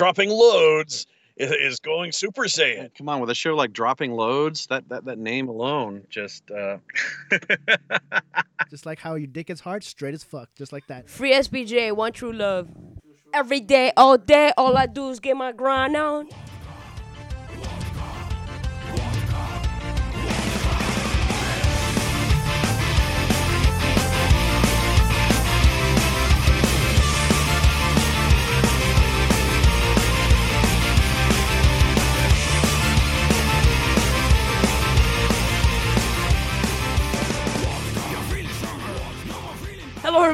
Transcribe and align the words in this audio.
dropping 0.00 0.30
loads 0.30 1.06
is, 1.36 1.50
is 1.50 1.80
going 1.80 2.10
Super 2.10 2.44
Saiyan. 2.44 2.88
Come 2.96 3.10
on, 3.10 3.20
with 3.20 3.28
a 3.28 3.34
show 3.34 3.54
like 3.54 3.70
Dropping 3.74 4.12
Loads, 4.12 4.66
that 4.68 4.88
that, 4.88 5.04
that 5.04 5.18
name 5.18 5.48
alone 5.48 6.04
just 6.08 6.50
uh 6.50 6.78
Just 8.70 8.86
like 8.86 8.98
how 8.98 9.16
your 9.16 9.26
dick 9.26 9.50
is 9.50 9.60
hard, 9.60 9.84
straight 9.84 10.14
as 10.14 10.24
fuck, 10.24 10.48
just 10.56 10.72
like 10.72 10.86
that. 10.86 11.10
Free 11.10 11.34
SPJ, 11.34 11.94
one 11.94 12.12
true 12.12 12.32
love. 12.32 12.70
Every 13.34 13.60
day, 13.60 13.92
all 13.94 14.16
day, 14.16 14.52
all 14.56 14.76
I 14.76 14.86
do 14.86 15.10
is 15.10 15.20
get 15.20 15.36
my 15.36 15.52
grind 15.52 15.94
on. 15.96 16.28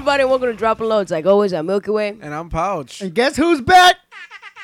Everybody, 0.09 0.23
and 0.23 0.31
welcome 0.31 0.47
to 0.49 0.55
Dropping 0.55 0.87
Loads. 0.87 1.11
Like 1.11 1.27
always, 1.27 1.53
I'm 1.53 1.67
Milky 1.67 1.91
Way. 1.91 2.17
And 2.21 2.33
I'm 2.33 2.49
Pouch. 2.49 3.01
And 3.01 3.13
guess 3.13 3.35
who's 3.37 3.61
back? 3.61 3.97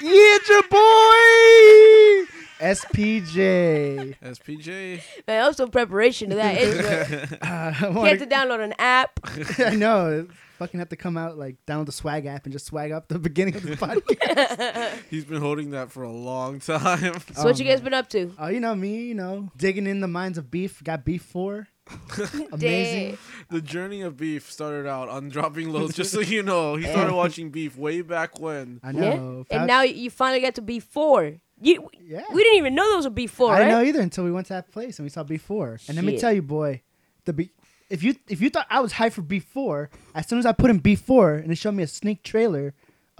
Yeah, 0.00 0.10
it's 0.12 0.48
your 0.48 0.62
boy 0.62 2.30
SPJ. 2.60 4.14
SPJ. 4.22 5.02
Man, 5.26 5.42
also 5.42 5.66
preparation 5.66 6.30
to 6.30 6.36
that 6.36 6.56
intro. 6.58 7.38
Uh, 7.42 7.74
You 7.80 7.90
wanna- 7.92 8.10
have 8.10 8.18
to 8.20 8.26
download 8.26 8.62
an 8.62 8.74
app. 8.78 9.18
I 9.58 9.74
know. 9.74 10.28
Fucking 10.58 10.78
have 10.78 10.90
to 10.90 10.96
come 10.96 11.16
out 11.16 11.36
like 11.36 11.56
download 11.66 11.86
the 11.86 11.92
swag 11.92 12.26
app 12.26 12.44
and 12.44 12.52
just 12.52 12.66
swag 12.66 12.92
up 12.92 13.08
the 13.08 13.18
beginning 13.18 13.56
of 13.56 13.64
the 13.64 13.74
podcast. 13.76 14.92
He's 15.10 15.24
been 15.24 15.40
holding 15.40 15.72
that 15.72 15.90
for 15.90 16.04
a 16.04 16.12
long 16.12 16.60
time. 16.60 17.14
So, 17.34 17.42
what 17.42 17.58
you 17.58 17.64
guys 17.64 17.80
been 17.80 17.94
up 17.94 18.08
to? 18.10 18.32
Oh, 18.38 18.46
you 18.46 18.60
know 18.60 18.76
me, 18.76 19.06
you 19.06 19.14
know, 19.16 19.50
digging 19.56 19.88
in 19.88 19.98
the 19.98 20.06
mines 20.06 20.38
of 20.38 20.52
beef. 20.52 20.84
Got 20.84 21.04
beef 21.04 21.22
four. 21.24 21.66
Amazing. 22.52 23.18
The 23.50 23.60
journey 23.60 24.02
of 24.02 24.16
beef 24.16 24.50
started 24.50 24.86
out 24.88 25.08
on 25.08 25.28
dropping 25.28 25.70
loads. 25.72 25.96
Just 25.96 26.12
so 26.12 26.20
you 26.20 26.42
know, 26.42 26.76
he 26.76 26.84
started 26.86 27.14
watching 27.14 27.50
beef 27.50 27.76
way 27.76 28.02
back 28.02 28.38
when. 28.40 28.80
I 28.82 28.90
Yeah. 28.90 29.14
know. 29.16 29.46
And 29.50 29.66
now 29.66 29.82
you 29.82 30.10
finally 30.10 30.40
got 30.40 30.54
to 30.56 30.62
B4. 30.62 31.40
You, 31.60 31.88
yeah. 32.00 32.24
we 32.32 32.42
didn't 32.42 32.58
even 32.58 32.74
know 32.74 32.90
those 32.92 33.04
were 33.04 33.14
B4, 33.14 33.48
I 33.48 33.52
right? 33.52 33.58
didn't 33.60 33.72
know 33.72 33.82
either 33.84 34.00
until 34.00 34.24
we 34.24 34.32
went 34.32 34.48
to 34.48 34.54
that 34.54 34.70
place 34.72 34.98
and 34.98 35.04
we 35.06 35.10
saw 35.10 35.22
B4. 35.22 35.88
And 35.88 35.96
let 35.96 36.04
me 36.04 36.18
tell 36.18 36.32
you, 36.32 36.42
boy, 36.42 36.82
the 37.24 37.32
B. 37.32 37.50
If 37.88 38.02
you 38.02 38.16
if 38.28 38.40
you 38.40 38.48
thought 38.48 38.66
I 38.70 38.80
was 38.80 38.94
hyped 38.94 39.12
for 39.12 39.22
B4, 39.22 39.88
as 40.14 40.26
soon 40.26 40.38
as 40.38 40.46
I 40.46 40.52
put 40.52 40.70
in 40.70 40.80
B4 40.80 41.42
and 41.42 41.52
it 41.52 41.58
showed 41.58 41.74
me 41.74 41.82
a 41.82 41.86
sneak 41.86 42.22
trailer 42.22 42.74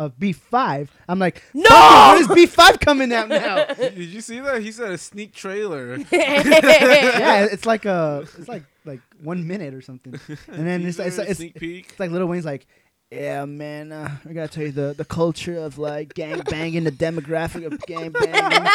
of 0.06 0.16
B5, 0.18 0.88
I'm 1.08 1.18
like, 1.18 1.42
No! 1.54 1.64
"Fuck 1.64 2.20
it, 2.20 2.28
when 2.28 2.40
is 2.40 2.50
B5 2.50 2.80
coming 2.80 3.12
out 3.12 3.28
now? 3.28 3.64
Did 3.74 3.96
you 3.98 4.20
see 4.20 4.40
that? 4.40 4.62
He 4.62 4.72
said 4.72 4.92
a 4.92 4.98
sneak 4.98 5.32
trailer. 5.34 5.96
yeah, 6.10 7.44
it's 7.44 7.66
like 7.66 7.84
a 7.84 8.26
it's 8.38 8.48
like 8.48 8.64
like 8.84 9.00
one 9.22 9.46
minute 9.46 9.74
or 9.74 9.80
something. 9.80 10.18
And 10.48 10.66
then 10.66 10.86
it's 10.86 10.96
Teaser, 10.96 11.08
it's, 11.08 11.30
it's, 11.30 11.38
sneak 11.38 11.54
peek. 11.54 11.88
it's 11.90 12.00
like 12.00 12.10
Little 12.10 12.28
Wayne's 12.28 12.44
like, 12.44 12.66
yeah, 13.10 13.44
man, 13.44 13.92
uh, 13.92 14.16
I 14.28 14.32
gotta 14.32 14.48
tell 14.48 14.64
you 14.64 14.72
the 14.72 14.94
the 14.96 15.04
culture 15.04 15.56
of 15.58 15.78
like 15.78 16.14
gang 16.14 16.40
banging, 16.40 16.84
the 16.84 16.92
demographic 16.92 17.64
of 17.66 17.78
gang 17.86 18.10
banging. 18.12 18.68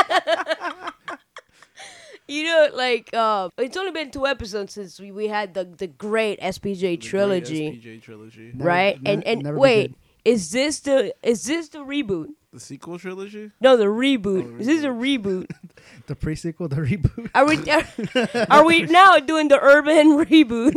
You 2.29 2.43
know, 2.43 2.67
like, 2.73 3.09
uh, 3.13 3.49
it's 3.57 3.77
only 3.77 3.91
been 3.91 4.11
two 4.11 4.27
episodes 4.27 4.73
since 4.73 4.99
we, 4.99 5.13
we 5.13 5.29
had 5.29 5.53
the, 5.53 5.63
the 5.63 5.87
great 5.87 6.41
SPJ 6.41 6.79
The 6.79 6.97
great 6.97 7.01
trilogy, 7.01 7.71
SPJ 7.71 8.01
trilogy. 8.01 8.51
Right? 8.53 9.01
ne- 9.01 9.13
and 9.13 9.23
and 9.23 9.43
never 9.43 9.55
be 9.55 9.61
wait, 9.61 9.87
good. 9.87 9.95
Is 10.27 10.51
this 10.51 10.79
the 10.81 11.13
is 11.23 11.45
this 11.45 11.69
the 11.69 11.79
reboot? 11.79 12.27
The 12.53 12.59
sequel 12.59 12.97
trilogy? 12.97 13.51
No, 13.61 13.77
the 13.77 13.85
reboot. 13.85 14.55
Oh, 14.55 14.59
Is 14.59 14.67
this 14.67 14.83
a 14.83 14.87
reboot? 14.87 15.47
the 16.07 16.15
pre 16.15 16.35
sequel, 16.35 16.67
the 16.67 16.77
reboot. 16.77 17.29
Are 17.35 17.45
we 17.45 17.55
are, 17.69 18.47
are 18.49 18.65
we 18.65 18.81
now 18.99 19.19
doing 19.19 19.47
the 19.49 19.59
urban 19.61 20.07
reboot? 20.25 20.73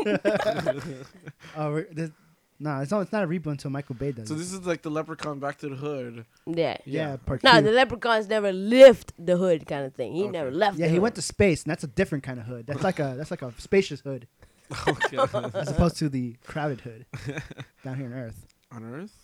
Oh, 1.57 1.83
this, 1.93 2.11
no, 2.59 2.81
it's 2.81 2.91
not. 2.91 3.01
It's 3.03 3.13
not 3.13 3.25
a 3.25 3.27
reboot 3.27 3.53
until 3.53 3.71
Michael 3.71 3.95
Bay 3.95 4.13
does. 4.13 4.25
It. 4.25 4.29
So 4.29 4.35
it. 4.35 4.39
this 4.39 4.53
is 4.53 4.67
like 4.67 4.83
the 4.83 4.91
Leprechaun 4.91 5.39
Back 5.39 5.59
to 5.59 5.69
the 5.71 5.77
Hood. 5.77 6.27
yeah. 6.47 6.77
yeah, 6.85 7.17
part 7.25 7.43
No, 7.43 7.53
two. 7.61 7.63
the 7.67 7.73
leprechauns 7.73 8.29
never 8.29 8.53
lift 8.53 9.13
the 9.19 9.37
hood 9.39 9.67
kind 9.67 9.87
of 9.87 9.95
thing. 9.95 10.13
He 10.13 10.25
Okay. 10.25 10.33
never 10.33 10.51
left. 10.51 10.77
yeah, 10.77 10.87
the 10.87 10.91
he 10.91 10.97
hood. 10.97 11.03
went 11.03 11.15
to 11.15 11.23
space, 11.23 11.63
and 11.63 11.71
that's 11.71 11.85
a 11.85 11.89
different 11.89 12.25
kind 12.25 12.39
of 12.39 12.45
hood. 12.47 12.67
That's 12.67 12.83
like 12.85 12.99
a 12.99 13.15
that's 13.17 13.31
like 13.31 13.43
a 13.43 13.53
spacious 13.59 14.01
hood, 14.01 14.27
oh, 14.73 14.97
Okay. 15.15 15.17
as 15.59 15.71
opposed 15.71 15.97
to 15.99 16.09
the 16.11 16.37
crowded 16.45 16.81
hood 16.83 17.07
down 17.85 17.97
here 17.97 18.07
on 18.07 18.13
Earth. 18.13 18.47
On 18.73 18.85
Earth? 18.85 19.17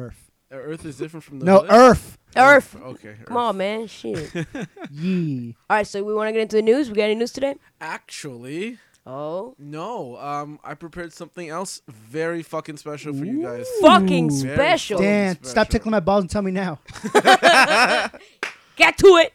Earth. 0.00 0.30
Uh, 0.52 0.56
Earth 0.56 0.84
is 0.84 0.96
different 0.96 1.22
from 1.24 1.38
the 1.38 1.44
No, 1.46 1.58
hood? 1.60 1.70
Earth. 1.70 2.18
Earth. 2.36 2.76
Okay. 2.80 3.16
Come 3.24 3.36
on, 3.36 3.56
man. 3.56 3.86
Shit. 3.86 4.30
Yee. 4.90 5.56
All 5.68 5.76
right, 5.78 5.86
so 5.86 6.02
we 6.02 6.14
want 6.14 6.28
to 6.28 6.32
get 6.32 6.42
into 6.42 6.56
the 6.56 6.62
news. 6.62 6.88
We 6.88 6.96
got 6.96 7.04
any 7.04 7.14
news 7.16 7.32
today? 7.32 7.54
Actually, 7.80 8.78
Oh, 9.06 9.54
no. 9.58 10.16
Um, 10.18 10.60
I 10.62 10.74
prepared 10.74 11.12
something 11.12 11.48
else 11.48 11.80
very 11.88 12.42
fucking 12.42 12.76
special 12.76 13.14
for 13.14 13.24
you 13.24 13.42
guys. 13.42 13.66
fucking 13.80 14.30
Very 14.30 14.54
special. 14.54 14.98
fucking 14.98 15.08
Dan, 15.10 15.34
special. 15.36 15.50
stop 15.50 15.68
tickling 15.68 15.90
my 15.92 16.00
balls 16.00 16.22
and 16.24 16.30
tell 16.30 16.42
me 16.42 16.50
now. 16.52 16.78
Get 18.76 18.98
to 18.98 19.06
it. 19.16 19.32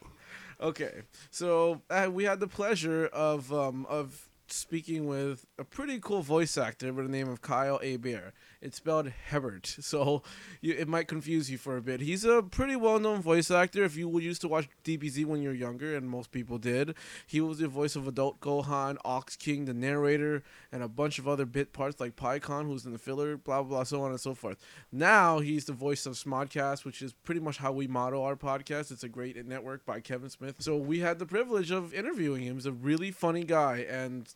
Okay, 0.61 1.01
so 1.31 1.81
uh, 1.89 2.09
we 2.11 2.23
had 2.23 2.39
the 2.39 2.47
pleasure 2.47 3.07
of 3.07 3.51
um, 3.51 3.85
of 3.89 4.29
speaking 4.47 5.05
with 5.07 5.45
a 5.59 5.63
pretty 5.63 5.99
cool 5.99 6.21
voice 6.21 6.57
actor 6.57 6.93
by 6.93 7.01
the 7.03 7.09
name 7.09 7.27
of 7.27 7.41
Kyle 7.41 7.79
Hebert. 7.79 8.33
It's 8.65 8.77
spelled 8.77 9.11
Hebert, 9.29 9.67
so 9.79 10.23
you, 10.59 10.73
it 10.73 10.87
might 10.87 11.07
confuse 11.07 11.51
you 11.51 11.59
for 11.59 11.77
a 11.77 11.81
bit. 11.83 12.01
He's 12.01 12.25
a 12.25 12.41
pretty 12.41 12.75
well 12.75 12.99
known 12.99 13.21
voice 13.21 13.51
actor. 13.51 13.83
If 13.83 13.95
you 13.95 14.19
used 14.19 14.41
to 14.41 14.47
watch 14.47 14.67
DBZ 14.83 15.23
when 15.25 15.43
you 15.43 15.49
were 15.49 15.55
younger, 15.55 15.95
and 15.95 16.09
most 16.09 16.31
people 16.31 16.57
did, 16.57 16.95
he 17.27 17.39
was 17.41 17.59
the 17.59 17.67
voice 17.67 17.95
of 17.95 18.07
Adult 18.07 18.39
Gohan, 18.39 18.97
Ox 19.05 19.35
King, 19.35 19.65
the 19.65 19.73
narrator, 19.73 20.41
and 20.71 20.81
a 20.81 20.87
bunch 20.87 21.19
of 21.19 21.27
other 21.27 21.45
bit 21.45 21.73
parts 21.73 21.99
like 21.99 22.15
Pikkon, 22.15 22.65
who's 22.65 22.85
in 22.85 22.91
the 22.91 22.97
filler, 22.97 23.37
blah 23.37 23.61
blah 23.61 23.69
blah, 23.69 23.83
so 23.83 24.01
on 24.01 24.09
and 24.09 24.19
so 24.19 24.33
forth. 24.33 24.57
Now 24.91 25.39
he's 25.39 25.65
the 25.65 25.73
voice 25.73 26.07
of 26.07 26.13
Smodcast, 26.13 26.85
which 26.85 27.03
is 27.03 27.13
pretty 27.13 27.41
much 27.41 27.57
how 27.57 27.71
we 27.71 27.85
model 27.85 28.23
our 28.23 28.35
podcast. 28.35 28.91
It's 28.91 29.03
a 29.03 29.09
great 29.09 29.45
network 29.45 29.85
by 29.85 29.99
Kevin 29.99 30.31
Smith. 30.31 30.55
So 30.57 30.75
we 30.75 31.01
had 31.01 31.19
the 31.19 31.27
privilege 31.27 31.69
of 31.69 31.93
interviewing 31.93 32.41
him. 32.41 32.55
He's 32.55 32.65
a 32.65 32.71
really 32.71 33.11
funny 33.11 33.43
guy, 33.43 33.85
and 33.87 34.27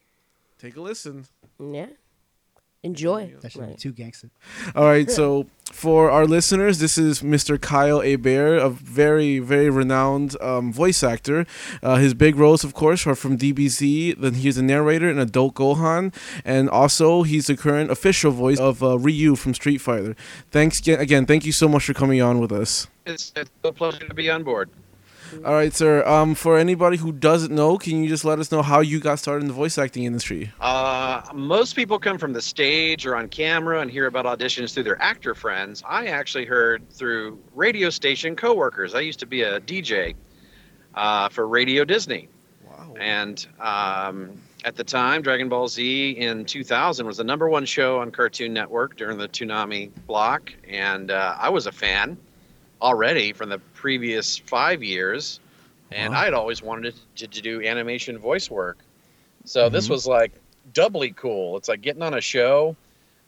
take 0.60 0.78
a 0.78 0.82
listen. 0.82 1.26
Yeah. 1.60 1.88
Enjoy. 2.82 3.34
That 3.42 3.52
should 3.52 3.62
be 3.62 3.68
Right. 3.68 3.78
too 3.78 3.92
gangster. 3.92 4.30
All 4.74 4.86
right, 4.86 5.12
so 5.12 5.48
for 5.72 6.10
our 6.10 6.26
listeners, 6.26 6.80
this 6.80 6.98
is 6.98 7.22
Mr. 7.22 7.60
Kyle 7.60 8.00
Hebert, 8.00 8.62
a 8.62 8.70
very, 8.70 9.40
very 9.40 9.70
renowned 9.70 10.42
um, 10.42 10.72
voice 10.72 11.04
actor. 11.04 11.46
Uh, 11.84 11.98
his 11.98 12.14
big 12.14 12.38
roles, 12.38 12.64
of 12.64 12.74
course, 12.74 13.06
are 13.06 13.16
from 13.16 13.38
DBZ. 13.38 14.18
Then 14.22 14.36
he's 14.36 14.58
a 14.58 14.64
narrator 14.64 15.10
in 15.10 15.20
Adult 15.20 15.56
Gohan, 15.56 16.14
and 16.46 16.70
also 16.70 17.24
he's 17.24 17.48
the 17.48 17.58
current 17.58 17.92
official 17.92 18.32
voice 18.32 18.60
of 18.62 18.82
uh, 18.82 18.98
Ryu 18.98 19.36
from 19.36 19.54
Street 19.54 19.80
Fighter. 19.80 20.16
Thanks 20.50 20.80
again, 20.80 21.02
again. 21.02 21.26
Thank 21.26 21.46
you 21.46 21.52
so 21.52 21.68
much 21.68 21.84
for 21.86 21.94
coming 21.94 22.22
on 22.22 22.40
with 22.40 22.54
us. 22.54 22.88
it's, 23.06 23.34
it's 23.36 23.52
a 23.66 23.74
pleasure 23.74 24.08
to 24.08 24.14
be 24.14 24.30
on 24.30 24.44
board. 24.44 24.70
All 25.46 25.54
right, 25.54 25.74
sir. 25.74 26.06
Um, 26.06 26.36
for 26.36 26.58
anybody 26.58 26.98
who 26.98 27.12
doesn't 27.12 27.54
know, 27.54 27.78
can 27.78 28.02
you 28.02 28.10
just 28.10 28.26
let 28.26 28.40
us 28.40 28.52
know 28.52 28.62
how 28.62 28.80
you 28.80 29.00
got 29.00 29.20
started 29.20 29.42
in 29.42 29.48
the 29.48 29.54
voice 29.54 29.78
acting 29.78 30.04
industry? 30.04 30.52
Uh, 30.60 31.22
most 31.34 31.76
people 31.76 32.00
come 32.00 32.18
from 32.18 32.34
the 32.34 32.42
stage 32.42 33.06
or 33.06 33.16
on 33.16 33.28
camera 33.28 33.82
and 33.82 33.90
hear 33.92 34.08
about 34.08 34.26
auditions 34.26 34.74
through 34.74 34.84
their 34.84 35.02
actor 35.02 35.36
friends. 35.36 35.84
I 35.88 36.08
actually 36.08 36.46
heard 36.46 36.90
through 36.90 37.40
radio 37.56 37.90
station 37.90 38.36
coworkers. 38.36 38.96
I 38.96 39.02
used 39.02 39.20
to 39.20 39.26
be 39.26 39.44
a 39.44 39.60
DJ 39.60 40.16
uh, 40.96 41.30
for 41.30 41.48
Radio 41.48 41.86
Disney. 41.86 42.28
Wow. 42.68 42.94
And 43.00 43.46
um, 43.60 44.40
at 44.66 44.76
the 44.76 44.84
time, 44.84 45.22
Dragon 45.22 45.50
Ball 45.50 45.68
Z 45.68 46.12
in 46.12 46.46
2000 46.46 47.06
was 47.06 47.18
the 47.18 47.24
number 47.24 47.50
one 47.50 47.66
show 47.66 48.00
on 48.00 48.12
Cartoon 48.12 48.54
Network 48.54 48.98
during 48.98 49.18
the 49.18 49.28
Toonami 49.28 49.92
block. 50.08 50.52
And 50.68 51.12
uh, 51.12 51.36
I 51.40 51.50
was 51.50 51.68
a 51.68 51.72
fan 51.72 52.18
already 52.82 53.34
from 53.34 53.50
the 53.50 53.60
previous 53.74 54.38
five 54.38 54.84
years. 54.84 55.40
And 55.92 56.14
Wow. 56.14 56.20
I 56.20 56.26
had 56.26 56.34
always 56.34 56.62
wanted 56.62 56.94
to, 57.16 57.28
to 57.28 57.42
do 57.42 57.62
animation 57.66 58.18
voice 58.18 58.50
work. 58.50 58.78
So 59.46 59.70
this 59.70 59.90
was 59.90 60.06
like 60.06 60.34
doubly 60.74 61.12
cool. 61.12 61.58
It's 61.58 61.68
like 61.70 61.82
getting 61.82 62.04
on 62.04 62.14
a 62.14 62.22
show 62.22 62.76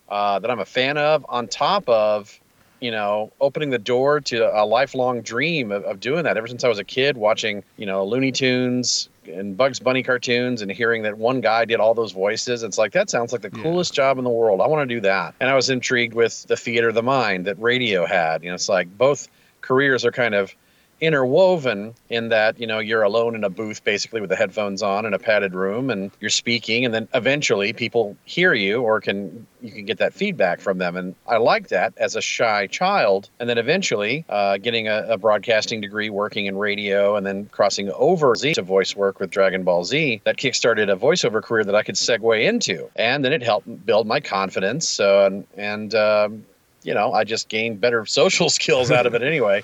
uh, 0.09 0.39
that 0.39 0.51
I'm 0.51 0.59
a 0.59 0.65
fan 0.65 0.97
of 0.97 1.25
on 1.29 1.47
top 1.47 1.87
of, 1.89 2.39
you 2.79 2.91
know, 2.91 3.31
opening 3.39 3.69
the 3.69 3.79
door 3.79 4.19
to 4.19 4.59
a 4.59 4.65
lifelong 4.65 5.21
dream 5.21 5.71
of, 5.71 5.83
of 5.85 5.99
doing 5.99 6.23
that 6.25 6.37
ever 6.37 6.47
since 6.47 6.63
I 6.63 6.67
was 6.67 6.79
a 6.79 6.83
kid 6.83 7.17
watching, 7.17 7.63
you 7.77 7.85
know, 7.85 8.05
Looney 8.05 8.31
Tunes 8.31 9.09
and 9.25 9.55
Bugs 9.55 9.79
Bunny 9.79 10.03
cartoons 10.03 10.61
and 10.61 10.71
hearing 10.71 11.03
that 11.03 11.17
one 11.17 11.41
guy 11.41 11.65
did 11.65 11.79
all 11.79 11.93
those 11.93 12.11
voices. 12.11 12.63
It's 12.63 12.77
like, 12.77 12.91
that 12.91 13.09
sounds 13.09 13.31
like 13.31 13.41
the 13.41 13.51
Yeah. 13.55 13.63
coolest 13.63 13.93
job 13.93 14.17
in 14.17 14.23
the 14.23 14.29
world. 14.29 14.61
I 14.61 14.67
want 14.67 14.87
to 14.87 14.95
do 14.95 15.01
that. 15.01 15.35
And 15.39 15.49
I 15.49 15.55
was 15.55 15.69
intrigued 15.69 16.13
with 16.13 16.43
the 16.47 16.57
theater 16.57 16.89
of 16.89 16.95
the 16.95 17.03
mind 17.03 17.45
that 17.45 17.59
radio 17.59 18.05
had. 18.05 18.43
You 18.43 18.49
know, 18.49 18.55
it's 18.55 18.69
like 18.69 18.95
both 18.97 19.27
careers 19.71 20.03
are 20.03 20.11
kind 20.11 20.35
of 20.35 20.53
interwoven 20.99 21.95
in 22.09 22.27
that 22.27 22.59
you 22.59 22.67
know 22.67 22.79
you're 22.79 23.03
alone 23.03 23.35
in 23.35 23.43
a 23.45 23.49
booth 23.49 23.85
basically 23.85 24.19
with 24.19 24.29
the 24.29 24.35
headphones 24.35 24.83
on 24.83 25.05
in 25.05 25.13
a 25.13 25.17
padded 25.17 25.55
room 25.55 25.89
and 25.89 26.11
you're 26.19 26.29
speaking 26.29 26.83
and 26.83 26.93
then 26.93 27.07
eventually 27.13 27.71
people 27.71 28.17
hear 28.25 28.53
you 28.53 28.81
or 28.81 28.99
can 28.99 29.47
you 29.61 29.71
can 29.71 29.85
get 29.85 29.97
that 29.99 30.13
feedback 30.13 30.59
from 30.59 30.77
them. 30.77 30.97
And 30.97 31.15
i 31.25 31.37
like 31.37 31.69
that 31.69 31.93
as 31.95 32.17
a 32.17 32.21
shy 32.21 32.67
child 32.67 33.29
and 33.39 33.49
then 33.49 33.57
eventually 33.57 34.25
uh, 34.27 34.57
getting 34.57 34.89
a, 34.89 35.05
a 35.15 35.17
broadcasting 35.17 35.79
degree 35.79 36.09
working 36.09 36.47
in 36.47 36.57
radio 36.57 37.15
and 37.15 37.25
then 37.25 37.45
crossing 37.45 37.89
over 37.93 38.35
Z 38.35 38.55
to 38.55 38.61
voice 38.61 38.93
work 38.93 39.21
with 39.21 39.29
dragon 39.31 39.63
ball 39.63 39.85
z 39.85 40.21
that 40.25 40.35
kickstarted 40.35 40.91
a 40.91 40.97
voiceover 40.97 41.41
career 41.41 41.63
that 41.63 41.75
i 41.75 41.81
could 41.81 41.95
segue 41.95 42.43
into. 42.43 42.89
And 42.97 43.23
then 43.23 43.31
it 43.31 43.41
helped 43.41 43.85
build 43.85 44.05
my 44.05 44.19
confidence 44.19 44.87
so 44.89 45.25
and, 45.25 45.47
and 45.55 45.95
um, 45.95 46.45
you 46.83 46.93
know 46.93 47.13
i 47.13 47.23
just 47.23 47.49
gained 47.49 47.79
better 47.81 48.05
social 48.21 48.49
skills 48.49 48.91
out 48.91 49.05
of 49.05 49.13
it 49.15 49.21
anyway 49.23 49.63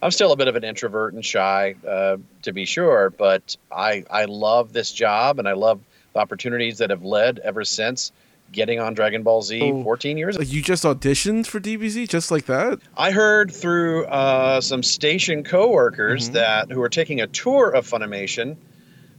I'm 0.00 0.12
still 0.12 0.30
a 0.30 0.36
bit 0.36 0.46
of 0.46 0.54
an 0.54 0.62
introvert 0.62 1.12
and 1.14 1.24
shy, 1.24 1.74
uh, 1.84 2.18
to 2.42 2.52
be 2.52 2.66
sure, 2.66 3.10
but 3.10 3.56
I 3.72 4.04
I 4.08 4.26
love 4.26 4.72
this 4.72 4.92
job 4.92 5.40
and 5.40 5.48
I 5.48 5.54
love 5.54 5.80
the 6.12 6.20
opportunities 6.20 6.78
that 6.78 6.90
have 6.90 7.02
led 7.02 7.40
ever 7.40 7.64
since 7.64 8.12
getting 8.52 8.78
on 8.78 8.94
Dragon 8.94 9.24
Ball 9.24 9.42
Z 9.42 9.60
Oh. 9.60 9.82
14 9.82 10.16
years 10.16 10.36
ago. 10.36 10.44
You 10.44 10.62
just 10.62 10.84
auditioned 10.84 11.48
for 11.48 11.58
DBZ 11.58 12.08
just 12.08 12.30
like 12.30 12.44
that? 12.46 12.78
I 12.96 13.10
heard 13.10 13.50
through 13.50 14.04
uh, 14.06 14.60
some 14.60 14.84
station 14.84 15.42
coworkers 15.42 16.30
Mhm. 16.30 16.34
that 16.34 16.70
who 16.70 16.78
were 16.78 16.88
taking 16.88 17.20
a 17.20 17.26
tour 17.26 17.70
of 17.70 17.84
Funimation 17.84 18.54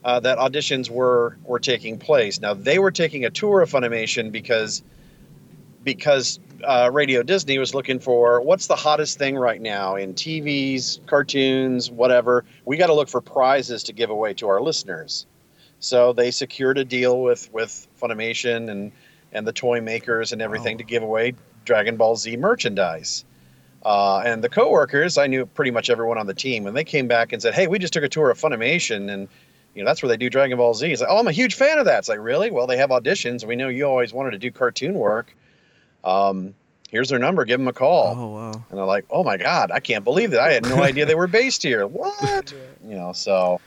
uh, 0.06 0.22
that 0.22 0.38
auditions 0.38 0.90
were 0.90 1.36
were 1.44 1.60
taking 1.60 1.98
place. 2.00 2.40
Now 2.40 2.54
they 2.54 2.80
were 2.80 2.92
taking 2.92 3.26
a 3.26 3.30
tour 3.30 3.60
of 3.60 3.70
Funimation 3.70 4.32
because 4.32 4.82
because 5.84 6.40
uh, 6.64 6.90
Radio 6.92 7.24
Disney 7.24 7.58
was 7.58 7.74
looking 7.74 8.00
for 8.00 8.42
what's 8.42 8.68
the 8.68 8.76
hottest 8.76 9.18
thing 9.18 9.36
right 9.38 9.62
now 9.62 9.96
in 9.96 10.14
TVs, 10.14 11.06
cartoons, 11.06 11.90
whatever. 11.92 12.46
We 12.66 12.78
got 12.78 12.88
to 12.88 12.94
look 12.94 13.10
for 13.10 13.22
prizes 13.22 13.84
to 13.84 13.94
give 13.94 14.10
away 14.10 14.34
to 14.36 14.48
our 14.50 14.62
listeners. 14.62 15.26
So 15.80 16.14
they 16.14 16.32
secured 16.32 16.78
a 16.78 16.86
deal 16.86 17.22
with 17.22 17.52
with 17.54 17.88
Funimation 18.02 18.70
and 18.70 18.92
and 19.32 19.46
the 19.48 19.54
toy 19.54 19.80
makers 19.82 20.32
and 20.32 20.42
everything 20.42 20.76
Wow. 20.76 20.80
to 20.80 20.84
give 20.84 21.04
away 21.04 21.34
Dragon 21.66 21.98
Ball 21.98 22.16
Z 22.16 22.36
merchandise. 22.38 23.26
Uh, 23.86 24.20
and 24.26 24.44
the 24.44 24.50
coworkers, 24.50 25.18
I 25.18 25.28
knew 25.28 25.46
pretty 25.46 25.72
much 25.72 25.90
everyone 25.90 26.18
on 26.18 26.28
the 26.28 26.34
team, 26.34 26.68
and 26.68 26.76
they 26.76 26.84
came 26.84 27.08
back 27.08 27.32
and 27.32 27.42
said, 27.42 27.54
"Hey, 27.54 27.68
we 27.68 27.80
just 27.80 27.94
took 27.94 28.04
a 28.04 28.10
tour 28.10 28.30
of 28.30 28.38
Funimation, 28.38 29.10
and 29.10 29.30
you 29.74 29.82
know 29.84 29.88
that's 29.90 30.04
where 30.04 30.10
they 30.10 30.18
do 30.18 30.30
Dragon 30.30 30.58
Ball 30.58 30.74
Z." 30.74 30.92
It's 30.92 31.00
like, 31.02 31.10
"Oh, 31.10 31.18
I'm 31.18 31.28
a 31.28 31.32
huge 31.32 31.56
fan 31.56 31.78
of 31.80 31.86
that." 31.86 32.00
It's 32.00 32.10
like, 32.10 32.20
"Really? 32.20 32.52
Well, 32.52 32.68
they 32.68 32.76
have 32.78 32.90
auditions. 32.90 33.46
We 33.46 33.56
know 33.56 33.70
you 33.70 33.86
always 33.86 34.12
wanted 34.12 34.32
to 34.32 34.38
do 34.38 34.52
cartoon 34.52 34.96
work. 34.96 35.34
Um, 36.04 36.54
here's 36.90 37.10
their 37.10 37.20
number. 37.20 37.46
Give 37.46 37.60
them 37.60 37.68
a 37.68 37.74
call." 37.74 38.16
Oh 38.18 38.28
wow. 38.30 38.52
And 38.70 38.78
they're 38.78 38.86
like, 38.86 39.06
"Oh 39.10 39.24
my 39.24 39.38
God, 39.38 39.72
I 39.72 39.80
can't 39.80 40.04
believe 40.04 40.32
that! 40.32 40.42
I 40.42 40.52
had 40.54 40.64
no 40.68 40.82
idea 40.90 41.06
they 41.06 41.16
were 41.16 41.28
based 41.28 41.64
here. 41.64 41.86
What? 41.88 42.54
You 42.88 42.96
know?" 42.96 43.14
So 43.14 43.60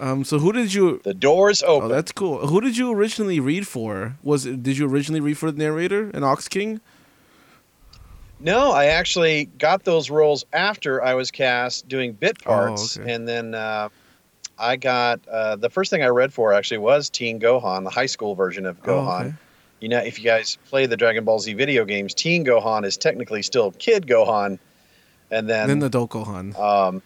Um 0.00 0.24
so 0.24 0.38
who 0.38 0.52
did 0.52 0.72
you 0.72 1.00
the 1.04 1.14
doors 1.14 1.62
Oh, 1.62 1.76
open. 1.76 1.88
that's 1.88 2.12
cool. 2.12 2.46
Who 2.46 2.60
did 2.60 2.76
you 2.76 2.92
originally 2.92 3.40
read 3.40 3.66
for? 3.66 4.16
Was 4.22 4.46
it 4.46 4.62
did 4.62 4.78
you 4.78 4.88
originally 4.88 5.20
read 5.20 5.36
for 5.38 5.50
the 5.50 5.58
narrator 5.58 6.10
and 6.14 6.24
Ox 6.24 6.48
King? 6.48 6.80
No, 8.42 8.72
I 8.72 8.86
actually 8.86 9.44
got 9.58 9.84
those 9.84 10.08
roles 10.08 10.46
after 10.54 11.02
I 11.04 11.12
was 11.12 11.30
cast 11.30 11.88
doing 11.88 12.12
bit 12.14 12.42
parts, 12.42 12.98
okay. 12.98 13.12
and 13.12 13.28
then 13.28 13.54
uh, 13.54 13.90
I 14.58 14.76
got 14.76 15.20
uh, 15.28 15.56
the 15.56 15.68
first 15.68 15.90
thing 15.90 16.02
I 16.02 16.06
read 16.06 16.32
for 16.32 16.54
actually 16.54 16.78
was 16.78 17.10
Teen 17.10 17.38
Gohan, 17.38 17.84
the 17.84 17.90
high 17.90 18.06
school 18.06 18.34
version 18.34 18.64
of 18.64 18.78
Oh, 18.84 18.88
Gohan. 18.88 19.20
okay. 19.26 19.34
You 19.80 19.88
know, 19.88 19.98
if 19.98 20.18
you 20.18 20.24
guys 20.24 20.58
play 20.68 20.86
the 20.86 20.96
Dragon 20.96 21.24
Ball 21.24 21.38
Z 21.38 21.54
video 21.54 21.84
games, 21.84 22.12
Teen 22.14 22.44
Gohan 22.44 22.84
is 22.84 22.96
technically 22.96 23.42
still 23.42 23.70
Kid 23.72 24.06
Gohan, 24.06 24.58
and 25.30 25.48
then, 25.48 25.68
Then 25.68 25.78
the 25.78 25.88
Gohan. 25.90 26.58
um, 26.58 27.02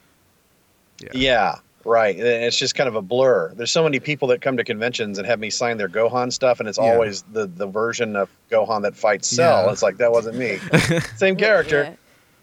Yeah. 1.00 1.08
yeah. 1.14 1.54
right. 1.84 2.18
It's 2.18 2.58
just 2.58 2.74
kind 2.74 2.88
of 2.88 2.96
a 2.96 3.02
blur. 3.02 3.52
There's 3.54 3.70
so 3.70 3.84
many 3.84 4.00
people 4.00 4.28
that 4.28 4.40
come 4.40 4.56
to 4.56 4.64
conventions 4.64 5.18
and 5.18 5.26
have 5.26 5.38
me 5.38 5.50
sign 5.50 5.76
their 5.76 5.88
Gohan 5.88 6.32
stuff, 6.32 6.58
and 6.60 6.68
it's 6.68 6.78
Yeah. 6.78 6.92
always 6.92 7.22
the 7.32 7.46
the 7.46 7.66
version 7.66 8.16
of 8.16 8.28
Gohan 8.50 8.82
that 8.82 8.96
fights 8.96 9.28
Cell. 9.28 9.66
Yeah. 9.66 9.72
It's 9.72 9.82
like 9.82 9.98
that 9.98 10.10
wasn't 10.10 10.36
me. 10.36 10.58
Same 11.16 11.36
character 11.36 11.84
Yeah. 11.84 11.94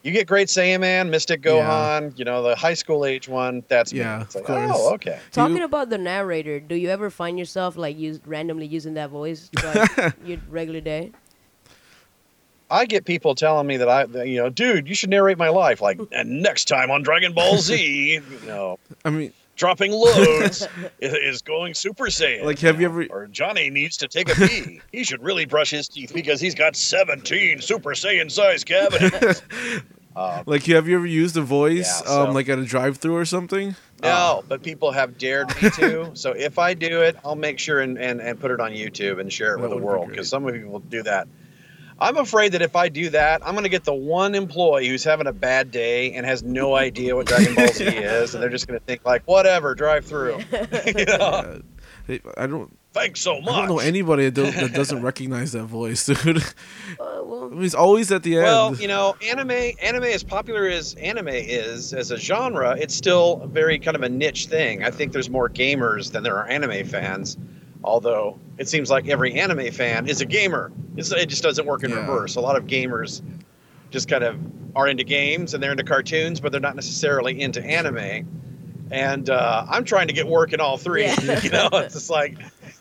You 0.04 0.12
get 0.12 0.28
Great 0.28 0.48
Saiyaman, 0.48 1.10
Mystic 1.10 1.44
Yeah. 1.46 1.52
Gohan, 1.52 2.18
you 2.18 2.26
know, 2.26 2.42
the 2.44 2.56
high 2.56 2.74
school 2.74 3.06
age 3.06 3.28
one. 3.30 3.64
That's 3.68 3.92
Yeah, 3.94 4.18
me. 4.18 4.24
It's 4.24 4.36
of 4.36 4.42
like, 4.42 4.50
oh, 4.50 4.68
course. 4.68 4.78
oh, 4.80 4.94
okay. 4.96 5.20
Talking 5.32 5.58
you- 5.58 5.64
about 5.66 5.90
the 5.90 5.98
narrator, 5.98 6.60
do 6.60 6.76
you 6.76 6.90
ever 6.90 7.10
find 7.10 7.38
yourself 7.38 7.78
like 7.78 7.98
use 7.98 8.20
randomly 8.26 8.66
using 8.66 8.96
that 8.96 9.10
voice 9.10 9.50
like 9.64 10.14
your 10.26 10.40
regular 10.50 10.82
day? 10.82 11.12
I 12.70 12.86
get 12.86 13.04
people 13.04 13.36
telling 13.36 13.68
me 13.68 13.76
that 13.78 13.90
I, 13.90 14.06
that, 14.06 14.28
you 14.30 14.38
know, 14.42 14.50
dude, 14.50 14.88
you 14.88 14.96
should 14.96 15.10
narrate 15.10 15.38
my 15.38 15.50
life. 15.50 15.82
Like, 15.82 16.00
and 16.14 16.42
next 16.42 16.66
time 16.70 16.90
on 16.90 17.04
Dragon 17.04 17.34
Ball 17.34 17.58
Z, 17.58 17.76
you 18.14 18.22
know, 18.48 18.80
I 19.04 19.10
mean, 19.10 19.34
Dropping 19.56 19.92
loads 19.92 20.68
is, 21.00 21.14
is 21.14 21.42
going 21.42 21.74
Super 21.74 22.06
Saiyan. 22.06 22.44
like 22.46 22.60
have 22.60 22.80
you 22.82 22.88
ever 22.88 23.06
or 23.10 23.28
Johnny 23.28 23.70
needs 23.70 23.98
to 23.98 24.08
take 24.08 24.30
a 24.32 24.36
pee. 24.48 24.82
he 24.92 25.04
should 25.04 25.22
really 25.22 25.46
brush 25.46 25.70
his 25.70 25.88
teeth 25.88 26.14
because 26.14 26.40
he's 26.42 26.56
got 26.56 26.76
17 26.76 27.62
Super 27.62 27.92
Saiyan 27.92 28.32
sized 28.32 28.66
cavities. 28.66 29.42
Uh, 30.16 30.44
like 30.48 30.64
have 30.66 30.88
you 30.88 30.96
ever 30.96 31.06
used 31.06 31.38
a 31.38 31.42
voice 31.42 32.02
Yeah, 32.02 32.08
so- 32.08 32.28
um 32.30 32.34
like 32.34 32.50
at 32.50 32.58
a 32.60 32.66
drive-through 32.66 33.16
or 33.16 33.26
something? 33.26 33.76
no, 34.02 34.44
but 34.48 34.64
people 34.64 34.92
have 34.92 35.18
dared 35.20 35.50
me 35.62 35.70
to. 35.72 36.12
So 36.16 36.32
if 36.32 36.58
I 36.58 36.74
do 36.74 37.02
it, 37.04 37.18
I'll 37.24 37.36
make 37.36 37.60
sure 37.60 37.82
and, 37.82 38.00
and, 38.00 38.20
and 38.20 38.40
put 38.40 38.50
it 38.50 38.60
on 38.60 38.72
YouTube 38.72 39.20
and 39.20 39.32
share 39.32 39.54
it 39.54 39.58
That 39.58 39.70
with 39.70 39.78
the 39.78 39.86
world 39.86 40.10
because 40.10 40.28
some 40.28 40.48
of 40.48 40.56
you 40.56 40.68
will 40.68 40.80
do 40.80 41.04
that. 41.04 41.28
I'm 42.02 42.18
afraid 42.18 42.52
that 42.54 42.62
if 42.62 42.76
I 42.76 42.90
do 42.90 43.10
that, 43.12 43.46
I'm 43.46 43.54
going 43.54 43.64
to 43.64 43.70
get 43.70 43.84
the 43.84 43.94
one 43.94 44.34
employee 44.36 44.88
who's 44.88 45.04
having 45.04 45.28
a 45.28 45.34
bad 45.34 45.70
day 45.72 46.12
and 46.14 46.26
has 46.26 46.42
no 46.42 46.76
idea 46.76 47.16
what 47.16 47.28
Dragon 47.28 47.54
Ball 47.54 47.68
Z 47.68 47.84
is, 47.86 48.34
and 48.34 48.42
they're 48.42 48.50
just 48.50 48.68
going 48.68 48.80
to 48.80 48.86
think 48.86 49.06
like, 49.06 49.22
whatever, 49.28 49.76
drive 49.76 50.06
through. 50.06 50.40
you 50.86 51.06
know? 51.06 51.62
Hey, 52.08 52.20
I 52.36 52.48
don't 52.48 52.76
Thanks 52.94 53.22
so 53.22 53.40
much. 53.40 53.54
I 53.54 53.60
don't 53.60 53.70
know 53.70 53.80
anybody 53.80 54.26
that, 54.26 54.34
don't, 54.34 54.54
that 54.54 54.74
doesn't 54.74 55.02
recognize 55.02 55.54
that 55.54 55.64
voice, 55.64 56.06
dude. 56.06 56.44
Uh, 57.00 57.22
well, 57.24 57.50
He's 57.58 57.74
always 57.74 58.12
at 58.12 58.24
the 58.24 58.36
end. 58.36 58.44
Well, 58.44 58.76
you 58.76 58.90
know, 58.90 59.16
anime 59.26 59.72
anime 59.82 60.04
as 60.04 60.24
popular 60.24 60.68
as 60.68 60.96
anime 60.96 61.30
is 61.30 61.94
as 61.94 62.12
a 62.12 62.18
genre, 62.18 62.76
it's 62.78 62.94
still 62.94 63.48
very 63.48 63.80
kind 63.80 63.96
of 63.96 64.04
a 64.04 64.10
niche 64.10 64.48
thing. 64.48 64.84
I 64.84 64.92
think 64.92 65.14
there's 65.14 65.30
more 65.30 65.48
gamers 65.48 66.12
than 66.12 66.24
there 66.24 66.36
are 66.36 66.48
anime 66.48 66.86
fans. 66.86 67.38
Although 67.84 68.40
it 68.58 68.70
seems 68.70 68.90
like 68.90 69.08
every 69.08 69.34
anime 69.40 69.72
fan 69.72 70.08
is 70.08 70.22
a 70.22 70.26
gamer. 70.26 70.72
It's, 70.98 71.12
it 71.12 71.28
just 71.28 71.44
doesn't 71.44 71.66
work 71.66 71.84
in 71.84 71.90
Yeah. 71.92 71.98
reverse. 71.98 72.36
A 72.36 72.42
lot 72.42 72.56
of 72.56 72.66
gamers 72.68 73.22
just 73.90 74.08
kind 74.08 74.24
of 74.24 74.38
are 74.76 74.88
into 74.88 75.04
games 75.04 75.54
and 75.54 75.62
they're 75.62 75.72
into 75.72 75.84
cartoons, 75.84 76.40
but 76.40 76.52
they're 76.52 76.62
not 76.62 76.76
necessarily 76.76 77.42
into 77.42 77.64
anime. 77.64 78.28
And 78.92 79.30
uh, 79.30 79.66
I'm 79.70 79.84
trying 79.86 80.08
to 80.08 80.14
get 80.14 80.28
work 80.28 80.54
in 80.54 80.60
all 80.60 80.78
three. 80.78 81.04
Yeah. 81.06 81.40
you 81.44 81.50
know, 81.50 81.70
it's 81.74 81.94
just 81.96 82.10
like 82.10 82.38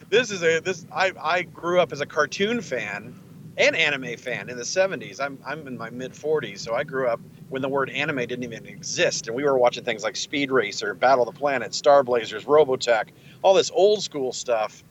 this 0.08 0.31
is 0.31 0.43
a 0.43 0.61
this. 0.61 0.85
I 0.93 1.12
I 1.20 1.43
grew 1.43 1.81
up 1.81 1.93
as 1.93 2.00
a 2.00 2.06
cartoon 2.06 2.61
fan 2.61 3.14
and 3.56 3.76
anime 3.76 4.17
fan 4.17 4.49
in 4.49 4.56
the 4.56 4.64
70s. 4.64 5.20
I'm 5.20 5.38
I'm 5.47 5.67
in 5.67 5.79
my 5.79 5.88
mid 5.91 6.12
40s, 6.12 6.58
so 6.58 6.75
I 6.75 6.82
grew 6.85 7.06
up 7.08 7.20
when 7.49 7.62
the 7.62 7.69
word 7.69 7.91
anime 7.91 8.19
didn't 8.19 8.43
even 8.44 8.67
exist, 8.67 9.29
and 9.29 9.37
we 9.37 9.44
were 9.44 9.56
watching 9.58 9.85
things 9.85 10.02
like 10.02 10.17
Speed 10.17 10.50
Racer, 10.50 10.94
Battle 10.94 11.29
of 11.29 11.35
the 11.35 11.38
Planet, 11.38 11.75
Star 11.75 12.02
Blazers, 12.02 12.45
Robotech, 12.45 13.09
all 13.42 13.54
this 13.54 13.71
old 13.73 14.02
school 14.02 14.33
stuff. 14.33 14.83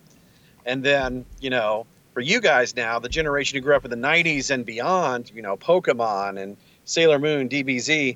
And 0.69 0.83
then, 0.83 1.25
you 1.41 1.49
know, 1.49 1.87
for 2.13 2.21
you 2.21 2.39
guys 2.39 2.75
now, 2.75 2.99
the 2.99 3.09
generation 3.09 3.57
who 3.57 3.61
grew 3.61 3.75
up 3.75 3.85
in 3.85 3.91
the 3.91 3.97
90s 3.97 4.51
and 4.51 4.63
beyond, 4.63 5.31
you 5.33 5.41
know, 5.41 5.57
Pokemon 5.57 6.39
and 6.39 6.57
Sailor 6.85 7.17
Moon, 7.17 7.49
DBZ, 7.49 8.15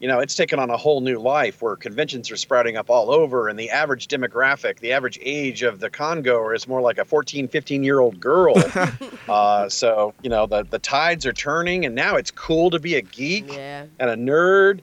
you 0.00 0.08
know, 0.08 0.20
it's 0.20 0.34
taken 0.34 0.58
on 0.58 0.68
a 0.68 0.76
whole 0.76 1.00
new 1.00 1.18
life 1.18 1.62
where 1.62 1.76
conventions 1.76 2.30
are 2.30 2.36
sprouting 2.36 2.76
up 2.76 2.90
all 2.90 3.10
over, 3.10 3.48
and 3.48 3.58
the 3.58 3.70
average 3.70 4.08
demographic, 4.08 4.80
the 4.80 4.92
average 4.92 5.18
age 5.22 5.62
of 5.62 5.80
the 5.80 5.88
congoer 5.88 6.52
is 6.52 6.68
more 6.68 6.82
like 6.82 6.98
a 6.98 7.06
14, 7.06 7.48
15 7.48 7.82
year 7.82 8.00
old 8.00 8.20
girl. 8.20 8.54
uh, 9.28 9.68
so, 9.70 10.12
you 10.22 10.28
know, 10.28 10.44
the, 10.44 10.64
the 10.64 10.78
tides 10.78 11.24
are 11.24 11.32
turning, 11.32 11.86
and 11.86 11.94
now 11.94 12.16
it's 12.16 12.30
cool 12.30 12.68
to 12.68 12.78
be 12.78 12.96
a 12.96 13.02
geek 13.02 13.50
yeah. 13.50 13.86
and 13.98 14.10
a 14.10 14.16
nerd. 14.16 14.80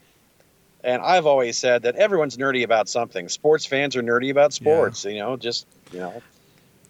And 0.83 1.03
I've 1.03 1.27
always 1.27 1.55
said 1.55 1.83
that 1.83 1.97
everyone's 1.97 2.37
nerdy 2.37 2.63
about 2.63 2.89
something. 2.89 3.29
Sports 3.29 3.67
fans 3.67 3.95
are 3.95 4.01
nerdy 4.01 4.31
about 4.31 4.53
sports. 4.53 5.05
You 5.05 5.19
know, 5.19 5.37
just 5.37 5.67
you 5.91 5.99
know, 5.99 6.23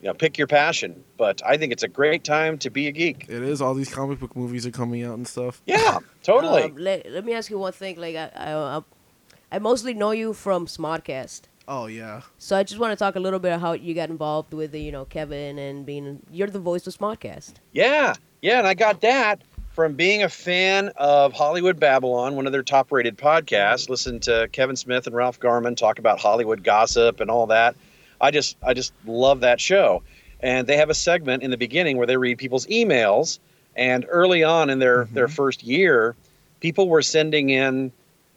you 0.02 0.08
know, 0.08 0.14
pick 0.14 0.38
your 0.38 0.48
passion. 0.48 1.04
But 1.18 1.42
I 1.46 1.58
think 1.58 1.72
it's 1.72 1.84
a 1.84 1.88
great 1.88 2.24
time 2.24 2.58
to 2.60 2.70
be 2.70 2.88
a 2.88 2.92
geek. 2.92 3.26
it 3.30 3.44
is. 3.44 3.62
All 3.62 3.74
these 3.74 3.94
comic 3.94 4.20
book 4.20 4.36
movies 4.36 4.66
are 4.66 4.72
coming 4.72 5.04
out 5.04 5.16
and 5.16 5.28
stuff. 5.28 5.62
Yeah, 5.66 6.00
totally. 6.24 6.64
Um, 6.64 6.76
let, 6.76 7.10
let 7.10 7.24
me 7.24 7.34
ask 7.34 7.50
you 7.50 7.60
one 7.60 7.74
thing. 7.74 8.00
Like 8.00 8.16
I, 8.16 8.32
I, 8.36 8.54
I, 8.54 8.82
I 9.52 9.60
mostly 9.60 9.94
know 9.94 10.12
you 10.12 10.34
from 10.34 10.66
Smodcast. 10.66 11.42
Oh 11.68 11.86
yeah. 11.86 12.22
So 12.40 12.58
I 12.58 12.64
just 12.64 12.80
want 12.80 12.92
to 12.92 12.96
talk 12.96 13.16
a 13.16 13.20
little 13.20 13.40
bit 13.40 13.50
about 13.50 13.62
how 13.62 13.74
you 13.74 13.94
got 13.94 14.10
involved 14.10 14.54
with 14.54 14.72
the, 14.72 14.82
you 14.82 14.92
know, 14.92 15.06
Kevin 15.06 15.60
and 15.60 15.86
being 15.86 16.22
you're 16.32 16.48
the 16.48 16.60
voice 16.60 16.88
of 16.88 16.98
Smodcast. 16.98 17.54
Yeah, 17.72 18.16
yeah, 18.42 18.58
and 18.58 18.68
I 18.68 18.74
got 18.74 19.02
that 19.02 19.44
from 19.72 19.94
being 19.94 20.24
a 20.24 20.30
fan 20.30 20.92
of 20.98 21.32
Hollywood 21.32 21.80
Babylon, 21.80 22.36
one 22.36 22.46
of 22.46 22.52
their 22.52 22.64
top-rated 22.64 23.18
podcasts. 23.18 23.88
Listen 23.90 24.20
to 24.22 24.50
Kevin 24.52 24.76
Smith 24.76 25.08
and 25.08 25.16
Ralph 25.16 25.40
Garman 25.40 25.76
talk 25.76 25.98
about 25.98 26.20
Hollywood 26.20 26.64
gossip 26.64 27.22
and 27.22 27.32
all 27.32 27.48
that. 27.48 27.76
I 28.22 28.32
just, 28.32 28.56
I 28.64 28.74
just 28.74 28.94
love 29.06 29.42
that 29.42 29.60
show. 29.60 30.04
And 30.40 30.68
they 30.68 30.78
have 30.78 30.90
a 30.90 30.94
segment 30.94 31.44
in 31.44 31.52
the 31.52 31.58
beginning 31.58 31.98
where 31.98 32.08
they 32.08 32.18
read 32.18 32.38
people's 32.38 32.66
emails. 32.68 33.40
And 33.76 34.06
early 34.10 34.44
on 34.44 34.70
in 34.70 34.80
their 34.80 35.06
their 35.06 35.28
first 35.28 35.64
year, 35.64 36.16
people 36.60 36.90
were 36.90 37.02
sending 37.02 37.50
in, 37.50 37.92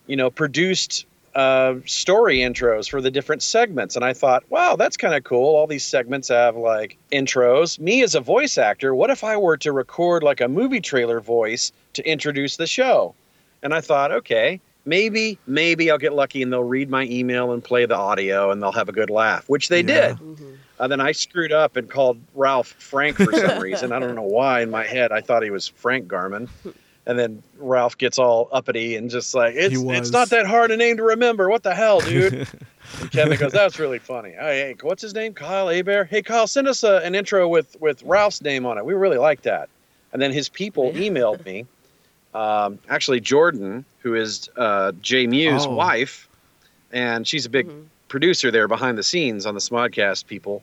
you 0.07 0.17
know, 0.17 0.31
produced 0.31 1.07
uh, 1.35 1.75
story 1.87 2.39
intros 2.39 2.89
for 2.89 3.01
the 3.01 3.11
different 3.11 3.43
segments. 3.43 3.97
And 3.97 4.05
I 4.05 4.13
thought, 4.13 4.45
wow, 4.51 4.77
that's 4.77 4.97
kind 4.97 5.15
of 5.15 5.25
cool. 5.25 5.57
All 5.57 5.67
these 5.67 5.85
segments 5.85 6.29
have 6.29 6.57
like 6.57 6.97
intros. 7.11 7.79
Me 7.79 8.03
as 8.03 8.15
a 8.15 8.21
voice 8.21 8.59
actor, 8.59 8.95
what 8.95 9.11
if 9.11 9.25
I 9.25 9.37
were 9.37 9.57
to 9.59 9.73
record 9.73 10.23
like 10.23 10.41
a 10.41 10.49
movie 10.49 10.81
trailer 10.81 11.21
voice 11.21 11.73
to 11.95 12.09
introduce 12.09 12.57
the 12.57 12.67
show? 12.67 13.15
And 13.63 13.75
I 13.75 13.81
thought, 13.81 14.13
okay, 14.13 14.61
maybe, 14.85 15.39
maybe 15.47 15.91
I'll 15.91 15.99
get 15.99 16.13
lucky 16.13 16.43
and 16.43 16.53
they'll 16.53 16.63
read 16.65 16.91
my 16.91 17.05
email 17.05 17.53
and 17.53 17.63
play 17.63 17.87
the 17.87 17.97
audio 17.97 18.51
and 18.51 18.63
they'll 18.63 18.73
have 18.73 18.89
a 18.89 18.93
good 18.93 19.11
laugh, 19.11 19.49
which 19.49 19.69
they 19.69 19.81
Yeah. 19.81 20.15
did. 20.15 20.19
Uh, 20.79 20.89
then 20.89 21.01
I 21.01 21.13
screwed 21.13 21.53
up 21.53 21.77
and 21.77 21.89
called 21.89 22.19
Ralph 22.35 22.69
Frank 22.79 23.17
for 23.17 23.33
some 23.33 23.59
reason. 23.61 23.93
I 23.93 23.99
don't 24.01 24.15
know 24.17 24.23
why. 24.23 24.63
In 24.63 24.71
my 24.71 24.85
head, 24.85 25.13
I 25.13 25.21
thought 25.21 25.43
he 25.45 25.51
was 25.51 25.69
Frank 25.69 26.09
Garman. 26.09 26.49
And 27.07 27.19
then 27.19 27.43
Ralph 27.59 27.97
gets 27.99 28.19
all 28.19 28.49
uppity 28.51 28.97
and 28.97 29.11
just 29.11 29.35
like, 29.35 29.55
it's, 29.57 29.75
it's 29.79 30.11
not 30.11 30.31
that 30.31 30.47
hard 30.47 30.71
a 30.71 30.77
name 30.77 30.97
to 30.97 31.03
remember. 31.03 31.49
What 31.51 31.63
the 31.63 31.75
hell, 31.75 32.01
dude? 32.01 32.33
and 33.01 33.11
Kevin 33.13 33.39
goes, 33.39 33.53
that's 33.53 33.79
really 33.79 33.99
funny. 33.99 34.31
Hey, 34.31 34.59
hey, 34.61 34.77
what's 34.81 35.03
his 35.03 35.15
name? 35.15 35.35
Kyle 35.35 35.69
Hebert? 35.69 36.09
Hey, 36.09 36.23
Kyle, 36.23 36.47
send 36.47 36.67
us 36.67 36.83
a, 36.83 36.97
an 37.05 37.15
intro 37.15 37.47
with, 37.47 37.77
with 37.81 38.03
Ralph's 38.03 38.41
name 38.43 38.65
on 38.67 38.79
it. 38.79 38.85
We 38.87 38.95
really 38.95 39.19
like 39.19 39.43
that. 39.43 39.69
And 40.13 40.21
then 40.23 40.33
his 40.33 40.49
people 40.49 40.93
emailed 40.95 41.45
me. 41.45 41.67
Um, 42.35 42.79
actually, 42.89 43.21
Jordan, 43.21 43.85
who 44.05 44.15
is 44.15 44.49
uh, 44.57 44.93
Jay 45.01 45.27
Mewes' 45.27 45.67
Oh. 45.67 45.75
wife, 45.75 46.29
and 46.93 47.27
she's 47.27 47.47
a 47.47 47.51
big 47.51 47.69
producer 48.09 48.51
there 48.53 48.69
behind 48.69 48.97
the 48.97 49.03
scenes 49.03 49.47
on 49.47 49.55
the 49.55 49.61
Smodcast 49.61 50.27
people. 50.27 50.63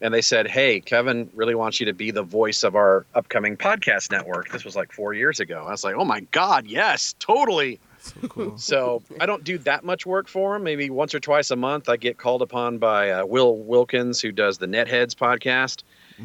And 0.00 0.14
they 0.14 0.22
said, 0.22 0.46
Hey, 0.48 0.80
Kevin 0.80 1.28
really 1.34 1.54
wants 1.56 1.80
you 1.80 1.86
to 1.86 1.92
be 1.92 2.10
the 2.12 2.22
voice 2.22 2.62
of 2.62 2.74
our 2.76 3.04
upcoming 3.14 3.56
podcast 3.56 4.10
network. 4.10 4.48
This 4.50 4.64
was 4.64 4.74
like 4.76 4.92
four 4.92 5.12
years 5.12 5.38
ago. 5.40 5.64
I 5.66 5.70
was 5.72 5.82
like, 5.84 5.96
Oh 5.96 6.04
my 6.04 6.20
God, 6.30 6.66
yes, 6.66 7.14
totally. 7.18 7.78
So 7.98 8.14
cool. 8.28 8.54
So 8.58 9.02
I 9.20 9.26
don't 9.26 9.42
do 9.44 9.58
that 9.58 9.82
much 9.84 10.06
work 10.06 10.28
for 10.28 10.54
him. 10.56 10.62
Maybe 10.62 10.88
once 10.88 11.14
or 11.16 11.20
twice 11.20 11.50
a 11.50 11.56
month, 11.56 11.88
I 11.88 11.96
get 11.96 12.16
called 12.16 12.42
upon 12.42 12.78
by 12.78 13.10
uh, 13.10 13.26
Will 13.26 13.56
Wilkins, 13.56 14.20
who 14.20 14.30
does 14.32 14.58
the 14.58 14.66
Netheads 14.66 15.14
podcast. 15.16 15.82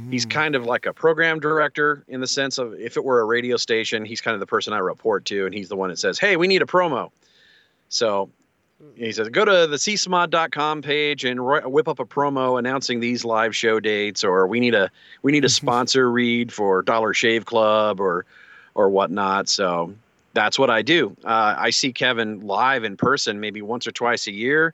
He's 0.10 0.26
kind 0.26 0.56
of 0.56 0.66
like 0.66 0.86
a 0.86 0.94
program 0.94 1.40
director 1.40 2.04
in 2.08 2.20
the 2.20 2.28
sense 2.28 2.58
of 2.58 2.74
if 2.76 2.98
it 2.98 3.04
were 3.04 3.20
a 3.20 3.26
radio 3.26 3.58
station, 3.58 4.06
he's 4.06 4.22
kind 4.22 4.34
of 4.34 4.40
the 4.40 4.48
person 4.48 4.74
I 4.74 4.80
report 4.80 5.26
to, 5.26 5.46
and 5.46 5.54
he's 5.54 5.70
the 5.70 5.76
one 5.76 5.90
that 5.90 6.00
says, 6.00 6.18
"Hey, 6.18 6.36
we 6.36 6.48
need 6.48 6.62
a 6.62 6.66
promo." 6.66 7.12
So 7.90 8.30
he 8.96 9.12
says, 9.12 9.30
"Go 9.30 9.46
to 9.46 9.68
the 9.68 9.78
csmod.com 9.78 10.82
page 10.82 11.26
and 11.26 11.46
whip 11.46 11.88
up 11.88 12.00
a 12.00 12.06
promo 12.06 12.58
announcing 12.58 13.00
these 13.00 13.24
live 13.24 13.56
show 13.56 13.80
dates, 13.80 14.24
or 14.24 14.48
we 14.48 14.60
need 14.60 14.74
a 14.74 14.90
we 15.22 15.32
need 15.32 15.46
a 15.46 15.50
sponsor 15.62 16.10
read 16.10 16.52
for 16.52 16.82
Dollar 16.82 17.14
Shave 17.14 17.46
Club 17.46 18.00
or 18.00 18.26
or 18.74 18.90
whatnot." 18.90 19.48
So 19.48 19.94
that's 20.34 20.58
what 20.58 20.72
I 20.72 20.82
do. 20.82 21.16
Uh, 21.24 21.56
I 21.58 21.70
see 21.70 21.94
Kevin 21.94 22.40
live 22.42 22.84
in 22.84 22.98
person 22.98 23.40
maybe 23.40 23.62
once 23.62 23.86
or 23.86 23.92
twice 23.92 24.26
a 24.26 24.32
year. 24.32 24.74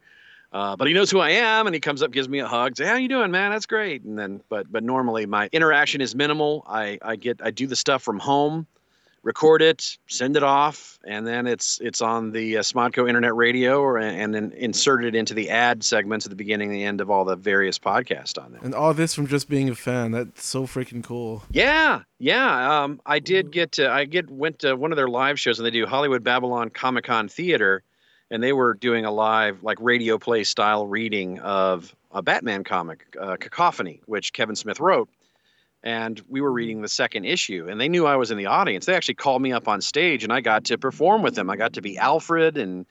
Uh, 0.51 0.75
but 0.75 0.87
he 0.87 0.93
knows 0.93 1.11
who 1.11 1.19
I 1.19 1.29
am, 1.31 1.67
and 1.67 1.73
he 1.75 1.79
comes 1.79 2.01
up, 2.01 2.11
gives 2.11 2.27
me 2.27 2.39
a 2.39 2.47
hug, 2.47 2.75
say, 2.75 2.85
"How 2.85 2.95
you 2.95 3.07
doing, 3.07 3.29
man? 3.29 3.51
That's 3.51 3.67
great." 3.67 4.03
And 4.03 4.17
then, 4.17 4.41
but 4.49 4.71
but 4.71 4.83
normally 4.83 5.25
my 5.27 5.47
interaction 5.51 6.01
is 6.01 6.15
minimal. 6.15 6.65
I 6.67 6.97
I 7.01 7.17
get 7.17 7.39
I 7.43 7.51
do 7.51 7.67
the 7.67 7.75
stuff 7.75 8.01
from 8.01 8.17
home, 8.17 8.65
record 9.21 9.61
it, 9.61 9.97
send 10.07 10.35
it 10.35 10.41
off, 10.41 10.97
and 11.05 11.27
then 11.27 11.45
it's 11.45 11.79
it's 11.81 12.01
on 12.01 12.31
the 12.31 12.57
uh, 12.57 12.61
Smodco 12.61 13.07
Internet 13.07 13.35
Radio, 13.35 13.79
or 13.79 13.99
and 13.99 14.33
then 14.33 14.51
inserted 14.57 15.13
into 15.13 15.35
the 15.35 15.51
ad 15.51 15.83
segments 15.83 16.25
at 16.25 16.31
the 16.31 16.35
beginning 16.35 16.69
and 16.69 16.75
the 16.75 16.83
end 16.83 16.99
of 16.99 17.11
all 17.11 17.25
the 17.25 17.35
various 17.35 17.77
podcasts 17.77 18.43
on 18.43 18.51
there. 18.51 18.61
And 18.63 18.73
all 18.73 18.93
this 18.95 19.13
from 19.13 19.27
just 19.27 19.49
being 19.49 19.69
a 19.69 19.75
fan. 19.75 20.11
That's 20.11 20.45
so 20.45 20.65
freaking 20.65 21.03
cool. 21.03 21.43
Yeah, 21.51 22.01
yeah. 22.17 22.83
Um, 22.83 23.01
I 23.05 23.19
did 23.19 23.51
get 23.51 23.73
to, 23.73 23.87
I 23.89 24.05
get 24.05 24.29
went 24.31 24.59
to 24.59 24.75
one 24.75 24.91
of 24.91 24.95
their 24.95 25.09
live 25.09 25.39
shows, 25.39 25.59
and 25.59 25.65
they 25.65 25.71
do 25.71 25.85
Hollywood 25.85 26.23
Babylon 26.23 26.69
Comic 26.69 27.05
Con 27.05 27.27
Theater, 27.27 27.83
and 28.31 28.41
they 28.43 28.53
were 28.53 28.73
doing 28.73 29.05
a 29.05 29.11
live 29.11 29.63
like 29.63 29.77
radio 29.81 30.17
play 30.17 30.43
style 30.43 30.85
reading 30.85 31.39
of 31.39 31.95
a 32.11 32.21
Batman 32.21 32.63
comic, 32.63 33.15
uh, 33.19 33.37
Cacophony, 33.37 34.01
which 34.05 34.33
Kevin 34.33 34.55
Smith 34.55 34.79
wrote. 34.79 35.09
And 35.81 36.21
we 36.27 36.41
were 36.41 36.51
reading 36.51 36.81
the 36.81 36.89
second 36.89 37.23
issue, 37.23 37.67
and 37.69 37.79
they 37.79 37.87
knew 37.87 38.05
I 38.05 38.17
was 38.17 38.31
in 38.31 38.37
the 38.37 38.47
audience. 38.47 38.85
They 38.85 38.95
actually 38.95 39.15
called 39.15 39.41
me 39.41 39.53
up 39.53 39.69
on 39.69 39.79
stage, 39.79 40.25
and 40.25 40.33
I 40.33 40.41
got 40.41 40.65
to 40.65 40.77
perform 40.77 41.21
with 41.21 41.35
them. 41.35 41.49
I 41.49 41.55
got 41.55 41.73
to 41.73 41.81
be 41.81 41.97
Alfred 41.97 42.57
and 42.57 42.85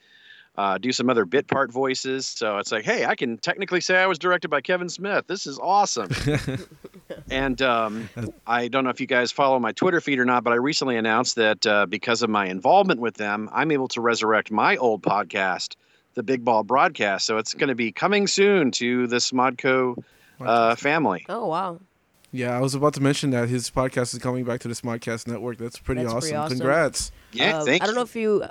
uh, 0.59 0.77
do 0.77 0.91
some 0.91 1.09
other 1.09 1.25
bit 1.25 1.47
part 1.47 1.71
voices. 1.73 2.27
So 2.27 2.59
it's 2.59 2.73
like, 2.73 2.85
hey, 2.85 3.07
I 3.07 3.15
can 3.15 3.39
technically 3.39 3.81
say 3.81 3.97
I 3.97 4.07
was 4.07 4.19
directed 4.19 4.49
by 4.49 4.61
Kevin 4.61 4.89
Smith. 4.89 5.29
This 5.29 5.47
is 5.47 5.57
awesome. 5.63 6.11
and 7.31 7.63
um, 7.63 8.09
I 8.45 8.67
don't 8.67 8.83
know 8.83 8.91
if 8.91 9.01
you 9.01 9.07
guys 9.07 9.31
follow 9.31 9.61
my 9.61 9.71
Twitter 9.71 10.01
feed 10.01 10.19
or 10.19 10.25
not, 10.25 10.43
but 10.43 10.53
I 10.53 10.57
recently 10.57 10.97
announced 10.97 11.37
that 11.37 11.65
uh, 11.65 11.87
because 11.87 12.23
of 12.23 12.31
my 12.31 12.47
involvement 12.47 12.99
with 13.01 13.15
them, 13.15 13.49
I'm 13.53 13.71
able 13.71 13.87
to 13.89 14.01
resurrect 14.01 14.51
my 14.51 14.77
old 14.77 15.01
podcast, 15.01 15.77
the 16.15 16.25
Big 16.25 16.45
Ball 16.45 16.65
Broadcast. 16.65 17.25
So 17.25 17.39
it's 17.39 17.55
going 17.55 17.69
to 17.69 17.77
be 17.77 17.93
coming 17.93 18.27
soon 18.27 18.73
to 18.73 19.07
the 19.07 19.19
Smodco 19.19 20.03
uh, 20.41 20.75
family. 20.75 21.25
Oh 21.29 21.47
wow. 21.47 21.79
Yeah, 22.33 22.57
I 22.57 22.61
was 22.61 22.75
about 22.75 22.95
to 22.95 23.01
mention 23.01 23.31
that 23.31 23.49
his 23.49 23.71
podcast 23.71 24.13
is 24.13 24.19
coming 24.19 24.45
back 24.45 24.61
to 24.61 24.69
the 24.69 24.75
Smodcast 24.75 25.29
Network. 25.29 25.57
That's 25.57 25.79
pretty, 25.79 26.03
That's 26.03 26.13
awesome. 26.13 26.21
pretty 26.31 26.37
awesome. 26.37 26.59
Congrats. 26.59 27.13
Yeah, 27.33 27.59
Uh, 27.59 27.65
thank 27.65 27.83
I 27.83 27.87
don't 27.87 27.95
know 27.95 28.03
if 28.03 28.17
you. 28.17 28.45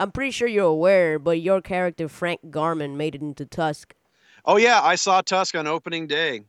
I'm 0.00 0.10
pretty 0.10 0.30
sure 0.30 0.48
you're 0.48 0.64
aware, 0.64 1.18
but 1.18 1.42
your 1.42 1.60
character 1.60 2.08
Frank 2.08 2.50
Garman 2.50 2.96
made 2.96 3.14
it 3.14 3.20
into 3.20 3.44
Tusk. 3.44 3.94
Oh 4.46 4.56
yeah, 4.56 4.80
I 4.82 4.94
saw 4.94 5.20
Tusk 5.20 5.54
on 5.54 5.66
opening 5.66 6.06
day, 6.06 6.40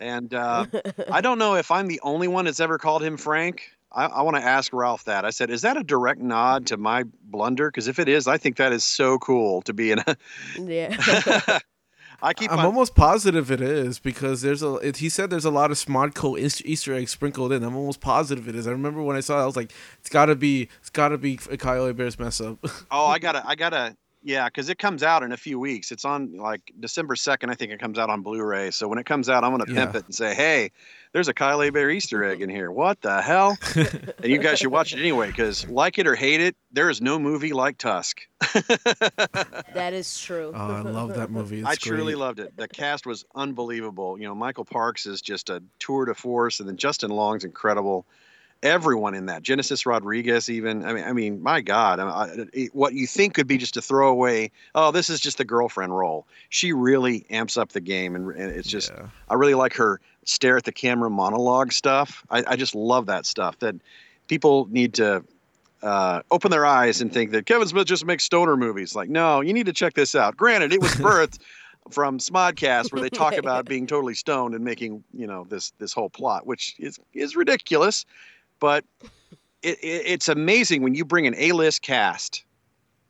and 0.00 0.32
uh, 0.32 0.64
I 1.10 1.20
don't 1.20 1.38
know 1.38 1.54
if 1.54 1.70
I'm 1.70 1.86
the 1.86 2.00
only 2.02 2.28
one 2.28 2.46
that's 2.46 2.60
ever 2.60 2.78
called 2.78 3.02
him 3.02 3.18
Frank. 3.18 3.70
I, 3.92 4.06
I 4.06 4.22
want 4.22 4.38
to 4.38 4.42
ask 4.42 4.72
Ralph 4.72 5.04
that. 5.04 5.26
I 5.26 5.30
said, 5.30 5.50
"Is 5.50 5.60
that 5.62 5.76
a 5.76 5.84
direct 5.84 6.22
nod 6.22 6.66
to 6.68 6.78
my 6.78 7.04
blunder? 7.24 7.68
Because 7.68 7.88
if 7.88 7.98
it 7.98 8.08
is, 8.08 8.26
I 8.26 8.38
think 8.38 8.56
that 8.56 8.72
is 8.72 8.84
so 8.84 9.18
cool 9.18 9.60
to 9.62 9.74
be 9.74 9.92
in 9.92 9.98
a." 9.98 10.16
Yeah. 10.58 11.58
I 12.22 12.32
keep 12.32 12.50
I'm 12.50 12.60
on. 12.60 12.64
almost 12.66 12.94
positive 12.94 13.50
it 13.50 13.60
is 13.60 13.98
because 13.98 14.42
there's 14.42 14.62
a. 14.62 14.74
It, 14.76 14.98
he 14.98 15.08
said 15.08 15.30
there's 15.30 15.44
a 15.44 15.50
lot 15.50 15.70
of 15.70 15.76
Smodco 15.76 16.38
Eas- 16.38 16.64
Easter 16.64 16.94
eggs 16.94 17.10
sprinkled 17.10 17.52
in. 17.52 17.62
I'm 17.62 17.76
almost 17.76 18.00
positive 18.00 18.48
it 18.48 18.54
is. 18.54 18.66
I 18.66 18.70
remember 18.70 19.02
when 19.02 19.16
I 19.16 19.20
saw 19.20 19.40
it, 19.40 19.42
I 19.42 19.46
was 19.46 19.56
like, 19.56 19.72
it's 20.00 20.08
gotta 20.08 20.34
be, 20.34 20.68
it's 20.80 20.90
gotta 20.90 21.18
be 21.18 21.38
a 21.50 21.56
Kyle 21.56 21.86
Hebert's 21.86 22.18
mess 22.18 22.40
up. 22.40 22.58
Oh, 22.90 23.06
I 23.06 23.18
gotta, 23.20 23.46
I 23.46 23.54
gotta, 23.54 23.96
yeah, 24.24 24.46
because 24.46 24.68
it 24.70 24.78
comes 24.78 25.02
out 25.02 25.22
in 25.22 25.30
a 25.32 25.36
few 25.36 25.58
weeks. 25.60 25.92
It's 25.92 26.04
on 26.04 26.36
like 26.38 26.72
December 26.80 27.14
second, 27.14 27.50
I 27.50 27.54
think 27.54 27.70
it 27.72 27.78
comes 27.78 27.98
out 27.98 28.10
on 28.10 28.22
Blu-ray. 28.22 28.70
So 28.72 28.88
when 28.88 28.98
it 28.98 29.04
comes 29.06 29.28
out, 29.28 29.44
I'm 29.44 29.50
gonna 29.52 29.66
pimp 29.66 29.92
Yeah. 29.92 29.98
it 30.00 30.06
and 30.06 30.14
say, 30.14 30.34
"Hey, 30.34 30.70
there's 31.12 31.28
a 31.28 31.34
Kyle 31.34 31.60
Hebert 31.60 31.92
Easter 31.92 32.24
egg 32.24 32.40
in 32.42 32.48
here. 32.48 32.70
What 32.72 33.00
the 33.02 33.20
hell?" 33.22 33.56
and 33.76 34.24
you 34.24 34.38
guys 34.38 34.58
should 34.58 34.72
watch 34.72 34.92
it 34.94 34.98
anyway, 34.98 35.28
because 35.28 35.68
like 35.68 35.98
it 35.98 36.06
or 36.06 36.14
hate 36.14 36.40
it, 36.40 36.56
there 36.72 36.88
is 36.90 37.00
no 37.00 37.18
movie 37.18 37.52
like 37.52 37.78
Tusk. 37.78 38.22
that 38.94 39.90
is 39.92 40.18
true. 40.20 40.52
oh, 40.54 40.74
I 40.74 40.80
love 40.80 41.14
that 41.14 41.30
movie. 41.30 41.60
It's 41.60 41.68
I 41.68 41.74
truly 41.74 42.12
great. 42.14 42.18
loved 42.18 42.40
it. 42.40 42.56
The 42.56 42.68
cast 42.68 43.06
was 43.06 43.24
unbelievable. 43.34 44.18
You 44.18 44.26
know, 44.26 44.34
Michael 44.34 44.64
Parks 44.64 45.06
is 45.06 45.20
just 45.20 45.50
a 45.50 45.62
tour 45.78 46.06
de 46.06 46.14
force, 46.14 46.60
and 46.60 46.68
then 46.68 46.76
Justin 46.76 47.10
Long's 47.10 47.44
incredible. 47.44 48.06
Everyone 48.64 49.14
in 49.14 49.26
that, 49.26 49.42
Genesis 49.42 49.86
Rodriguez, 49.86 50.48
even. 50.48 50.84
I 50.84 50.92
mean, 50.94 51.04
I 51.04 51.12
mean, 51.12 51.42
my 51.42 51.60
God, 51.60 52.00
I, 52.00 52.08
I, 52.08 52.68
what 52.72 52.94
you 52.94 53.06
think 53.06 53.34
could 53.34 53.46
be 53.46 53.58
just 53.58 53.76
a 53.76 53.82
throwaway. 53.82 54.50
Oh, 54.74 54.90
this 54.90 55.10
is 55.10 55.20
just 55.20 55.38
the 55.38 55.44
girlfriend 55.44 55.96
role. 55.96 56.26
She 56.48 56.72
really 56.72 57.26
amps 57.30 57.56
up 57.56 57.72
the 57.72 57.80
game, 57.80 58.16
and, 58.16 58.30
and 58.30 58.50
it's 58.50 58.68
just. 58.68 58.90
Yeah. 58.90 59.08
I 59.28 59.34
really 59.34 59.54
like 59.54 59.74
her 59.74 60.00
stare 60.24 60.56
at 60.56 60.64
the 60.64 60.72
camera 60.72 61.10
monologue 61.10 61.72
stuff. 61.72 62.24
I, 62.30 62.42
I 62.48 62.56
just 62.56 62.74
love 62.74 63.06
that 63.06 63.26
stuff. 63.26 63.58
That 63.60 63.76
people 64.28 64.66
need 64.70 64.94
to 64.94 65.22
uh, 65.82 66.22
open 66.30 66.50
their 66.50 66.66
eyes 66.66 67.00
and 67.00 67.12
think 67.12 67.30
that 67.32 67.46
Kevin 67.46 67.68
Smith 67.68 67.86
just 67.86 68.06
makes 68.06 68.24
stoner 68.24 68.56
movies. 68.56 68.94
Like, 68.94 69.10
no, 69.10 69.40
you 69.40 69.52
need 69.52 69.66
to 69.66 69.72
check 69.72 69.94
this 69.94 70.14
out. 70.14 70.36
Granted, 70.36 70.72
it 70.72 70.80
was 70.80 70.92
birthed 70.94 71.38
from 71.90 72.18
Smodcast, 72.18 72.92
where 72.92 73.02
they 73.02 73.10
talk 73.10 73.36
about 73.36 73.66
being 73.66 73.86
totally 73.86 74.14
stoned 74.14 74.54
and 74.54 74.64
making 74.64 75.04
you 75.12 75.26
know 75.26 75.44
this 75.48 75.72
this 75.78 75.92
whole 75.92 76.08
plot, 76.08 76.46
which 76.46 76.74
is 76.78 76.98
is 77.12 77.36
ridiculous, 77.36 78.06
but 78.60 78.84
it, 79.62 79.78
it, 79.82 80.02
it's 80.06 80.28
amazing 80.28 80.82
when 80.82 80.94
you 80.94 81.04
bring 81.04 81.26
an 81.26 81.34
A 81.36 81.52
list 81.52 81.82
cast, 81.82 82.44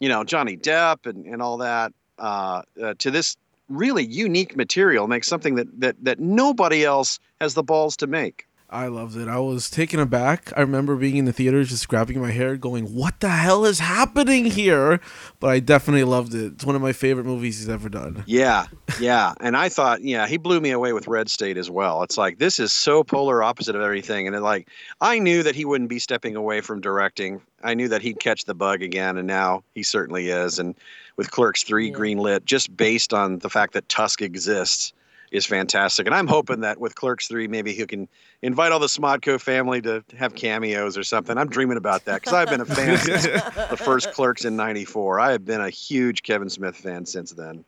you 0.01 0.09
know 0.09 0.25
Johnny 0.25 0.57
Depp 0.57 1.07
and 1.07 1.27
and 1.27 1.43
all 1.43 1.59
that 1.59 1.93
uh, 2.19 2.63
uh, 2.83 2.95
to 2.99 3.11
this 3.11 3.37
really 3.69 4.05
unique 4.05 4.57
material, 4.57 5.09
make 5.09 5.25
something 5.25 5.55
that 5.57 5.81
that 5.81 5.97
that 6.05 6.21
nobody 6.21 6.85
else 6.85 7.19
has 7.41 7.55
the 7.55 7.63
balls 7.63 7.97
to 7.99 8.07
make. 8.07 8.47
I 8.75 8.89
loved 8.89 9.17
it. 9.17 9.29
I 9.29 9.39
was 9.39 9.71
taken 9.71 10.01
aback. 10.01 10.53
I 10.57 10.61
remember 10.61 10.97
being 10.97 11.17
in 11.17 11.27
the 11.27 11.33
theater, 11.33 11.63
just 11.63 11.87
grabbing 11.89 12.21
my 12.21 12.33
hair, 12.33 12.57
going, 12.57 12.93
"What 12.93 13.21
the 13.21 13.29
hell 13.29 13.65
is 13.65 13.79
happening 13.79 14.47
here?" 14.47 15.01
But 15.39 15.51
I 15.51 15.61
definitely 15.61 16.03
loved 16.03 16.35
it. 16.35 16.55
It's 16.55 16.65
one 16.65 16.75
of 16.75 16.83
my 16.83 16.93
favorite 16.93 17.25
movies 17.25 17.59
he's 17.59 17.69
ever 17.69 17.89
done. 17.89 18.25
Yeah, 18.27 18.67
yeah. 19.01 19.35
And 19.41 19.57
I 19.57 19.69
thought, 19.69 20.03
yeah, 20.03 20.27
he 20.27 20.37
blew 20.39 20.61
me 20.61 20.73
away 20.73 20.93
with 20.93 21.07
Red 21.07 21.31
State 21.31 21.57
as 21.57 21.71
well. 21.71 22.03
It's 22.03 22.19
like 22.19 22.39
this 22.39 22.59
is 22.59 22.73
so 22.73 23.05
polar 23.05 23.43
opposite 23.45 23.77
of 23.77 23.83
everything. 23.83 24.27
And 24.27 24.35
it, 24.35 24.41
like 24.41 24.69
I 25.01 25.21
knew 25.21 25.45
that 25.45 25.55
he 25.55 25.65
wouldn't 25.65 25.89
be 25.89 26.01
stepping 26.01 26.35
away 26.35 26.61
from 26.61 26.81
directing. 26.81 27.41
I 27.63 27.75
knew 27.75 27.87
that 27.89 28.03
he'd 28.03 28.19
catch 28.19 28.45
the 28.45 28.55
bug 28.55 28.83
again, 28.83 29.17
and 29.17 29.29
now 29.29 29.63
he 29.77 29.85
certainly 29.85 30.31
is. 30.31 30.59
And 30.59 30.75
with 31.17 31.31
Clerks 31.31 31.63
three 31.63 31.91
Yeah. 31.91 31.97
greenlit, 31.97 32.45
just 32.45 32.77
based 32.77 33.15
on 33.15 33.39
the 33.39 33.49
fact 33.49 33.73
that 33.75 33.89
Tusk 33.89 34.21
exists, 34.21 34.93
is 35.31 35.47
fantastic. 35.47 36.07
And 36.07 36.15
I'm 36.15 36.27
hoping 36.27 36.61
that 36.61 36.79
with 36.79 36.95
Clerks 36.95 37.29
3, 37.29 37.49
maybe 37.49 37.73
he 37.73 37.87
can 37.87 38.09
invite 38.43 38.73
all 38.73 38.79
the 38.79 38.87
Smodco 38.87 39.41
family 39.41 39.81
to 39.83 40.05
have 40.17 40.35
cameos 40.35 40.97
or 40.97 41.03
something. 41.03 41.37
I'm 41.37 41.49
dreaming 41.49 41.77
about 41.77 42.05
that 42.05 42.21
because 42.21 42.33
I've 42.33 42.49
been 42.49 42.61
a 42.61 42.67
fan 42.67 42.99
since 42.99 43.23
the 43.71 43.77
first 43.77 44.13
Clerks 44.13 44.45
in 44.45 44.57
94. 44.57 45.21
I 45.21 45.33
have 45.33 45.45
been 45.45 45.61
a 45.61 45.71
huge 45.71 46.23
Kevin 46.23 46.49
Smith 46.49 46.77
fan 46.77 47.07
since 47.07 47.33
then. 47.33 47.65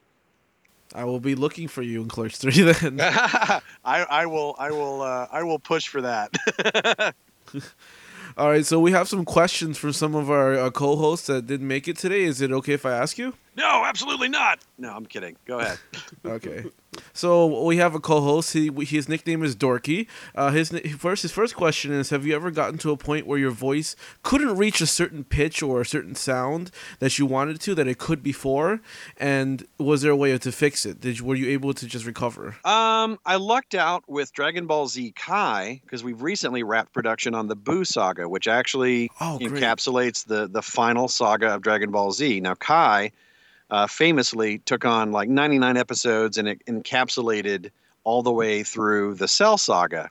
I 0.95 1.05
will 1.05 1.21
be 1.21 1.35
looking 1.35 1.69
for 1.69 1.83
you 1.83 2.03
in 2.03 2.09
Clerks 2.09 2.39
3 2.39 2.73
then. 2.73 3.01
I, 3.01 3.63
I 3.85 4.27
will 4.27 4.55
I 4.59 4.71
will 4.71 5.03
uh, 5.03 5.27
I 5.31 5.43
will 5.43 5.59
push 5.59 5.89
for 5.89 6.03
that. 6.03 7.15
All 8.39 8.51
right, 8.51 8.67
so 8.67 8.79
we 8.79 8.93
have 8.93 9.09
some 9.09 9.25
questions 9.25 9.79
from 9.79 9.95
some 9.95 10.15
of 10.15 10.31
our 10.31 10.59
uh, 10.59 10.71
co-hosts 10.71 11.29
that 11.29 11.47
didn't 11.47 11.67
make 11.69 11.89
it 11.89 11.97
today. 11.97 12.25
Is 12.25 12.43
it 12.43 12.53
okay 12.53 12.75
if 12.75 12.85
I 12.85 12.93
ask 12.93 13.17
you? 13.17 13.33
No, 13.57 13.85
absolutely 13.85 14.29
not. 14.29 14.61
No, 14.79 14.91
I'm 14.93 15.07
kidding. 15.07 15.37
Go 15.47 15.61
ahead. 15.61 15.79
Okay. 16.25 16.65
So 17.13 17.65
we 17.65 17.77
have 17.77 17.95
a 17.95 18.01
co-host. 18.01 18.53
He, 18.53 18.71
his 18.85 19.09
nickname 19.09 19.43
is 19.45 19.55
Dorky. 19.55 20.07
Uh, 20.35 20.51
his 20.51 20.71
first 20.99 21.23
his 21.23 21.31
first 21.31 21.55
question 21.55 21.93
is: 21.93 22.11
Have 22.11 22.27
you 22.27 22.35
ever 22.35 22.51
gotten 22.51 22.79
to 22.79 22.91
a 22.91 22.97
point 22.97 23.27
where 23.27 23.39
your 23.39 23.51
voice 23.51 23.95
couldn't 24.23 24.57
reach 24.57 24.81
a 24.81 24.87
certain 24.87 25.23
pitch 25.23 25.63
or 25.63 25.81
a 25.83 25.87
certain 25.87 26.15
sound 26.15 26.71
that 26.99 27.19
you 27.19 27.27
wanted 27.27 27.61
to 27.63 27.75
that 27.77 27.87
it 27.87 27.99
could 27.99 28.23
before? 28.23 28.81
And 29.19 29.67
was 29.79 30.03
there 30.03 30.11
a 30.13 30.17
way 30.17 30.37
to 30.37 30.53
fix 30.53 30.85
it? 30.87 31.01
Did 31.01 31.19
you, 31.19 31.25
were 31.27 31.35
you 31.37 31.49
able 31.51 31.73
to 31.75 31.87
just 31.87 32.07
recover? 32.07 32.57
Um, 32.65 33.19
I 33.27 33.37
lucked 33.37 33.75
out 33.75 34.03
with 34.09 34.33
Dragon 34.33 34.67
Ball 34.67 34.89
Z 34.89 35.13
Kai 35.17 35.81
because 35.85 36.03
we've 36.03 36.23
recently 36.23 36.63
wrapped 36.63 36.93
production 36.93 37.35
on 37.35 37.47
the 37.49 37.57
Buu 37.57 37.87
saga, 37.87 38.29
which 38.29 38.49
actually 38.49 39.11
Oh, 39.21 39.39
encapsulates 39.41 40.27
the 40.27 40.49
the 40.49 40.63
final 40.63 41.09
saga 41.09 41.55
of 41.55 41.63
Dragon 41.63 41.91
Ball 41.91 42.11
Z. 42.13 42.41
Now 42.41 42.55
Kai 42.55 43.13
uh, 43.71 43.87
famously 43.87 44.59
took 44.59 44.85
on 44.85 45.13
like 45.13 45.29
99 45.29 45.77
episodes 45.77 46.39
and 46.39 46.49
it 46.49 46.65
encapsulated 46.67 47.71
all 48.05 48.23
the 48.23 48.33
way 48.33 48.63
through 48.63 49.15
the 49.15 49.29
Cell 49.29 49.59
saga. 49.59 50.11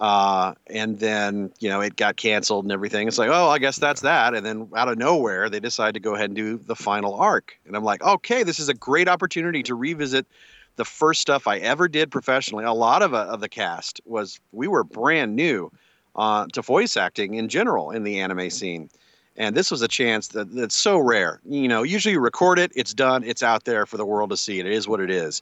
Uh, 0.00 0.54
and 0.66 0.98
then 0.98 1.52
you 1.60 1.68
know 1.68 1.80
it 1.80 1.94
got 1.94 2.16
canceled 2.16 2.64
and 2.64 2.72
everything. 2.72 3.06
It's 3.06 3.18
like, 3.18 3.30
oh, 3.30 3.48
I 3.48 3.58
guess 3.58 3.76
that's 3.76 4.00
that. 4.00 4.34
And 4.34 4.44
then 4.44 4.68
out 4.74 4.88
of 4.88 4.98
nowhere, 4.98 5.48
they 5.48 5.60
decided 5.60 5.94
to 5.94 6.00
go 6.00 6.16
ahead 6.16 6.30
and 6.30 6.36
do 6.36 6.58
the 6.58 6.74
final 6.74 7.14
arc. 7.14 7.56
And 7.66 7.76
I'm 7.76 7.84
like, 7.84 8.02
okay, 8.02 8.42
this 8.42 8.58
is 8.58 8.68
a 8.68 8.74
great 8.74 9.06
opportunity 9.06 9.62
to 9.64 9.76
revisit 9.76 10.26
the 10.74 10.84
first 10.84 11.20
stuff 11.20 11.46
I 11.46 11.58
ever 11.58 11.86
did 11.86 12.10
professionally. 12.10 12.64
A 12.64 12.72
lot 12.72 13.02
of, 13.02 13.14
uh, 13.14 13.26
of 13.30 13.40
the 13.40 13.48
cast 13.48 14.00
was 14.04 14.40
we 14.50 14.66
were 14.66 14.82
brand 14.82 15.36
new 15.36 15.70
uh, 16.16 16.46
to 16.52 16.62
voice 16.62 16.96
acting 16.96 17.34
in 17.34 17.48
general 17.48 17.90
in 17.90 18.02
the 18.02 18.20
anime 18.20 18.50
scene. 18.50 18.88
And 19.36 19.56
this 19.56 19.70
was 19.70 19.82
a 19.82 19.88
chance 19.88 20.28
that, 20.28 20.54
that's 20.54 20.74
so 20.74 20.98
rare. 20.98 21.40
You 21.48 21.68
know, 21.68 21.82
usually 21.82 22.12
you 22.12 22.20
record 22.20 22.58
it, 22.58 22.72
it's 22.74 22.92
done, 22.92 23.24
it's 23.24 23.42
out 23.42 23.64
there 23.64 23.86
for 23.86 23.96
the 23.96 24.04
world 24.04 24.30
to 24.30 24.36
see. 24.36 24.60
It 24.60 24.66
is 24.66 24.86
what 24.86 25.00
it 25.00 25.10
is. 25.10 25.40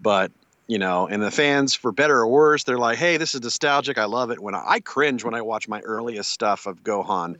But, 0.00 0.32
you 0.66 0.78
know, 0.78 1.06
and 1.06 1.22
the 1.22 1.30
fans, 1.30 1.74
for 1.74 1.92
better 1.92 2.16
or 2.18 2.26
worse, 2.26 2.64
they're 2.64 2.78
like, 2.78 2.98
hey, 2.98 3.18
this 3.18 3.34
is 3.34 3.42
nostalgic. 3.42 3.98
I 3.98 4.06
love 4.06 4.30
it. 4.30 4.40
When 4.40 4.54
I, 4.54 4.64
I 4.66 4.80
cringe 4.80 5.22
when 5.22 5.34
I 5.34 5.42
watch 5.42 5.68
my 5.68 5.80
earliest 5.80 6.30
stuff 6.30 6.66
of 6.66 6.82
Gohan. 6.82 7.36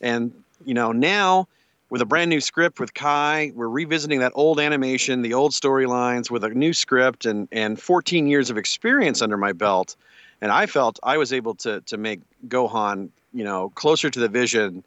And, 0.00 0.32
you 0.64 0.74
know, 0.74 0.92
now 0.92 1.48
with 1.90 2.02
a 2.02 2.06
brand 2.06 2.28
new 2.28 2.40
script 2.40 2.78
with 2.78 2.92
Kai, 2.92 3.52
we're 3.54 3.68
revisiting 3.68 4.20
that 4.20 4.32
old 4.34 4.60
animation, 4.60 5.22
the 5.22 5.34
old 5.34 5.52
storylines 5.52 6.30
with 6.30 6.44
a 6.44 6.50
new 6.50 6.74
script 6.74 7.24
and, 7.24 7.48
and 7.50 7.80
14 7.80 8.26
years 8.26 8.50
of 8.50 8.58
experience 8.58 9.22
under 9.22 9.38
my 9.38 9.52
belt. 9.52 9.96
And 10.40 10.52
I 10.52 10.66
felt 10.66 11.00
I 11.02 11.16
was 11.16 11.32
able 11.32 11.54
to, 11.56 11.80
to 11.80 11.96
make 11.96 12.20
Gohan, 12.46 13.08
you 13.32 13.44
know, 13.44 13.70
closer 13.70 14.10
to 14.10 14.20
the 14.20 14.28
vision 14.28 14.84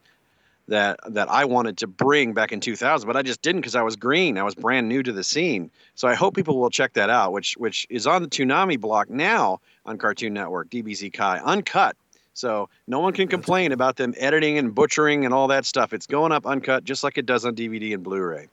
that 0.72 1.00
that 1.14 1.30
I 1.30 1.46
wanted 1.46 1.78
to 1.78 1.88
bring 1.88 2.34
back 2.34 2.52
in 2.52 2.60
2000, 2.60 3.08
but 3.08 3.16
I 3.16 3.22
just 3.22 3.42
didn't 3.42 3.62
because 3.62 3.76
I 3.76 3.84
was 3.84 3.96
green. 3.96 4.38
I 4.38 4.44
was 4.44 4.56
brand 4.56 4.90
new 4.90 5.04
to 5.04 5.12
the 5.12 5.24
scene. 5.24 5.70
So 5.96 6.08
I 6.08 6.16
hope 6.16 6.36
people 6.36 6.60
will 6.60 6.70
check 6.70 6.94
that 6.94 7.10
out, 7.10 7.32
which 7.32 7.54
which 7.58 7.88
is 7.90 8.08
on 8.08 8.24
the 8.24 8.28
Toonami 8.28 8.80
block 8.80 9.10
now 9.10 9.62
on 9.86 9.98
Cartoon 9.98 10.34
Network, 10.34 10.70
DBZ 10.70 11.14
Kai, 11.14 11.40
uncut. 11.40 11.96
So 12.34 12.70
no 12.88 13.00
one 13.00 13.14
can 13.14 13.28
complain 13.28 13.72
about 13.72 13.98
them 13.98 14.14
editing 14.18 14.58
and 14.58 14.74
butchering 14.74 15.26
and 15.26 15.34
all 15.34 15.48
that 15.50 15.66
stuff. 15.66 15.94
It's 15.94 16.08
going 16.08 16.32
up 16.32 16.46
uncut 16.46 16.84
just 16.84 17.04
like 17.04 17.18
it 17.18 17.26
does 17.26 17.46
on 17.46 17.56
DVD 17.56 17.94
and 17.94 18.04
Blu-ray. 18.04 18.48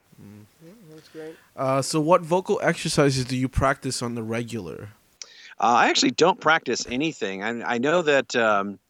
That's 0.99 1.09
great. 1.11 1.37
Uh, 1.57 1.81
so 1.81 2.01
what 2.01 2.23
vocal 2.23 2.59
exercises 2.61 3.25
do 3.25 3.37
you 3.37 3.49
practice 3.49 4.03
on 4.03 4.17
the 4.17 4.23
regular? 4.23 4.89
Uh, 5.61 5.79
I 5.79 5.89
actually 5.89 6.11
don't 6.11 6.41
practice 6.41 6.87
anything. 6.91 7.45
I, 7.45 7.75
I 7.75 7.79
know 7.79 8.03
that 8.03 8.35
um, 8.35 8.81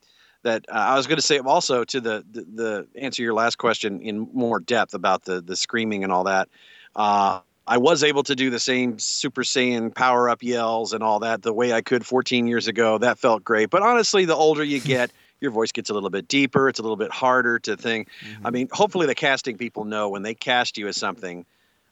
that 0.42 0.66
uh, 0.68 0.72
I 0.72 0.96
was 0.96 1.06
going 1.06 1.16
to 1.16 1.22
say 1.22 1.38
also 1.38 1.84
to 1.84 2.00
the, 2.00 2.24
the 2.30 2.46
the 2.54 2.88
answer 3.00 3.22
your 3.22 3.34
last 3.34 3.56
question 3.56 4.00
in 4.00 4.28
more 4.32 4.60
depth 4.60 4.94
about 4.94 5.24
the 5.24 5.40
the 5.40 5.56
screaming 5.56 6.04
and 6.04 6.12
all 6.12 6.24
that. 6.24 6.48
Uh, 6.94 7.40
I 7.68 7.76
was 7.76 8.02
able 8.02 8.22
to 8.22 8.34
do 8.34 8.48
the 8.48 8.58
same 8.58 8.98
Super 8.98 9.42
Saiyan 9.42 9.94
power 9.94 10.30
up 10.30 10.42
yells 10.42 10.94
and 10.94 11.04
all 11.04 11.20
that 11.20 11.42
the 11.42 11.52
way 11.52 11.74
I 11.74 11.82
could 11.82 12.04
14 12.04 12.46
years 12.46 12.66
ago. 12.66 12.96
That 12.96 13.18
felt 13.18 13.44
great. 13.44 13.68
But 13.68 13.82
honestly, 13.82 14.24
the 14.24 14.34
older 14.34 14.64
you 14.64 14.80
get, 14.94 15.12
your 15.40 15.50
voice 15.50 15.70
gets 15.70 15.90
a 15.90 15.94
little 15.94 16.08
bit 16.08 16.26
deeper. 16.28 16.68
It's 16.68 16.78
a 16.78 16.82
little 16.82 16.96
bit 16.96 17.10
harder 17.10 17.58
to 17.60 17.76
think. 17.76 18.08
I 18.42 18.50
mean, 18.50 18.68
hopefully 18.72 19.06
the 19.06 19.14
casting 19.14 19.58
people 19.58 19.84
know 19.84 20.08
when 20.08 20.22
they 20.22 20.34
cast 20.34 20.78
you 20.78 20.88
as 20.88 20.96
something. 20.96 21.44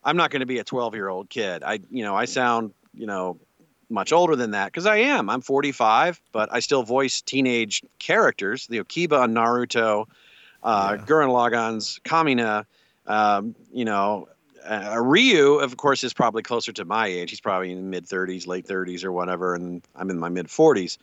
I'm 0.02 0.16
not 0.16 0.30
going 0.30 0.40
to 0.40 0.46
be 0.46 0.58
a 0.58 0.64
12 0.64 0.94
year 0.94 1.08
old 1.08 1.28
kid. 1.28 1.62
I, 1.62 1.80
you 1.90 2.04
know, 2.04 2.16
I 2.16 2.24
sound, 2.24 2.72
you 2.94 3.06
know, 3.06 3.38
much 3.88 4.12
older 4.12 4.36
than 4.36 4.50
that 4.52 4.66
because 4.66 4.86
I 4.86 4.96
am. 4.98 5.30
I'm 5.30 5.40
45, 5.40 6.20
but 6.32 6.48
I 6.52 6.60
still 6.60 6.82
voice 6.82 7.20
teenage 7.22 7.82
characters. 7.98 8.66
The 8.66 8.82
Okiba 8.82 9.20
on 9.20 9.34
Naruto, 9.34 10.06
uh, 10.62 10.96
Yeah. 10.98 11.04
Gurren 11.06 11.28
Lagann's 11.28 12.00
Kamina, 12.04 12.64
um, 13.06 13.54
you 13.72 13.84
know, 13.84 14.28
uh, 14.64 14.96
Ryu, 15.00 15.60
of 15.60 15.76
course, 15.76 16.02
is 16.02 16.12
probably 16.12 16.42
closer 16.42 16.72
to 16.72 16.84
my 16.84 17.06
age. 17.06 17.30
He's 17.30 17.40
probably 17.40 17.70
in 17.70 17.88
mid 17.88 18.06
30s, 18.06 18.48
late 18.48 18.66
30s, 18.66 19.04
or 19.04 19.12
whatever, 19.12 19.54
and 19.54 19.80
I'm 19.94 20.10
in 20.10 20.18
my 20.18 20.28
mid 20.28 20.46
40s. 20.48 20.98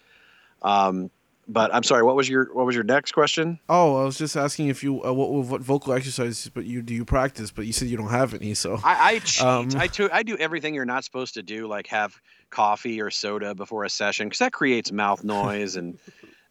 Um, 0.62 1.10
but 1.48 1.74
I'm 1.74 1.84
sorry. 1.84 2.04
What 2.04 2.16
was 2.16 2.30
your 2.30 2.54
What 2.54 2.66
was 2.66 2.74
your 2.74 2.86
next 2.86 3.12
question? 3.12 3.60
Oh, 3.68 4.02
I 4.02 4.06
was 4.06 4.18
just 4.18 4.38
asking 4.38 4.70
if 4.70 4.82
you 4.82 5.04
uh, 5.04 5.12
what 5.12 5.30
what 5.30 5.62
vocal 5.62 5.92
exercises, 5.94 6.50
but 6.54 6.64
you 6.66 6.82
do 6.82 6.94
you 6.94 7.04
practice? 7.04 7.52
But 7.52 7.66
you 7.66 7.74
said 7.74 7.90
you 7.90 7.98
don't 7.98 8.10
have 8.12 8.34
any, 8.34 8.54
so 8.54 8.80
I, 8.84 9.14
I 9.16 9.20
cheat. 9.20 9.44
Um, 9.44 9.70
I, 9.76 9.90
I 10.14 10.24
do 10.24 10.38
everything 10.38 10.74
you're 10.74 10.86
not 10.86 11.04
supposed 11.04 11.34
to 11.34 11.44
do, 11.44 11.68
like 11.68 11.88
have 11.88 12.16
coffee 12.54 13.02
or 13.02 13.10
soda 13.10 13.54
before 13.54 13.84
a 13.84 13.90
session, 13.90 14.28
because 14.28 14.40
that 14.40 14.54
creates 14.54 14.92
mouth 14.92 15.24
noise 15.36 15.76
and 15.76 15.98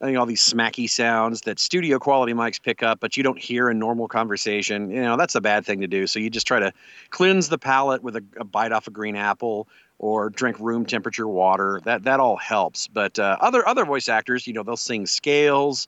I 0.02 0.06
think 0.06 0.18
all 0.18 0.26
these 0.26 0.42
smacky 0.44 0.90
sounds 0.90 1.42
that 1.42 1.60
studio 1.60 2.00
quality 2.00 2.32
mics 2.32 2.60
pick 2.60 2.82
up, 2.82 2.98
but 2.98 3.16
you 3.16 3.22
don't 3.22 3.38
hear 3.38 3.70
in 3.70 3.78
normal 3.78 4.08
conversation. 4.08 4.90
You 4.90 5.00
know, 5.00 5.16
that's 5.16 5.36
a 5.36 5.40
bad 5.40 5.64
thing 5.64 5.80
to 5.80 5.86
do. 5.86 6.08
So 6.08 6.18
you 6.18 6.28
just 6.28 6.46
try 6.46 6.58
to 6.58 6.72
cleanse 7.10 7.48
the 7.48 7.56
palate 7.56 8.02
with 8.02 8.16
a, 8.16 8.24
a 8.36 8.44
bite 8.44 8.72
off 8.72 8.88
a 8.88 8.90
green 8.90 9.14
apple 9.14 9.68
or 10.00 10.28
drink 10.28 10.58
room 10.58 10.86
temperature 10.86 11.28
water. 11.28 11.80
That 11.84 12.02
that 12.02 12.18
all 12.18 12.36
helps. 12.36 12.88
But 12.88 13.16
uh, 13.20 13.36
other 13.40 13.66
other 13.66 13.84
voice 13.84 14.08
actors, 14.08 14.44
you 14.44 14.52
know, 14.54 14.64
they'll 14.64 14.76
sing 14.76 15.06
scales, 15.06 15.86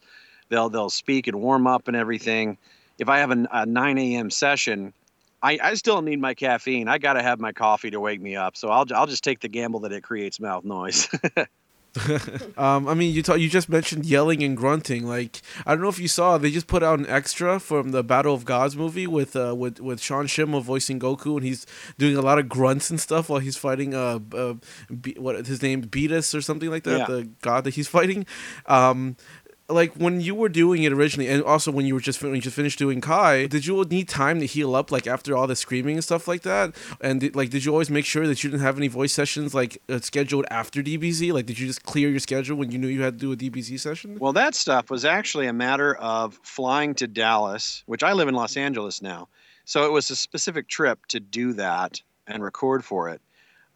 they'll 0.48 0.68
they'll 0.68 0.90
speak 0.90 1.26
and 1.26 1.40
warm 1.40 1.66
up 1.66 1.88
and 1.88 1.96
everything. 1.96 2.56
If 3.00 3.08
I 3.08 3.18
have 3.18 3.32
a, 3.32 3.48
a 3.50 3.66
9 3.66 3.98
a.m. 3.98 4.30
session, 4.30 4.92
I, 5.44 5.58
I 5.62 5.74
still 5.74 6.00
need 6.00 6.20
my 6.20 6.32
caffeine. 6.34 6.88
I 6.88 6.96
got 6.98 7.12
to 7.14 7.22
have 7.22 7.38
my 7.38 7.52
coffee 7.52 7.90
to 7.90 8.00
wake 8.00 8.20
me 8.20 8.34
up. 8.34 8.56
So 8.56 8.68
I'll 8.68 8.86
I'll 8.94 9.06
just 9.06 9.22
take 9.22 9.40
the 9.40 9.48
gamble 9.48 9.80
that 9.80 9.92
it 9.92 10.02
creates 10.02 10.40
mouth 10.40 10.64
noise. 10.64 11.08
Um, 12.56 12.88
I 12.88 12.94
mean, 12.94 13.14
you 13.14 13.22
ta- 13.22 13.34
you 13.34 13.48
just 13.48 13.68
mentioned 13.68 14.04
yelling 14.04 14.42
and 14.42 14.56
grunting. 14.56 15.06
Like 15.06 15.42
I 15.66 15.74
don't 15.74 15.82
know 15.82 15.88
if 15.88 15.98
you 15.98 16.08
saw, 16.08 16.38
they 16.38 16.50
just 16.50 16.66
put 16.66 16.82
out 16.82 16.98
an 16.98 17.06
extra 17.06 17.60
from 17.60 17.90
the 17.90 18.02
Battle 18.02 18.34
of 18.34 18.44
Gods 18.44 18.76
movie 18.76 19.06
with 19.06 19.36
uh, 19.36 19.54
with 19.56 19.80
with 19.80 20.00
Sean 20.00 20.26
Schemmel 20.26 20.62
voicing 20.62 20.98
Goku, 20.98 21.36
and 21.36 21.44
he's 21.44 21.66
doing 21.98 22.16
a 22.16 22.20
lot 22.20 22.38
of 22.38 22.48
grunts 22.48 22.90
and 22.90 23.00
stuff 23.00 23.28
while 23.28 23.40
he's 23.40 23.56
fighting 23.56 23.94
uh, 23.94 24.18
uh 24.32 24.54
Be- 25.00 25.16
what 25.18 25.46
his 25.46 25.62
name 25.62 25.82
Beatus 25.82 26.34
or 26.34 26.40
something 26.40 26.70
like 26.70 26.84
that, 26.84 26.98
Yeah. 27.00 27.06
the 27.06 27.28
god 27.42 27.64
that 27.64 27.74
he's 27.74 27.88
fighting. 27.88 28.26
Um, 28.66 29.16
like 29.68 29.94
when 29.94 30.20
you 30.20 30.34
were 30.34 30.48
doing 30.48 30.82
it 30.82 30.92
originally, 30.92 31.28
and 31.28 31.42
also 31.42 31.70
when 31.70 31.86
you 31.86 31.94
were 31.94 32.00
just 32.00 32.22
when 32.22 32.34
you 32.34 32.40
just 32.40 32.56
finished 32.56 32.78
doing 32.78 33.00
Kai, 33.00 33.46
did 33.46 33.66
you 33.66 33.82
need 33.84 34.08
time 34.08 34.40
to 34.40 34.46
heal 34.46 34.74
up 34.74 34.92
like 34.92 35.06
after 35.06 35.36
all 35.36 35.46
the 35.46 35.56
screaming 35.56 35.96
and 35.96 36.04
stuff 36.04 36.28
like 36.28 36.42
that? 36.42 36.74
And 37.00 37.34
like, 37.34 37.50
did 37.50 37.64
you 37.64 37.72
always 37.72 37.90
make 37.90 38.04
sure 38.04 38.26
that 38.26 38.44
you 38.44 38.50
didn't 38.50 38.62
have 38.62 38.76
any 38.76 38.88
voice 38.88 39.12
sessions 39.12 39.54
like 39.54 39.80
uh, 39.88 40.00
scheduled 40.00 40.44
after 40.50 40.82
DBZ? 40.82 41.32
Like, 41.32 41.46
did 41.46 41.58
you 41.58 41.66
just 41.66 41.84
clear 41.84 42.10
your 42.10 42.20
schedule 42.20 42.56
when 42.56 42.70
you 42.70 42.78
knew 42.78 42.88
you 42.88 43.02
had 43.02 43.18
to 43.18 43.20
do 43.20 43.32
a 43.32 43.36
DBZ 43.36 43.80
session? 43.80 44.18
Well, 44.18 44.34
that 44.34 44.54
stuff 44.54 44.90
was 44.90 45.04
actually 45.04 45.46
a 45.46 45.52
matter 45.52 45.94
of 45.94 46.38
flying 46.42 46.94
to 46.96 47.06
Dallas, 47.06 47.82
which 47.86 48.02
I 48.02 48.12
live 48.12 48.28
in 48.28 48.34
Los 48.34 48.56
Angeles 48.56 49.00
now. 49.00 49.28
So 49.64 49.86
it 49.86 49.92
was 49.92 50.10
a 50.10 50.16
specific 50.16 50.68
trip 50.68 51.06
to 51.06 51.20
do 51.20 51.54
that 51.54 52.02
and 52.26 52.42
record 52.42 52.84
for 52.84 53.08
it. 53.08 53.20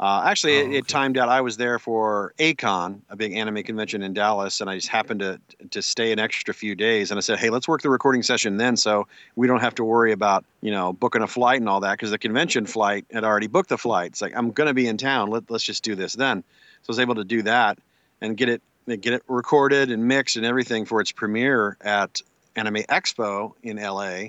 Uh, 0.01 0.23
actually, 0.27 0.57
Oh, 0.59 0.61
it, 0.61 0.67
it 0.67 0.69
okay. 0.69 0.81
timed 0.83 1.19
out. 1.19 1.29
I 1.29 1.41
was 1.41 1.57
there 1.57 1.81
for 1.81 2.33
A-Kon, 2.39 3.03
a 3.11 3.17
big 3.17 3.33
anime 3.33 3.65
convention 3.65 4.03
in 4.03 4.13
Dallas, 4.15 4.61
and 4.61 4.71
I 4.71 4.77
just 4.77 4.89
happened 4.89 5.21
to 5.21 5.41
to 5.71 5.83
stay 5.83 6.13
an 6.13 6.21
extra 6.21 6.55
few 6.55 6.77
days. 6.77 7.11
And 7.11 7.19
I 7.19 7.21
said, 7.21 7.39
"Hey, 7.41 7.51
let's 7.51 7.67
work 7.67 7.83
the 7.83 7.91
recording 7.91 8.23
session 8.23 8.59
then, 8.59 8.77
so 8.77 9.09
we 9.35 9.49
don't 9.49 9.61
have 9.61 9.75
to 9.77 9.85
worry 9.85 10.13
about 10.13 10.45
you 10.61 10.71
know 10.71 10.93
booking 10.93 11.23
a 11.23 11.27
flight 11.27 11.59
and 11.61 11.69
all 11.69 11.81
that, 11.81 11.93
because 11.95 12.13
the 12.13 12.19
convention 12.19 12.65
flight 12.65 13.07
had 13.11 13.25
already 13.25 13.49
booked 13.49 13.71
the 13.71 13.79
flight. 13.79 14.13
It's 14.13 14.23
like 14.23 14.37
I'm 14.37 14.53
going 14.53 14.69
to 14.69 14.75
be 14.75 14.87
in 14.87 14.99
town. 14.99 15.31
Let, 15.31 15.51
let's 15.51 15.65
just 15.65 15.83
do 15.83 15.97
this 15.97 16.15
then." 16.15 16.45
So 16.83 16.91
I 16.91 16.93
was 16.93 16.99
able 17.01 17.17
to 17.17 17.25
do 17.25 17.43
that 17.43 17.79
and 18.21 18.37
get 18.37 18.49
it 18.49 18.63
get 18.87 19.13
it 19.15 19.23
recorded 19.27 19.91
and 19.91 20.07
mixed 20.07 20.37
and 20.37 20.47
everything 20.47 20.85
for 20.85 21.01
its 21.01 21.11
premiere 21.11 21.77
at 21.81 22.23
Anime 22.57 22.83
Expo 22.89 23.53
in 23.63 23.77
LA 23.77 24.29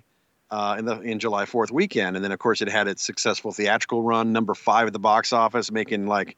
uh, 0.51 0.75
in 0.77 0.85
the 0.85 0.99
in 1.01 1.19
July 1.19 1.45
Fourth 1.45 1.71
weekend, 1.71 2.15
and 2.15 2.23
then 2.23 2.31
of 2.31 2.39
course 2.39 2.61
it 2.61 2.69
had 2.69 2.87
its 2.87 3.03
successful 3.03 3.51
theatrical 3.51 4.01
run, 4.01 4.33
number 4.33 4.53
five 4.53 4.87
at 4.87 4.93
the 4.93 4.99
box 4.99 5.33
office, 5.33 5.71
making 5.71 6.07
like 6.07 6.37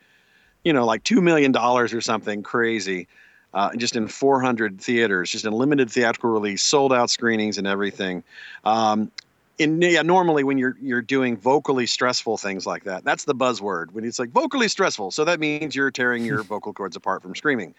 you 0.63 0.74
know, 0.74 0.86
like 0.86 1.04
two 1.04 1.21
million 1.21 1.52
dollars 1.52 1.93
or 1.93 2.02
something 2.02 2.43
crazy, 2.43 3.08
uh, 3.54 3.76
just 3.76 3.95
in 3.95 4.08
400 4.08 4.80
theaters, 4.80 5.30
just 5.30 5.45
in 5.45 5.54
limited 5.54 5.89
theatrical 5.89 6.30
release, 6.30 6.62
sold 6.62 6.93
out 6.93 7.10
screenings 7.10 7.58
and 7.58 7.67
everything. 7.67 8.24
Um, 8.63 9.12
in 9.58 9.82
yeah, 9.82 10.02
normally 10.02 10.43
when 10.43 10.58
you're 10.58 10.78
you're 10.82 11.02
doing 11.02 11.38
vocally 11.38 11.86
stressful 11.86 12.38
things 12.38 12.65
like 12.65 12.84
that, 12.86 13.04
that's 13.04 13.26
the 13.26 13.36
buzzword. 13.36 13.91
When 13.91 14.06
it's 14.06 14.17
like 14.17 14.30
vocally 14.30 14.67
stressful, 14.67 15.12
so 15.12 15.26
that 15.26 15.39
means 15.39 15.76
you're 15.76 15.91
tearing 15.91 16.26
your 16.26 16.43
vocal 16.54 16.74
cords 16.74 16.95
apart 16.95 17.21
from 17.21 17.36
screaming. 17.36 17.76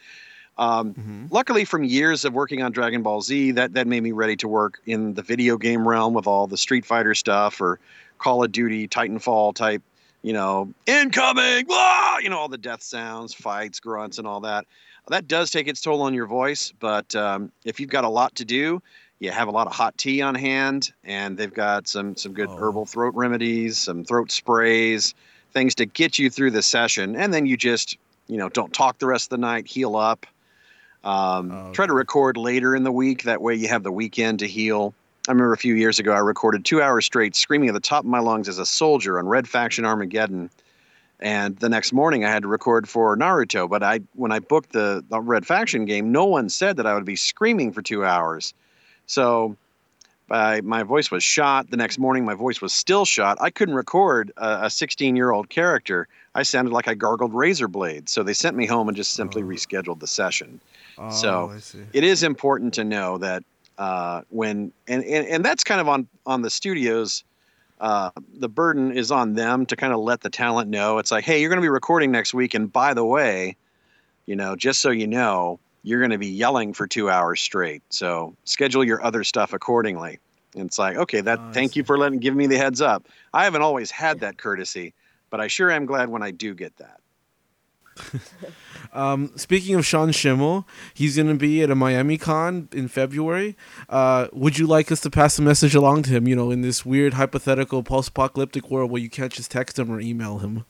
Um, 0.58 0.94
Mhm. 0.94 1.28
Luckily, 1.30 1.64
from 1.64 1.82
years 1.84 2.24
of 2.24 2.34
working 2.34 2.62
on 2.62 2.72
Dragon 2.72 3.02
Ball 3.02 3.22
Z, 3.22 3.52
that 3.52 3.72
that 3.74 3.86
made 3.86 4.02
me 4.02 4.12
ready 4.12 4.36
to 4.36 4.48
work 4.48 4.80
in 4.86 5.14
the 5.14 5.22
video 5.22 5.56
game 5.56 5.86
realm 5.88 6.12
with 6.14 6.26
all 6.26 6.46
the 6.46 6.56
Street 6.58 6.84
Fighter 6.84 7.14
stuff 7.14 7.60
or 7.60 7.78
Call 8.18 8.44
of 8.44 8.52
Duty, 8.52 8.86
Titanfall 8.86 9.54
type, 9.54 9.82
you 10.22 10.32
know, 10.32 10.72
incoming, 10.86 11.64
blah, 11.66 12.18
you 12.18 12.28
know, 12.28 12.38
all 12.38 12.48
the 12.48 12.58
death 12.58 12.82
sounds, 12.82 13.32
fights, 13.34 13.80
grunts, 13.80 14.18
and 14.18 14.26
all 14.26 14.40
that. 14.40 14.66
That 15.08 15.26
does 15.26 15.50
take 15.50 15.66
its 15.66 15.80
toll 15.80 16.02
on 16.02 16.14
your 16.14 16.26
voice, 16.26 16.72
but 16.78 17.16
um, 17.16 17.50
if 17.64 17.80
you've 17.80 17.90
got 17.90 18.04
a 18.04 18.08
lot 18.08 18.36
to 18.36 18.44
do, 18.44 18.80
you 19.18 19.30
have 19.32 19.48
a 19.48 19.50
lot 19.50 19.66
of 19.66 19.72
hot 19.72 19.96
tea 19.98 20.20
on 20.22 20.34
hand, 20.36 20.92
and 21.02 21.36
they've 21.36 21.52
got 21.52 21.88
some 21.88 22.14
some 22.16 22.32
good 22.34 22.50
Oh. 22.50 22.56
herbal 22.58 22.86
throat 22.86 23.14
remedies, 23.14 23.78
some 23.78 24.04
throat 24.04 24.30
sprays, 24.30 25.14
things 25.52 25.74
to 25.76 25.86
get 25.86 26.18
you 26.18 26.28
through 26.30 26.50
the 26.52 26.62
session, 26.62 27.16
and 27.16 27.32
then 27.34 27.46
you 27.46 27.56
just 27.56 27.96
you 28.28 28.36
know 28.36 28.48
don't 28.48 28.72
talk 28.72 28.98
the 28.98 29.06
rest 29.06 29.26
of 29.26 29.30
the 29.30 29.38
night, 29.38 29.66
heal 29.66 29.96
up. 29.96 30.26
Um, 31.04 31.50
Oh, 31.52 31.72
Try 31.72 31.86
to 31.86 31.92
record 31.92 32.36
later 32.36 32.74
in 32.76 32.84
the 32.84 32.92
week. 32.92 33.24
That 33.24 33.40
way, 33.42 33.54
you 33.54 33.68
have 33.68 33.82
the 33.82 33.92
weekend 33.92 34.38
to 34.40 34.46
heal. 34.46 34.94
I 35.28 35.32
remember 35.32 35.52
a 35.52 35.56
few 35.58 35.74
years 35.74 35.98
ago, 35.98 36.12
I 36.12 36.18
recorded 36.18 36.64
two 36.64 36.82
hours 36.82 37.04
straight, 37.06 37.36
screaming 37.36 37.68
at 37.68 37.74
the 37.74 37.80
top 37.80 38.04
of 38.04 38.10
my 38.10 38.18
lungs 38.18 38.48
as 38.48 38.58
a 38.58 38.66
soldier 38.66 39.18
on 39.18 39.26
Red 39.26 39.48
Faction 39.48 39.84
Armageddon. 39.84 40.50
And 41.20 41.56
the 41.58 41.68
next 41.68 41.92
morning, 41.92 42.24
I 42.24 42.30
had 42.30 42.42
to 42.42 42.48
record 42.48 42.88
for 42.88 43.16
Naruto. 43.16 43.68
But 43.68 43.84
I, 43.84 44.00
when 44.14 44.32
I 44.32 44.40
booked 44.40 44.72
the, 44.72 45.04
the 45.08 45.20
Red 45.20 45.46
Faction 45.46 45.84
game, 45.84 46.10
no 46.10 46.24
one 46.24 46.48
said 46.48 46.76
that 46.78 46.86
I 46.86 46.94
would 46.94 47.04
be 47.04 47.14
screaming 47.14 47.72
for 47.72 47.82
two 47.82 48.04
hours. 48.04 48.52
So, 49.06 49.56
I, 50.30 50.60
my 50.62 50.82
voice 50.82 51.10
was 51.10 51.22
shot. 51.22 51.70
The 51.70 51.76
next 51.76 51.98
morning, 51.98 52.24
my 52.24 52.34
voice 52.34 52.60
was 52.60 52.72
still 52.72 53.04
shot. 53.04 53.38
I 53.40 53.50
couldn't 53.50 53.74
record 53.74 54.32
a 54.36 54.70
16 54.70 55.14
year 55.14 55.30
old 55.30 55.48
character. 55.50 56.08
I 56.34 56.42
sounded 56.42 56.72
like 56.72 56.88
I 56.88 56.94
gargled 56.94 57.34
razor 57.34 57.68
blades. 57.68 58.10
So 58.10 58.22
they 58.22 58.32
sent 58.32 58.56
me 58.56 58.66
home 58.66 58.88
and 58.88 58.96
just 58.96 59.12
simply 59.12 59.42
Oh. 59.42 59.46
rescheduled 59.46 60.00
the 60.00 60.06
session 60.06 60.60
Oh, 60.98 61.08
So, 61.08 61.52
it 61.92 62.04
is 62.04 62.22
important 62.22 62.74
to 62.74 62.84
know 62.84 63.18
that 63.18 63.42
uh, 63.78 64.22
when 64.28 64.72
and, 64.86 65.04
and 65.04 65.26
and 65.26 65.44
that's 65.44 65.64
kind 65.64 65.80
of 65.80 65.88
on 65.88 66.08
on 66.26 66.42
the 66.42 66.50
studios 66.50 67.24
uh, 67.80 68.10
the 68.34 68.48
burden 68.48 68.92
is 68.92 69.10
on 69.10 69.34
them 69.34 69.66
to 69.66 69.76
kind 69.76 69.92
of 69.92 70.00
let 70.00 70.20
the 70.20 70.30
talent 70.30 70.70
know. 70.70 70.98
It's 70.98 71.10
like 71.12 71.24
hey 71.24 71.40
you're 71.40 71.50
going 71.50 71.58
to 71.60 71.64
be 71.64 71.68
recording 71.70 72.12
next 72.12 72.34
week 72.34 72.54
and 72.54 72.72
by 72.72 72.94
the 72.94 73.04
way 73.04 73.56
you 74.26 74.36
know 74.36 74.56
just 74.56 74.80
so 74.80 74.90
you 74.90 75.06
know 75.08 75.60
you're 75.84 76.00
going 76.00 76.10
to 76.12 76.18
be 76.18 76.28
yelling 76.28 76.74
for 76.74 76.86
two 76.86 77.10
hours 77.10 77.40
straight. 77.40 77.82
So 77.90 78.36
schedule 78.44 78.84
your 78.84 79.04
other 79.04 79.24
stuff 79.24 79.52
accordingly. 79.52 80.20
And 80.56 80.66
it's 80.66 80.78
like 80.78 80.96
okay 80.96 81.22
that 81.22 81.40
Oh, 81.40 81.52
thank 81.52 81.76
you 81.76 81.84
for 81.84 81.98
letting 81.98 82.20
giving 82.20 82.38
me 82.38 82.46
the 82.48 82.58
heads 82.58 82.82
up. 82.82 83.08
I 83.34 83.44
haven't 83.44 83.62
always 83.62 83.90
had 83.90 84.20
that 84.20 84.38
courtesy 84.38 84.94
but 85.30 85.40
i 85.40 85.48
sure 85.48 85.70
am 85.70 85.86
glad 85.86 86.10
when 86.10 86.22
i 86.22 86.30
do 86.30 86.54
get 86.54 86.76
that 86.78 87.00
Um, 88.92 89.32
speaking 89.36 89.74
of 89.74 89.86
Sean 89.86 90.10
Schemmel, 90.10 90.66
he's 90.92 91.16
going 91.16 91.28
to 91.28 91.34
be 91.34 91.62
at 91.62 91.70
a 91.70 91.74
Miami 91.74 92.18
Con 92.18 92.68
in 92.72 92.88
February. 92.88 93.56
Uh, 93.88 94.28
would 94.32 94.58
you 94.58 94.66
like 94.66 94.92
us 94.92 95.00
to 95.00 95.10
pass 95.10 95.36
the 95.36 95.42
message 95.42 95.74
along 95.74 96.02
to 96.04 96.10
him? 96.10 96.28
You 96.28 96.36
know, 96.36 96.50
in 96.50 96.60
this 96.60 96.84
weird 96.84 97.14
hypothetical 97.14 97.82
post-apocalyptic 97.82 98.70
world 98.70 98.90
where 98.90 99.00
you 99.00 99.08
can't 99.08 99.32
just 99.32 99.50
text 99.50 99.78
him 99.78 99.90
or 99.90 99.98
email 99.98 100.38
him. 100.38 100.64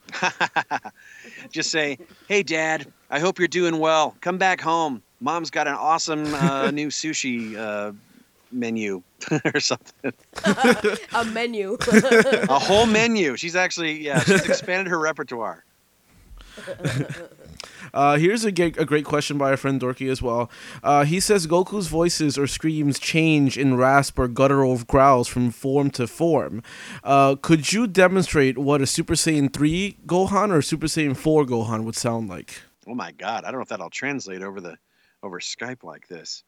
just 1.51 1.73
say, 1.73 1.99
"Hey, 2.29 2.45
Dad, 2.45 2.87
I 3.11 3.19
hope 3.19 3.41
you're 3.41 3.49
doing 3.49 3.79
well. 3.79 4.17
Come 4.21 4.39
back 4.39 4.61
home. 4.61 5.03
Mom's 5.21 5.51
got 5.51 5.67
an 5.67 5.75
awesome 5.75 6.33
uh, 6.35 6.71
new 6.75 6.89
sushi 6.89 7.57
uh, 7.57 7.93
menu 8.53 9.03
or 9.53 9.59
something. 9.61 10.13
A 10.45 11.25
menu. 11.33 11.77
A 11.91 12.59
whole 12.59 12.87
menu. 12.87 13.37
She's 13.37 13.57
actually, 13.57 14.01
yeah, 14.05 14.21
she's 14.21 14.49
expanded 14.49 14.87
her 14.89 14.99
repertoire. 14.99 15.65
Uh, 17.95 18.17
here's 18.17 18.45
a, 18.45 18.53
great 18.53 19.05
question 19.05 19.37
by 19.37 19.51
our 19.51 19.57
friend 19.57 19.81
Dorky 19.81 20.11
as 20.11 20.23
well. 20.23 20.51
Uh, 20.83 21.05
he 21.05 21.21
says 21.21 21.47
Goku's 21.47 21.89
voices 21.89 22.39
or 22.39 22.47
screams 22.47 22.99
change 22.99 23.59
in 23.59 23.77
rasp 23.77 24.19
or 24.19 24.29
guttural 24.29 24.79
growls 24.85 25.29
from 25.29 25.51
form 25.51 25.91
to 25.91 26.07
form. 26.07 26.63
Uh, 27.05 27.37
could 27.37 27.73
you 27.73 27.87
demonstrate 27.87 28.57
what 28.57 28.81
a 28.81 28.87
Super 28.87 29.15
Saiyan 29.15 29.53
3 29.53 29.99
Gohan 30.07 30.51
or 30.51 30.63
Super 30.63 30.87
Saiyan 30.87 31.17
4 31.17 31.45
Gohan 31.45 31.85
would 31.85 31.97
sound 31.97 32.29
like? 32.29 32.63
Oh 32.87 32.95
my 32.95 33.13
God, 33.13 33.45
I 33.45 33.51
don't 33.51 33.59
know 33.59 33.63
if 33.63 33.69
that'll 33.69 33.91
translate 33.91 34.43
over 34.43 34.61
the 34.61 34.77
over 35.23 35.39
Skype 35.39 35.85
like 35.85 36.09
this. 36.09 36.43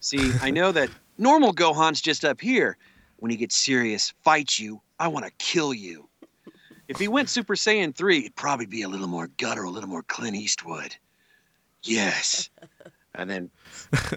See, 0.00 0.30
I 0.42 0.50
know 0.50 0.72
that 0.72 0.90
normal 1.18 1.54
Gohan's 1.54 2.00
just 2.00 2.24
up 2.24 2.40
here. 2.40 2.76
When 3.18 3.30
he 3.30 3.38
gets 3.38 3.56
serious, 3.56 4.12
fights 4.22 4.60
you, 4.60 4.82
I 4.98 5.08
want 5.08 5.24
to 5.24 5.32
kill 5.38 5.72
you. 5.72 6.06
If 6.88 6.98
he 6.98 7.08
went 7.08 7.28
Super 7.28 7.54
Saiyan 7.54 7.94
3, 7.94 8.18
it'd 8.18 8.36
probably 8.36 8.66
be 8.66 8.82
a 8.82 8.88
little 8.88 9.08
more 9.08 9.28
guttural, 9.36 9.70
a 9.70 9.74
little 9.74 9.88
more 9.88 10.02
Clint 10.02 10.36
Eastwood. 10.36 10.96
Yes. 11.82 12.50
And 13.18 13.30
then 13.30 13.50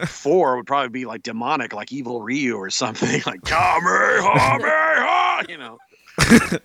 four 0.08 0.58
would 0.58 0.68
probably 0.68 0.90
be 0.90 1.06
like 1.06 1.24
demonic, 1.24 1.72
like 1.72 1.90
evil 1.94 2.22
Ryu 2.22 2.56
or 2.56 2.70
something, 2.70 3.22
like 3.26 3.42
Kamehameha, 3.46 5.46
you 5.48 5.58
know. 5.58 5.78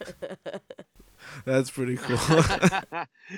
That's 1.45 1.71
pretty 1.71 1.97
cool. 1.97 2.19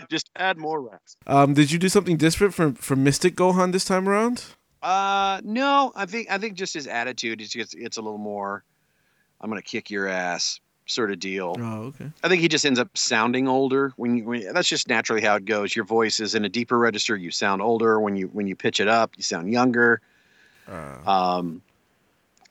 Just 0.09 0.31
add 0.35 0.57
more 0.57 0.81
reps. 0.81 1.18
um, 1.26 1.52
did 1.52 1.70
you 1.70 1.79
do 1.79 1.90
something 1.90 2.16
different 2.16 2.55
from, 2.55 2.72
from 2.72 3.05
Mystic 3.05 3.37
Gohan 3.37 3.72
this 3.72 3.85
time 3.85 4.09
around? 4.09 4.44
Uh, 4.83 5.42
no, 5.44 5.92
I 5.94 6.07
think 6.07 6.31
I 6.31 6.38
think 6.38 6.55
just 6.55 6.72
his 6.72 6.87
attitude 6.87 7.42
is 7.42 7.50
just 7.50 7.74
it's 7.74 7.98
a 7.98 8.02
little 8.02 8.16
more. 8.16 8.64
I'm 9.40 9.50
gonna 9.50 9.61
kick 9.61 9.90
your 9.90 10.09
ass, 10.09 10.61
sort 10.87 11.11
of 11.11 11.18
deal. 11.18 11.57
Oh, 11.59 11.83
okay. 11.88 12.11
I 12.22 12.29
think 12.29 12.40
he 12.40 12.49
just 12.49 12.64
ends 12.64 12.79
up 12.79 12.96
sounding 12.96 13.49
older 13.49 13.92
when 13.96 14.16
you. 14.16 14.25
When, 14.25 14.53
that's 14.53 14.68
just 14.68 14.88
naturally 14.88 15.22
how 15.22 15.37
it 15.37 15.44
goes. 15.44 15.75
Your 15.77 15.85
voice 15.85 16.20
is 16.20 16.35
in 16.35 16.44
a 16.44 16.49
deeper 16.49 16.79
register. 16.79 17.16
You 17.16 17.31
sound 17.31 17.61
older 17.62 18.01
when 18.01 18.16
you 18.16 18.29
when 18.29 18.46
you 18.46 18.57
pitch 18.57 18.81
it 18.81 18.88
up. 18.88 19.12
You 19.16 19.22
sound 19.22 19.53
younger. 19.53 20.01
Uh, 20.68 21.11
Um, 21.11 21.62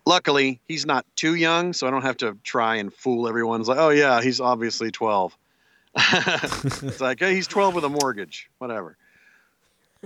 luckily, 0.05 0.59
he's 0.67 0.85
not 0.85 1.05
too 1.15 1.35
young, 1.35 1.73
so 1.73 1.87
I 1.87 1.91
don't 1.91 2.03
have 2.03 2.17
to 2.17 2.37
try 2.43 2.75
and 2.75 2.93
fool 2.93 3.27
everyone. 3.27 3.59
It's 3.59 3.69
like, 3.69 3.79
oh 3.79 3.89
yeah, 3.89 4.21
he's 4.21 4.39
obviously 4.39 4.91
12. 4.91 5.35
it's 5.97 6.99
like, 7.01 7.19
hey, 7.19 7.33
he's 7.35 7.47
12 7.47 7.75
with 7.75 7.83
a 7.85 7.89
mortgage. 7.89 8.49
Whatever. 8.57 8.97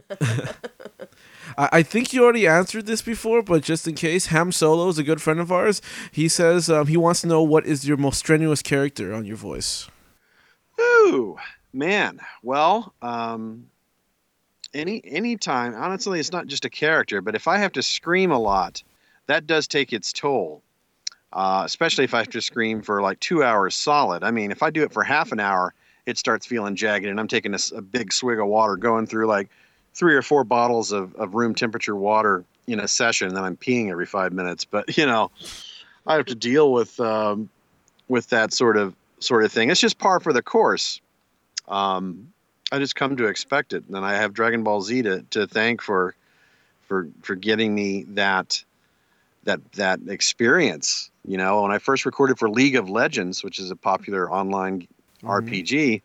I, 1.58 1.69
I 1.71 1.84
think 1.84 2.13
you 2.13 2.23
already 2.23 2.47
answered 2.47 2.86
this 2.86 3.02
before, 3.02 3.41
but 3.41 3.63
just 3.63 3.88
in 3.88 3.95
case, 3.95 4.28
Ham 4.28 4.52
Solo 4.52 4.88
is 4.89 4.97
a 4.97 5.04
good 5.04 5.21
friend 5.21 5.39
of 5.39 5.52
ours. 5.52 5.82
He 6.12 6.28
says 6.28 6.69
um, 6.69 6.88
he 6.88 6.97
wants 6.97 7.21
to 7.21 7.28
know 7.28 7.41
what 7.41 7.65
is 7.65 7.88
your 7.88 7.97
most 7.97 8.19
strenuous 8.19 8.62
character 8.62 9.13
on 9.13 9.25
your 9.25 9.38
voice. 9.38 9.89
Ooh, 10.80 11.38
man. 11.73 12.19
Well, 12.43 12.93
um, 13.02 13.67
any 14.73 15.02
any 15.06 15.38
time. 15.38 15.73
Honestly, 15.75 16.19
it's 16.19 16.32
not 16.32 16.47
just 16.47 16.65
a 16.65 16.69
character, 16.69 17.21
but 17.21 17.36
if 17.36 17.47
I 17.47 17.58
have 17.58 17.73
to 17.73 17.84
scream 17.84 18.32
a 18.32 18.39
lot, 18.39 18.84
that 19.28 19.47
does 19.47 19.67
take 19.67 19.93
its 19.93 20.13
toll. 20.13 20.62
Uh, 21.32 21.62
especially 21.63 22.06
if 22.06 22.15
I 22.15 22.19
have 22.19 22.30
to 22.30 22.41
scream 22.41 22.82
for 22.82 23.04
like 23.04 23.19
two 23.19 23.43
hours 23.43 23.75
solid. 23.75 24.23
I 24.23 24.32
mean, 24.32 24.52
if 24.52 24.63
I 24.63 24.71
do 24.71 24.82
it 24.82 24.91
for 24.91 25.04
half 25.04 25.32
an 25.32 25.39
hour, 25.39 25.75
it 26.08 26.17
starts 26.17 26.47
feeling 26.47 26.75
jagged, 26.75 27.06
and 27.06 27.19
I'm 27.19 27.28
taking 27.28 27.54
a 27.54 27.82
big 27.82 28.12
swig 28.12 28.39
of 28.39 28.47
water, 28.47 28.78
going 28.78 29.06
through 29.06 29.28
like 29.28 29.49
three 29.99 30.15
or 30.15 30.21
four 30.21 30.45
bottles 30.45 30.93
of, 30.93 31.13
of 31.15 31.35
room 31.35 31.53
temperature 31.53 31.95
water 31.95 32.45
in 32.67 32.79
a 32.79 32.88
session, 32.88 33.27
and 33.27 33.35
then 33.35 33.43
I'm 33.43 33.57
peeing 33.57 33.91
every 33.91 34.05
five 34.05 34.31
minutes. 34.31 34.63
But 34.63 34.97
you 34.97 35.05
know, 35.05 35.29
I 36.07 36.15
have 36.15 36.25
to 36.27 36.35
deal 36.35 36.71
with 36.71 36.99
um, 36.99 37.49
with 38.07 38.29
that 38.29 38.53
sort 38.53 38.77
of 38.77 38.95
sort 39.19 39.43
of 39.43 39.51
thing. 39.51 39.69
It's 39.69 39.81
just 39.81 39.99
par 39.99 40.21
for 40.21 40.31
the 40.31 40.41
course. 40.41 41.01
Um, 41.67 42.31
I 42.71 42.79
just 42.79 42.95
come 42.95 43.17
to 43.17 43.25
expect 43.25 43.73
it, 43.73 43.83
and 43.89 43.97
I 43.97 44.15
have 44.15 44.33
Dragon 44.33 44.63
Ball 44.63 44.81
Z 44.81 45.01
to, 45.03 45.21
to 45.31 45.45
thank 45.45 45.81
for 45.81 46.15
for 46.88 47.09
for 47.21 47.35
getting 47.35 47.75
me 47.75 48.03
that 48.09 48.63
that 49.43 49.59
that 49.73 49.99
experience. 50.07 51.12
You 51.27 51.38
know, 51.38 51.63
when 51.63 51.71
I 51.71 51.77
first 51.77 52.05
recorded 52.05 52.39
for 52.39 52.49
League 52.49 52.77
of 52.77 52.89
Legends, 52.89 53.43
which 53.43 53.59
is 53.59 53.69
a 53.69 53.75
popular 53.75 54.31
online 54.31 54.88
RPG, 55.23 56.01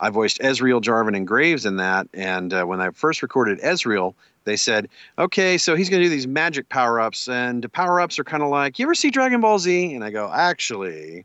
I 0.00 0.10
voiced 0.10 0.38
Ezreal, 0.40 0.80
Jarvan, 0.82 1.16
and 1.16 1.26
Graves 1.26 1.66
in 1.66 1.76
that. 1.76 2.08
And 2.14 2.52
uh, 2.52 2.64
when 2.64 2.80
I 2.80 2.90
first 2.90 3.22
recorded 3.22 3.60
Ezreal, 3.60 4.14
they 4.44 4.56
said, 4.56 4.88
"Okay, 5.18 5.58
so 5.58 5.74
he's 5.74 5.90
going 5.90 6.02
to 6.02 6.08
do 6.08 6.10
these 6.10 6.26
magic 6.26 6.68
power 6.68 7.00
ups, 7.00 7.28
and 7.28 7.70
power 7.72 8.00
ups 8.00 8.18
are 8.18 8.24
kind 8.24 8.42
of 8.42 8.48
like 8.48 8.78
you 8.78 8.86
ever 8.86 8.94
see 8.94 9.10
Dragon 9.10 9.40
Ball 9.40 9.58
Z?" 9.58 9.94
And 9.94 10.04
I 10.04 10.10
go, 10.10 10.30
"Actually." 10.32 11.24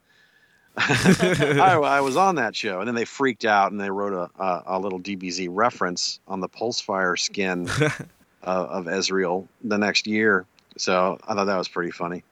I, 0.77 1.79
I 1.83 2.01
was 2.01 2.17
on 2.17 2.35
that 2.35 2.55
show, 2.55 2.79
and 2.79 2.87
then 2.87 2.95
they 2.95 3.05
freaked 3.05 3.45
out 3.45 3.71
and 3.71 3.79
they 3.79 3.91
wrote 3.91 4.13
a, 4.13 4.43
a, 4.43 4.63
a 4.65 4.79
little 4.79 4.99
DBZ 4.99 5.47
reference 5.51 6.19
on 6.27 6.39
the 6.39 6.49
Pulsefire 6.49 7.17
skin 7.19 7.69
uh, 7.79 7.95
of 8.43 8.85
Ezreal 8.85 9.47
the 9.63 9.77
next 9.77 10.07
year. 10.07 10.47
So 10.77 11.19
I 11.27 11.35
thought 11.35 11.45
that 11.45 11.57
was 11.57 11.67
pretty 11.67 11.91
funny. 11.91 12.23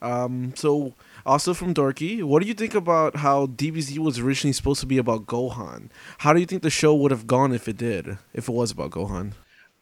Um, 0.00 0.54
so 0.56 0.94
also 1.24 1.54
from 1.54 1.74
Dorky. 1.74 2.22
What 2.22 2.42
do 2.42 2.48
you 2.48 2.54
think 2.54 2.74
about 2.74 3.16
how 3.16 3.46
DBZ 3.46 3.98
was 3.98 4.18
originally 4.18 4.52
supposed 4.52 4.80
to 4.80 4.86
be 4.86 4.98
about 4.98 5.26
Gohan? 5.26 5.88
How 6.18 6.32
do 6.32 6.40
you 6.40 6.46
think 6.46 6.62
the 6.62 6.70
show 6.70 6.94
would 6.94 7.10
have 7.10 7.26
gone 7.26 7.52
if 7.52 7.68
it 7.68 7.76
did, 7.76 8.18
if 8.32 8.48
it 8.48 8.52
was 8.52 8.70
about 8.70 8.90
Gohan? 8.90 9.32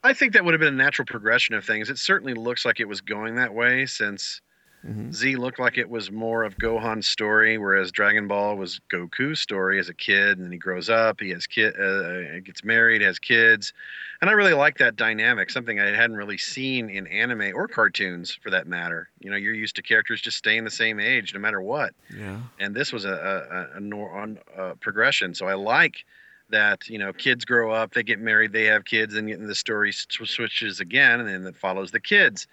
I 0.02 0.14
think 0.14 0.32
that 0.32 0.44
would 0.44 0.54
have 0.54 0.60
been 0.60 0.74
a 0.74 0.76
natural 0.76 1.06
progression 1.06 1.54
of 1.54 1.64
things. 1.64 1.90
It 1.90 1.98
certainly 1.98 2.34
looks 2.34 2.64
like 2.64 2.80
it 2.80 2.88
was 2.88 3.00
going 3.00 3.34
that 3.34 3.52
way 3.52 3.84
since 3.86 4.40
Mhm. 4.86 5.12
Z 5.12 5.36
looked 5.36 5.58
like 5.58 5.76
it 5.76 5.90
was 5.90 6.10
more 6.10 6.42
of 6.42 6.56
Gohan's 6.56 7.06
story, 7.06 7.58
whereas 7.58 7.92
Dragon 7.92 8.26
Ball 8.28 8.56
was 8.56 8.80
Goku's 8.90 9.38
story 9.38 9.78
as 9.78 9.90
a 9.90 9.94
kid, 9.94 10.38
and 10.38 10.44
then 10.46 10.52
he 10.52 10.58
grows 10.58 10.88
up, 10.88 11.20
he 11.20 11.28
has 11.30 11.46
kid, 11.46 11.78
uh, 11.78 12.40
gets 12.40 12.64
married, 12.64 13.02
has 13.02 13.18
kids, 13.18 13.74
and 14.22 14.30
I 14.30 14.32
really 14.32 14.54
like 14.54 14.78
that 14.78 14.96
dynamic. 14.96 15.50
Something 15.50 15.80
I 15.80 15.86
hadn't 15.94 16.16
really 16.16 16.38
seen 16.38 16.88
in 16.88 17.06
anime 17.08 17.52
or 17.54 17.68
cartoons, 17.68 18.34
for 18.34 18.48
that 18.50 18.66
matter. 18.66 19.10
You 19.20 19.30
know, 19.30 19.36
you're 19.36 19.52
used 19.54 19.76
to 19.76 19.82
characters 19.82 20.22
just 20.22 20.38
staying 20.38 20.64
the 20.64 20.70
same 20.70 20.98
age 20.98 21.34
no 21.34 21.40
matter 21.40 21.60
what 21.60 21.92
Yeah. 22.08 22.38
and 22.58 22.74
this 22.74 22.90
was 22.92 23.04
a 23.04 23.68
a, 23.74 23.76
a, 23.76 23.80
nor, 23.80 24.18
on, 24.18 24.38
uh 24.56 24.74
progression. 24.80 25.34
So 25.34 25.46
I 25.46 25.54
like 25.54 26.04
that 26.48 26.88
you 26.88 26.98
know 26.98 27.12
kids 27.12 27.44
grow 27.44 27.70
up, 27.70 27.92
they 27.92 28.02
get 28.02 28.18
married, 28.18 28.52
they 28.52 28.64
have 28.64 28.84
kids, 28.86 29.14
and 29.14 29.28
the 29.48 29.54
story 29.54 29.92
sw- 29.92 30.24
switches 30.24 30.80
again, 30.80 31.20
and 31.20 31.28
then 31.28 31.46
it 31.46 31.56
follows 31.56 31.90
the 31.90 32.00
kids. 32.00 32.46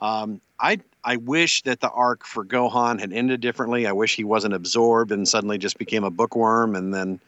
Um, 0.00 0.40
I 0.60 0.78
I 1.04 1.16
wish 1.16 1.62
that 1.62 1.80
the 1.80 1.90
arc 1.90 2.24
for 2.24 2.44
Gohan 2.44 3.00
had 3.00 3.12
ended 3.12 3.40
differently. 3.40 3.86
I 3.86 3.92
wish 3.92 4.16
he 4.16 4.24
wasn't 4.24 4.54
absorbed 4.54 5.12
and 5.12 5.26
suddenly 5.26 5.58
just 5.58 5.78
became 5.78 6.04
a 6.04 6.10
bookworm, 6.10 6.74
and 6.74 6.92
then 6.92 7.20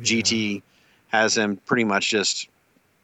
GT 0.00 0.62
has 1.08 1.36
him 1.36 1.56
pretty 1.66 1.84
much 1.84 2.10
just 2.10 2.48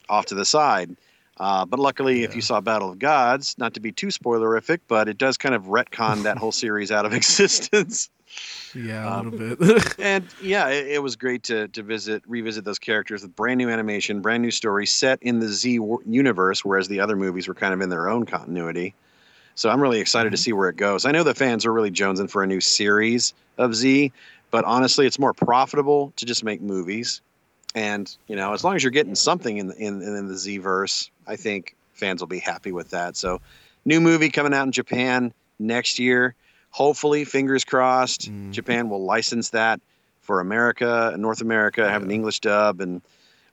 off 0.08 0.26
to 0.26 0.34
the 0.34 0.44
side. 0.44 0.96
Uh, 1.38 1.64
but 1.64 1.80
luckily, 1.80 2.22
if 2.22 2.36
you 2.36 2.42
saw 2.42 2.60
Battle 2.60 2.90
of 2.90 2.98
Gods, 2.98 3.56
not 3.58 3.74
to 3.74 3.80
be 3.80 3.90
too 3.90 4.08
spoilerific, 4.08 4.80
but 4.86 5.08
it 5.08 5.18
does 5.18 5.36
kind 5.36 5.54
of 5.54 5.64
retcon 5.64 6.22
that 6.24 6.38
whole 6.38 6.52
series 6.52 6.92
out 6.92 7.06
of 7.06 7.12
existence. 7.20 8.10
Yeah, 8.74 9.06
a 9.06 9.18
Um, 9.18 9.30
little 9.30 9.56
bit. 9.56 9.82
And 9.98 10.24
yeah, 10.42 10.68
it, 10.68 10.86
it 10.86 11.02
was 11.02 11.16
great 11.16 11.42
to 11.44 11.68
to 11.68 11.82
visit, 11.82 12.22
revisit 12.26 12.64
those 12.64 12.78
characters 12.78 13.22
with 13.22 13.34
brand 13.34 13.58
new 13.58 13.68
animation, 13.68 14.20
brand 14.20 14.42
new 14.42 14.50
story 14.50 14.86
set 14.86 15.22
in 15.22 15.40
the 15.40 15.48
Z 15.48 15.78
w- 15.78 16.02
universe, 16.06 16.64
whereas 16.64 16.88
the 16.88 17.00
other 17.00 17.16
movies 17.16 17.48
were 17.48 17.54
kind 17.54 17.74
of 17.74 17.80
in 17.80 17.88
their 17.88 18.08
own 18.08 18.24
continuity. 18.26 18.94
So 19.54 19.70
I'm 19.70 19.80
really 19.80 20.00
excited 20.00 20.30
to 20.30 20.36
see 20.36 20.52
where 20.52 20.68
it 20.68 20.76
goes. 20.76 21.04
I 21.04 21.12
know 21.12 21.22
the 21.22 21.34
fans 21.34 21.66
are 21.66 21.72
really 21.72 21.90
jonesing 21.90 22.30
for 22.30 22.42
a 22.42 22.46
new 22.46 22.60
series 22.60 23.34
of 23.58 23.74
Z, 23.74 24.12
but 24.50 24.64
honestly, 24.64 25.06
it's 25.06 25.18
more 25.18 25.32
profitable 25.34 26.12
to 26.16 26.24
just 26.26 26.44
make 26.44 26.60
movies. 26.60 27.20
And 27.74 28.14
you 28.28 28.36
know, 28.36 28.52
as 28.52 28.64
long 28.64 28.76
as 28.76 28.82
you're 28.82 28.90
getting 28.90 29.14
something 29.14 29.58
in 29.58 29.68
the, 29.68 29.76
in 29.76 30.02
in 30.02 30.28
the 30.28 30.36
Z 30.36 30.58
verse, 30.58 31.10
I 31.26 31.36
think 31.36 31.74
fans 31.94 32.20
will 32.20 32.28
be 32.28 32.38
happy 32.38 32.72
with 32.72 32.90
that. 32.90 33.16
So, 33.16 33.40
new 33.84 34.00
movie 34.00 34.28
coming 34.30 34.52
out 34.52 34.64
in 34.64 34.72
Japan 34.72 35.32
next 35.58 35.98
year. 35.98 36.34
Hopefully, 36.70 37.24
fingers 37.24 37.64
crossed, 37.64 38.30
Mm. 38.30 38.50
Japan 38.52 38.88
will 38.88 39.04
license 39.04 39.50
that 39.50 39.80
for 40.20 40.40
America, 40.40 41.10
and 41.12 41.20
North 41.20 41.40
America, 41.40 41.88
have 41.88 42.02
an 42.02 42.10
English 42.10 42.40
dub, 42.40 42.80
and 42.80 43.02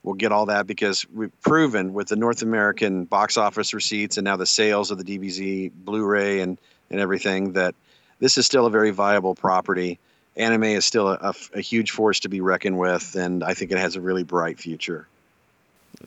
we'll 0.03 0.15
get 0.15 0.31
all 0.31 0.47
that 0.47 0.67
because 0.67 1.05
we've 1.13 1.41
proven 1.41 1.93
with 1.93 2.07
the 2.07 2.15
North 2.15 2.41
American 2.41 3.05
box 3.05 3.37
office 3.37 3.73
receipts 3.73 4.17
and 4.17 4.25
now 4.25 4.37
the 4.37 4.45
sales 4.45 4.91
of 4.91 5.03
the 5.03 5.03
DBZ, 5.03 5.71
Blu-ray, 5.73 6.41
and 6.41 6.57
and 6.89 6.99
everything 6.99 7.53
that 7.53 7.75
this 8.19 8.37
is 8.37 8.45
still 8.45 8.65
a 8.65 8.69
very 8.69 8.91
viable 8.91 9.35
property. 9.35 9.99
Anime 10.35 10.63
is 10.63 10.85
still 10.85 11.09
a, 11.09 11.17
a, 11.21 11.33
a 11.55 11.61
huge 11.61 11.91
force 11.91 12.21
to 12.21 12.29
be 12.29 12.41
reckoned 12.41 12.77
with, 12.77 13.15
and 13.15 13.43
I 13.43 13.53
think 13.53 13.71
it 13.71 13.77
has 13.77 13.95
a 13.95 14.01
really 14.01 14.23
bright 14.23 14.59
future. 14.59 15.07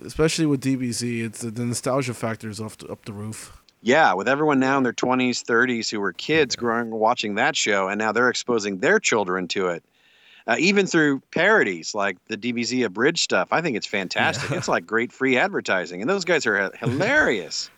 Especially 0.05 0.47
with 0.47 0.63
DBZ, 0.63 1.25
it's 1.27 1.41
the, 1.41 1.65
nostalgia 1.65 2.15
factor 2.15 2.49
is 2.49 2.61
off 2.61 2.79
the, 2.79 2.89
up 2.89 3.05
the 3.05 3.13
roof. 3.13 3.61
Yeah, 3.83 4.15
with 4.15 4.29
everyone 4.29 4.61
now 4.61 4.77
in 4.79 4.85
their 4.85 4.93
20s, 4.93 5.43
30s 5.43 5.91
who 5.91 6.01
were 6.01 6.13
kids 6.13 6.57
growing 6.57 6.91
watching 6.91 7.35
that 7.35 7.57
show, 7.57 7.89
and 7.89 7.99
now 7.99 8.13
they're 8.13 8.29
exposing 8.29 8.79
their 8.79 9.01
children 9.01 9.49
to 9.49 9.69
it. 9.69 9.83
Uh, 10.47 10.57
even 10.59 10.87
through 10.87 11.21
parodies 11.31 11.95
like 11.95 12.17
the 12.27 12.37
DBZ 12.37 12.85
abridged 12.85 13.23
stuff, 13.23 13.49
I 13.53 13.61
think 13.61 13.77
it's 13.77 13.87
fantastic. 13.87 14.51
Yeah. 14.51 14.57
It's 14.57 14.69
like 14.69 14.87
great 14.87 15.13
free 15.13 15.37
advertising, 15.39 16.01
and 16.01 16.11
those 16.11 16.25
guys 16.25 16.47
are 16.47 16.71
hilarious. 16.79 17.71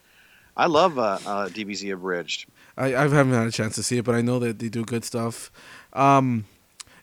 I 0.56 0.66
love 0.66 0.98
uh, 0.98 1.18
uh, 1.26 1.48
DBZ 1.48 1.92
abridged. 1.92 2.46
I, 2.76 2.86
I 2.94 3.08
haven't 3.08 3.32
had 3.32 3.46
a 3.46 3.52
chance 3.52 3.74
to 3.74 3.82
see 3.82 3.98
it, 3.98 4.04
but 4.04 4.14
I 4.14 4.22
know 4.22 4.38
that 4.38 4.58
they 4.58 4.68
do 4.68 4.84
good 4.84 5.04
stuff. 5.04 5.50
Um, 5.92 6.44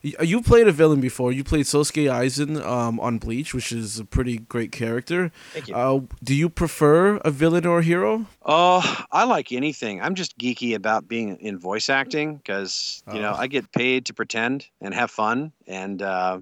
you 0.02 0.42
played 0.42 0.68
a 0.68 0.72
villain 0.72 1.00
before. 1.00 1.32
You 1.32 1.44
played 1.44 1.66
Sosuke 1.66 2.06
Aizen 2.12 2.62
um, 2.66 3.00
on 3.00 3.18
Bleach, 3.20 3.54
which 3.54 3.72
is 3.72 4.00
a 4.00 4.06
pretty 4.06 4.38
great 4.38 4.72
character. 4.72 5.32
Thank 5.54 5.68
you. 5.68 5.76
Uh, 5.76 6.02
do 6.24 6.34
you 6.34 6.50
prefer 6.50 7.18
a 7.18 7.32
villain 7.32 7.66
or 7.66 7.80
a 7.80 7.84
hero? 7.84 8.26
Oh, 8.46 8.82
I 9.12 9.26
like 9.26 9.52
anything. 9.52 10.02
I'm 10.02 10.16
just 10.16 10.38
geeky 10.38 10.74
about 10.76 11.08
being 11.08 11.38
in 11.38 11.60
voice 11.60 11.90
acting 11.90 12.38
because 12.38 13.04
you 13.14 13.22
know 13.22 13.34
Oh. 13.36 13.40
I 13.42 13.48
get 13.48 13.72
paid 13.72 14.06
to 14.08 14.14
pretend 14.14 14.68
and 14.82 14.94
have 14.94 15.12
fun, 15.12 15.52
and 15.68 16.02
uh, 16.02 16.40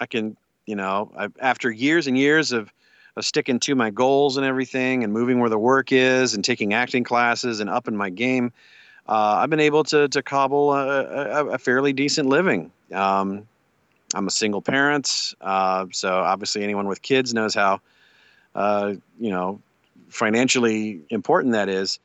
I 0.00 0.06
can, 0.06 0.36
you 0.66 0.76
know, 0.76 1.12
I, 1.16 1.28
after 1.40 1.70
years 1.70 2.06
and 2.06 2.16
years 2.16 2.52
of 2.52 2.72
of 3.14 3.26
sticking 3.26 3.60
to 3.60 3.74
my 3.74 3.90
goals 3.90 4.38
and 4.38 4.46
everything, 4.46 5.04
and 5.04 5.12
moving 5.12 5.38
where 5.38 5.50
the 5.50 5.58
work 5.58 5.92
is, 5.92 6.34
and 6.34 6.42
taking 6.42 6.72
acting 6.72 7.04
classes 7.04 7.60
and 7.60 7.68
upping 7.68 7.94
my 7.94 8.08
game, 8.08 8.52
uh, 9.08 9.38
I've 9.40 9.50
been 9.50 9.60
able 9.60 9.84
to 9.84 10.08
to 10.08 10.22
cobble 10.22 10.72
a, 10.72 11.04
a, 11.04 11.46
a 11.50 11.58
fairly 11.58 11.92
decent 11.92 12.28
living. 12.28 12.70
Um, 12.92 13.46
I'm 14.14 14.26
a 14.26 14.30
single 14.30 14.60
parent, 14.60 15.34
uh, 15.40 15.86
so 15.90 16.12
obviously 16.12 16.62
anyone 16.62 16.86
with 16.86 17.00
kids 17.00 17.32
knows 17.32 17.54
how, 17.54 17.80
uh, 18.54 18.94
you 19.18 19.30
know, 19.30 19.60
financially 20.08 21.00
important 21.08 21.54
that 21.54 21.68
is. 21.68 21.98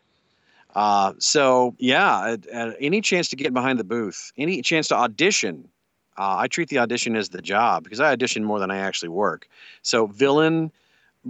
Uh, 0.76 1.14
so 1.18 1.76
yeah, 1.80 2.32
at, 2.34 2.46
at 2.48 2.78
any 2.80 3.02
chance 3.02 3.30
to 3.30 3.36
get 3.36 3.54
behind 3.54 3.80
the 3.80 3.84
booth, 3.84 4.32
any 4.38 4.62
chance 4.62 4.88
to 4.88 4.96
audition, 4.96 5.68
uh, 6.18 6.38
I 6.38 6.48
treat 6.48 6.70
the 6.70 6.80
audition 6.80 7.16
as 7.16 7.30
the 7.30 7.42
job 7.42 7.84
because 7.84 8.00
I 8.00 8.12
audition 8.12 8.44
more 8.44 8.60
than 8.60 8.72
I 8.72 8.78
actually 8.78 9.10
work. 9.10 9.48
So 9.82 10.08
villain, 10.08 10.72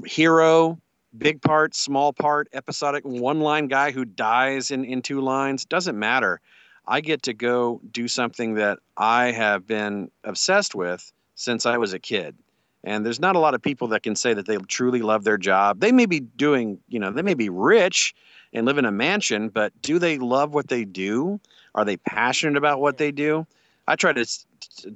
hero, 0.05 0.77
big 1.17 1.41
part, 1.41 1.75
small 1.75 2.13
part, 2.13 2.47
episodic, 2.53 3.03
one 3.05 3.39
line 3.41 3.67
guy 3.67 3.91
who 3.91 4.05
dies 4.05 4.71
in 4.71 4.85
in 4.85 5.01
two 5.01 5.21
lines 5.21 5.65
doesn't 5.65 5.97
matter. 5.97 6.39
I 6.87 7.01
get 7.01 7.23
to 7.23 7.33
go 7.33 7.81
do 7.91 8.07
something 8.07 8.55
that 8.55 8.79
I 8.95 9.31
have 9.31 9.67
been 9.67 10.09
obsessed 10.23 10.73
with 10.73 11.11
since 11.35 11.65
I 11.65 11.77
was 11.77 11.93
a 11.93 11.99
kid. 11.99 12.35
And 12.83 13.05
there's 13.05 13.19
not 13.19 13.35
a 13.35 13.39
lot 13.39 13.53
of 13.53 13.61
people 13.61 13.89
that 13.89 14.03
can 14.03 14.15
say 14.15 14.33
that 14.33 14.45
they 14.45 14.57
truly 14.57 15.01
love 15.01 15.25
their 15.25 15.37
job. 15.37 15.81
They 15.81 15.91
may 15.91 16.05
be 16.05 16.21
doing, 16.21 16.79
you 16.87 16.99
know, 16.99 17.11
they 17.11 17.21
may 17.21 17.33
be 17.33 17.49
rich 17.49 18.15
and 18.53 18.65
live 18.65 18.77
in 18.77 18.85
a 18.85 18.91
mansion, 18.91 19.49
but 19.49 19.73
do 19.81 19.99
they 19.99 20.17
love 20.17 20.53
what 20.53 20.69
they 20.69 20.85
do? 20.85 21.39
Are 21.75 21.83
they 21.83 21.97
passionate 21.97 22.55
about 22.55 22.79
what 22.79 22.97
they 22.97 23.11
do? 23.11 23.45
I 23.87 23.95
try 23.95 24.13
to 24.13 24.25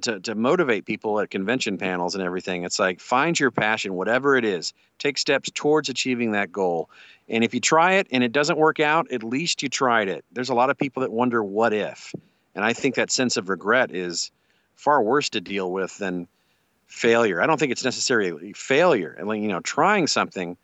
to, 0.02 0.20
to 0.20 0.34
motivate 0.34 0.86
people 0.86 1.20
at 1.20 1.30
convention 1.30 1.78
panels 1.78 2.14
and 2.14 2.22
everything. 2.22 2.64
It's 2.64 2.78
like 2.78 3.00
find 3.00 3.38
your 3.38 3.50
passion, 3.50 3.94
whatever 3.94 4.36
it 4.36 4.44
is. 4.44 4.72
Take 4.98 5.18
steps 5.18 5.50
towards 5.52 5.88
achieving 5.88 6.32
that 6.32 6.52
goal. 6.52 6.90
And 7.28 7.44
if 7.44 7.54
you 7.54 7.60
try 7.60 7.94
it 7.94 8.06
and 8.10 8.22
it 8.22 8.32
doesn't 8.32 8.58
work 8.58 8.80
out, 8.80 9.10
at 9.10 9.22
least 9.22 9.62
you 9.62 9.68
tried 9.68 10.08
it. 10.08 10.24
There's 10.32 10.50
a 10.50 10.54
lot 10.54 10.70
of 10.70 10.78
people 10.78 11.02
that 11.02 11.12
wonder 11.12 11.42
what 11.42 11.72
if. 11.72 12.14
And 12.54 12.64
I 12.64 12.72
think 12.72 12.94
that 12.94 13.10
sense 13.10 13.36
of 13.36 13.48
regret 13.48 13.94
is 13.94 14.30
far 14.74 15.02
worse 15.02 15.28
to 15.30 15.40
deal 15.40 15.72
with 15.72 15.96
than 15.98 16.28
failure. 16.86 17.40
I 17.40 17.46
don't 17.46 17.58
think 17.58 17.72
it's 17.72 17.84
necessarily 17.84 18.52
failure. 18.52 19.16
And 19.18 19.26
like, 19.26 19.40
you 19.40 19.48
know, 19.48 19.60
trying 19.60 20.06
something 20.06 20.56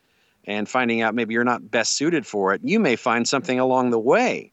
and 0.44 0.68
finding 0.68 1.00
out 1.00 1.14
maybe 1.14 1.34
you're 1.34 1.44
not 1.44 1.70
best 1.70 1.94
suited 1.94 2.26
for 2.26 2.52
it, 2.54 2.60
you 2.62 2.80
may 2.80 2.96
find 2.96 3.26
something 3.26 3.58
along 3.58 3.90
the 3.90 3.98
way. 3.98 4.52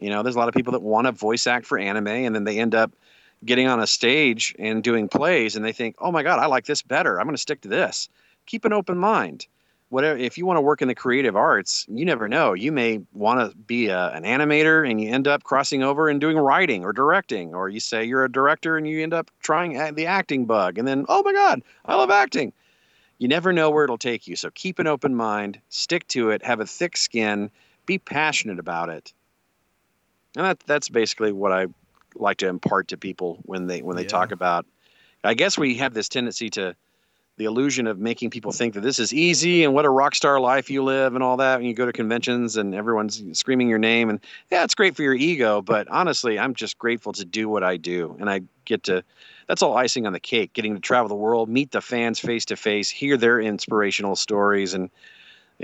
You 0.00 0.10
know, 0.10 0.22
there's 0.22 0.36
a 0.36 0.38
lot 0.38 0.48
of 0.48 0.54
people 0.54 0.72
that 0.72 0.82
want 0.82 1.06
to 1.06 1.12
voice 1.12 1.46
act 1.46 1.66
for 1.66 1.78
anime 1.78 2.08
and 2.08 2.34
then 2.34 2.44
they 2.44 2.58
end 2.58 2.74
up 2.74 2.92
getting 3.44 3.66
on 3.66 3.80
a 3.80 3.86
stage 3.86 4.54
and 4.58 4.82
doing 4.82 5.08
plays 5.08 5.56
and 5.56 5.64
they 5.64 5.72
think, 5.72 5.96
"Oh 5.98 6.12
my 6.12 6.22
god, 6.22 6.38
I 6.38 6.46
like 6.46 6.66
this 6.66 6.82
better. 6.82 7.18
I'm 7.18 7.26
going 7.26 7.36
to 7.36 7.40
stick 7.40 7.62
to 7.62 7.68
this." 7.68 8.08
Keep 8.46 8.64
an 8.64 8.72
open 8.72 8.98
mind. 8.98 9.46
Whatever 9.90 10.18
if 10.18 10.38
you 10.38 10.46
want 10.46 10.56
to 10.56 10.62
work 10.62 10.82
in 10.82 10.88
the 10.88 10.94
creative 10.94 11.36
arts, 11.36 11.84
you 11.88 12.04
never 12.04 12.28
know. 12.28 12.52
You 12.52 12.70
may 12.70 13.00
want 13.12 13.40
to 13.40 13.56
be 13.56 13.88
a, 13.88 14.10
an 14.10 14.22
animator 14.22 14.88
and 14.88 15.00
you 15.00 15.10
end 15.10 15.26
up 15.26 15.42
crossing 15.42 15.82
over 15.82 16.08
and 16.08 16.20
doing 16.20 16.36
writing 16.36 16.84
or 16.84 16.92
directing 16.92 17.54
or 17.54 17.68
you 17.68 17.80
say 17.80 18.04
you're 18.04 18.24
a 18.24 18.30
director 18.30 18.76
and 18.76 18.86
you 18.86 19.02
end 19.02 19.14
up 19.14 19.30
trying 19.40 19.94
the 19.94 20.06
acting 20.06 20.46
bug 20.46 20.78
and 20.78 20.86
then, 20.86 21.06
"Oh 21.08 21.22
my 21.22 21.32
god, 21.32 21.62
I 21.84 21.96
love 21.96 22.10
acting." 22.10 22.52
You 23.20 23.28
never 23.28 23.52
know 23.52 23.70
where 23.70 23.84
it'll 23.84 23.98
take 23.98 24.26
you. 24.26 24.34
So 24.34 24.50
keep 24.50 24.78
an 24.78 24.86
open 24.86 25.14
mind, 25.14 25.60
stick 25.68 26.08
to 26.08 26.30
it, 26.30 26.42
have 26.42 26.58
a 26.58 26.66
thick 26.66 26.96
skin, 26.96 27.50
be 27.84 27.98
passionate 27.98 28.58
about 28.58 28.88
it. 28.88 29.12
And 30.36 30.46
that, 30.46 30.60
that's 30.60 30.88
basically 30.88 31.30
what 31.30 31.52
I 31.52 31.66
like 32.14 32.38
to 32.38 32.48
impart 32.48 32.88
to 32.88 32.96
people 32.96 33.38
when 33.44 33.66
they 33.66 33.82
when 33.82 33.96
they 33.96 34.02
Yeah. 34.04 34.08
talk 34.08 34.32
about 34.32 34.66
I 35.22 35.34
guess 35.34 35.58
we 35.58 35.76
have 35.76 35.92
this 35.94 36.08
tendency 36.08 36.48
to 36.50 36.74
the 37.36 37.44
illusion 37.46 37.86
of 37.86 37.98
making 37.98 38.28
people 38.28 38.52
think 38.52 38.74
that 38.74 38.82
this 38.82 38.98
is 38.98 39.14
easy 39.14 39.64
and 39.64 39.72
what 39.72 39.86
a 39.86 39.90
rock 39.90 40.14
star 40.14 40.38
life 40.40 40.68
you 40.68 40.84
live 40.84 41.14
and 41.14 41.24
all 41.24 41.38
that 41.38 41.58
and 41.58 41.66
you 41.66 41.72
go 41.72 41.86
to 41.86 41.92
conventions 41.92 42.56
and 42.56 42.74
everyone's 42.74 43.22
screaming 43.38 43.68
your 43.68 43.78
name 43.78 44.10
and 44.10 44.20
yeah 44.50 44.62
it's 44.62 44.74
great 44.74 44.94
for 44.94 45.02
your 45.02 45.14
ego 45.14 45.62
but 45.62 45.88
honestly 45.88 46.38
I'm 46.38 46.54
just 46.54 46.78
grateful 46.78 47.12
to 47.14 47.24
do 47.24 47.48
what 47.48 47.64
I 47.64 47.78
do 47.78 48.14
and 48.20 48.28
I 48.28 48.42
get 48.66 48.82
to 48.84 49.02
that's 49.46 49.62
all 49.62 49.76
icing 49.76 50.06
on 50.06 50.12
the 50.12 50.20
cake 50.20 50.52
getting 50.52 50.74
to 50.74 50.80
travel 50.80 51.08
the 51.08 51.14
world 51.14 51.48
meet 51.48 51.70
the 51.70 51.80
fans 51.80 52.18
face 52.18 52.44
to 52.46 52.56
face 52.56 52.90
hear 52.90 53.16
their 53.16 53.40
inspirational 53.40 54.16
stories 54.16 54.74
and 54.74 54.90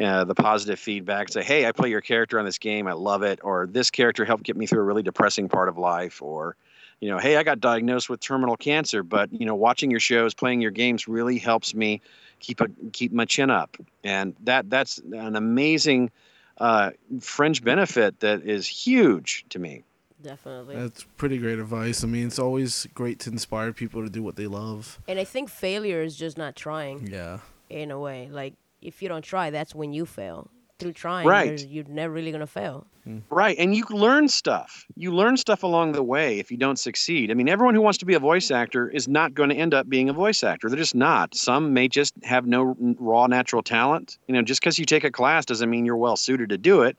uh, 0.00 0.24
the 0.24 0.34
positive 0.34 0.78
feedback. 0.78 1.28
Say, 1.30 1.42
hey, 1.42 1.66
I 1.66 1.72
play 1.72 1.88
your 1.90 2.00
character 2.00 2.38
on 2.38 2.44
this 2.44 2.58
game. 2.58 2.86
I 2.86 2.92
love 2.92 3.22
it. 3.22 3.40
Or 3.42 3.66
this 3.66 3.90
character 3.90 4.24
helped 4.24 4.44
get 4.44 4.56
me 4.56 4.66
through 4.66 4.80
a 4.80 4.84
really 4.84 5.02
depressing 5.02 5.48
part 5.48 5.68
of 5.68 5.78
life. 5.78 6.20
Or, 6.22 6.56
you 7.00 7.08
know, 7.10 7.18
hey, 7.18 7.36
I 7.36 7.42
got 7.42 7.60
diagnosed 7.60 8.08
with 8.10 8.20
terminal 8.20 8.56
cancer, 8.56 9.02
but 9.02 9.32
you 9.32 9.46
know, 9.46 9.54
watching 9.54 9.90
your 9.90 10.00
shows, 10.00 10.34
playing 10.34 10.60
your 10.60 10.70
games 10.70 11.08
really 11.08 11.38
helps 11.38 11.74
me 11.74 12.00
keep 12.40 12.60
a 12.60 12.66
keep 12.92 13.12
my 13.12 13.24
chin 13.24 13.50
up. 13.50 13.76
And 14.04 14.34
that 14.44 14.68
that's 14.70 14.98
an 14.98 15.36
amazing 15.36 16.10
uh, 16.58 16.90
fringe 17.20 17.62
benefit 17.62 18.20
that 18.20 18.42
is 18.42 18.66
huge 18.66 19.44
to 19.50 19.58
me. 19.58 19.82
Definitely. 20.22 20.76
That's 20.76 21.04
pretty 21.18 21.38
great 21.38 21.58
advice. 21.58 22.02
I 22.02 22.06
mean, 22.06 22.26
it's 22.26 22.38
always 22.38 22.86
great 22.94 23.20
to 23.20 23.30
inspire 23.30 23.72
people 23.72 24.02
to 24.02 24.08
do 24.10 24.22
what 24.22 24.36
they 24.36 24.46
love. 24.46 24.98
and 25.06 25.18
I 25.18 25.24
think 25.24 25.50
failure 25.50 26.02
is 26.02 26.16
just 26.16 26.36
not 26.38 26.56
trying 26.56 27.06
Yeah. 27.06 27.40
in 27.68 27.90
a 27.90 27.98
way. 28.00 28.28
Like 28.32 28.54
if 28.82 29.02
you 29.02 29.08
don't 29.08 29.24
try, 29.24 29.50
that's 29.50 29.74
when 29.74 29.92
you 29.92 30.06
fail. 30.06 30.50
Through 30.78 30.92
trying, 30.92 31.26
Right. 31.26 31.46
there's- 31.46 31.64
you're 31.64 31.84
never 31.88 32.12
really 32.12 32.30
gonna 32.32 32.46
fail. 32.46 32.86
Hmm. 33.04 33.18
Right. 33.30 33.56
And 33.58 33.74
you 33.74 33.84
learn 33.88 34.28
stuff. 34.28 34.84
You 34.94 35.10
learn 35.14 35.36
stuff 35.38 35.62
along 35.62 35.92
the 35.92 36.02
way 36.02 36.38
if 36.38 36.50
you 36.50 36.56
don't 36.58 36.78
succeed. 36.78 37.30
I 37.30 37.34
mean, 37.34 37.48
everyone 37.48 37.74
who 37.74 37.80
wants 37.80 37.98
to 37.98 38.04
be 38.04 38.12
a 38.14 38.18
voice 38.18 38.50
actor 38.50 38.88
is 38.90 39.06
not 39.08 39.32
going 39.32 39.48
to 39.50 39.54
end 39.54 39.72
up 39.74 39.88
being 39.88 40.08
a 40.08 40.12
voice 40.12 40.42
actor. 40.42 40.68
They're 40.68 40.76
just 40.76 40.94
not. 40.96 41.34
Some 41.34 41.72
may 41.72 41.86
just 41.88 42.14
have 42.24 42.46
no 42.46 42.76
raw 42.98 43.26
natural 43.28 43.62
talent. 43.62 44.18
You 44.26 44.34
know, 44.34 44.42
just 44.42 44.60
because 44.60 44.78
you 44.78 44.84
take 44.84 45.04
a 45.04 45.10
class 45.10 45.46
doesn't 45.46 45.70
mean 45.70 45.86
you're 45.86 45.96
well 45.96 46.16
suited 46.16 46.48
to 46.50 46.58
do 46.58 46.82
it. 46.82 46.96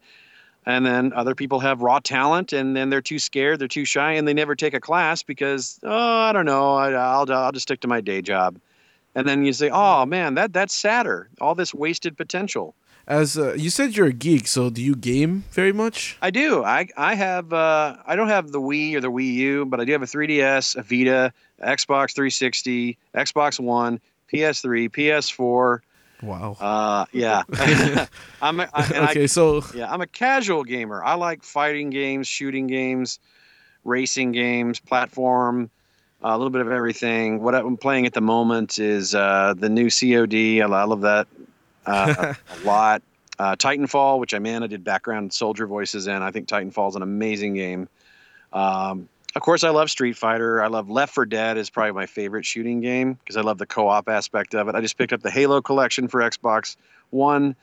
And 0.66 0.86
then 0.86 1.14
other 1.14 1.36
people 1.36 1.60
have 1.60 1.82
raw 1.82 2.00
talent 2.00 2.54
and 2.54 2.76
then 2.76 2.90
they're 2.90 3.02
too 3.02 3.20
scared, 3.20 3.60
they're 3.60 3.68
too 3.68 3.86
shy, 3.86 4.14
and 4.14 4.28
they 4.28 4.34
never 4.34 4.56
take 4.56 4.74
a 4.74 4.80
class 4.82 5.24
because, 5.24 5.80
oh, 5.84 5.90
I 6.22 6.32
don't 6.34 6.46
know, 6.46 6.74
I, 6.76 6.92
I'll, 6.94 7.32
I'll 7.32 7.52
just 7.52 7.64
stick 7.64 7.82
to 7.82 7.88
my 7.88 8.02
day 8.02 8.22
job. 8.22 8.60
And 9.18 9.28
then 9.28 9.44
you 9.44 9.52
say, 9.52 9.72
oh, 9.74 10.06
man, 10.06 10.36
that, 10.36 10.54
that's 10.54 10.76
sadder. 10.76 11.28
All 11.42 11.56
this 11.56 11.74
wasted 11.74 12.16
potential. 12.16 12.76
As 13.08 13.36
uh, 13.36 13.56
you 13.56 13.72
said, 13.72 13.96
you're 13.96 14.06
a 14.06 14.14
geek, 14.14 14.48
so 14.48 14.70
do 14.70 14.80
you 14.80 14.96
game 14.96 15.44
very 15.50 15.74
much? 15.74 16.20
I 16.22 16.30
do. 16.30 16.64
I 16.64 16.88
I 16.96 17.16
have. 17.16 17.52
Uh, 17.52 17.96
I 18.06 18.16
don't 18.16 18.28
have 18.28 18.52
the 18.52 18.60
Wii 18.60 18.94
or 18.94 19.02
the 19.02 19.10
Wii 19.10 19.34
U, 19.34 19.66
but 19.66 19.80
I 19.80 19.86
do 19.86 19.94
have 19.94 20.04
a 20.04 20.06
3DS, 20.06 20.76
a 20.76 20.84
Vita, 20.84 21.34
Xbox 21.64 22.14
360, 22.14 22.96
Xbox 23.16 23.60
One, 23.60 24.00
PS3, 24.32 24.90
PS4. 24.92 25.80
Wow. 26.22 26.58
Uh, 26.60 27.06
yeah. 27.12 27.44
I'm. 28.42 28.60
A, 28.60 28.70
I, 28.72 28.84
okay, 29.10 29.24
I, 29.24 29.26
so 29.26 29.64
yeah, 29.74 29.92
I'm 29.92 30.02
a 30.02 30.08
casual 30.08 30.64
gamer. 30.64 31.04
I 31.04 31.16
like 31.16 31.44
fighting 31.44 31.90
games, 31.90 32.28
shooting 32.28 32.68
games, 32.68 33.18
racing 33.84 34.34
games, 34.34 34.80
platform. 34.80 35.72
Uh, 36.24 36.30
a 36.30 36.38
little 36.38 36.50
bit 36.50 36.62
of 36.62 36.72
everything. 36.72 37.42
What 37.42 37.56
I'm 37.56 37.78
playing 37.78 38.06
at 38.06 38.14
the 38.14 38.22
moment 38.22 38.80
is 38.80 39.14
uh, 39.14 39.54
the 39.58 39.70
new 39.70 39.90
COD. 39.90 40.62
I, 40.62 40.84
love 40.84 41.02
that 41.02 41.28
uh, 41.86 42.34
a 42.64 42.66
lot. 42.66 43.02
Uh, 43.40 43.56
Titanfall, 43.56 44.20
which 44.20 44.34
I 44.34 44.40
man, 44.40 44.64
I 44.64 44.68
did 44.68 44.84
background 44.84 45.32
soldier 45.32 45.68
voices 45.68 46.08
in. 46.08 46.22
I 46.22 46.32
think 46.32 46.48
Titanfall 46.48 46.90
is 46.90 46.96
an 46.96 47.04
amazing 47.04 47.54
game. 47.54 47.88
Um, 48.52 49.10
of 49.36 49.42
course, 49.44 49.64
I 49.64 49.70
love 49.70 49.92
Street 49.92 50.18
Fighter. 50.18 50.64
I 50.64 50.68
love 50.68 50.90
Left 50.90 51.14
4 51.14 51.28
Dead 51.28 51.58
is 51.58 51.70
probably 51.70 51.92
my 51.92 52.08
favorite 52.08 52.46
shooting 52.46 52.82
game 52.82 53.14
because 53.14 53.38
I 53.38 53.42
love 53.42 53.60
the 53.60 53.68
co-op 53.68 54.10
aspect 54.10 54.56
of 54.56 54.68
it. 54.68 54.74
I 54.74 54.82
just 54.82 54.98
picked 54.98 55.14
up 55.14 55.22
the 55.22 55.30
Halo 55.30 55.62
collection 55.62 56.08
for 56.08 56.22
Xbox 56.22 56.76
One. 57.12 57.56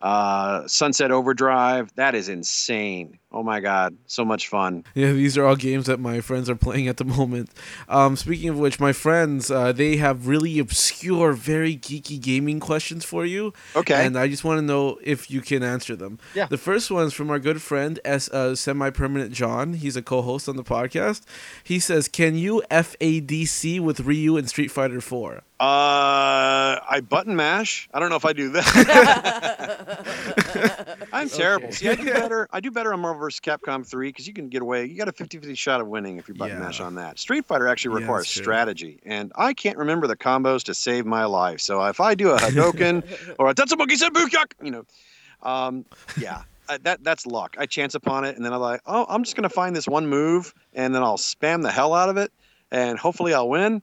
Uh, 0.00 0.66
Sunset 0.68 1.10
Overdrive, 1.10 1.92
that 1.96 2.14
is 2.14 2.28
insane. 2.28 3.18
Oh 3.30 3.42
my 3.42 3.60
god, 3.60 3.96
so 4.06 4.24
much 4.24 4.48
fun. 4.48 4.84
Yeah, 4.94 5.12
these 5.12 5.36
are 5.36 5.44
all 5.44 5.56
games 5.56 5.86
that 5.86 6.00
my 6.00 6.20
friends 6.20 6.48
are 6.48 6.56
playing 6.56 6.88
at 6.88 6.96
the 6.96 7.04
moment. 7.18 7.50
Um, 7.88 8.16
speaking 8.16 8.48
of 8.48 8.58
which, 8.58 8.80
my 8.80 8.92
friends, 8.92 9.50
uh, 9.50 9.72
they 9.72 9.96
have 9.96 10.28
really 10.28 10.58
obscure, 10.58 11.32
very 11.32 11.76
geeky 11.76 12.20
gaming 12.20 12.60
questions 12.60 13.04
for 13.04 13.26
you. 13.26 13.52
Okay. 13.76 14.06
And 14.06 14.16
I 14.16 14.28
just 14.28 14.44
want 14.44 14.58
to 14.58 14.62
know 14.62 14.98
if 15.02 15.30
you 15.30 15.40
can 15.40 15.62
answer 15.62 15.94
them. 15.96 16.18
Yeah. 16.34 16.46
The 16.46 16.58
first 16.58 16.90
one's 16.90 17.12
from 17.12 17.28
our 17.30 17.38
good 17.38 17.60
friend, 17.60 17.98
S, 18.04 18.28
uh, 18.30 18.54
Semi 18.54 18.90
Permanent 18.90 19.32
John. 19.32 19.74
He's 19.74 19.96
a 19.96 20.02
co 20.02 20.22
host 20.22 20.48
on 20.48 20.56
the 20.56 20.64
podcast. 20.64 21.22
He 21.62 21.78
says, 21.78 22.08
Can 22.08 22.34
you 22.36 22.62
FADC 22.70 23.80
with 23.80 24.00
Ryu 24.00 24.36
in 24.36 24.46
Street 24.46 24.70
Fighter 24.70 25.00
4? 25.00 25.42
Uh, 25.60 26.78
I 26.88 27.00
button 27.08 27.34
mash. 27.34 27.88
I 27.92 27.98
don't 27.98 28.10
know 28.10 28.16
if 28.16 28.24
I 28.24 28.32
do 28.32 28.50
that. 28.50 28.68
I'm 31.12 31.28
terrible. 31.28 31.66
Okay. 31.66 31.74
See, 31.74 31.88
I 31.88 31.96
do 31.96 32.04
better. 32.12 32.46
I 32.52 32.60
do 32.60 32.70
better 32.70 32.92
on 32.92 33.00
Marvel 33.00 33.18
vs. 33.20 33.40
Capcom 33.40 33.84
3 33.84 34.08
because 34.10 34.28
you 34.28 34.32
can 34.34 34.48
get 34.48 34.62
away. 34.62 34.84
You 34.86 34.96
got 34.96 35.08
a 35.08 35.12
50-50 35.12 35.58
shot 35.58 35.80
of 35.80 35.88
winning 35.88 36.18
if 36.18 36.28
you 36.28 36.34
button 36.34 36.58
Yeah. 36.58 36.62
mash 36.64 36.80
on 36.80 36.94
that. 36.94 37.18
Street 37.18 37.44
Fighter 37.44 37.66
actually 37.66 37.96
requires 37.96 38.30
true. 38.30 38.42
strategy, 38.44 39.00
and 39.04 39.32
I 39.34 39.52
can't 39.52 39.76
remember 39.78 40.06
the 40.06 40.16
combos 40.16 40.62
to 40.64 40.74
save 40.74 41.06
my 41.06 41.24
life. 41.24 41.60
So 41.60 41.82
if 41.86 42.00
I 42.00 42.14
do 42.14 42.30
a 42.30 42.36
Hadoken 42.38 43.02
or 43.40 43.48
a 43.50 43.54
Tatsumaki 43.54 43.96
Senpukyaku, 44.00 44.52
you 44.64 44.70
know, 44.70 44.84
um, 45.42 45.84
yeah. 46.16 46.42
I, 46.68 46.78
that 46.78 47.02
that's 47.02 47.26
luck. 47.26 47.56
I 47.58 47.66
chance 47.66 47.94
upon 47.96 48.24
it, 48.26 48.36
and 48.36 48.44
then 48.44 48.52
I'm 48.52 48.60
like, 48.60 48.82
oh, 48.86 49.06
I'm 49.08 49.24
just 49.24 49.34
gonna 49.34 49.48
find 49.48 49.74
this 49.74 49.88
one 49.88 50.06
move, 50.06 50.54
and 50.74 50.94
then 50.94 51.02
I'll 51.02 51.16
spam 51.16 51.62
the 51.62 51.70
hell 51.72 51.94
out 51.94 52.10
of 52.10 52.16
it, 52.16 52.30
and 52.70 52.96
hopefully 52.98 53.34
I'll 53.34 53.48
win. 53.48 53.82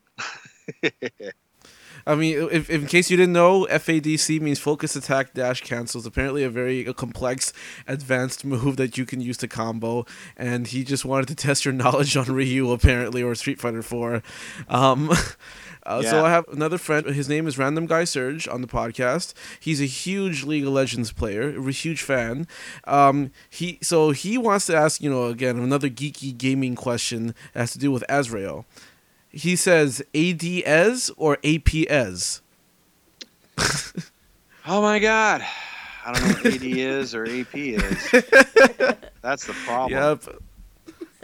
I 2.07 2.15
mean, 2.15 2.49
if, 2.51 2.69
in 2.69 2.85
case 2.85 3.09
you 3.09 3.17
didn't 3.17 3.33
know, 3.33 3.65
FADC 3.65 4.39
means 4.39 4.59
focus 4.59 4.95
attack 4.95 5.33
dash 5.33 5.61
cancels. 5.61 6.05
Apparently, 6.05 6.43
a 6.43 6.49
very 6.49 6.87
uh, 6.87 6.93
complex, 6.93 7.51
advanced 7.87 8.45
move 8.45 8.77
that 8.77 8.97
you 8.97 9.05
can 9.05 9.21
use 9.21 9.37
to 9.37 9.47
combo. 9.47 10.05
And 10.37 10.67
he 10.67 10.83
just 10.83 11.03
wanted 11.03 11.27
to 11.29 11.35
test 11.47 11.65
your 11.65 11.73
knowledge 11.73 12.15
on 12.15 12.25
Ryu, 12.25 12.71
apparently, 12.71 13.23
or 13.23 13.33
Street 13.33 13.59
Fighter 13.59 13.81
Four. 13.81 14.21
Um, 14.69 15.09
uh, 15.85 16.03
So 16.03 16.23
I 16.23 16.29
have 16.29 16.47
another 16.49 16.77
friend. 16.77 17.07
His 17.07 17.27
name 17.27 17.47
is 17.47 17.57
Random 17.57 17.87
Guy 17.87 18.03
Surge 18.03 18.47
on 18.47 18.61
the 18.61 18.67
podcast. 18.67 19.33
He's 19.59 19.81
a 19.81 19.85
huge 19.85 20.43
League 20.43 20.65
of 20.65 20.73
Legends 20.73 21.11
player, 21.11 21.57
a 21.57 21.71
huge 21.71 22.03
fan. 22.03 22.47
Um, 22.85 23.31
he 23.49 23.79
so 23.81 24.11
he 24.11 24.37
wants 24.37 24.67
to 24.67 24.75
ask 24.75 25.01
you 25.01 25.09
know 25.09 25.25
again 25.25 25.57
another 25.57 25.89
geeky 25.89 26.37
gaming 26.37 26.75
question 26.75 27.33
that 27.53 27.61
has 27.61 27.71
to 27.71 27.79
do 27.79 27.91
with 27.91 28.03
Ezreal. 28.09 28.65
He 29.35 29.57
says 29.57 30.01
ADS 30.15 31.11
or 31.17 31.37
APS. 31.37 32.41
Oh 34.67 34.81
my 34.81 34.97
god. 34.97 35.45
I 36.03 36.11
don't 36.11 36.23
know 36.27 36.33
what 36.37 36.45
AD 36.47 36.63
is 36.63 37.13
or 37.13 37.25
AP 37.25 37.53
is. 37.55 38.11
That's 39.21 39.45
the 39.45 39.53
problem. 39.63 39.91
Yep. 39.91 40.41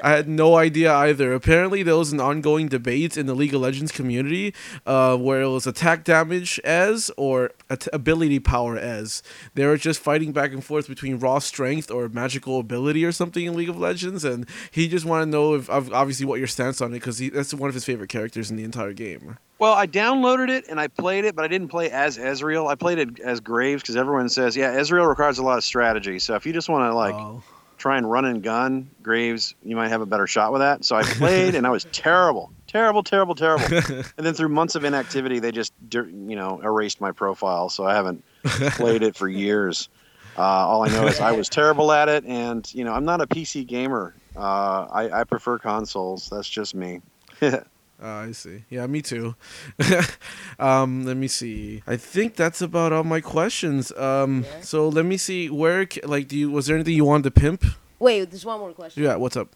I 0.03 0.11
had 0.11 0.27
no 0.27 0.55
idea 0.55 0.93
either. 0.93 1.33
Apparently, 1.33 1.83
there 1.83 1.95
was 1.97 2.11
an 2.11 2.19
ongoing 2.19 2.67
debate 2.67 3.17
in 3.17 3.25
the 3.25 3.33
League 3.33 3.53
of 3.53 3.61
Legends 3.61 3.91
community 3.91 4.53
uh, 4.85 5.15
where 5.17 5.41
it 5.41 5.49
was 5.49 5.67
attack 5.67 6.03
damage 6.03 6.59
as 6.63 7.11
or 7.17 7.51
at- 7.69 7.87
ability 7.93 8.39
power 8.39 8.77
as. 8.77 9.21
They 9.55 9.65
were 9.65 9.77
just 9.77 9.99
fighting 9.99 10.31
back 10.31 10.51
and 10.53 10.63
forth 10.63 10.87
between 10.87 11.19
raw 11.19 11.39
strength 11.39 11.91
or 11.91 12.09
magical 12.09 12.59
ability 12.59 13.05
or 13.05 13.11
something 13.11 13.45
in 13.45 13.55
League 13.55 13.69
of 13.69 13.77
Legends, 13.79 14.23
and 14.25 14.47
he 14.71 14.87
just 14.87 15.05
wanted 15.05 15.25
to 15.25 15.31
know 15.31 15.53
if 15.55 15.69
ob- 15.69 15.93
obviously 15.93 16.25
what 16.25 16.39
your 16.39 16.47
stance 16.47 16.81
on 16.81 16.91
it 16.91 16.95
because 16.99 17.19
that's 17.31 17.53
one 17.53 17.67
of 17.69 17.73
his 17.73 17.85
favorite 17.85 18.09
characters 18.09 18.49
in 18.51 18.57
the 18.57 18.63
entire 18.63 18.93
game. 18.93 19.37
Well, 19.59 19.73
I 19.73 19.85
downloaded 19.85 20.49
it 20.49 20.65
and 20.69 20.79
I 20.79 20.87
played 20.87 21.23
it, 21.23 21.35
but 21.35 21.45
I 21.45 21.47
didn't 21.47 21.67
play 21.67 21.91
as 21.91 22.17
Ezreal. 22.17 22.67
I 22.67 22.73
played 22.73 22.97
it 22.97 23.19
as 23.19 23.39
Graves 23.39 23.83
because 23.83 23.95
everyone 23.95 24.27
says, 24.27 24.57
yeah, 24.57 24.73
Ezreal 24.73 25.07
requires 25.07 25.37
a 25.37 25.43
lot 25.43 25.59
of 25.59 25.63
strategy. 25.63 26.17
So 26.17 26.33
if 26.33 26.47
you 26.47 26.53
just 26.53 26.67
want 26.67 26.89
to 26.91 26.95
like 26.95 27.13
Oh. 27.13 27.43
Try 27.81 27.97
and 27.97 28.09
run 28.09 28.25
and 28.25 28.43
gun 28.43 28.89
Graves, 29.01 29.55
you 29.63 29.75
might 29.75 29.89
have 29.89 30.01
a 30.01 30.05
better 30.05 30.27
shot 30.27 30.51
with 30.51 30.61
that. 30.61 30.85
So 30.85 30.95
I 30.95 31.01
played 31.03 31.55
and 31.55 31.65
I 31.65 31.71
was 31.71 31.85
terrible, 31.91 32.51
terrible, 32.67 33.01
terrible, 33.01 33.33
terrible. 33.33 33.65
and 34.17 34.25
then 34.25 34.35
through 34.35 34.49
months 34.49 34.75
of 34.75 34.83
inactivity, 34.83 35.39
they 35.39 35.51
just 35.51 35.73
you 35.91 36.35
know 36.35 36.61
erased 36.63 37.01
my 37.01 37.11
profile. 37.11 37.69
So 37.69 37.85
I 37.85 37.95
haven't 37.95 38.23
played 38.43 39.01
it 39.01 39.15
for 39.15 39.27
years. 39.27 39.89
Uh, 40.37 40.41
all 40.41 40.83
I 40.83 40.89
know 40.89 41.07
is 41.07 41.19
I 41.19 41.31
was 41.31 41.49
terrible 41.49 41.91
at 41.91 42.07
it, 42.07 42.23
and 42.25 42.71
you 42.73 42.85
know 42.85 42.93
I'm 42.93 43.03
not 43.03 43.19
a 43.19 43.27
PC 43.27 43.65
gamer. 43.65 44.15
Uh, 44.37 44.85
I, 44.91 45.21
I 45.21 45.23
prefer 45.23 45.57
consoles. 45.57 46.29
That's 46.29 46.47
just 46.47 46.75
me. 46.75 47.01
Ah, 48.01 48.21
I 48.21 48.31
see. 48.31 48.63
Yeah, 48.69 48.87
me 48.87 49.01
too. 49.03 49.35
um, 50.59 51.05
let 51.05 51.17
me 51.17 51.27
see. 51.27 51.83
I 51.85 51.97
think 51.97 52.35
that's 52.35 52.61
about 52.61 52.91
all 52.93 53.03
my 53.03 53.21
questions. 53.21 53.91
Um, 53.93 54.43
Yeah. 54.43 54.61
so 54.61 54.89
let 54.89 55.05
me 55.05 55.17
see. 55.17 55.49
Where, 55.49 55.85
ca- 55.85 56.01
like, 56.05 56.27
do 56.27 56.35
you 56.37 56.49
was 56.49 56.65
there 56.65 56.75
anything 56.75 56.95
you 56.95 57.05
wanted 57.05 57.23
to 57.33 57.39
pimp? 57.39 57.63
Wait, 57.99 58.29
there's 58.31 58.43
one 58.45 58.59
more 58.59 58.73
question. 58.73 59.03
Yeah, 59.03 59.15
what's 59.17 59.37
up? 59.37 59.49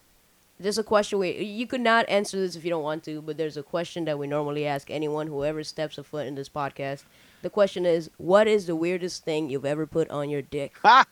There's 0.60 0.78
a 0.78 0.84
question. 0.84 1.18
Wait, 1.18 1.38
you 1.40 1.66
could 1.66 1.80
not 1.82 2.08
answer 2.08 2.38
this 2.38 2.54
if 2.56 2.64
you 2.64 2.70
don't 2.70 2.82
want 2.84 3.02
to, 3.04 3.20
but 3.20 3.36
there's 3.36 3.56
a 3.58 3.62
question 3.62 4.04
that 4.06 4.18
we 4.18 4.26
normally 4.26 4.64
ask 4.66 4.90
anyone 4.90 5.26
who 5.26 5.44
ever 5.44 5.62
steps 5.64 5.98
a 5.98 6.04
foot 6.04 6.26
in 6.26 6.34
this 6.36 6.48
podcast. 6.48 7.02
The 7.42 7.50
question 7.50 7.84
is, 7.84 8.08
what 8.16 8.46
is 8.48 8.64
the 8.66 8.74
weirdest 8.74 9.24
thing 9.24 9.50
you've 9.50 9.66
ever 9.66 9.86
put 9.86 10.08
on 10.08 10.30
your 10.30 10.40
dick? 10.42 10.72
Uh, 10.84 11.04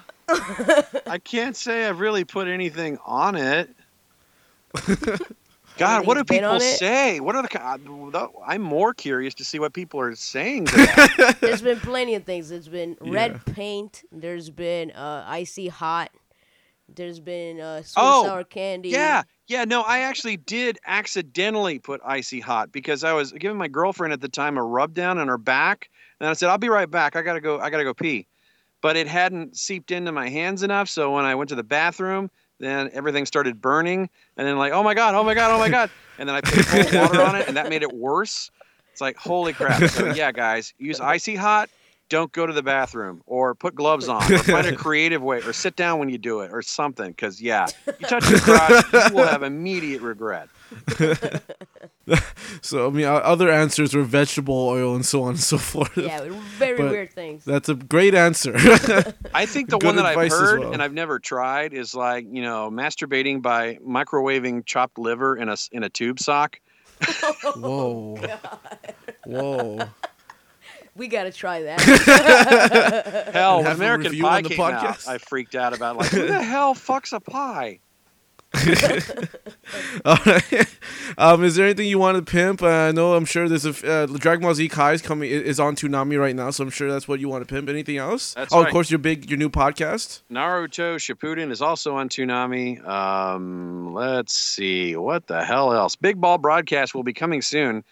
I 1.06 1.18
can't 1.22 1.56
say 1.56 1.86
I've 1.86 2.00
really 2.00 2.24
put 2.24 2.48
anything 2.48 2.98
on 3.04 3.36
it. 3.36 3.70
God, 5.78 6.06
what 6.06 6.16
do 6.18 6.24
people 6.24 6.60
say? 6.60 7.20
What 7.20 7.34
are 7.36 7.42
the? 7.42 7.48
ki- 7.48 7.58
uh, 7.58 8.26
I'm 8.46 8.60
more 8.60 8.92
curious 8.92 9.34
to 9.34 9.44
see 9.44 9.58
what 9.58 9.72
people 9.72 9.98
are 10.00 10.14
saying. 10.14 10.66
To 10.66 10.76
that. 10.76 11.36
There's 11.40 11.62
been 11.62 11.80
plenty 11.80 12.14
of 12.16 12.24
things. 12.24 12.50
There's 12.50 12.68
been 12.68 12.96
red 13.00 13.40
Yeah. 13.46 13.54
paint. 13.54 14.02
There's 14.12 14.50
been 14.50 14.90
uh, 14.90 15.24
icy 15.26 15.68
hot. 15.68 16.10
There's 16.94 17.20
been 17.20 17.60
uh, 17.60 17.82
sweet 17.82 18.02
Oh, 18.02 18.24
sour 18.24 18.44
candy. 18.44 18.88
Yeah, 18.90 19.22
yeah. 19.46 19.64
No, 19.64 19.82
I 19.82 20.00
actually 20.00 20.36
did 20.36 20.78
accidentally 20.86 21.78
put 21.78 22.00
icy 22.04 22.40
hot 22.40 22.72
because 22.72 23.04
I 23.04 23.12
was 23.12 23.32
giving 23.32 23.56
my 23.56 23.68
girlfriend 23.68 24.12
at 24.12 24.20
the 24.20 24.28
time 24.28 24.58
a 24.58 24.62
rub 24.62 24.92
down 24.92 25.16
on 25.18 25.28
her 25.28 25.38
back, 25.38 25.88
and 26.18 26.28
I 26.28 26.32
said, 26.34 26.48
"I'll 26.50 26.58
be 26.58 26.68
right 26.68 26.90
back. 26.90 27.14
I 27.16 27.22
gotta 27.22 27.40
go. 27.40 27.58
I 27.60 27.70
gotta 27.70 27.84
go 27.84 27.94
pee." 27.94 28.26
But 28.82 28.96
it 28.96 29.06
hadn't 29.06 29.56
seeped 29.56 29.90
into 29.90 30.10
my 30.12 30.28
hands 30.28 30.62
enough, 30.62 30.88
so 30.88 31.12
when 31.12 31.24
I 31.24 31.34
went 31.34 31.50
to 31.50 31.54
the 31.54 31.62
bathroom, 31.62 32.30
then 32.58 32.90
everything 32.92 33.26
started 33.26 33.60
burning, 33.60 34.08
and 34.36 34.46
then 34.46 34.58
like, 34.58 34.72
"Oh 34.72 34.82
my 34.82 34.94
god! 34.94 35.14
Oh 35.14 35.24
my 35.24 35.34
god! 35.34 35.50
Oh 35.50 35.58
my 35.58 35.68
god!" 35.68 35.90
And 36.18 36.28
then 36.28 36.36
I 36.36 36.40
put 36.40 36.66
cold 36.66 36.94
water 36.94 37.22
on 37.22 37.36
it, 37.36 37.48
and 37.48 37.56
that 37.56 37.68
made 37.68 37.82
it 37.82 37.92
worse. 37.92 38.50
It's 38.92 39.00
like, 39.00 39.16
holy 39.16 39.52
crap! 39.52 39.82
So 39.90 40.12
yeah, 40.12 40.32
guys, 40.32 40.74
use 40.78 41.00
icy 41.00 41.36
hot. 41.36 41.70
Don't 42.08 42.32
go 42.32 42.44
to 42.44 42.52
the 42.52 42.62
bathroom, 42.62 43.22
or 43.26 43.54
put 43.54 43.74
gloves 43.74 44.08
on, 44.08 44.20
or 44.32 44.38
find 44.38 44.66
a 44.66 44.74
creative 44.74 45.22
way, 45.22 45.38
or 45.42 45.52
sit 45.52 45.76
down 45.76 45.98
when 45.98 46.08
you 46.08 46.18
do 46.18 46.40
it, 46.40 46.50
or 46.52 46.60
something. 46.60 47.10
Because 47.10 47.40
yeah, 47.40 47.66
you 47.86 48.06
touch 48.06 48.28
your 48.28 48.40
crotch, 48.40 48.84
you 48.92 49.14
will 49.14 49.26
have 49.26 49.42
immediate 49.42 50.02
regret. 50.02 50.48
So 52.62 52.88
I 52.88 52.90
mean, 52.90 53.04
other 53.06 53.50
answers 53.50 53.94
were 53.94 54.02
vegetable 54.02 54.54
oil 54.66 54.94
and 54.96 55.06
so 55.06 55.22
on 55.22 55.30
and 55.30 55.38
so 55.40 55.56
forth. 55.72 55.96
Yeah, 55.96 56.28
very 56.58 56.76
But- 56.76 56.90
weird 56.90 57.12
things. 57.12 57.44
That's 57.44 57.68
a 57.68 57.74
great 57.74 58.14
answer. 58.14 58.54
I 59.34 59.46
think 59.46 59.70
the 59.70 59.78
Good 59.78 59.86
one 59.86 59.96
that 59.96 60.06
I've 60.06 60.30
heard 60.30 60.60
well. 60.60 60.72
and 60.72 60.82
I've 60.82 60.92
never 60.92 61.18
tried 61.20 61.72
is 61.72 61.94
like 61.94 62.26
you 62.28 62.42
know 62.42 62.68
masturbating 62.70 63.40
by 63.42 63.76
microwaving 63.76 64.66
chopped 64.66 64.98
liver 64.98 65.36
in 65.36 65.48
a 65.48 65.52
s- 65.52 65.68
in 65.72 65.84
a 65.84 65.88
tube 65.88 66.18
sock. 66.18 66.58
Whoa. 67.54 68.16
Oh, 68.20 68.38
Whoa. 69.24 69.78
We 70.96 71.06
gotta 71.06 71.30
try 71.32 71.62
that. 71.62 73.30
Hell, 73.32 73.62
when 73.62 73.72
American 73.72 74.18
Pie 74.18 74.36
on 74.38 74.42
the 74.42 74.48
came 74.50 74.60
out, 74.60 74.82
podcast? 74.96 75.08
I 75.08 75.18
freaked 75.18 75.54
out 75.54 75.72
about 75.74 75.96
like 75.96 76.10
who 76.10 76.26
the 76.26 76.42
hell 76.42 76.74
fucks 76.74 77.12
a 77.12 77.20
pie? 77.20 77.78
All 80.04 80.18
right. 80.26 80.66
Um, 81.16 81.44
is 81.44 81.54
there 81.54 81.66
anything 81.66 81.86
you 81.86 82.00
want 82.00 82.16
to 82.16 82.28
pimp? 82.28 82.62
Uh, 82.62 82.68
I 82.68 82.92
know 82.92 83.14
I'm 83.14 83.24
sure 83.24 83.48
there's 83.48 83.64
a 83.64 83.88
uh, 83.88 84.06
Dragon 84.06 84.42
Ball 84.42 84.54
Z 84.54 84.68
Kai 84.68 84.92
is 84.92 85.02
coming 85.02 85.30
is 85.30 85.60
on 85.60 85.76
Toonami 85.76 86.18
right 86.18 86.34
now, 86.34 86.50
so 86.50 86.64
I'm 86.64 86.70
sure 86.70 86.90
that's 86.90 87.06
what 87.06 87.20
you 87.20 87.28
want 87.28 87.46
to 87.46 87.52
pimp. 87.52 87.68
Anything 87.68 87.98
else? 87.98 88.34
That's 88.34 88.52
oh, 88.52 88.62
of 88.62 88.70
course, 88.70 88.90
your 88.90 88.98
big 88.98 89.30
your 89.30 89.38
new 89.38 89.50
podcast. 89.50 90.22
Naruto 90.32 90.96
Shippuden 90.96 91.52
is 91.52 91.62
also 91.62 91.94
on 91.94 92.08
Toonami. 92.08 92.84
Um, 92.86 93.94
let's 93.94 94.34
see 94.34 94.96
what 94.96 95.28
the 95.28 95.44
hell 95.44 95.72
else. 95.72 95.94
Big 95.94 96.20
Ball 96.20 96.38
Broadcast 96.38 96.92
will 96.92 97.04
be 97.04 97.12
coming 97.12 97.42
soon 97.42 97.84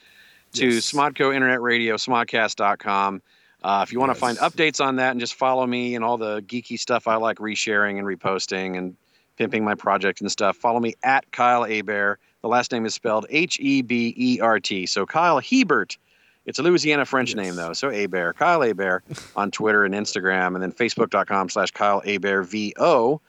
to 0.55 0.69
Yes. 0.71 0.93
Smodco 0.93 1.33
Internet 1.33 1.61
Radio, 1.61 1.97
smodcast.com. 1.97 3.23
Uh, 3.63 3.85
if 3.87 3.93
you 3.93 4.01
want 4.01 4.11
to 4.11 4.19
find 4.19 4.39
updates 4.39 4.85
on 4.85 4.97
that 4.97 5.13
and 5.13 5.21
just 5.21 5.35
follow 5.35 5.67
me 5.67 5.95
and 5.95 6.05
all 6.05 6.17
the 6.17 6.41
geeky 6.43 6.79
stuff 6.79 7.07
I 7.09 7.17
like 7.17 7.39
resharing 7.39 7.99
and 7.99 8.07
reposting 8.07 8.79
and 8.79 8.97
pimping 9.39 9.65
my 9.65 9.75
project 9.75 10.21
and 10.21 10.31
stuff, 10.31 10.57
follow 10.57 10.81
me 10.81 10.95
at 11.03 11.31
Kyle 11.33 11.65
Hebert. 11.65 12.21
The 12.43 12.49
last 12.49 12.73
name 12.73 12.85
is 12.85 12.95
spelled 12.95 13.27
H 13.31 13.59
E 13.61 13.83
B 13.83 14.13
E 14.17 14.41
R 14.41 14.61
T. 14.61 14.87
So 14.87 15.07
Kyle 15.07 15.39
Hebert. 15.41 15.97
It's 16.45 16.59
a 16.59 16.63
Louisiana 16.63 17.05
French 17.05 17.31
Yes. 17.31 17.37
name 17.37 17.55
though. 17.57 17.73
So 17.73 17.91
Hebert, 17.91 18.37
Kyle 18.37 18.63
Hebert 18.63 19.05
on 19.37 19.51
Twitter 19.51 19.85
and 19.85 19.95
Instagram, 19.95 20.55
and 20.55 20.63
then 20.63 20.73
Facebook.com 20.73 21.49
slash 21.51 21.71
Kyle 21.71 22.01
Hebert 22.01 22.47
VO 22.47 23.21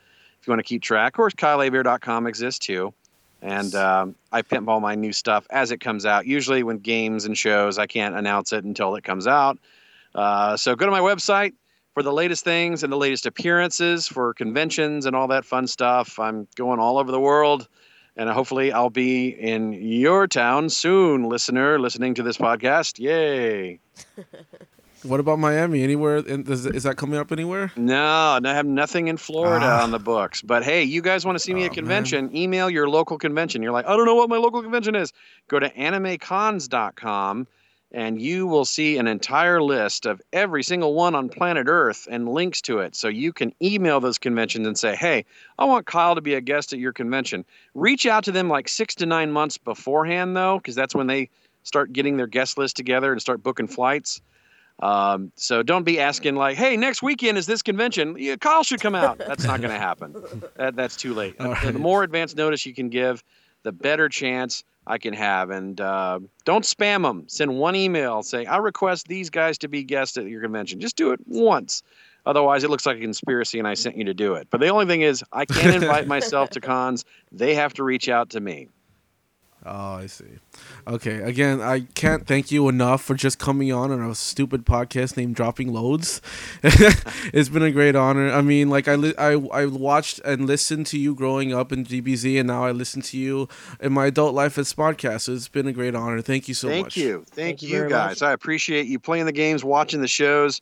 if 0.41 0.47
you 0.47 0.51
want 0.51 0.59
to 0.59 0.63
keep 0.63 0.81
track. 0.81 1.13
Of 1.13 1.17
course, 1.17 1.33
KyleHebert.com 1.33 2.27
exists 2.27 2.65
too. 2.65 2.93
And 3.41 3.73
um, 3.75 4.15
I 4.31 4.41
pimp 4.41 4.67
all 4.67 4.79
my 4.79 4.95
new 4.95 5.13
stuff 5.13 5.45
as 5.49 5.71
it 5.71 5.79
comes 5.79 6.05
out. 6.05 6.25
Usually, 6.25 6.63
when 6.63 6.77
games 6.79 7.25
and 7.25 7.37
shows, 7.37 7.77
I 7.77 7.87
can't 7.87 8.15
announce 8.15 8.51
it 8.53 8.63
until 8.63 8.95
it 8.95 9.03
comes 9.03 9.27
out. 9.27 9.59
Uh, 10.15 10.57
so 10.57 10.75
go 10.75 10.85
to 10.85 10.91
my 10.91 10.99
website 11.01 11.53
for 11.99 12.03
the 12.03 12.13
latest 12.13 12.45
things 12.45 12.81
and 12.83 12.93
the 12.93 12.97
latest 12.97 13.25
appearances 13.25 14.07
for 14.07 14.33
conventions 14.33 15.05
and 15.05 15.17
all 15.17 15.27
that 15.27 15.43
fun 15.43 15.67
stuff. 15.67 16.17
I'm 16.17 16.47
going 16.55 16.79
all 16.79 16.97
over 16.97 17.11
the 17.11 17.19
world, 17.19 17.67
and 18.15 18.29
hopefully, 18.29 18.71
I'll 18.71 18.89
be 18.89 19.27
in 19.27 19.73
your 19.73 20.25
town 20.25 20.69
soon, 20.69 21.23
listener, 21.27 21.77
listening 21.77 22.13
to 22.13 22.23
this 22.23 22.37
podcast. 22.37 22.99
Yay! 22.99 23.79
What 25.03 25.21
about 25.21 25.39
Miami? 25.39 25.81
Anywhere? 25.81 26.17
In, 26.17 26.45
is, 26.51 26.65
is 26.65 26.83
that 26.83 26.97
coming 26.97 27.17
up 27.17 27.31
anywhere? 27.31 27.71
No, 27.77 28.37
I 28.43 28.53
have 28.53 28.65
nothing 28.65 29.07
in 29.07 29.15
Florida 29.15 29.65
Ah. 29.65 29.83
on 29.83 29.91
the 29.91 29.97
books. 29.99 30.41
But 30.41 30.61
hey, 30.65 30.83
you 30.83 31.01
guys 31.01 31.25
want 31.25 31.37
to 31.37 31.39
see 31.39 31.53
me 31.53 31.63
Oh, 31.63 31.67
at 31.67 31.73
convention? 31.73 32.35
Email 32.35 32.69
your 32.69 32.89
local 32.89 33.17
convention. 33.17 33.63
You're 33.63 33.71
like, 33.71 33.85
I 33.87 33.95
don't 33.95 34.05
know 34.05 34.15
what 34.15 34.27
my 34.29 34.35
local 34.35 34.61
convention 34.61 34.95
is. 34.95 35.13
Go 35.47 35.57
to 35.57 35.69
animecons.com 35.69 37.47
and 37.91 38.21
you 38.21 38.45
will 38.45 38.65
see 38.65 38.97
an 38.97 39.07
entire 39.07 39.61
list 39.61 40.05
of 40.05 40.21
every 40.31 40.63
single 40.63 40.93
one 40.93 41.15
on 41.15 41.27
planet 41.29 41.65
Earth 41.67 42.07
and 42.09 42.29
links 42.29 42.61
to 42.61 42.79
it. 42.79 42.95
So 42.95 43.07
you 43.07 43.33
can 43.33 43.53
email 43.61 43.99
those 43.99 44.17
conventions 44.19 44.67
and 44.67 44.77
say, 44.77 44.95
hey, 44.95 45.25
I 45.57 45.65
want 45.65 45.87
Kyle 45.87 46.15
to 46.15 46.21
be 46.21 46.35
a 46.35 46.41
guest 46.41 46.71
at 46.71 46.79
your 46.79 46.93
convention. 46.93 47.45
Reach 47.73 48.05
out 48.05 48.25
to 48.25 48.31
them 48.31 48.47
like 48.47 48.67
six 48.69 48.93
to 48.95 49.05
nine 49.05 49.31
months 49.31 49.57
beforehand, 49.57 50.35
though, 50.37 50.57
because 50.57 50.75
that's 50.75 50.93
when 50.93 51.07
they 51.07 51.29
start 51.63 51.91
getting 51.91 52.17
their 52.17 52.27
guest 52.27 52.57
list 52.57 52.75
together 52.77 53.11
and 53.11 53.19
start 53.21 53.41
booking 53.41 53.67
flights. 53.67 54.21
Um, 54.81 55.31
so 55.35 55.61
don't 55.61 55.83
be 55.83 55.99
asking 55.99 56.35
like, 56.35 56.55
"Hey, 56.55 56.77
next 56.77 57.03
weekend 57.03 57.37
is 57.37 57.45
this 57.45 57.61
convention? 57.61 58.15
Yeah, 58.17 58.37
Kyle 58.37 58.63
should 58.63 58.79
come 58.79 58.95
out." 58.95 59.17
That's 59.17 59.43
not 59.43 59.59
going 59.59 59.73
to 59.73 59.79
happen. 59.79 60.15
That, 60.55 60.75
that's 60.75 60.95
too 60.95 61.13
late. 61.13 61.37
The- 61.37 61.49
right. 61.49 61.73
The 61.73 61.79
more 61.79 62.03
advance 62.03 62.33
notice 62.35 62.65
you 62.65 62.73
can 62.73 62.87
give, 62.89 63.21
the 63.63 63.71
better 63.73 64.07
chance 64.09 64.63
I 64.89 64.97
can 64.97 65.13
have. 65.13 65.51
And 65.51 65.79
uh, 65.79 66.19
don't 66.43 66.65
spam 66.65 67.03
them. 67.03 67.25
Send 67.27 67.57
one 67.57 67.75
email 67.75 68.23
saying, 68.23 68.47
"I 68.47 68.57
request 68.57 69.07
these 69.07 69.29
guys 69.29 69.59
to 69.59 69.69
be 69.69 69.83
guests 69.83 70.17
at 70.17 70.25
your 70.25 70.41
convention." 70.41 70.81
Just 70.81 70.97
do 70.97 71.11
it 71.11 71.19
once. 71.25 71.83
Otherwise, 72.25 72.63
it 72.63 72.69
looks 72.69 72.85
like 72.85 72.97
a 72.97 73.01
conspiracy, 73.01 73.59
and 73.59 73.67
I 73.67 73.75
sent 73.75 73.95
you 73.95 74.03
to 74.05 74.13
do 74.13 74.33
it. 74.33 74.47
But 74.49 74.59
the 74.59 74.67
only 74.67 74.85
thing 74.85 75.01
is, 75.01 75.23
I 75.31 75.45
can't 75.45 75.75
invite 75.83 76.07
myself 76.07 76.49
to 76.51 76.61
cons. 76.61 77.05
They 77.31 77.55
have 77.55 77.73
to 77.75 77.83
reach 77.83 78.09
out 78.09 78.31
to 78.31 78.39
me. 78.41 78.67
Oh, 79.65 79.95
I 79.95 80.05
see. 80.05 80.23
Okay, 80.87 81.17
again, 81.17 81.59
I 81.59 81.81
can't 81.93 82.25
thank 82.25 82.49
you 82.49 82.69
enough 82.69 83.03
for 83.03 83.13
just 83.13 83.39
coming 83.39 83.73
on 83.73 83.91
on 83.91 84.01
a 84.01 84.15
stupid 84.15 84.65
podcast 84.65 85.17
named 85.17 85.35
Dropping 85.35 85.73
Loads. 85.73 86.21
it's 86.63 87.49
been 87.49 87.63
a 87.63 87.71
great 87.71 87.93
honor. 87.93 88.31
I 88.31 88.41
mean, 88.41 88.69
like 88.69 88.87
I, 88.87 88.95
li- 88.95 89.13
I 89.17 89.33
I 89.33 89.65
watched 89.65 90.19
and 90.23 90.47
listened 90.47 90.87
to 90.87 90.97
you 90.97 91.13
growing 91.13 91.53
up 91.53 91.73
in 91.73 91.83
DBZ, 91.83 92.39
and 92.39 92.47
now 92.47 92.63
I 92.63 92.71
listen 92.71 93.01
to 93.01 93.17
you 93.17 93.49
in 93.81 93.91
my 93.91 94.05
adult 94.05 94.33
life 94.33 94.57
as 94.57 94.73
podcast. 94.73 95.21
So 95.21 95.33
it's 95.33 95.49
been 95.49 95.67
a 95.67 95.73
great 95.73 95.93
honor. 95.93 96.21
Thank 96.21 96.47
you 96.47 96.53
so 96.53 96.69
Thank 96.69 96.85
much. 96.85 96.97
you. 96.97 97.25
Thank, 97.27 97.59
Thank 97.59 97.61
you 97.63 97.69
Thank, 97.79 97.83
you, 97.83 97.89
guys. 97.89 98.21
much. 98.21 98.29
I 98.29 98.31
appreciate 98.31 98.85
you 98.87 98.97
playing 98.97 99.25
the 99.25 99.33
games, 99.33 99.63
watching 99.63 99.99
the 99.99 100.07
shows, 100.07 100.61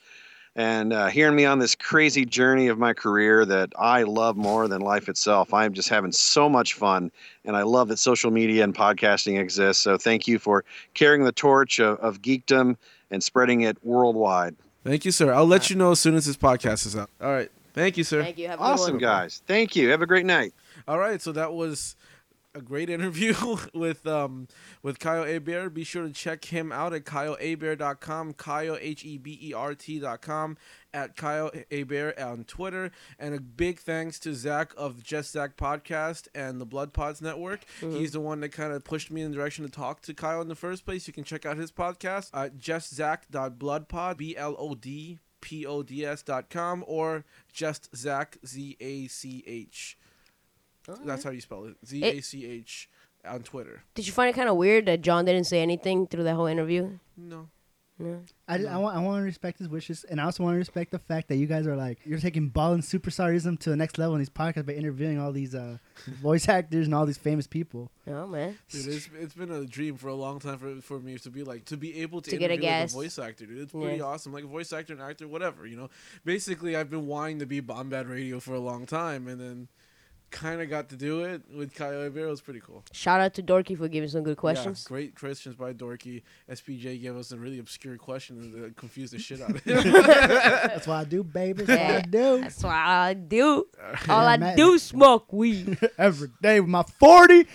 and 0.58 0.92
uh, 0.92 1.06
hearing 1.06 1.36
me 1.36 1.46
on 1.46 1.60
this 1.60 1.76
crazy 1.76 2.26
journey 2.26 2.68
of 2.68 2.80
my 2.80 2.92
career 2.92 3.46
that 3.46 3.72
I 3.78 4.04
love 4.04 4.36
more 4.36 4.68
than 4.68 4.82
life 4.82 5.08
itself. 5.08 5.54
I'm 5.54 5.74
just 5.74 5.88
having 5.88 6.12
so 6.12 6.50
much 6.50 6.74
fun, 6.74 7.12
and 7.46 7.56
I 7.56 7.62
love 7.62 7.90
that 7.90 8.00
social 8.00 8.32
media 8.32 8.64
and 8.64 8.76
podcasting 8.76 9.40
exists. 9.40 9.84
So 9.84 9.98
thank 10.00 10.28
you 10.28 10.40
for 10.40 10.66
carrying 10.96 11.24
the 11.24 11.32
torch 11.32 11.80
of, 11.80 12.00
of 12.00 12.24
geekdom 12.24 12.76
and 13.12 13.24
spreading 13.24 13.62
it 13.62 13.78
worldwide. 13.84 14.56
Thank 14.84 15.06
you, 15.06 15.12
sir. 15.12 15.32
I'll 15.32 15.46
let 15.46 15.70
you 15.70 15.76
know 15.76 15.92
as 15.92 16.00
soon 16.00 16.16
as 16.16 16.26
this 16.26 16.38
podcast 16.38 16.88
is 16.88 16.96
up. 16.96 17.12
All 17.22 17.32
right. 17.32 17.52
Thank 17.74 17.96
you, 17.96 18.04
sir. 18.04 18.24
Thank 18.24 18.40
you. 18.40 18.48
Have 18.48 18.60
a 18.60 18.64
Awesome, 18.64 18.98
guys. 18.98 19.44
Thank 19.46 19.76
you. 19.76 19.90
Have 19.90 20.02
a 20.02 20.08
great 20.08 20.26
night. 20.26 20.56
All 20.88 20.98
right, 20.98 21.22
so 21.22 21.32
that 21.34 21.54
was 21.54 21.96
a 22.58 22.62
great 22.62 22.90
interview 22.90 23.36
with 23.74 24.06
um 24.08 24.48
with 24.82 25.00
Kyle 25.00 25.24
Hebert. 25.24 25.74
Be 25.74 25.84
sure 25.84 26.08
to 26.08 26.12
check 26.12 26.46
him 26.46 26.72
out 26.72 26.94
at 26.94 27.06
kylehebert.com, 27.06 28.34
Kyle 28.34 28.78
H 28.82 29.06
E 29.06 29.18
B 29.18 29.38
E 29.42 29.54
R 29.54 29.76
T.com, 29.76 30.58
at 30.94 31.16
Kyle 31.16 31.52
Hebert 31.72 32.20
on 32.20 32.44
Twitter, 32.44 32.92
and 33.20 33.36
a 33.36 33.40
big 33.40 33.80
thanks 33.80 34.20
to 34.20 34.34
Zach 34.34 34.74
of 34.76 35.04
Just 35.04 35.32
Zach 35.32 35.56
Podcast 35.56 36.28
and 36.34 36.60
the 36.60 36.66
Blood 36.66 36.94
Pods 36.94 37.22
Network. 37.22 37.62
He's 37.80 38.12
the 38.12 38.20
one 38.20 38.40
that 38.42 38.50
kind 38.50 38.74
of 38.74 38.84
pushed 38.84 39.12
me 39.12 39.22
in 39.22 39.32
the 39.32 39.38
direction 39.38 39.64
to 39.64 39.72
talk 39.72 40.02
to 40.02 40.14
Kyle 40.14 40.42
in 40.42 40.48
the 40.48 40.56
first 40.56 40.84
place. 40.84 41.08
You 41.08 41.14
can 41.14 41.24
check 41.24 41.46
out 41.46 41.58
his 41.58 41.72
podcast 41.72 42.32
at 42.34 42.58
justzach.bloodpod, 42.58 44.18
B 44.18 44.36
L 44.36 44.56
O 44.58 44.74
D 44.74 45.20
P 45.42 45.66
O 45.66 45.84
D 45.84 46.04
S 46.04 46.24
dot 46.24 46.50
com, 46.50 46.84
or 46.88 47.24
just 47.54 47.96
Zach 47.96 48.38
Z 48.46 48.76
A 48.80 49.08
C 49.08 49.44
H. 49.46 49.98
That's 51.06 51.24
how 51.24 51.32
you 51.32 51.42
spell 51.42 51.66
it. 51.66 51.76
Z 51.86 52.04
A 52.04 52.22
C 52.22 52.46
H 52.46 52.90
on 53.28 53.42
Twitter. 53.44 53.84
Did 53.96 54.08
you 54.08 54.14
find 54.14 54.30
it 54.30 54.36
kind 54.36 54.50
of 54.50 54.56
weird 54.56 54.86
that 54.86 55.02
John 55.02 55.26
didn't 55.26 55.46
say 55.46 55.62
anything 55.62 56.08
through 56.08 56.24
that 56.24 56.36
whole 56.36 56.46
interview? 56.48 56.98
No. 57.18 57.50
No. 58.00 58.22
I, 58.48 58.64
I 58.64 58.78
want 58.78 58.96
I 58.96 59.00
want 59.00 59.22
to 59.22 59.24
respect 59.24 59.58
his 59.58 59.68
wishes, 59.68 60.04
and 60.04 60.22
I 60.22 60.26
also 60.26 60.44
want 60.44 60.54
to 60.54 60.60
respect 60.60 60.92
the 60.92 61.00
fact 61.00 61.30
that 61.30 61.38
you 61.38 61.48
guys 61.48 61.66
are 61.66 61.76
like 61.76 61.98
you're 62.06 62.20
taking 62.20 62.48
ball 62.50 62.74
and 62.74 62.84
superstarism 62.84 63.58
to 63.62 63.72
the 63.72 63.76
next 63.76 63.98
level 63.98 64.14
in 64.14 64.20
these 64.20 64.30
podcasts 64.30 64.68
by 64.68 64.74
interviewing 64.74 65.18
all 65.20 65.32
these 65.32 65.56
uh, 65.56 65.80
voice 66.22 66.48
actors 66.48 66.86
and 66.86 66.94
all 66.94 67.08
these 67.08 67.18
famous 67.18 67.48
people. 67.48 67.90
Oh 68.08 68.28
man. 68.28 68.56
Dude, 68.70 68.86
it's, 68.86 69.10
it's 69.20 69.34
been 69.34 69.50
a 69.52 69.66
dream 69.66 69.98
for 69.98 70.10
a 70.10 70.14
long 70.14 70.38
time 70.40 70.60
for, 70.60 70.80
for 70.80 71.00
me 71.00 71.18
to 71.18 71.32
be 71.32 71.44
like 71.44 71.66
to 71.66 71.76
be 71.76 72.02
able 72.04 72.22
to, 72.22 72.30
To 72.30 72.38
get 72.38 72.52
a 72.52 72.54
interview 72.54 72.70
like 72.70 72.82
guest. 72.82 72.94
a 72.94 72.98
voice 73.00 73.18
actor, 73.18 73.48
dude. 73.48 73.58
It's 73.64 73.72
pretty 73.72 73.98
Yeah. 73.98 74.04
awesome. 74.04 74.32
Like 74.32 74.44
a 74.44 74.48
voice 74.48 74.72
actor, 74.72 74.94
an 74.94 75.02
actor, 75.02 75.28
whatever. 75.28 75.66
You 75.66 75.78
know, 75.78 75.90
basically, 76.24 76.76
I've 76.76 76.92
been 76.92 77.08
wanting 77.08 77.40
to 77.40 77.48
be 77.48 77.62
Bombad 77.64 78.08
Radio 78.08 78.40
for 78.40 78.54
a 78.54 78.60
long 78.60 78.86
time, 78.86 79.28
and 79.28 79.42
then 79.42 79.70
kind 80.32 80.62
of 80.62 80.70
got 80.70 80.90
to 80.90 80.96
do 80.96 81.24
it 81.24 81.42
with 81.56 81.74
Kyle 81.74 82.02
Hebert. 82.02 82.24
It 82.24 82.30
was 82.30 82.42
pretty 82.42 82.60
cool. 82.60 82.84
Shout 82.92 83.20
out 83.22 83.34
to 83.36 83.44
Dorky 83.44 83.78
for 83.78 83.88
giving 83.88 84.10
some 84.10 84.24
good 84.24 84.38
questions. 84.38 84.86
Yeah, 84.86 84.94
great 84.94 85.16
questions 85.16 85.56
by 85.56 85.74
Dorky. 85.74 86.24
SPJ 86.50 87.02
gave 87.02 87.16
us 87.16 87.32
a 87.32 87.38
really 87.38 87.60
obscure 87.60 87.98
question 87.98 88.52
that 88.52 88.66
uh, 88.66 88.70
confused 88.76 89.14
the 89.14 89.20
shit 89.20 89.42
out 89.42 89.52
of 89.52 89.64
him. 89.64 89.92
That's 89.94 90.88
what 90.88 90.96
I 90.96 91.04
do, 91.06 91.24
baby. 91.24 91.64
That's 91.64 91.80
what 91.80 91.96
I 91.96 92.02
do. 92.02 92.42
That's 92.42 92.64
what 92.64 92.74
I 92.74 93.14
do. 93.14 93.68
All 94.10 94.26
I 94.26 94.38
Matt- 94.38 94.58
do 94.58 94.78
smoke 94.78 95.32
weed. 95.32 95.78
Every 95.98 96.30
day 96.42 96.60
with 96.60 96.70
my 96.70 96.84
40, 97.00 97.46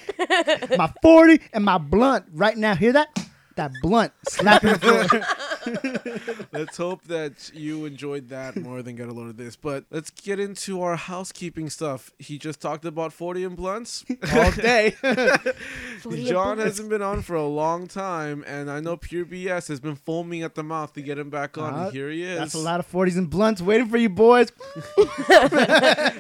my 0.77 0.93
40 1.03 1.41
and 1.53 1.65
my 1.65 1.79
blunt. 1.79 2.27
Right 2.33 2.57
now, 2.57 2.75
hear 2.75 2.93
that? 2.93 3.09
That 3.57 3.73
blunt 3.83 4.13
slapping 4.29 4.73
the 4.73 4.79
floor. 4.79 6.47
let's 6.53 6.77
hope 6.77 7.05
that 7.05 7.51
you 7.55 7.85
enjoyed 7.85 8.29
that 8.31 8.57
more 8.57 8.83
than 8.83 8.97
got 8.97 9.09
a 9.09 9.13
load 9.13 9.29
of 9.29 9.37
this. 9.37 9.57
But 9.57 9.85
let's 9.91 10.11
get 10.11 10.41
into 10.41 10.83
our 10.83 10.97
housekeeping 10.97 11.71
stuff. 11.71 12.11
He 12.19 12.39
just 12.39 12.61
talked 12.61 12.85
about 12.85 13.13
40 13.13 13.45
and 13.45 13.57
blunts. 13.57 14.05
all 14.33 14.51
day. 14.53 14.95
John 16.25 16.59
hasn't 16.59 16.89
been 16.89 17.03
on 17.03 17.23
for 17.23 17.37
a 17.37 17.47
long 17.47 17.87
time, 17.87 18.45
and 18.47 18.71
I 18.71 18.81
know 18.81 18.97
Pure 18.97 19.27
BS 19.27 19.69
has 19.69 19.81
been 19.81 19.97
foaming 19.97 20.43
at 20.43 20.55
the 20.55 20.63
mouth 20.63 20.93
to 20.95 21.03
get 21.03 21.19
him 21.19 21.31
back 21.31 21.59
on. 21.59 21.75
Uh, 21.75 21.85
and 21.85 21.93
here 21.93 22.11
he 22.11 22.23
is. 22.23 22.39
That's 22.39 22.55
a 22.55 22.59
lot 22.59 22.81
of 22.81 22.91
40s 22.91 23.17
and 23.17 23.29
blunts 23.29 23.61
waiting 23.61 23.89
for 23.89 23.97
you, 23.97 24.09
boys. 24.09 24.51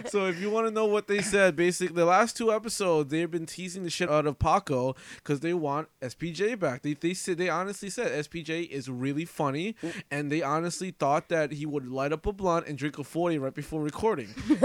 so 0.06 0.26
if 0.26 0.40
you 0.40 0.50
want 0.50 0.66
to 0.66 0.70
know 0.70 0.86
what 0.86 1.08
they 1.08 1.20
said, 1.22 1.56
basically 1.56 1.94
the 1.94 2.04
last 2.04 2.36
two 2.36 2.52
episodes 2.52 3.10
they've 3.10 3.30
been 3.30 3.46
teasing 3.46 3.82
the 3.82 3.90
shit 3.90 4.10
out 4.10 4.26
of 4.26 4.38
Paco 4.38 4.94
because 5.16 5.40
they 5.40 5.54
want 5.54 5.88
SPJ 6.00 6.58
back. 6.58 6.82
They 6.82 6.94
they 6.94 7.14
said 7.22 7.38
they 7.38 7.48
honestly 7.48 7.88
said 7.90 8.08
SPJ 8.26 8.68
is 8.68 8.88
really 8.90 9.24
funny, 9.24 9.74
and 10.10 10.30
they 10.30 10.42
honestly 10.42 10.90
thought 10.90 11.28
that 11.28 11.52
he 11.52 11.64
would 11.66 11.86
light 11.88 12.12
up 12.12 12.26
a 12.26 12.32
blunt 12.32 12.66
and 12.66 12.76
drink 12.76 12.98
a 12.98 13.04
forty 13.04 13.38
right 13.38 13.54
before 13.54 13.80
recording. 13.82 14.28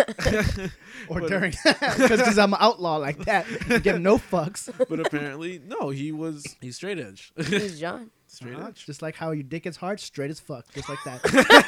Or 1.09 1.19
But- 1.21 1.29
during. 1.29 1.53
Because 1.97 2.37
I'm 2.37 2.53
an 2.53 2.59
outlaw 2.61 2.97
like 2.97 3.19
that. 3.25 3.45
I 3.69 3.77
give 3.79 3.99
no 4.01 4.17
fucks. 4.17 4.69
but 4.89 4.99
apparently, 4.99 5.61
no, 5.65 5.89
he 5.89 6.11
was 6.11 6.43
he's 6.61 6.75
straight 6.75 6.99
edge. 6.99 7.31
Who's 7.35 7.79
John? 7.79 8.11
straight 8.29 8.55
Uh-huh. 8.55 8.67
edge. 8.67 8.85
Just 8.85 9.01
like 9.01 9.15
how 9.15 9.31
your 9.31 9.43
dick 9.43 9.65
is 9.65 9.77
hard, 9.77 9.99
straight 9.99 10.29
as 10.29 10.39
fuck. 10.39 10.65
Just 10.73 10.89
like 10.89 10.99
that. 11.05 11.19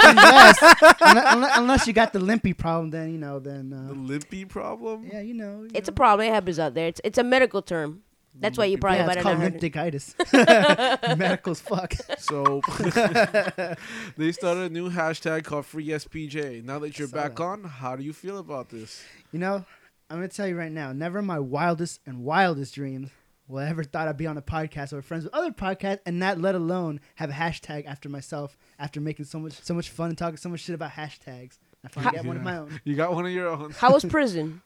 unless, 0.04 1.28
unless, 1.32 1.58
unless 1.58 1.88
you 1.88 1.94
got 1.94 2.12
the 2.14 2.20
limpy 2.20 2.54
problem, 2.54 2.90
then, 2.92 3.12
you 3.12 3.18
know, 3.18 3.40
then. 3.40 3.70
The 3.70 3.78
Uh, 3.78 3.96
limpy 3.96 4.46
problem. 4.46 5.08
yeah, 5.12 5.22
you 5.22 5.34
know. 5.34 5.64
you 5.64 5.72
It's 5.74 5.88
a 5.90 5.92
problem. 5.94 6.28
It 6.28 6.34
happens 6.34 6.60
out 6.60 6.74
there. 6.74 6.88
It's 6.88 7.02
it's 7.04 7.18
a 7.18 7.24
medical 7.24 7.62
term. 7.62 8.02
That's 8.40 8.58
why 8.58 8.66
you 8.66 8.78
probably 8.78 9.00
yeah, 9.00 9.06
might 9.06 9.18
it's 9.18 9.26
have 9.26 9.38
called 9.38 9.54
not 9.62 9.76
heard 9.76 9.96
it. 9.96 11.18
Medical 11.18 11.52
as 11.52 11.62
fuck. 11.62 11.94
So 12.18 12.62
they 14.18 14.32
started 14.32 14.64
a 14.64 14.70
new 14.70 14.90
hashtag 14.90 15.44
called 15.44 15.66
Free 15.66 15.88
SPJ. 15.88 16.64
Now 16.64 16.80
that 16.80 16.98
you're 16.98 17.08
back 17.08 17.36
that. 17.36 17.44
on, 17.44 17.64
how 17.66 17.96
do 17.96 18.04
you 18.04 18.14
feel 18.14 18.38
about 18.38 18.70
this? 18.70 19.04
You 19.32 19.40
know, 19.40 19.66
I'm 20.10 20.18
gonna 20.18 20.28
tell 20.30 20.48
you 20.48 20.58
right 20.58 20.72
now. 20.72 20.94
Never 20.94 21.20
in 21.20 21.26
my 21.26 21.40
wildest 21.40 22.00
and 22.06 22.24
wildest 22.24 22.76
dreams 22.76 23.10
will 23.48 23.60
I 23.60 23.68
ever 23.68 23.84
thought 23.84 24.08
I'd 24.08 24.18
be 24.18 24.28
on 24.28 24.38
a 24.38 24.42
podcast 24.42 24.94
or 24.94 25.02
friends 25.02 25.26
with 25.26 25.34
other 25.34 25.52
podcasts, 25.52 26.00
and 26.06 26.20
not 26.20 26.40
let 26.40 26.56
alone 26.56 27.02
have 27.16 27.30
a 27.30 27.34
hashtag 27.34 27.86
after 27.86 28.08
myself. 28.08 28.56
After 28.78 29.02
making 29.02 29.26
so 29.26 29.40
much 29.40 29.54
so 29.62 29.74
much 29.74 29.90
fun 29.90 30.10
and 30.10 30.18
talking 30.18 30.38
so 30.38 30.50
much 30.50 30.62
shit 30.62 30.76
about 30.76 30.92
hashtags, 30.92 31.58
I 31.84 31.90
finally 31.90 32.16
got 32.16 32.26
one 32.26 32.38
of 32.38 32.44
my 32.44 32.58
own. 32.58 32.80
You 32.86 32.96
got 32.96 33.14
one 33.14 33.26
of 33.26 33.32
your 33.32 33.48
own. 33.50 33.72
How 33.72 33.92
was 33.92 34.06
prison? 34.06 34.62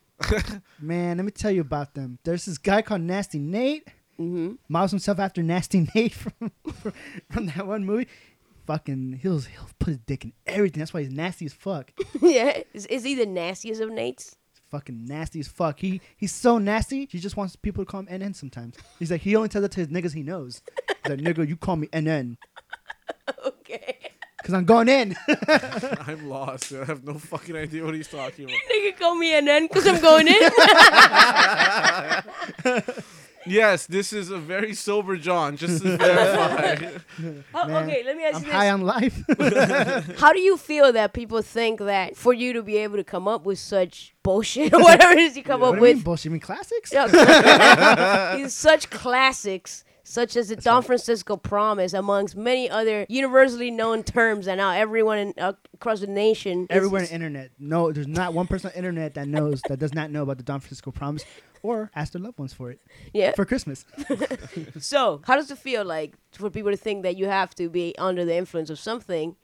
Man, 0.80 1.18
let 1.18 1.26
me 1.26 1.32
tell 1.32 1.52
you 1.52 1.62
about 1.62 1.94
them. 1.94 2.20
There's 2.24 2.46
this 2.46 2.58
guy 2.58 2.82
called 2.82 3.02
Nasty 3.02 3.40
Nate. 3.40 3.88
mm-hmm. 4.20 4.54
Models 4.70 4.92
himself 4.92 5.20
after 5.20 5.42
Nasty 5.44 5.88
Nate 5.96 6.14
from 6.14 6.52
from 7.32 7.46
that 7.48 7.68
one 7.68 7.86
movie. 7.86 8.08
Fucking, 8.66 9.20
he'll 9.22 9.40
he'll 9.40 9.70
put 9.80 9.90
his 9.90 9.98
dick 10.00 10.24
in 10.24 10.34
everything. 10.48 10.80
That's 10.80 10.94
why 10.94 11.02
he's 11.04 11.12
nasty 11.12 11.46
as 11.46 11.54
fuck. 11.54 11.92
yeah. 12.22 12.62
Is, 12.74 12.86
is 12.86 13.04
he 13.04 13.16
the 13.16 13.26
nastiest 13.26 13.82
of 13.82 13.90
Nates? 13.90 14.36
fucking 14.72 15.06
nasty 15.06 15.40
as 15.40 15.48
fuck. 15.48 15.80
He 15.80 16.02
he's 16.18 16.34
so 16.34 16.58
nasty. 16.58 17.08
He 17.12 17.20
just 17.20 17.38
wants 17.38 17.56
people 17.56 17.86
to 17.86 17.92
call 17.92 18.02
him 18.02 18.08
NN 18.22 18.36
sometimes. 18.36 18.76
He's 18.98 19.12
like 19.12 19.22
he 19.22 19.36
only 19.36 19.48
tells 19.50 19.62
that 19.62 19.72
to 19.74 19.82
his 19.82 19.90
niggas 19.90 20.14
he 20.16 20.24
knows. 20.24 20.62
He's 20.88 21.12
like 21.12 21.20
nigga, 21.20 21.48
you 21.48 21.56
call 21.56 21.76
me 21.76 21.88
NN 21.88 22.38
Okay. 23.46 23.98
Because 24.44 24.54
I'm 24.56 24.66
going 24.66 24.90
in. 24.90 25.16
I'm 25.48 26.28
lost. 26.28 26.74
I 26.74 26.84
have 26.84 27.06
no 27.06 27.14
fucking 27.14 27.56
idea 27.56 27.86
what 27.86 27.94
he's 27.96 28.10
talking 28.10 28.44
about. 28.46 28.58
They 28.68 28.92
Nigga 28.92 29.00
call 29.00 29.16
me 29.16 29.34
an 29.38 29.48
N 29.48 29.68
because 29.68 29.88
I'm 29.88 30.02
going 30.02 30.28
in. 30.28 30.42
Yes, 33.46 33.88
this 33.88 34.14
is 34.14 34.30
a 34.30 34.38
very 34.38 34.74
sober 34.74 35.18
John, 35.18 35.58
just 35.58 35.82
to 35.84 35.98
verify. 35.98 36.92
Oh, 37.54 37.68
Man, 37.68 37.90
okay, 37.90 38.02
let 38.06 38.16
me 38.16 38.24
ask 38.24 38.38
I'm 38.38 38.46
you 38.46 38.52
high 38.54 38.70
on 38.70 38.84
life. 38.84 39.22
How 40.18 40.32
do 40.32 40.40
you 40.40 40.56
feel 40.56 40.94
that 40.94 41.12
people 41.12 41.42
think 41.42 41.80
that 41.82 42.16
for 42.16 42.32
you 42.34 42.54
to 42.54 42.64
be 42.64 42.78
able 42.78 42.96
to 42.96 43.04
come 43.04 43.28
up 43.28 43.46
with 43.46 43.60
such 43.60 44.14
bullshit 44.24 44.74
or 44.74 44.82
whatever 44.82 45.12
it 45.12 45.20
is 45.20 45.36
you 45.36 45.44
come 45.44 45.60
what 45.60 45.72
up 45.72 45.76
do 45.76 45.80
you 45.80 45.84
mean 45.88 45.96
with, 45.98 46.06
bullshit? 46.06 46.26
You 46.26 46.32
mean 46.32 46.40
classics? 46.40 46.94
Yeah, 46.94 48.36
these 48.38 48.54
such 48.54 48.90
classics, 48.90 49.84
such 50.04 50.36
as 50.36 50.50
the 50.50 50.56
Don 50.58 50.84
Francisco 50.84 51.38
Promise, 51.38 51.94
amongst 51.94 52.36
many 52.36 52.70
other 52.70 53.06
universally 53.10 53.72
known 53.72 54.04
terms, 54.04 54.48
and 54.48 54.58
now 54.58 54.72
everyone 54.72 55.18
in, 55.18 55.34
uh, 55.38 55.54
across 55.74 56.02
the 56.02 56.08
nation, 56.08 56.64
is- 56.64 56.68
Everywhere 56.70 57.02
on 57.02 57.08
the 57.08 57.14
internet. 57.14 57.52
No, 57.58 57.92
there's 57.92 58.08
not 58.08 58.34
one 58.34 58.48
person 58.48 58.68
on 58.68 58.72
the 58.74 58.78
internet 58.78 59.14
that 59.14 59.28
knows 59.28 59.62
that 59.70 59.80
does 59.80 59.94
not 59.94 60.12
know 60.12 60.24
about 60.24 60.38
the 60.38 60.44
Don 60.44 60.60
Francisco 60.60 60.92
Promise 60.92 61.24
or 61.64 61.90
ask 61.96 62.12
their 62.12 62.22
loved 62.22 62.38
ones 62.38 62.54
for 62.54 62.70
it 62.70 62.82
yeah. 63.14 63.32
for 63.32 63.46
Christmas. 63.46 63.86
So, 64.80 65.22
how 65.26 65.36
does 65.36 65.50
it 65.50 65.58
feel 65.58 65.86
like 65.86 66.16
for 66.32 66.50
people 66.50 66.72
to 66.72 66.78
think 66.78 67.04
that 67.04 67.18
you 67.18 67.26
have 67.28 67.56
to 67.56 67.70
be 67.70 67.96
under 67.98 68.26
the 68.26 68.36
influence 68.36 68.70
of 68.70 68.80
something 68.80 69.38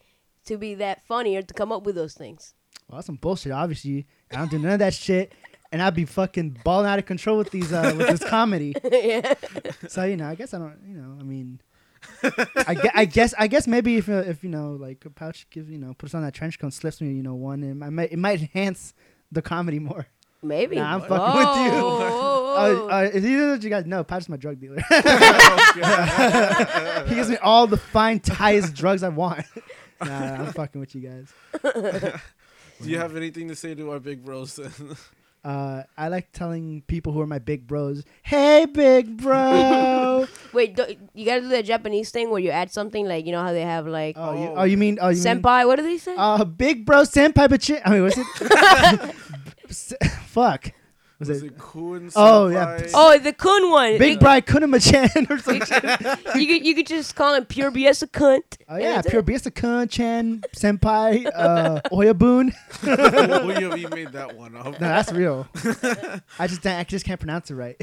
to 0.45 0.57
be 0.57 0.75
that 0.75 1.05
funny 1.05 1.37
or 1.37 1.41
to 1.41 1.53
come 1.53 1.71
up 1.71 1.83
with 1.83 1.95
those 1.95 2.13
things? 2.13 2.53
Well, 2.87 2.97
that's 2.97 3.05
some 3.05 3.15
bullshit. 3.15 3.51
Obviously, 3.51 4.07
I 4.31 4.37
don't 4.37 4.51
do 4.51 4.59
none 4.59 4.73
of 4.73 4.79
that 4.79 4.93
shit, 4.93 5.31
and 5.71 5.81
I'd 5.81 5.93
be 5.95 6.05
fucking 6.05 6.59
balling 6.63 6.87
out 6.87 6.99
of 6.99 7.05
control 7.05 7.37
with 7.37 7.51
these 7.51 7.71
uh, 7.71 7.93
with 7.97 8.07
this 8.19 8.29
comedy. 8.29 8.75
yeah. 8.91 9.33
So 9.87 10.03
you 10.03 10.17
know, 10.17 10.27
I 10.27 10.35
guess 10.35 10.53
I 10.53 10.57
don't. 10.59 10.77
You 10.87 10.97
know, 10.97 11.17
I 11.19 11.23
mean, 11.23 11.61
I, 12.67 12.73
gue- 12.75 12.91
I 12.93 13.05
guess 13.05 13.33
I 13.37 13.47
guess 13.47 13.67
maybe 13.67 13.97
if 13.97 14.09
uh, 14.09 14.23
if 14.25 14.43
you 14.43 14.49
know 14.49 14.71
like 14.71 15.05
a 15.05 15.09
pouch 15.09 15.47
gives 15.49 15.69
you 15.69 15.77
know 15.77 15.93
puts 15.93 16.13
on 16.15 16.21
that 16.23 16.33
trench 16.33 16.57
coat 16.59 16.67
and 16.67 16.73
slips 16.73 17.01
me 17.01 17.13
you 17.13 17.23
know 17.23 17.35
one, 17.35 17.63
it 17.63 17.75
might 17.75 18.11
it 18.11 18.17
might 18.17 18.41
enhance 18.41 18.93
the 19.31 19.41
comedy 19.41 19.79
more. 19.79 20.07
Maybe. 20.41 20.77
Nah, 20.77 20.93
I'm 20.95 21.01
Whoa, 21.01 21.07
fucking 21.09 21.35
with 21.35 21.57
you. 21.65 21.71
whoa, 21.81 21.99
whoa, 21.99 22.87
Uh, 22.87 22.93
uh, 22.93 23.09
if 23.13 23.23
you 23.25 23.53
you 23.55 23.69
guys 23.69 23.85
know, 23.85 24.03
Pouch 24.05 24.21
is 24.21 24.29
my 24.29 24.37
drug 24.37 24.57
dealer. 24.59 24.77
he 27.07 27.15
gives 27.15 27.29
me 27.29 27.35
all 27.37 27.67
the 27.67 27.77
fine 27.77 28.19
ties 28.21 28.71
drugs 28.71 29.03
I 29.03 29.09
want. 29.09 29.45
nah, 30.03 30.35
I'm 30.45 30.53
fucking 30.53 30.79
with 30.79 30.95
you 30.95 31.01
guys. 31.01 31.33
Do 32.81 32.89
you 32.89 32.97
have 32.97 33.17
anything 33.17 33.49
to 33.49 33.55
say 33.55 33.75
to 33.75 33.91
our 33.91 33.99
big 33.99 34.23
bros? 34.23 34.57
Uh, 35.43 35.83
I 35.97 36.09
like 36.09 36.31
telling 36.33 36.81
people 36.87 37.13
who 37.13 37.21
are 37.21 37.27
my 37.27 37.39
big 37.39 37.65
bros, 37.65 38.03
"Hey, 38.23 38.65
big 38.65 39.15
bro." 39.17 40.27
Wait, 40.53 40.75
do, 40.75 40.85
you 41.13 41.25
gotta 41.25 41.41
do 41.41 41.47
that 41.49 41.63
Japanese 41.63 42.11
thing 42.11 42.29
where 42.29 42.41
you 42.41 42.49
add 42.49 42.71
something 42.71 43.07
like 43.07 43.25
you 43.25 43.31
know 43.31 43.41
how 43.41 43.53
they 43.53 43.61
have 43.61 43.87
like 43.87 44.15
oh, 44.17 44.33
you, 44.33 44.49
Oh. 44.49 44.55
oh, 44.57 44.63
you 44.63 44.75
mean 44.75 44.97
oh, 45.01 45.07
you 45.09 45.15
mean 45.15 45.41
senpai. 45.41 45.65
What 45.65 45.77
do 45.77 45.83
they 45.83 45.97
say? 45.97 46.13
uh, 46.17 46.43
big 46.43 46.85
bro 46.85 47.03
senpai, 47.03 47.49
but 47.49 47.69
I 47.85 47.89
mean, 47.89 48.03
what's 48.03 48.17
it? 48.17 49.15
Fuck. 50.27 50.71
Was, 51.19 51.27
Was 51.27 51.43
it? 51.43 51.47
it 51.47 51.57
Kun? 51.57 52.09
Oh, 52.15 52.47
yeah. 52.47 52.79
Oh, 52.93 53.17
the 53.19 53.33
kun 53.33 53.69
one. 53.71 53.97
Big 53.97 54.13
You- 54.13 54.19
Bro 54.19 54.41
Kunima-chan 54.41 55.27
or 55.29 55.37
something. 55.39 55.59
you 56.39 56.47
could 56.47 56.65
you 56.65 56.73
could 56.75 56.87
just 56.87 57.13
call 57.15 57.33
him 57.35 57.43
pure 57.45 57.71
BS 57.71 58.03
a 58.03 58.07
cunt. 58.07 58.41
Oh 58.69 58.77
yeah, 58.77 58.95
That's 58.95 59.07
it. 59.07 59.09
pure 59.09 59.23
Bisa 59.23 59.53
Kun 59.53 59.87
Chan 59.89 60.43
Senpai 60.55 61.29
uh, 61.35 61.81
Oyabun. 61.91 62.53
you, 63.59 63.75
you 63.75 63.89
made 63.89 64.13
that 64.13 64.37
one 64.37 64.55
up. 64.55 64.65
No, 64.65 64.71
that's 64.79 65.11
real. 65.11 65.45
I 66.39 66.47
just 66.47 66.65
I 66.65 66.85
just 66.85 67.05
can't 67.05 67.19
pronounce 67.19 67.51
it 67.51 67.55
right. 67.55 67.75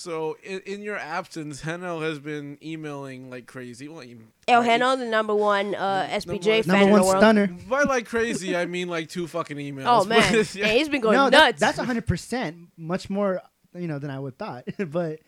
So, 0.00 0.38
in, 0.42 0.60
in 0.60 0.82
your 0.82 0.96
absence, 0.96 1.60
Heno 1.60 2.00
has 2.00 2.18
been 2.18 2.56
emailing 2.62 3.28
like 3.28 3.46
crazy. 3.46 3.86
Well, 3.86 4.02
you- 4.02 4.28
El 4.48 4.60
right, 4.60 4.70
Heno, 4.70 4.96
the 4.96 5.04
number 5.04 5.34
one 5.34 5.74
uh, 5.74 6.08
SPJ 6.10 6.64
fan 6.64 6.68
Number 6.68 6.84
in 6.86 6.90
one 6.90 7.00
the 7.00 7.06
world. 7.06 7.20
stunner. 7.20 7.46
By 7.68 7.82
like 7.82 8.06
crazy, 8.06 8.56
I 8.56 8.64
mean 8.64 8.88
like 8.88 9.10
two 9.10 9.26
fucking 9.26 9.58
emails. 9.58 9.84
Oh 9.86 10.04
man, 10.06 10.32
yeah. 10.32 10.44
yeah, 10.54 10.68
he's 10.68 10.88
been 10.88 11.02
going 11.02 11.16
no, 11.16 11.28
nuts. 11.28 11.60
That, 11.60 11.76
that's 11.76 11.78
hundred 11.86 12.06
percent, 12.06 12.68
much 12.78 13.10
more 13.10 13.42
you 13.74 13.86
know 13.86 13.98
than 13.98 14.10
I 14.10 14.18
would 14.18 14.38
thought. 14.38 14.64
but 14.78 15.20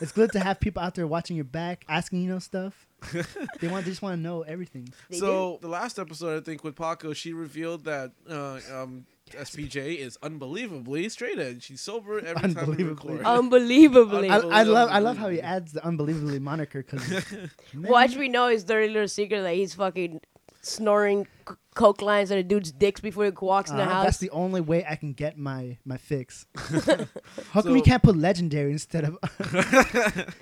it's 0.00 0.12
good 0.12 0.32
to 0.32 0.40
have 0.40 0.60
people 0.60 0.82
out 0.82 0.94
there 0.94 1.06
watching 1.06 1.36
your 1.36 1.44
back, 1.44 1.84
asking 1.88 2.22
you 2.22 2.30
know 2.30 2.38
stuff. 2.38 2.86
they 3.60 3.68
want 3.68 3.84
they 3.84 3.90
just 3.90 4.02
want 4.02 4.16
to 4.16 4.20
know 4.20 4.42
everything. 4.42 4.88
They 5.08 5.18
so 5.18 5.58
the 5.60 5.68
last 5.68 5.98
episode, 5.98 6.40
I 6.40 6.44
think, 6.44 6.64
with 6.64 6.76
Paco, 6.76 7.12
she 7.12 7.32
revealed 7.32 7.84
that 7.84 8.12
uh, 8.28 8.60
um, 8.72 9.06
SPJ 9.32 9.96
is 9.98 10.18
unbelievably 10.22 11.08
straight 11.08 11.38
edge. 11.38 11.64
She's 11.64 11.80
sober 11.80 12.18
every 12.18 12.54
time 12.54 12.54
we 12.54 12.60
Unbelievably. 12.84 13.14
record. 13.14 13.26
Unbelievably. 13.26 14.28
I, 14.30 14.36
I 14.38 14.62
love 14.62 14.90
I 14.90 14.98
love 14.98 15.16
how 15.18 15.28
he 15.28 15.40
adds 15.40 15.72
the 15.72 15.84
unbelievably 15.84 16.38
moniker 16.40 16.82
because 16.82 17.24
Watch 17.74 18.16
me 18.16 18.28
know 18.28 18.48
his 18.48 18.64
dirty 18.64 18.92
little 18.92 19.08
secret 19.08 19.42
that 19.42 19.54
he's 19.54 19.74
fucking 19.74 20.20
snoring 20.62 21.26
c- 21.48 21.54
coke 21.74 22.02
lines 22.02 22.30
at 22.30 22.38
a 22.38 22.42
dude's 22.42 22.72
dicks 22.72 23.00
before 23.00 23.24
he 23.24 23.30
walks 23.40 23.70
in 23.70 23.76
the 23.76 23.82
Uh, 23.84 23.88
house. 23.88 24.04
that's 24.04 24.18
the 24.18 24.30
only 24.30 24.60
way 24.60 24.84
I 24.88 24.96
can 24.96 25.12
get 25.12 25.38
my 25.38 25.78
my 25.84 25.96
fix. 25.96 26.46
How 26.56 27.62
come 27.62 27.72
you 27.72 27.78
So- 27.78 27.84
can't 27.84 28.02
put 28.02 28.16
legendary 28.16 28.72
instead 28.72 29.04
of? 29.04 29.18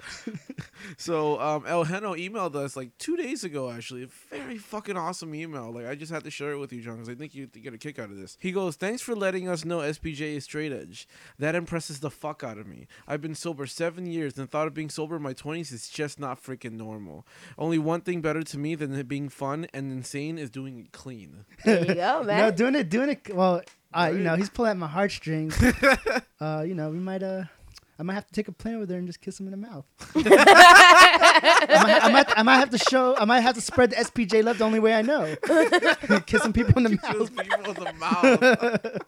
So 0.96 1.38
um, 1.40 1.64
El 1.66 1.84
Heno 1.84 2.14
emailed 2.14 2.54
us 2.54 2.76
like 2.76 2.96
two 2.98 3.16
days 3.16 3.44
ago, 3.44 3.70
actually. 3.70 4.04
A 4.04 4.06
very 4.34 4.58
fucking 4.58 4.96
awesome 4.96 5.34
email. 5.34 5.70
Like 5.72 5.86
I 5.86 5.94
just 5.94 6.10
had 6.12 6.24
to 6.24 6.30
share 6.30 6.52
it 6.52 6.58
with 6.58 6.72
you, 6.72 6.80
John, 6.80 6.94
because 6.94 7.08
I 7.08 7.14
think 7.14 7.34
you 7.34 7.46
get 7.46 7.74
a 7.74 7.78
kick 7.78 7.98
out 7.98 8.10
of 8.10 8.16
this. 8.16 8.36
He 8.40 8.52
goes, 8.52 8.76
"Thanks 8.76 9.02
for 9.02 9.14
letting 9.14 9.48
us 9.48 9.64
know 9.64 9.78
SPJ 9.80 10.36
is 10.36 10.44
straight 10.44 10.72
edge. 10.72 11.06
That 11.38 11.54
impresses 11.54 12.00
the 12.00 12.10
fuck 12.10 12.42
out 12.42 12.58
of 12.58 12.66
me. 12.66 12.86
I've 13.06 13.20
been 13.20 13.34
sober 13.34 13.66
seven 13.66 14.06
years 14.06 14.38
and 14.38 14.50
thought 14.50 14.66
of 14.66 14.74
being 14.74 14.88
sober 14.88 15.16
in 15.16 15.22
my 15.22 15.32
twenties 15.34 15.72
is 15.72 15.88
just 15.88 16.18
not 16.18 16.42
freaking 16.42 16.72
normal. 16.72 17.26
Only 17.58 17.78
one 17.78 18.00
thing 18.00 18.20
better 18.20 18.42
to 18.42 18.58
me 18.58 18.74
than 18.74 18.94
it 18.94 19.08
being 19.08 19.28
fun 19.28 19.66
and 19.74 19.92
insane 19.92 20.38
is 20.38 20.48
doing 20.50 20.78
it 20.78 20.87
clean. 20.92 21.44
There 21.64 21.84
you 21.84 21.94
go, 21.94 22.22
man. 22.26 22.38
No, 22.38 22.50
doing 22.50 22.74
it, 22.74 22.88
doing 22.88 23.10
it. 23.10 23.34
Well, 23.34 23.62
uh, 23.92 24.10
you 24.12 24.20
know, 24.20 24.36
he's 24.36 24.50
pulling 24.50 24.72
at 24.72 24.76
my 24.76 24.86
heartstrings. 24.86 25.60
uh, 26.40 26.64
you 26.66 26.74
know, 26.74 26.90
we 26.90 26.98
might 26.98 27.22
uh. 27.22 27.44
I 28.00 28.04
might 28.04 28.14
have 28.14 28.28
to 28.28 28.32
take 28.32 28.46
a 28.46 28.52
plane 28.52 28.76
over 28.76 28.86
there 28.86 28.98
and 28.98 29.08
just 29.08 29.20
kiss 29.20 29.40
him 29.40 29.46
in 29.46 29.50
the 29.50 29.56
mouth. 29.56 29.84
I, 30.14 30.22
might, 31.82 32.04
I, 32.04 32.12
might, 32.12 32.38
I 32.38 32.42
might 32.44 32.58
have 32.58 32.70
to 32.70 32.78
show. 32.78 33.16
I 33.16 33.24
might 33.24 33.40
have 33.40 33.56
to 33.56 33.60
spread 33.60 33.90
the 33.90 33.96
SPJ 33.96 34.44
love 34.44 34.58
the 34.58 34.64
only 34.64 34.78
way 34.78 34.94
I 34.94 35.02
know. 35.02 35.34
Kissing 36.26 36.52
people 36.52 36.76
in 36.76 36.92
the 36.92 36.98
Kills 36.98 37.32
mouth. 37.32 37.48
people 37.48 37.70
in 37.72 37.84
the 37.84 37.92
mouth. 37.94 39.02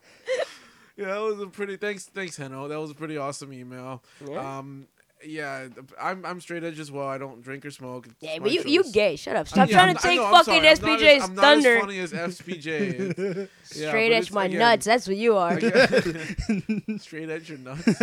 yeah, 0.97 1.05
that 1.05 1.21
was 1.21 1.41
a 1.41 1.47
pretty. 1.47 1.77
Thanks, 1.77 2.07
thanks, 2.07 2.37
Heno. 2.37 2.67
That 2.67 2.81
was 2.81 2.91
a 2.91 2.95
pretty 2.97 3.17
awesome 3.17 3.53
email. 3.53 4.03
Yeah. 4.29 4.59
Um, 4.59 4.89
yeah, 5.25 5.69
I'm 6.01 6.25
I'm 6.25 6.41
straight 6.41 6.65
edge 6.65 6.79
as 6.81 6.91
well. 6.91 7.07
I 7.07 7.19
don't 7.19 7.43
drink 7.43 7.65
or 7.67 7.71
smoke. 7.71 8.07
It's 8.07 8.15
yeah, 8.21 8.39
but 8.41 8.51
you, 8.53 8.63
you 8.65 8.91
gay. 8.93 9.17
Shut 9.17 9.37
up. 9.37 9.49
Stop 9.49 9.69
Yeah, 9.69 9.75
trying 9.77 9.87
I'm- 9.89 9.97
to 9.97 10.03
take 10.03 10.17
know, 10.19 10.27
I'm 10.27 10.33
fucking 10.45 10.63
sorry. 10.63 10.69
I'm 10.69 10.81
not 10.81 11.03
as- 11.03 11.03
SPJ's 11.03 11.25
I'm 11.25 11.35
not 11.35 11.43
thunder. 11.43 11.75
as 11.77 11.81
funny 11.81 11.99
as 11.99 12.13
SPJ. 12.13 13.49
Yeah, 13.73 13.89
straight 13.91 14.11
edge 14.13 14.33
my 14.33 14.47
again, 14.47 14.59
nuts. 14.59 14.85
That's 14.87 15.07
what 15.07 15.17
you 15.17 15.37
are. 15.37 15.61
Straight 16.99 17.31
edge 17.31 17.49
your 17.51 17.59
nuts. 17.59 17.87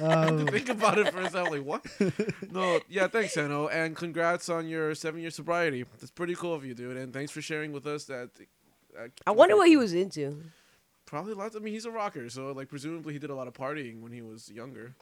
Oh, 0.00 0.46
Think 0.46 0.68
about 0.68 0.98
it 0.98 1.10
for 1.12 1.20
a 1.20 1.30
second. 1.30 1.52
Like 1.52 1.64
what? 1.64 1.86
No, 2.50 2.80
yeah. 2.88 3.06
Thanks, 3.08 3.34
Heno, 3.34 3.68
and 3.68 3.96
congrats 3.96 4.48
on 4.48 4.68
your 4.68 4.94
seven-year 4.94 5.30
sobriety. 5.30 5.84
That's 6.00 6.10
pretty 6.10 6.34
cool 6.34 6.54
of 6.54 6.64
you, 6.64 6.74
dude. 6.74 6.96
And 6.96 7.12
thanks 7.12 7.30
for 7.32 7.40
sharing 7.40 7.72
with 7.72 7.86
us 7.86 8.04
that. 8.04 8.30
Uh, 8.98 9.08
I 9.26 9.30
wonder 9.30 9.56
what 9.56 9.68
he 9.68 9.76
was 9.76 9.94
into. 9.94 10.42
Probably 11.12 11.34
lots. 11.34 11.54
I 11.54 11.58
mean, 11.58 11.74
he's 11.74 11.84
a 11.84 11.90
rocker, 11.90 12.30
so 12.30 12.52
like 12.52 12.70
presumably 12.70 13.12
he 13.12 13.18
did 13.18 13.28
a 13.28 13.34
lot 13.34 13.46
of 13.46 13.52
partying 13.52 14.00
when 14.00 14.12
he 14.12 14.22
was 14.22 14.50
younger. 14.50 14.94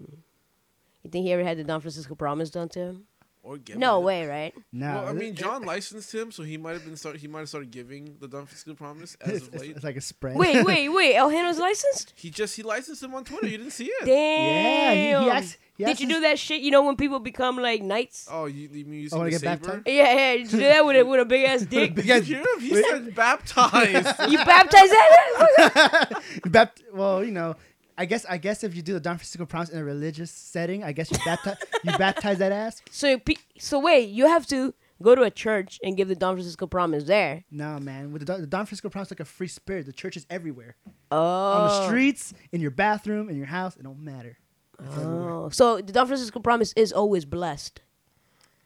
You 0.00 1.10
think 1.10 1.26
he 1.26 1.32
ever 1.32 1.44
had 1.44 1.58
the 1.58 1.64
Don 1.64 1.82
Francisco 1.82 2.14
Promise 2.14 2.48
done 2.50 2.70
to 2.70 2.78
him? 2.80 3.04
Or 3.42 3.58
give 3.58 3.76
No 3.76 4.00
it. 4.00 4.04
way, 4.04 4.26
right? 4.26 4.54
no. 4.72 4.86
Well, 4.94 5.08
I 5.08 5.12
mean, 5.12 5.34
John 5.34 5.62
licensed 5.64 6.14
him, 6.14 6.32
so 6.32 6.42
he 6.44 6.56
might 6.56 6.72
have 6.72 6.84
been 6.86 6.96
start. 6.96 7.16
He 7.16 7.28
might 7.28 7.40
have 7.40 7.48
started 7.50 7.70
giving 7.70 8.16
the 8.20 8.26
Don 8.28 8.46
Francisco 8.46 8.72
Promise 8.74 9.16
as 9.20 9.30
It's, 9.36 9.48
of 9.48 9.54
late. 9.60 9.70
it's 9.72 9.84
like 9.84 9.96
a 9.96 10.00
spread. 10.00 10.36
Wait, 10.36 10.64
wait, 10.64 10.88
wait. 10.88 11.14
El 11.16 11.28
Heno's 11.28 11.58
licensed? 11.58 12.14
He 12.16 12.30
just 12.30 12.56
he 12.56 12.62
licensed 12.62 13.02
him 13.02 13.14
on 13.14 13.24
Twitter. 13.24 13.46
You 13.48 13.58
didn't 13.58 13.72
see 13.72 13.86
it. 13.86 14.06
Damn. 14.06 14.14
Yeah, 14.14 15.18
he, 15.20 15.24
he 15.24 15.30
asked, 15.30 15.58
he 15.88 15.94
Did 15.94 16.00
you 16.00 16.08
do 16.08 16.20
that 16.22 16.38
shit? 16.38 16.60
You 16.60 16.70
know 16.70 16.82
when 16.84 16.96
people 16.96 17.18
become 17.20 17.56
like 17.56 17.82
knights? 17.82 18.28
Oh, 18.30 18.46
you, 18.46 18.68
you 18.72 18.84
mean 18.84 18.86
oh, 18.86 18.92
I 18.92 19.02
using 19.02 19.18
wanna 19.18 19.30
the 19.30 19.30
get 19.32 19.40
saber? 19.40 19.66
baptized? 19.66 19.86
Yeah, 19.86 20.12
yeah. 20.14 20.32
Did 20.36 20.40
you 20.52 20.58
do 20.58 20.64
that 20.66 20.86
with 20.86 20.96
a 20.96 21.02
with 21.04 21.20
a 21.20 21.24
big 21.24 21.46
ass 21.46 21.60
dick? 21.62 21.94
Big 21.94 22.06
Did 22.06 22.22
ass- 22.22 22.28
you 22.28 22.36
hear? 22.36 22.60
He 22.60 22.82
said 22.82 23.14
baptized. 23.14 24.30
you 24.30 24.38
baptized 24.38 24.92
that? 24.92 26.22
Bapt- 26.46 26.82
well, 26.92 27.24
you 27.24 27.32
know, 27.32 27.56
I 27.98 28.04
guess 28.06 28.24
I 28.28 28.38
guess 28.38 28.64
if 28.64 28.74
you 28.74 28.82
do 28.82 28.94
the 28.94 29.00
Don 29.00 29.16
Francisco 29.16 29.46
Promise 29.46 29.70
in 29.70 29.78
a 29.78 29.84
religious 29.84 30.30
setting, 30.30 30.82
I 30.84 30.92
guess 30.92 31.10
you 31.10 31.18
baptize 31.24 31.56
you 31.84 31.96
baptize 31.98 32.38
that 32.38 32.52
ass. 32.52 32.82
so, 32.90 33.18
pe- 33.18 33.34
so 33.58 33.78
wait. 33.78 34.08
You 34.08 34.26
have 34.26 34.46
to 34.48 34.74
go 35.02 35.14
to 35.14 35.22
a 35.22 35.30
church 35.30 35.78
and 35.82 35.96
give 35.96 36.08
the 36.08 36.14
Don 36.14 36.34
Francisco 36.34 36.66
Promise 36.66 37.04
there. 37.04 37.44
No, 37.50 37.78
man, 37.78 38.12
with 38.12 38.20
the, 38.20 38.26
Don- 38.26 38.40
the 38.42 38.46
Don 38.46 38.66
Francisco 38.66 38.88
Promise, 38.90 39.10
like 39.12 39.20
a 39.20 39.24
free 39.24 39.48
spirit. 39.48 39.86
The 39.86 39.92
church 39.92 40.16
is 40.16 40.26
everywhere, 40.30 40.76
Oh. 41.10 41.18
on 41.18 41.68
the 41.68 41.74
oh. 41.74 41.86
streets, 41.86 42.34
in 42.52 42.60
your 42.60 42.70
bathroom, 42.70 43.28
in 43.30 43.36
your 43.36 43.46
house. 43.46 43.76
It 43.76 43.82
don't 43.82 44.00
matter. 44.02 44.36
It's 44.84 44.96
everywhere. 44.96 45.30
Oh. 45.30 45.48
So 45.50 45.76
the 45.76 45.92
Don 45.92 46.06
Francisco 46.06 46.40
Promise 46.40 46.72
is 46.76 46.92
always 46.92 47.24
blessed. 47.24 47.80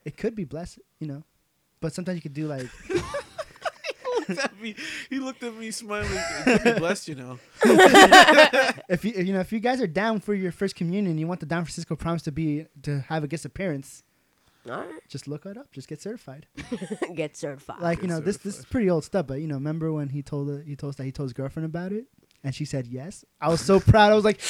It 0.04 0.16
could 0.16 0.34
be 0.34 0.44
blessed, 0.44 0.80
you 1.00 1.06
know, 1.06 1.24
but 1.80 1.94
sometimes 1.94 2.16
you 2.16 2.22
could 2.22 2.34
do 2.34 2.46
like 2.46 2.68
he 2.88 4.34
looked 4.34 4.44
at 4.44 4.60
me. 4.60 4.74
He 5.10 5.18
looked 5.18 5.42
at 5.42 5.54
me 5.54 5.70
smiling. 5.70 6.08
It 6.12 6.62
could 6.62 6.74
be 6.74 6.78
blessed, 6.78 7.08
you 7.08 7.14
know. 7.14 7.38
if 8.88 9.04
you 9.04 9.12
you 9.12 9.32
know 9.32 9.40
if 9.40 9.52
you 9.52 9.60
guys 9.60 9.80
are 9.80 9.86
down 9.86 10.20
for 10.20 10.34
your 10.34 10.52
first 10.52 10.76
communion, 10.76 11.18
you 11.18 11.26
want 11.26 11.40
the 11.40 11.46
Don 11.46 11.64
Francisco 11.64 11.96
Promise 11.96 12.22
to 12.22 12.32
be 12.32 12.66
to 12.82 13.00
have 13.00 13.24
a 13.24 13.28
guest 13.28 13.44
appearance. 13.44 14.02
All 14.68 14.78
right. 14.78 15.08
Just 15.08 15.28
look 15.28 15.44
it 15.44 15.58
up. 15.58 15.70
Just 15.72 15.88
get 15.88 16.00
certified. 16.00 16.46
Get 17.14 17.36
certified. 17.36 17.80
Like 17.82 17.98
you 17.98 18.08
Get 18.08 18.14
know, 18.14 18.20
this 18.20 18.38
this 18.38 18.58
is 18.58 18.64
pretty 18.64 18.88
old 18.88 19.04
stuff, 19.04 19.26
but 19.26 19.40
you 19.40 19.46
know, 19.46 19.56
remember 19.56 19.92
when 19.92 20.08
he 20.08 20.22
told 20.22 20.62
he 20.64 20.74
told 20.74 20.90
us 20.90 20.96
that 20.96 21.04
he 21.04 21.12
told 21.12 21.26
his 21.26 21.32
girlfriend 21.34 21.66
about 21.66 21.92
it, 21.92 22.06
and 22.42 22.54
she 22.54 22.64
said 22.64 22.86
yes. 22.86 23.24
I 23.40 23.48
was 23.48 23.60
so 23.60 23.78
proud. 23.78 24.10
I 24.10 24.14
was 24.14 24.24
like, 24.24 24.40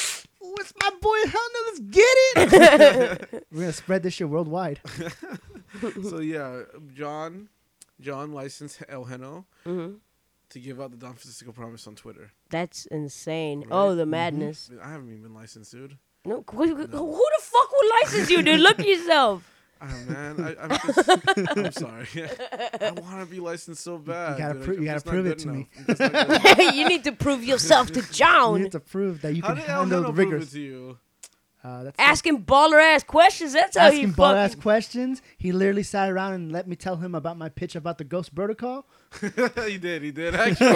"What's 0.65 0.73
my 0.81 0.89
boy? 1.01 1.17
Hell 1.29 1.49
no, 1.53 1.59
let's 1.67 1.79
get 1.79 2.15
it. 3.33 3.45
We're 3.51 3.59
gonna 3.61 3.73
spread 3.73 4.03
this 4.03 4.13
shit 4.15 4.29
worldwide." 4.29 4.79
so 6.09 6.19
yeah, 6.19 6.63
John, 6.93 7.49
John 7.99 8.31
licensed 8.33 8.83
El 8.89 9.05
Heno 9.05 9.45
Mhm. 9.65 9.97
to 10.49 10.59
give 10.59 10.79
out 10.81 10.91
the 10.91 10.97
Don 10.97 11.13
Francisco 11.13 11.51
Promise 11.51 11.87
on 11.87 11.95
Twitter. 11.95 12.31
That's 12.49 12.85
insane. 12.87 13.61
Right? 13.61 13.69
Oh, 13.71 13.95
the 13.95 14.03
Mm-hmm. 14.03 14.11
madness. 14.11 14.69
I 14.81 14.89
haven't 14.91 15.09
even 15.09 15.21
been 15.23 15.33
licensed, 15.33 15.71
dude. 15.71 15.97
No, 16.25 16.43
who, 16.49 16.75
who 16.75 16.87
the 16.87 16.87
fuck 17.41 17.71
would 17.71 17.91
license 18.01 18.29
you, 18.31 18.41
dude? 18.41 18.59
Look 18.59 18.79
at 18.79 18.87
yourself. 18.93 19.51
Oh 19.87 20.11
man, 20.11 20.39
I, 20.43 20.55
I'm, 20.63 20.69
just, 20.69 21.09
I'm 21.57 21.71
sorry. 21.73 22.07
I 22.81 22.91
want 22.91 23.19
to 23.19 23.27
be 23.29 23.39
licensed 23.39 23.83
so 23.83 23.97
bad. 23.99 24.37
gotta 24.37 24.55
dude. 24.55 24.63
pro- 24.63 24.73
you 24.75 24.85
gotta 24.85 25.01
prove 25.01 25.27
it 25.27 25.37
to 25.39 25.47
me. 25.49 25.67
enough. 25.87 25.89
I'm 25.89 25.95
just 25.95 25.99
not 25.99 26.11
good 26.27 26.59
enough. 26.59 26.75
you 26.75 26.87
need 26.89 27.03
to 27.03 27.11
prove 27.11 27.43
yourself 27.43 27.91
to 27.91 28.01
John. 28.11 28.57
You 28.57 28.63
need 28.63 28.71
to 28.71 28.79
prove 28.79 29.21
that 29.21 29.35
you 29.35 29.41
How 29.43 29.49
can 29.49 29.57
did 29.57 29.65
handle 29.65 29.85
the 29.89 29.95
Heno 29.97 30.13
prove 30.13 30.19
it 30.19 30.23
rigors. 30.31 30.51
to 30.53 30.59
you? 30.59 30.97
Uh, 31.63 31.83
that's 31.83 31.95
Asking 31.99 32.43
baller 32.45 32.79
ass 32.81 33.03
questions. 33.03 33.53
That's 33.53 33.75
how 33.77 33.85
asking 33.87 34.01
you 34.01 34.07
ball 34.09 34.33
ass 34.35 34.53
questions. 34.55 35.21
He 35.37 35.51
literally 35.51 35.83
sat 35.83 36.09
around 36.11 36.33
and 36.33 36.51
let 36.51 36.67
me 36.67 36.75
tell 36.75 36.95
him 36.97 37.13
about 37.15 37.37
my 37.37 37.49
pitch 37.49 37.75
about 37.75 37.97
the 37.97 38.03
ghost 38.03 38.33
protocol. 38.35 38.85
he 39.65 39.77
did. 39.77 40.01
He 40.03 40.11
did 40.11 40.35
actually. 40.35 40.75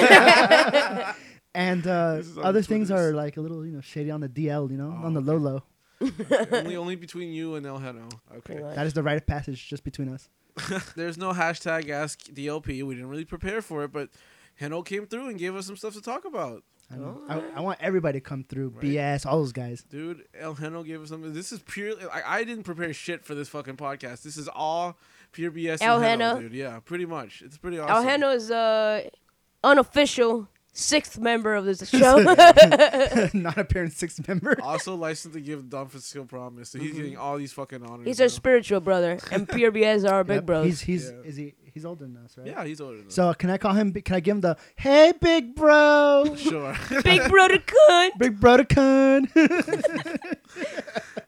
And 1.55 1.85
uh, 1.87 2.17
This 2.17 2.27
is 2.27 2.37
on 2.37 2.45
other 2.45 2.61
things 2.61 2.91
are 2.91 3.11
like 3.11 3.37
a 3.37 3.41
little, 3.41 3.65
you 3.65 3.71
know, 3.71 3.81
shady 3.81 4.11
on 4.11 4.21
the 4.21 4.29
DL, 4.29 4.69
you 4.69 4.77
know, 4.77 4.95
Oh, 5.01 5.05
on 5.05 5.13
the 5.13 5.21
low 5.21 5.37
low. 5.37 5.63
only, 6.51 6.75
only 6.75 6.95
between 6.95 7.31
you 7.33 7.55
and 7.55 7.65
El 7.65 7.77
Heno. 7.77 8.09
Okay. 8.37 8.59
That 8.75 8.87
is 8.87 8.93
the 8.93 9.03
rite 9.03 9.17
of 9.17 9.25
passage 9.27 9.67
just 9.67 9.83
between 9.83 10.09
us. 10.09 10.29
There's 10.95 11.17
no 11.17 11.33
hashtag 11.33 11.89
Ask 11.89 12.23
DLP. 12.25 12.83
We 12.83 12.95
didn't 12.95 13.09
really 13.09 13.25
prepare 13.25 13.61
for 13.61 13.83
it, 13.83 13.91
but 13.91 14.09
Heno 14.55 14.81
came 14.81 15.07
through 15.07 15.29
and 15.29 15.37
gave 15.37 15.55
us 15.55 15.67
some 15.67 15.77
stuff 15.77 15.93
to 15.93 16.01
talk 16.01 16.25
about. 16.25 16.63
I, 16.91 16.95
know. 16.95 17.21
I, 17.29 17.41
I 17.57 17.61
want 17.61 17.79
everybody 17.81 18.19
to 18.19 18.23
come 18.23 18.43
through. 18.43 18.69
Right. 18.69 18.85
BS, 18.85 19.25
all 19.25 19.37
those 19.37 19.51
guys. 19.51 19.83
Dude, 19.83 20.23
El 20.37 20.55
Heno 20.55 20.81
gave 20.81 21.01
us 21.01 21.09
something. 21.09 21.33
This 21.33 21.51
is 21.51 21.59
purely. 21.59 22.03
I, 22.11 22.39
I 22.39 22.43
didn't 22.43 22.63
prepare 22.63 22.93
shit 22.93 23.23
for 23.23 23.35
this 23.35 23.47
fucking 23.49 23.77
podcast. 23.77 24.23
This 24.23 24.37
is 24.37 24.47
all 24.47 24.97
pure 25.31 25.51
BS. 25.51 25.77
El 25.81 25.97
and 25.97 26.21
Heno? 26.21 26.39
dude. 26.41 26.53
Yeah, 26.53 26.79
pretty 26.79 27.05
much. 27.05 27.43
It's 27.43 27.57
pretty 27.57 27.77
awesome. 27.77 27.95
El 27.95 28.03
Heno 28.03 28.31
is 28.31 28.49
uh, 28.49 29.07
unofficial 29.63 30.47
sixth 30.73 31.19
member 31.19 31.55
of 31.55 31.65
this 31.65 31.87
show. 31.89 32.17
Not 33.33 33.57
appearing 33.57 33.89
sixth 33.89 34.27
member. 34.27 34.57
Also 34.61 34.95
licensed 34.95 35.35
to 35.35 35.41
give 35.41 35.69
Don 35.69 35.87
Francisco 35.87 36.23
Promise, 36.25 36.69
so 36.71 36.79
he's 36.79 36.93
getting 36.93 37.17
all 37.17 37.37
these 37.37 37.53
fucking 37.53 37.81
honors. 37.83 37.99
Mm-hmm. 37.99 38.07
He's 38.07 38.21
our 38.21 38.25
know? 38.25 38.29
spiritual 38.29 38.79
brother, 38.81 39.19
and 39.31 39.47
PRBS 39.47 40.09
are 40.09 40.15
our 40.15 40.23
big 40.23 40.35
Yep, 40.37 40.45
bros. 40.45 40.65
He's 40.65 40.81
he's 40.81 41.09
Yeah. 41.11 41.17
is 41.29 41.35
he 41.35 41.53
he's 41.73 41.85
older 41.85 42.05
than 42.05 42.17
us, 42.17 42.37
right? 42.37 42.47
Yeah, 42.47 42.63
he's 42.65 42.81
older 42.81 42.97
than 42.97 43.07
us. 43.07 43.13
So 43.15 43.33
can 43.33 43.49
I 43.49 43.57
call 43.57 43.73
him? 43.73 43.91
Can 43.93 44.15
I 44.15 44.19
give 44.19 44.35
him 44.35 44.41
the 44.41 44.57
Hey 44.75 45.13
big 45.19 45.55
bro, 45.55 46.35
Sure. 46.37 46.75
big 47.03 47.27
brother 47.29 47.59
cunt. 47.59 48.09
big 48.17 48.39
brother 48.39 48.63
con? 48.65 49.27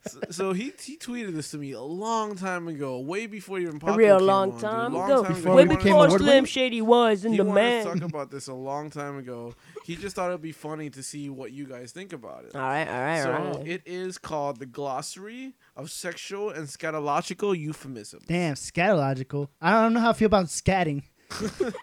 so, 0.07 0.19
so 0.29 0.53
he 0.53 0.73
he 0.81 0.97
tweeted 0.97 1.33
this 1.35 1.51
to 1.51 1.57
me 1.57 1.71
a 1.71 1.81
long 1.81 2.35
time 2.35 2.67
ago, 2.67 2.99
way 2.99 3.27
before 3.27 3.59
even 3.59 3.77
A 3.77 3.79
Paco 3.79 3.95
real 3.97 4.17
came 4.19 4.27
long 4.27 4.51
on, 4.53 4.59
time 4.59 4.93
Long 4.93 5.11
ago. 5.11 5.23
Before 5.23 5.55
Way 5.55 5.63
we 5.65 5.69
He 5.71 5.75
became 5.77 5.93
before 5.93 6.17
Slim? 6.17 6.45
Shady 6.45 6.81
was 6.81 7.25
in 7.25 7.31
he 7.33 7.37
the 7.37 7.43
man. 7.45 7.85
talk 7.85 8.01
about 8.01 8.31
this 8.31 8.47
a 8.47 8.53
long 8.53 8.89
time 8.89 9.17
ago. 9.17 9.53
He 9.83 9.95
just 9.95 10.15
thought 10.15 10.29
it'd 10.29 10.41
be 10.41 10.51
funny 10.51 10.89
to 10.91 11.03
see 11.03 11.29
what 11.29 11.51
you 11.51 11.65
guys 11.65 11.91
think 11.91 12.13
about 12.13 12.45
it. 12.45 12.55
All 12.55 12.61
right, 12.61 12.87
all 12.87 13.01
right, 13.01 13.23
so 13.23 13.33
all 13.33 13.53
right. 13.59 13.67
it 13.67 13.81
is 13.85 14.17
called 14.17 14.59
the 14.59 14.65
glossary 14.65 15.53
of 15.75 15.91
sexual 15.91 16.49
and 16.49 16.67
scatological 16.67 17.57
euphemisms. 17.57 18.23
Damn, 18.27 18.55
scatological. 18.55 19.49
I 19.61 19.71
don't 19.81 19.93
know 19.93 19.99
how 19.99 20.11
I 20.11 20.13
feel 20.13 20.27
about 20.27 20.45
scatting, 20.45 21.03
but 21.39 21.73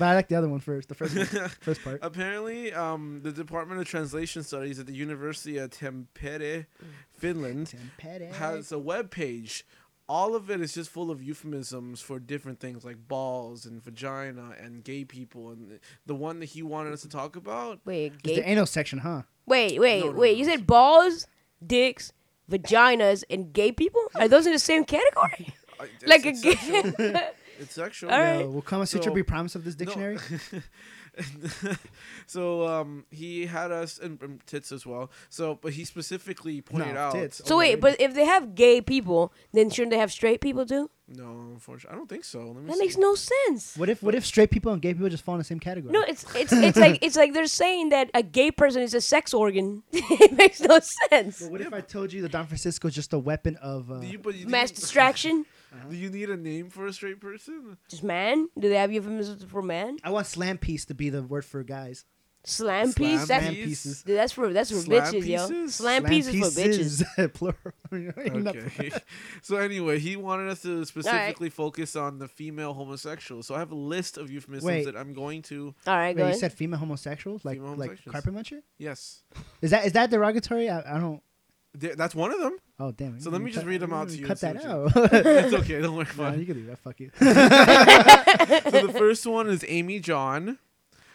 I 0.00 0.14
like 0.14 0.28
the 0.28 0.36
other 0.36 0.48
one 0.48 0.60
first. 0.60 0.88
The 0.88 0.94
first 0.94 1.16
one, 1.16 1.26
first 1.60 1.82
part. 1.84 2.00
Apparently, 2.02 2.72
um, 2.72 3.20
the 3.22 3.32
Department 3.32 3.80
of 3.80 3.86
Translation 3.86 4.42
Studies 4.42 4.78
at 4.78 4.86
the 4.86 4.94
University 4.94 5.58
of 5.58 5.70
Tampere, 5.70 6.66
Finland, 7.16 7.74
has 8.32 8.72
a 8.72 8.78
web 8.78 9.10
page. 9.10 9.64
All 10.08 10.34
of 10.34 10.50
it 10.50 10.60
is 10.62 10.72
just 10.72 10.88
full 10.90 11.10
of 11.10 11.22
euphemisms 11.22 12.00
for 12.00 12.18
different 12.18 12.60
things 12.60 12.82
like 12.84 12.96
balls 13.08 13.66
and 13.66 13.82
vagina 13.84 14.52
and 14.58 14.82
gay 14.82 15.04
people. 15.04 15.50
And 15.50 15.78
the 16.06 16.14
one 16.14 16.40
that 16.40 16.46
he 16.46 16.62
wanted 16.62 16.94
us 16.94 17.02
to 17.02 17.08
talk 17.08 17.36
about, 17.36 17.80
Wait, 17.84 18.12
It's 18.14 18.22
gay. 18.22 18.36
the 18.36 18.48
anal 18.48 18.64
section, 18.66 19.00
huh? 19.00 19.22
Wait, 19.46 19.78
wait, 19.78 20.00
No, 20.04 20.12
no, 20.12 20.18
wait. 20.18 20.32
no. 20.32 20.38
You 20.38 20.44
said 20.46 20.66
balls, 20.66 21.26
dicks, 21.66 22.12
vaginas, 22.50 23.22
and 23.28 23.52
gay 23.52 23.70
people? 23.70 24.02
Are 24.14 24.28
those 24.28 24.46
in 24.46 24.52
the 24.52 24.58
same 24.58 24.84
category? 24.84 25.52
uh, 25.78 25.84
like 26.06 26.24
a 26.24 26.30
it's 26.30 26.42
gay. 26.42 27.28
It's 27.60 27.74
sexual. 27.74 28.10
All 28.12 28.20
right. 28.20 28.38
No, 28.38 28.50
will 28.50 28.62
Kama 28.62 28.86
Sutra 28.86 29.10
So- 29.10 29.14
be 29.14 29.24
promise 29.24 29.56
of 29.56 29.64
this 29.64 29.76
No. 29.78 29.84
dictionary? 29.84 30.18
so 32.26 32.66
um, 32.66 33.04
he 33.10 33.46
had 33.46 33.70
us 33.72 33.98
and, 33.98 34.20
and 34.22 34.44
tits 34.46 34.72
as 34.72 34.86
well. 34.86 35.10
So, 35.28 35.58
but 35.60 35.72
he 35.72 35.84
specifically 35.84 36.60
pointed 36.60 36.94
No, 36.94 37.00
out. 37.00 37.12
tits. 37.14 37.40
So 37.44 37.58
wait, 37.58 37.80
but 37.80 38.00
if 38.00 38.14
they 38.14 38.24
have 38.24 38.54
gay 38.54 38.80
people, 38.80 39.32
then 39.52 39.70
shouldn't 39.70 39.90
they 39.92 39.98
have 39.98 40.12
straight 40.12 40.40
people 40.40 40.66
too? 40.66 40.90
No, 41.10 41.24
unfortunately, 41.54 41.94
I 41.94 41.96
don't 41.98 42.08
think 42.08 42.24
so. 42.24 42.40
Let 42.40 42.56
me 42.56 42.66
That 42.66 42.74
see. 42.74 42.78
makes 42.80 42.96
no 42.98 43.14
sense. 43.14 43.76
What 43.78 43.88
if 43.88 44.02
what 44.02 44.14
if 44.14 44.26
straight 44.26 44.50
people 44.50 44.72
and 44.72 44.82
gay 44.82 44.92
people 44.92 45.08
just 45.08 45.24
fall 45.24 45.36
in 45.36 45.38
the 45.38 45.44
same 45.44 45.58
category? 45.58 45.90
No, 45.92 46.02
it's 46.02 46.24
it's 46.34 46.52
it's 46.52 46.76
like 46.76 46.98
it's 47.02 47.16
like 47.16 47.32
they're 47.32 47.46
saying 47.46 47.88
that 47.90 48.10
a 48.12 48.22
gay 48.22 48.50
person 48.50 48.82
is 48.82 48.92
a 48.92 49.00
sex 49.00 49.32
organ. 49.32 49.82
it 49.92 50.32
makes 50.34 50.60
no 50.60 50.78
sense. 51.08 51.40
But 51.40 51.50
what 51.50 51.60
if 51.62 51.72
I 51.72 51.80
told 51.80 52.12
you 52.12 52.20
that 52.22 52.32
Don 52.32 52.46
Francisco 52.46 52.88
is 52.88 52.94
just 52.94 53.14
a 53.14 53.18
weapon 53.18 53.56
of? 53.56 53.90
Uh, 53.90 54.00
Do 54.00 54.06
you, 54.06 54.18
but 54.18 54.34
you, 54.34 54.44
do 54.44 54.50
Mass 54.50 54.70
you- 54.70 54.76
distraction. 55.70 55.90
Do 55.90 55.96
you 55.96 56.10
need 56.10 56.30
a 56.30 56.36
name 56.36 56.70
for 56.70 56.86
a 56.86 56.92
straight 56.92 57.20
person? 57.20 57.76
Just 57.88 58.02
man? 58.04 58.48
Do 58.58 58.68
they 58.68 58.76
have 58.76 58.92
euphemisms 58.92 59.44
for 59.44 59.62
man? 59.62 59.98
I 60.04 60.10
want 60.10 60.26
slam 60.26 60.58
piece 60.58 60.84
to 60.86 60.94
be 60.94 61.10
the 61.10 61.22
word 61.22 61.44
for 61.44 61.62
guys. 61.62 62.04
Slam 62.44 62.92
Slam 62.92 62.94
piece. 62.94 63.26
That's 63.26 63.44
Slam 63.44 63.54
piece? 63.54 63.64
pieces. 63.66 64.02
dude, 64.02 64.16
that's 64.16 64.32
for 64.32 64.52
that's 64.52 64.70
for 64.70 64.78
Slam 64.78 65.02
bitches, 65.02 65.26
yo. 65.26 65.48
pieces? 65.48 65.74
Slam, 65.74 66.04
pieces, 66.04 66.34
for 66.34 66.60
bitches. 66.60 67.34
Plural. 67.34 67.56
Okay. 68.48 68.90
so 69.42 69.56
anyway, 69.56 69.98
he 69.98 70.16
wanted 70.16 70.48
us 70.50 70.62
to 70.62 70.84
specifically 70.84 71.50
focus 71.50 71.96
on 71.96 72.18
the 72.18 72.28
female 72.28 72.74
homosexual. 72.74 73.42
So 73.42 73.54
I 73.54 73.58
have 73.58 73.72
a 73.72 73.74
list 73.76 74.18
of 74.18 74.30
euphemisms 74.30 74.64
Wait. 74.66 74.84
that 74.84 74.96
I'm 74.96 75.14
going 75.14 75.42
to. 75.42 75.74
All 75.86 75.96
right, 75.96 76.14
go 76.14 76.22
Wait, 76.22 76.26
you 76.26 76.30
ahead. 76.30 76.40
said 76.40 76.52
female 76.52 76.78
homosexuals, 76.78 77.44
like 77.44 77.58
Female 77.58 77.76
like 77.76 78.04
carpet 78.04 78.34
muncher. 78.34 78.60
Yes, 78.78 79.22
Is 79.62 79.70
that 79.72 79.86
is 79.86 79.92
that 79.92 80.10
derogatory? 80.10 80.70
I, 80.70 80.96
I 80.96 81.00
don't. 81.00 81.22
Th- 81.78 81.96
that's 81.96 82.14
one 82.14 82.32
of 82.32 82.40
them. 82.40 82.56
Oh 82.80 82.90
damn. 82.92 83.20
So 83.20 83.30
let 83.30 83.40
me 83.40 83.50
just 83.50 83.66
read 83.66 83.80
them 83.80 83.92
out 83.92 84.08
to 84.08 84.16
you 84.16 84.26
Cut 84.26 84.42
and 84.42 84.56
that 84.58 84.62
see 84.62 84.68
out. 84.68 84.90
it's 85.12 85.54
okay. 85.54 85.80
Don't 85.80 85.96
worry 85.96 86.06
no, 86.16 86.24
about 86.24 86.38
you 86.38 86.46
can 86.46 86.54
do 86.54 86.66
that. 86.66 86.78
Fuck 86.78 87.00
you. 87.00 87.10
So 88.72 88.86
the 88.86 88.94
first 88.96 89.26
one 89.26 89.48
is 89.48 89.64
Amy 89.68 90.00
John. 90.00 90.58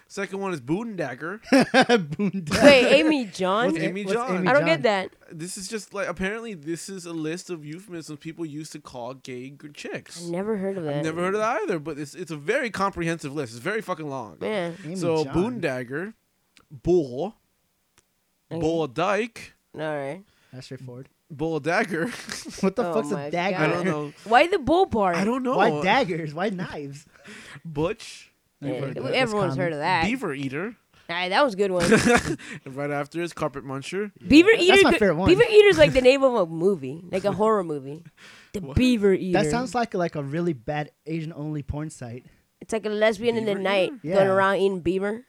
Second 0.07 0.39
one 0.41 0.53
is 0.53 0.61
Boondagger. 0.61 1.41
Boondock. 1.43 2.61
Wait, 2.63 2.99
Amy 2.99 3.25
John? 3.25 3.67
What's 3.71 3.79
A- 3.79 3.87
Amy 3.87 4.03
what's 4.05 4.13
John. 4.13 4.37
Amy 4.37 4.47
I 4.47 4.53
don't 4.53 4.61
John? 4.61 4.67
get 4.69 4.83
that. 4.83 5.09
This 5.31 5.57
is 5.57 5.67
just 5.67 5.93
like 5.93 6.07
apparently 6.07 6.53
this 6.53 6.87
is 6.87 7.05
a 7.07 7.13
list 7.13 7.49
of 7.49 7.65
euphemisms 7.65 8.19
people 8.19 8.45
used 8.45 8.71
to 8.73 8.79
call 8.79 9.15
gay 9.15 9.49
g- 9.49 9.69
chicks. 9.73 10.23
I 10.27 10.29
never 10.29 10.57
heard 10.57 10.77
of 10.77 10.83
that. 10.83 10.97
I've 10.97 11.03
never 11.03 11.21
heard 11.21 11.33
of 11.33 11.39
that 11.39 11.61
either, 11.63 11.79
but 11.79 11.97
it's 11.97 12.13
it's 12.13 12.29
a 12.31 12.37
very 12.37 12.69
comprehensive 12.69 13.33
list. 13.33 13.53
It's 13.53 13.63
very 13.63 13.81
fucking 13.81 14.07
long. 14.07 14.37
Man, 14.39 14.77
Amy 14.85 14.95
so 14.97 15.23
John. 15.23 15.33
Boondagger, 15.61 16.13
Bull, 16.69 17.35
Okay. 18.51 18.59
Bull 18.61 18.85
Dyke, 18.87 19.53
all 19.75 19.81
right. 19.81 20.21
That's 20.53 20.65
straightforward. 20.65 21.09
Bull 21.31 21.59
Dagger. 21.59 22.07
What 22.61 22.75
the 22.75 22.85
Oh 22.87 22.93
fuck's 22.93 23.11
a 23.11 23.31
dagger? 23.31 23.57
I 23.57 23.67
don't 23.67 23.85
know. 23.85 24.13
Why 24.25 24.47
the 24.47 24.59
bull 24.59 24.85
part? 24.85 25.15
I 25.17 25.23
don't 25.25 25.41
know. 25.43 25.57
Why 25.57 25.81
daggers? 25.81 26.33
Why 26.33 26.49
knives? 26.49 27.05
Butch, 27.65 28.31
Yeah, 28.61 28.79
heard 28.79 28.97
everyone's 28.99 29.55
heard 29.57 29.73
of 29.73 29.79
that. 29.79 30.05
Beaver 30.05 30.33
Eater. 30.33 30.75
All 31.09 31.15
right, 31.17 31.29
that 31.29 31.43
was 31.43 31.53
a 31.55 31.57
good 31.57 31.71
one. 31.71 31.83
Right 32.65 32.91
after 32.91 33.21
is 33.21 33.33
Carpet 33.33 33.65
Muncher. 33.65 34.11
Beaver 34.25 34.49
That's 34.53 34.63
Eater. 34.63 34.83
my 34.83 34.89
could- 34.91 34.99
favorite 34.99 35.15
one. 35.17 35.27
Beaver 35.29 35.43
Eater's 35.49 35.77
like 35.77 35.93
the 35.93 36.01
name 36.01 36.23
of 36.23 36.33
a 36.35 36.45
movie, 36.45 37.03
like 37.11 37.25
a 37.25 37.31
horror 37.33 37.63
movie. 37.63 38.03
The 38.53 38.61
Beaver 38.61 39.13
Eater. 39.13 39.41
That 39.41 39.49
sounds 39.51 39.73
like 39.75 39.93
like 39.95 40.15
a 40.15 40.23
really 40.23 40.53
bad 40.53 40.91
Asian 41.05 41.33
only 41.35 41.63
porn 41.63 41.89
site. 41.89 42.25
It's 42.61 42.71
like 42.71 42.85
a 42.85 42.89
lesbian 42.89 43.35
in 43.37 43.45
the 43.45 43.55
night 43.55 43.91
Eater? 44.03 44.15
going 44.15 44.27
Yeah. 44.27 44.33
around 44.33 44.55
eating 44.57 44.79
beaver. 44.79 45.25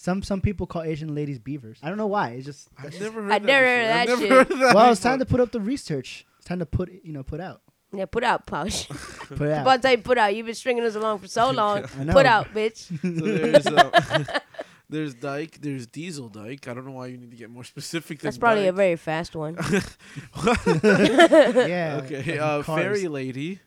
Some 0.00 0.22
some 0.22 0.40
people 0.40 0.66
call 0.66 0.80
Asian 0.82 1.14
ladies 1.14 1.38
beavers. 1.38 1.78
I 1.82 1.88
don't 1.90 1.98
know 1.98 2.06
why. 2.06 2.30
It's 2.30 2.46
just 2.46 2.68
I've 2.78 2.98
never 2.98 3.22
heard 3.22 3.32
I've 3.32 3.42
that. 3.42 3.46
never 3.46 3.66
before. 3.66 3.68
heard 3.68 3.84
of 3.84 3.90
I've 3.90 4.06
that 4.06 4.08
never 4.08 4.20
shit. 4.22 4.30
heard 4.30 4.48
that 4.68 4.74
well, 4.74 4.92
it's 4.92 5.00
time 5.02 5.18
to 5.18 5.26
put 5.26 5.40
up 5.40 5.52
the 5.52 5.60
research. 5.60 6.26
It's 6.38 6.46
time 6.46 6.58
to 6.60 6.66
put 6.66 6.90
you 7.04 7.12
know 7.12 7.22
put 7.22 7.38
out. 7.40 7.60
Yeah, 7.92 8.06
put 8.06 8.22
out, 8.24 8.46
Pouch. 8.46 8.88
Put 8.88 9.42
it 9.42 9.50
out. 9.52 9.62
About 9.62 9.82
time, 9.82 10.02
put 10.02 10.16
out. 10.16 10.32
You've 10.34 10.46
been 10.46 10.54
stringing 10.54 10.84
us 10.84 10.94
along 10.94 11.18
for 11.18 11.26
so 11.28 11.50
long. 11.62 11.84
I 11.98 12.04
know. 12.04 12.12
Put 12.12 12.24
out, 12.24 12.46
bitch. 12.54 12.86
So 12.86 13.08
there's, 13.10 13.66
uh, 13.66 14.38
there's 14.88 15.14
Dyke. 15.14 15.60
There's 15.60 15.88
Diesel 15.88 16.28
Dyke. 16.28 16.68
I 16.68 16.74
don't 16.74 16.86
know 16.86 16.92
why 16.92 17.06
you 17.08 17.16
need 17.18 17.32
to 17.32 17.36
get 17.36 17.50
more 17.50 17.64
specific. 17.64 18.20
Than 18.20 18.28
That's 18.28 18.38
probably 18.38 18.68
a 18.68 18.70
Dyke. 18.70 18.76
very 18.76 18.96
fast 18.96 19.34
one. 19.34 19.56
yeah. 20.84 22.00
Okay. 22.04 22.22
like 22.32 22.40
Uh, 22.40 22.62
cars. 22.62 22.80
Fairy 22.80 23.08
Lady. 23.08 23.58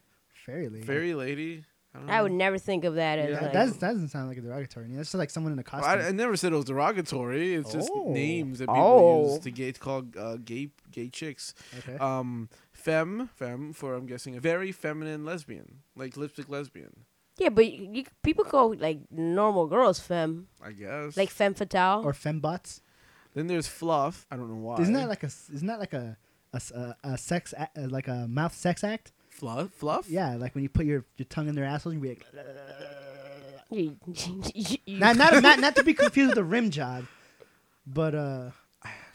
Fairy 0.46 0.70
lady. 0.70 0.86
Fairy 0.86 1.14
Lady. 1.14 1.64
I, 1.96 2.18
I 2.18 2.22
would 2.24 2.32
never 2.32 2.58
think 2.58 2.86
of 2.86 2.96
that 2.96 3.20
as 3.20 3.30
Yeah. 3.30 3.36
That, 3.36 3.44
like. 3.44 3.54
that's- 3.54 3.78
that 3.78 3.92
doesn't 3.94 4.10
sound 4.10 4.28
like 4.30 4.38
a 4.38 4.42
derogatory. 4.42 4.88
That's 4.90 5.10
just 5.10 5.16
like 5.16 5.30
someone 5.30 5.54
in 5.54 5.60
a 5.60 5.64
Well, 5.72 5.82
costume. 5.82 6.02
I, 6.02 6.08
I 6.08 6.12
never 6.12 6.36
said 6.36 6.52
it 6.52 6.56
was 6.56 6.66
derogatory. 6.66 7.54
It's 7.54 7.72
just 7.72 7.90
Oh. 7.94 8.12
names 8.12 8.60
that 8.60 8.68
people 8.68 8.82
Oh. 8.84 9.34
use 9.36 9.40
to 9.44 9.52
gay 9.52 9.72
to 9.72 9.80
call 9.80 10.04
uh, 10.18 10.38
gay 10.44 10.70
gay 10.92 11.10
chicks. 11.10 11.54
okay. 11.80 11.98
Um, 11.98 12.50
femme, 12.72 13.30
femme 13.36 13.74
for 13.74 13.94
I'm 13.96 14.06
guessing 14.08 14.36
a 14.36 14.40
very 14.40 14.72
feminine 14.72 15.24
lesbian, 15.26 15.80
like 15.96 16.18
lipstick 16.18 16.50
lesbian. 16.50 17.06
yeah, 17.38 17.50
but 17.50 17.72
you, 17.72 17.90
you, 17.94 18.04
people 18.24 18.44
call 18.46 18.76
like 18.76 19.00
normal 19.12 19.68
girls 19.68 20.00
femme, 20.00 20.48
I 20.64 20.72
guess. 20.72 21.16
like 21.18 21.30
femme 21.30 21.54
fatale. 21.54 22.02
or 22.06 22.14
fembots. 22.14 22.82
then 23.36 23.48
there's 23.48 23.68
fluff. 23.68 24.26
I 24.32 24.36
don't 24.38 24.50
know 24.50 24.62
why. 24.68 24.78
Isn't 24.82 24.94
that 24.94 25.10
like 25.10 25.24
a 25.24 25.28
isn't 25.28 25.68
that 25.68 25.80
like 25.80 25.94
a 25.94 26.18
a, 26.54 26.56
s- 26.58 26.72
a- 26.72 26.96
a 27.04 27.18
sex 27.18 27.54
a, 27.54 27.68
uh, 27.78 27.88
like 27.90 28.08
a 28.08 28.28
mouth 28.28 28.54
sex 28.56 28.84
act? 28.84 29.12
Fluff? 29.34 29.72
Fluff? 29.72 30.10
Yeah, 30.10 30.36
like 30.36 30.56
when 30.56 30.64
you 30.64 30.70
put 30.70 30.86
your, 30.86 31.06
your 31.18 31.26
tongue 31.26 31.48
in 31.48 31.56
their 31.56 31.66
assholes, 31.66 31.96
you 31.96 32.02
be 32.02 32.10
like. 32.10 32.26
Not, 34.88 35.16
not 35.18 35.42
not 35.42 35.60
not 35.60 35.76
to 35.78 35.84
be 35.84 35.96
confused 35.96 36.28
with 36.30 36.36
the 36.36 36.44
rim 36.44 36.70
job, 36.70 37.06
but 37.88 38.14
uh, 38.14 38.52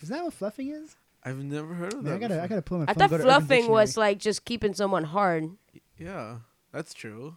is 0.00 0.08
that 0.08 0.24
what 0.24 0.32
fluffing 0.32 0.68
is? 0.70 0.96
I've 1.24 1.38
never 1.38 1.74
heard 1.74 1.94
of 1.94 2.02
Man, 2.02 2.04
that. 2.04 2.14
I 2.14 2.18
gotta 2.18 2.42
I 2.42 2.46
gotta 2.48 2.62
pull 2.62 2.78
my 2.78 2.84
I 2.84 2.86
phone. 2.86 2.94
thought 2.94 3.10
go 3.10 3.18
to 3.18 3.22
Urban 3.22 3.46
fluffing 3.46 3.68
was 3.68 3.96
like 3.96 4.18
just 4.18 4.44
keeping 4.44 4.74
someone 4.74 5.04
hard. 5.04 5.50
Yeah, 5.96 6.38
that's 6.72 6.92
true. 6.92 7.36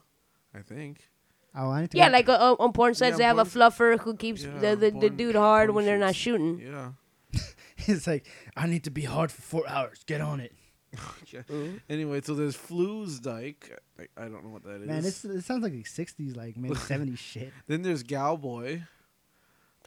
I 0.54 0.62
think. 0.62 1.10
Oh, 1.54 1.70
I 1.70 1.82
need 1.82 1.92
to 1.92 1.98
Yeah, 1.98 2.08
like 2.08 2.30
uh, 2.30 2.56
on 2.60 2.74
porn 2.74 2.94
sites, 2.96 3.14
Yeah, 3.14 3.18
they 3.18 3.24
have 3.26 3.38
a 3.38 3.44
fluffer 3.44 4.00
who 4.00 4.16
keeps 4.16 4.44
Yeah, 4.44 4.60
the, 4.60 4.76
the, 4.76 4.92
the 4.92 5.10
dude 5.10 5.36
hard 5.36 5.72
when 5.72 5.86
they're 5.86 5.98
not 5.98 6.16
shooting. 6.16 6.60
Yeah. 6.60 6.92
it's 7.78 8.08
like 8.08 8.26
I 8.56 8.68
need 8.68 8.84
to 8.86 8.92
be 8.92 9.04
hard 9.04 9.32
for 9.32 9.42
four 9.42 9.68
hours. 9.68 10.04
Get 10.06 10.22
on 10.22 10.40
it, 10.40 10.54
yeah. 11.28 11.42
Mm-hmm. 11.42 11.78
Anyway, 11.90 12.22
so 12.22 12.34
there's 12.36 12.56
Flues 12.56 13.20
Dyke. 13.20 13.78
I, 14.00 14.04
I 14.18 14.28
don't 14.28 14.44
know 14.44 14.50
what 14.50 14.64
that 14.64 14.82
is. 14.82 14.88
man. 14.88 15.02
This 15.04 15.24
it 15.26 15.42
sounds 15.44 15.64
like 15.64 15.74
'60s, 15.74 16.36
like 16.36 16.58
maybe 16.58 16.76
'70s 16.76 17.18
shit. 17.20 17.54
Then 17.68 17.82
there's 17.82 18.04
Galboy. 18.04 18.86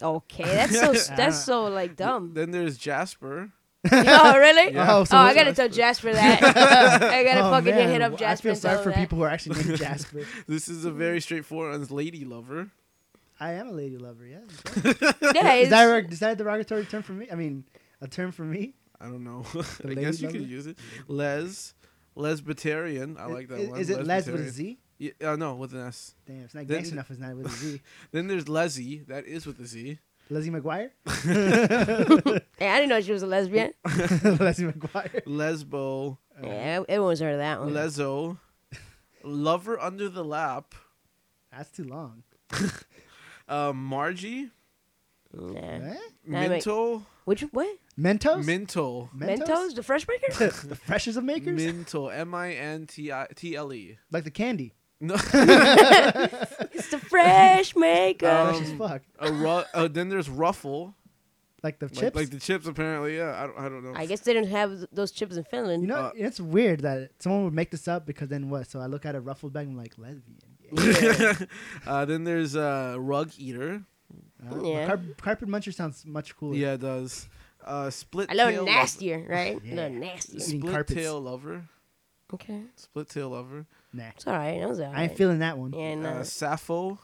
Okay, 0.01 0.43
that's 0.43 0.77
so 0.79 0.91
I 1.13 1.15
that's 1.15 1.43
so 1.43 1.65
like 1.65 1.95
dumb. 1.95 2.33
Then 2.33 2.51
there's 2.51 2.77
Jasper. 2.77 3.51
oh 3.91 4.37
really? 4.39 4.73
Yeah. 4.73 4.91
Oh, 4.95 4.99
Oh, 5.01 5.03
so 5.03 5.15
I 5.15 5.25
what- 5.27 5.35
gotta 5.35 5.53
tell 5.53 5.69
Jasper 5.69 6.11
that. 6.13 6.41
I 6.43 7.23
gotta 7.23 7.45
Oh, 7.47 7.51
fucking 7.51 7.75
man, 7.75 7.89
hit 7.89 8.01
up 8.01 8.11
well, 8.13 8.17
Jasper 8.19 8.49
I 8.49 8.51
feel 8.51 8.51
and 8.53 8.61
tell 8.61 8.71
sorry 8.71 8.77
him 8.77 8.83
for 8.83 8.89
that. 8.89 8.99
people 8.99 9.17
who 9.19 9.23
are 9.25 9.29
actually 9.29 9.63
named 9.63 9.77
Jasper. 9.77 10.25
This 10.47 10.67
is 10.67 10.85
a 10.85 10.91
very 10.91 11.21
straightforward 11.21 11.79
one. 11.79 11.87
Lady 11.95 12.25
Lover. 12.25 12.71
I 13.39 13.51
am 13.53 13.67
a 13.67 13.71
lady 13.71 13.97
lover. 13.97 14.25
Yeah. 14.25 14.37
Yeah, 14.85 15.53
Is 15.55 15.63
it's, 15.63 15.69
that 15.71 15.89
a, 15.89 16.07
is 16.07 16.19
that 16.19 16.31
a 16.31 16.35
derogatory 16.37 16.85
term 16.85 17.03
for 17.03 17.11
me? 17.11 17.27
I 17.29 17.35
mean, 17.35 17.65
a 17.99 18.07
term 18.07 18.31
for 18.31 18.43
me? 18.43 18.75
I 18.99 19.05
don't 19.05 19.23
know. 19.23 19.43
I 19.55 19.87
Lady 19.87 20.01
guess 20.01 20.19
you 20.21 20.27
Lover? 20.27 20.39
could 20.39 20.47
use 20.49 20.67
it. 20.67 20.77
Les. 21.07 21.73
Lesbitarian. 22.15 23.17
I 23.19 23.25
like 23.25 23.47
that 23.49 23.59
is, 23.59 23.69
one. 23.69 23.79
Is 23.79 23.89
it 23.89 24.05
Les 24.05 24.25
with 24.27 24.41
a 24.41 24.49
Z? 24.49 24.79
Yeah, 24.97 25.11
uh, 25.25 25.35
no, 25.35 25.55
with 25.55 25.73
an 25.73 25.87
S. 25.87 26.15
Damn, 26.25 26.43
it's 26.45 26.53
not 26.55 26.65
Then- 26.67 26.77
gangster 26.77 26.95
enough. 26.95 27.11
It's 27.11 27.19
not 27.19 27.35
with 27.35 27.47
a 27.47 27.49
Z. 27.49 27.81
Then 28.11 28.27
there's 28.27 28.47
Leslie. 28.47 29.03
That 29.07 29.25
is 29.25 29.45
with 29.45 29.59
a 29.59 29.65
Z. 29.65 29.99
Leslie 30.29 30.49
McGuire. 30.51 30.89
yeah, 32.59 32.73
I 32.73 32.79
didn't 32.79 32.89
know 32.89 33.01
she 33.01 33.11
was 33.11 33.21
a 33.21 33.27
lesbian. 33.27 33.73
Leslie 33.85 34.71
McGuire. 34.71 35.23
Lesbo. 35.25 36.17
Yeah, 36.41 36.83
everyone's 36.89 37.19
heard 37.19 37.33
of 37.33 37.39
that 37.39 37.59
one. 37.59 37.73
Lezo. 37.73 38.37
Lover 39.23 39.79
under 39.79 40.09
the 40.09 40.23
lap. 40.23 40.73
That's 41.51 41.69
too 41.69 41.83
long. 41.83 42.23
Um, 43.47 43.83
Margie. 43.85 44.49
Nah. 45.33 45.53
That 45.53 45.97
make- 46.25 46.49
Minto. 46.49 47.05
Which 47.25 47.41
what? 47.51 47.77
Mentos. 47.97 48.43
Minto. 48.45 49.09
Mentos, 49.15 49.73
the 49.75 49.83
fresh 49.83 50.05
breaker? 50.05 50.31
the 50.67 50.75
freshest 50.75 51.17
of 51.17 51.23
makers. 51.23 51.55
Minto. 51.63 52.07
M 52.09 52.33
I 52.35 52.53
N 52.53 52.87
T 52.87 53.11
I 53.11 53.27
T 53.35 53.55
L 53.55 53.71
E. 53.73 53.97
like 54.11 54.23
the 54.25 54.31
candy. 54.31 54.73
No. 55.01 55.15
it's 55.15 56.89
the 56.89 56.97
fresh 57.09 57.75
maker. 57.75 58.27
Um, 58.29 58.53
Fresh 58.55 58.61
as 58.61 58.73
fuck. 58.73 59.01
a 59.19 59.31
ru- 59.31 59.63
uh, 59.73 59.87
then 59.87 60.09
there's 60.09 60.29
Ruffle. 60.29 60.95
Like 61.63 61.79
the 61.79 61.87
Like, 61.87 61.95
chips. 61.95 62.15
like 62.15 62.29
the 62.29 62.39
chips, 62.39 62.67
apparently. 62.67 63.17
Yeah, 63.17 63.41
I 63.41 63.47
don't, 63.47 63.57
I 63.57 63.63
don't 63.69 63.83
know. 63.83 63.93
I 63.95 64.05
guess 64.05 64.19
they 64.21 64.33
didn't 64.33 64.51
have 64.51 64.85
those 64.91 65.11
chips 65.11 65.35
in 65.35 65.43
Finland. 65.45 65.81
you 65.81 65.87
know, 65.87 65.95
uh, 65.95 66.11
it's 66.15 66.39
weird 66.39 66.81
that 66.81 67.09
someone 67.19 67.43
would 67.43 67.53
make 67.53 67.71
this 67.71 67.87
up 67.87 68.05
because 68.05 68.29
then 68.29 68.49
what? 68.49 68.67
So 68.69 68.79
I 68.79 68.85
look 68.85 69.05
at 69.05 69.15
a 69.15 69.19
ruffled 69.19 69.51
bag 69.53 69.67
and 69.67 69.71
I'm 69.71 69.77
like 69.83 69.95
lesbian. 69.97 70.37
Yeah. 70.71 71.45
uh, 71.87 72.05
then 72.05 72.23
there's 72.23 72.55
uh, 72.55 72.95
Rug 72.99 73.31
Eater. 73.37 73.83
Uh, 74.49 74.61
Yeah. 74.63 74.85
Car- 74.87 75.01
carpet 75.17 75.49
muncher 75.49 75.73
sounds 75.73 76.05
much 76.05 76.35
cooler. 76.37 76.55
Yeah, 76.55 76.73
it 76.73 76.81
does. 76.81 77.27
Uh, 77.65 77.89
split 77.89 78.31
a 78.31 78.35
little 78.35 78.51
tail 78.51 78.65
nastier, 78.65 79.25
right? 79.27 79.59
Yeah. 79.63 79.73
A 79.73 79.75
little 79.75 79.99
nastier. 79.99 80.39
Split 80.39 80.71
carpets. 80.71 80.93
tail 81.01 81.19
lover. 81.19 81.63
Okay, 82.33 82.61
Split 82.75 83.09
tail 83.09 83.29
lover. 83.29 83.65
Nah. 83.93 84.03
it's 84.15 84.27
all 84.27 84.33
right. 84.33 84.59
That 84.59 84.69
was 84.69 84.79
all 84.79 84.87
right. 84.87 84.97
I 84.97 85.03
ain't 85.03 85.17
feeling 85.17 85.39
that 85.39 85.57
one. 85.57 85.73
Yeah, 85.73 85.95
no. 85.95 86.09
Uh, 86.09 86.23
Sappho. 86.23 86.99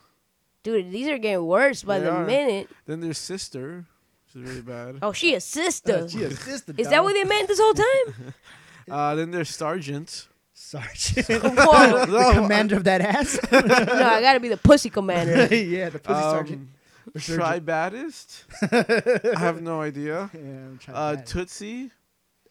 Dude, 0.63 0.91
these 0.91 1.07
are 1.07 1.17
getting 1.17 1.45
worse 1.45 1.83
by 1.83 1.99
They 1.99 2.05
the 2.05 2.11
are. 2.11 2.25
minute. 2.25 2.69
Then 2.85 2.99
there's 3.01 3.17
Sister, 3.17 3.85
which 4.25 4.43
is 4.43 4.49
really 4.49 4.61
bad. 4.61 4.99
Oh, 5.01 5.11
she 5.13 5.33
a 5.33 5.41
sister. 5.41 5.93
Uh, 6.03 6.07
she 6.09 6.23
a 6.23 6.31
sister, 6.31 6.73
Is 6.77 6.89
that 6.89 7.03
what 7.03 7.13
they 7.13 7.23
meant 7.23 7.47
this 7.47 7.59
whole 7.59 7.73
time? 7.73 8.33
Uh, 8.89 9.13
then 9.15 9.29
there's 9.31 9.49
Sergeant. 9.55 10.27
Sergeant. 10.53 11.27
The 11.27 12.31
commander 12.33 12.75
of 12.77 12.83
that 12.85 12.99
ass. 13.01 13.39
no, 13.51 13.59
I 13.59 14.21
gotta 14.21 14.39
be 14.39 14.49
the 14.49 14.57
pussy 14.57 14.89
commander. 14.89 15.55
yeah, 15.55 15.89
the 15.89 15.99
pussy 15.99 16.19
sergeant. 16.21 16.61
Um, 16.61 16.67
Or 16.67 16.80
surgeon. 17.17 17.39
Tribadist? 17.65 18.43
I 19.35 19.39
have 19.39 19.61
no 19.61 19.81
idea. 19.81 20.29
Yeah, 20.33 20.93
Uh, 20.93 21.15
Tootsie? 21.17 21.91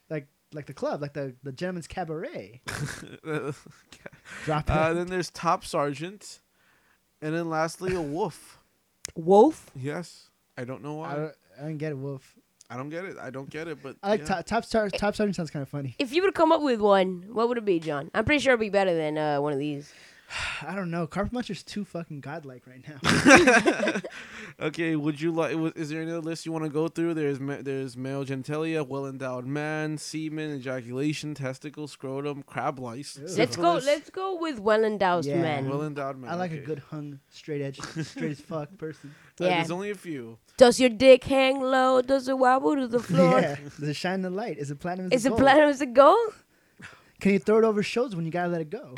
like 0.09 0.27
like 0.53 0.67
the 0.67 0.75
club, 0.75 1.01
like 1.03 1.13
the 1.13 1.35
the 1.43 1.53
gentleman's 1.53 1.87
cabaret. 1.87 2.61
Drop 4.45 4.69
it. 4.69 4.71
uh, 4.71 4.93
then 4.95 5.07
there's 5.07 5.31
Top 5.31 5.65
Sergeant. 5.65 6.41
And 7.23 7.35
then 7.35 7.49
lastly, 7.51 7.95
a 7.95 8.01
wolf. 8.03 8.59
Wolf. 9.17 9.71
Yes. 9.75 10.29
I 10.57 10.65
don't 10.65 10.83
know 10.83 11.01
I 11.03 11.09
why. 11.09 11.15
don't, 11.17 11.35
I 11.59 11.63
don't 11.63 11.79
get 11.79 11.93
it, 11.93 11.99
Wolf. 11.99 12.35
I 12.71 12.77
don't 12.77 12.89
get 12.91 13.05
it. 13.05 13.17
I 13.21 13.31
don't 13.31 13.51
get 13.51 13.67
it, 13.67 13.83
but 13.83 13.97
I 14.03 14.11
like 14.11 14.21
yeah. 14.21 14.27
top 14.27 14.47
top 14.47 14.65
star, 14.65 14.89
top 14.89 15.17
sergeant 15.17 15.35
sounds 15.35 15.51
kind 15.51 15.63
of 15.63 15.69
funny. 15.69 15.97
If 15.99 16.13
you 16.13 16.23
would 16.23 16.35
come 16.35 16.53
up 16.53 16.63
with 16.63 16.81
one, 16.81 17.25
what 17.33 17.49
would 17.49 17.59
it 17.59 17.65
be, 17.65 17.81
John? 17.81 18.11
I'm 18.15 18.25
pretty 18.25 18.41
sure 18.41 18.53
it'd 18.53 18.61
be 18.61 18.71
better 18.71 18.95
than 18.95 19.19
uh, 19.19 19.41
one 19.41 19.53
of 19.53 19.59
these. 19.59 19.93
I 20.63 20.75
don't 20.77 20.91
know. 20.91 21.07
Carpet 21.07 21.33
Muncher's 21.33 21.63
too 21.63 21.85
fucking 21.85 22.21
godlike 22.21 22.63
right 22.67 22.83
now. 22.87 24.01
Okay, 24.61 24.95
would 24.95 25.19
you 25.19 25.33
like? 25.33 25.57
Is 25.75 25.89
there 25.89 26.03
any 26.03 26.11
other 26.11 26.21
list 26.21 26.45
you 26.45 26.53
want 26.53 26.65
to 26.65 26.71
go 26.71 26.87
through? 26.89 27.15
There's 27.15 27.41
ma- 27.41 27.59
there's 27.63 27.97
male 27.97 28.27
genitalia, 28.27 28.87
well 28.87 29.07
endowed 29.07 29.47
man, 29.47 29.97
semen, 29.97 30.55
ejaculation, 30.57 31.33
testicle, 31.35 31.89
scrotum, 31.89 32.43
crab 32.43 32.79
lice. 32.79 33.17
Ew. 33.19 33.27
Let's 33.39 33.57
go. 33.57 33.75
Let's 33.77 34.11
go 34.11 34.39
with 34.39 34.59
well 34.61 34.85
endowed 34.85 35.25
Yeah. 35.25 35.41
men. 35.41 35.67
well 35.69 35.83
endowed 35.83 36.19
man. 36.19 36.31
I 36.31 36.35
like 36.35 36.53
a 36.53 36.59
good 36.59 36.81
hung, 36.91 37.21
straight 37.31 37.63
edge, 37.63 37.81
straight 38.03 38.33
as 38.33 38.41
fuck 38.41 38.77
person. 38.77 39.15
Uh, 39.41 39.45
Yeah. 39.47 39.55
there's 39.57 39.71
only 39.71 39.91
a 39.91 39.95
few. 39.95 40.37
Does 40.59 40.79
your 40.79 40.91
dick 40.91 41.25
hang 41.25 41.61
low? 41.63 42.03
Does 42.03 42.29
it 42.29 42.37
wobble 42.39 42.77
to 42.77 42.87
the 42.87 43.01
floor? 43.11 43.41
Yeah, 43.41 43.57
does 43.79 43.89
it 43.89 43.97
shine 43.97 44.21
the 44.21 44.31
light? 44.31 44.59
Is 44.59 44.71
it 44.71 44.79
platinum? 44.79 45.11
Is 45.11 45.25
it 45.25 45.31
gold? 45.31 45.41
platinum? 45.41 45.71
Is 45.71 45.81
it 45.81 45.95
gold? 45.95 46.35
Can 47.21 47.33
you 47.33 47.39
throw 47.39 47.59
it 47.59 47.65
over 47.65 47.83
shoulders 47.83 48.15
when 48.17 48.27
you 48.27 48.31
gotta 48.31 48.49
let 48.49 48.61
it 48.61 48.69
go? 48.71 48.95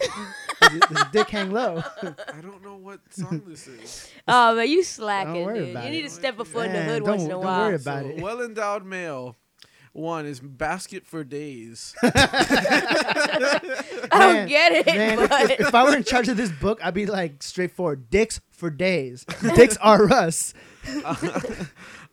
Does, 0.72 0.90
it, 0.90 0.94
does 0.94 1.04
the 1.04 1.08
dick 1.12 1.28
hang 1.30 1.50
low? 1.52 1.82
I 2.02 2.40
don't 2.40 2.62
know 2.64 2.76
what 2.76 3.00
song 3.10 3.42
this 3.46 3.66
is. 3.66 4.10
Oh 4.28 4.54
man, 4.56 4.68
you 4.68 4.82
slacking, 4.84 5.44
worry 5.44 5.58
dude. 5.60 5.70
about 5.70 5.84
You 5.84 5.88
it. 5.88 5.92
need 5.92 6.02
to 6.02 6.10
step 6.10 6.38
a 6.38 6.44
foot 6.44 6.66
in 6.66 6.72
the 6.72 6.78
Man, 6.78 6.88
hood 6.88 6.98
don't- 7.04 7.08
once 7.10 7.22
in 7.22 7.28
a 7.28 7.30
don't 7.32 7.44
while. 7.44 7.64
worry 7.66 7.74
about 7.76 8.02
So, 8.04 8.08
it. 8.10 8.20
well 8.20 8.40
endowed 8.42 8.84
male. 8.86 9.36
One 9.94 10.24
is 10.26 10.40
basket 10.40 11.06
for 11.06 11.22
days. 11.22 11.94
I 12.02 12.08
don't 14.10 14.48
get 14.48 14.72
it. 14.72 14.86
Man, 14.86 15.18
if, 15.20 15.28
but 15.28 15.50
if, 15.50 15.60
if 15.60 15.74
I 15.74 15.84
were 15.84 15.94
in 15.96 16.02
charge 16.04 16.28
of 16.28 16.36
this 16.38 16.50
book, 16.50 16.80
I'd 16.82 16.94
be 16.94 17.04
like 17.06 17.42
straightforward. 17.42 18.08
Dicks 18.10 18.40
for 18.50 18.70
days. 18.70 19.24
Dicks 19.54 19.76
are 19.82 20.10
us. 20.10 20.54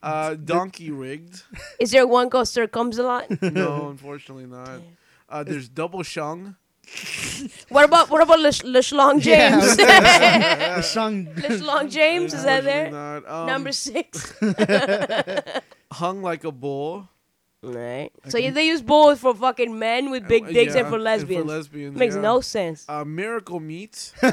Uh, 0.01 0.36
donkey 0.36 0.91
rigged. 0.91 1.43
is 1.80 1.91
there 1.91 2.07
one 2.07 2.30
called 2.30 2.47
lot? 3.03 3.30
No, 3.41 3.89
unfortunately 3.89 4.45
not. 4.45 4.82
Uh, 5.30 5.43
there's 5.43 5.68
double 5.70 6.03
shung. 6.03 6.55
What 7.70 7.86
about 7.86 8.10
what 8.10 8.22
about 8.22 8.40
Le, 8.40 8.52
Le 8.66 8.80
Schlong 8.82 9.24
Yeah, 9.24 9.52
James? 9.60 9.78
The 9.78 10.82
Shang. 10.82 11.28
James 11.90 12.34
is 12.34 12.44
that 12.44 12.64
there? 12.64 12.90
Not. 12.92 13.28
Um, 13.30 13.48
Number 13.48 13.72
six. 13.72 14.34
hung 15.92 16.22
like 16.22 16.44
a 16.44 16.52
bull. 16.52 17.08
Right. 17.62 18.10
So 18.30 18.38
yeah, 18.38 18.52
they 18.52 18.66
use 18.68 18.82
bulls 18.82 19.20
for 19.20 19.36
fucking 19.36 19.78
men 19.78 20.12
with 20.12 20.28
big 20.30 20.46
Uh, 20.46 20.52
dicks 20.52 20.74
yeah, 20.76 20.82
and 20.82 20.90
for 20.90 20.98
lesbians. 20.98 21.46
lesbians, 21.46 21.98
Makes 21.98 22.16
yeah. 22.16 22.22
no 22.22 22.40
sense. 22.40 22.86
Uh, 22.88 23.04
miracle 23.04 23.60
meat. 23.60 24.14
oh 24.24 24.32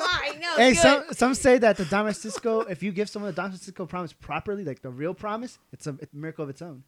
my, 0.00 0.38
no, 0.40 0.56
Hey, 0.56 0.70
good. 0.72 0.78
some 0.80 1.02
some 1.12 1.34
say 1.34 1.58
that 1.58 1.76
the 1.76 1.84
Don 1.84 2.04
Francisco, 2.04 2.60
if 2.60 2.82
you 2.82 2.90
give 2.90 3.08
someone 3.10 3.30
the 3.30 3.36
Don 3.36 3.50
Francisco 3.50 3.84
promise 3.86 4.12
properly, 4.14 4.64
like 4.64 4.80
the 4.80 4.90
real 4.90 5.12
promise, 5.14 5.58
it's 5.72 5.86
a, 5.86 5.96
it's 6.00 6.12
a 6.14 6.16
miracle 6.16 6.42
of 6.44 6.48
its 6.50 6.62
own. 6.62 6.84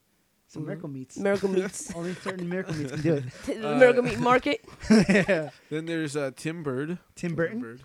It's 0.49 0.57
a 0.57 0.61
miracle 0.61 0.89
meats. 0.89 1.19
Miracle 1.19 1.49
Meats. 1.51 1.95
Only 1.95 2.15
certain 2.15 2.49
miracle 2.49 2.75
meats 2.75 2.91
can 2.93 3.01
do 3.03 3.15
it. 3.17 3.25
the 3.47 3.77
Miracle 3.77 4.03
Meat 4.03 4.19
Market. 4.19 4.65
yeah. 4.91 5.51
Then 5.69 5.85
there's 5.85 6.17
uh, 6.17 6.31
Tim 6.35 6.63
Bird. 6.63 6.97
Tim 7.15 7.35
Burton. 7.35 7.61
Bird. 7.61 7.83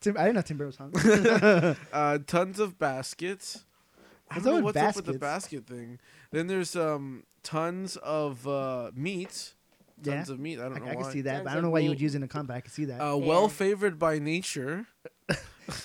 Tim, 0.00 0.16
I 0.18 0.24
didn't 0.24 0.34
know 0.34 0.42
Tim 0.42 0.56
Burton 0.58 0.90
was 0.90 1.02
hung. 1.04 1.76
uh, 1.92 2.18
tons 2.26 2.58
of 2.58 2.80
baskets. 2.80 3.64
I 4.28 4.34
What's 4.34 4.44
don't 4.44 4.54
know 4.54 4.58
up 4.58 4.64
with 4.64 4.74
what's 4.76 4.88
up 4.88 4.96
with 4.96 5.12
the 5.12 5.18
basket 5.20 5.66
thing. 5.68 6.00
Then 6.32 6.48
there's 6.48 6.74
um 6.74 7.22
tons 7.44 7.94
of 7.96 8.46
uh, 8.48 8.90
meat. 8.96 9.54
Yeah. 10.02 10.14
Tons 10.16 10.30
of 10.30 10.40
meat. 10.40 10.58
I 10.58 10.66
I, 10.66 10.68
don't 10.68 10.80
know 10.80 10.86
I 10.86 10.94
can 10.94 11.00
why. 11.02 11.12
see 11.12 11.20
that, 11.22 11.32
Tons 11.32 11.44
but 11.44 11.50
I 11.50 11.54
don't 11.54 11.62
know 11.62 11.70
why 11.70 11.78
you 11.80 11.90
would 11.90 12.00
use 12.00 12.14
it 12.14 12.18
in 12.18 12.22
a 12.24 12.28
combat. 12.28 12.56
I 12.56 12.60
can 12.62 12.70
see 12.72 12.86
that. 12.86 13.00
Uh, 13.00 13.16
Yeah. 13.16 13.26
Well 13.26 13.48
favored 13.48 14.00
by 14.00 14.18
nature. 14.18 14.86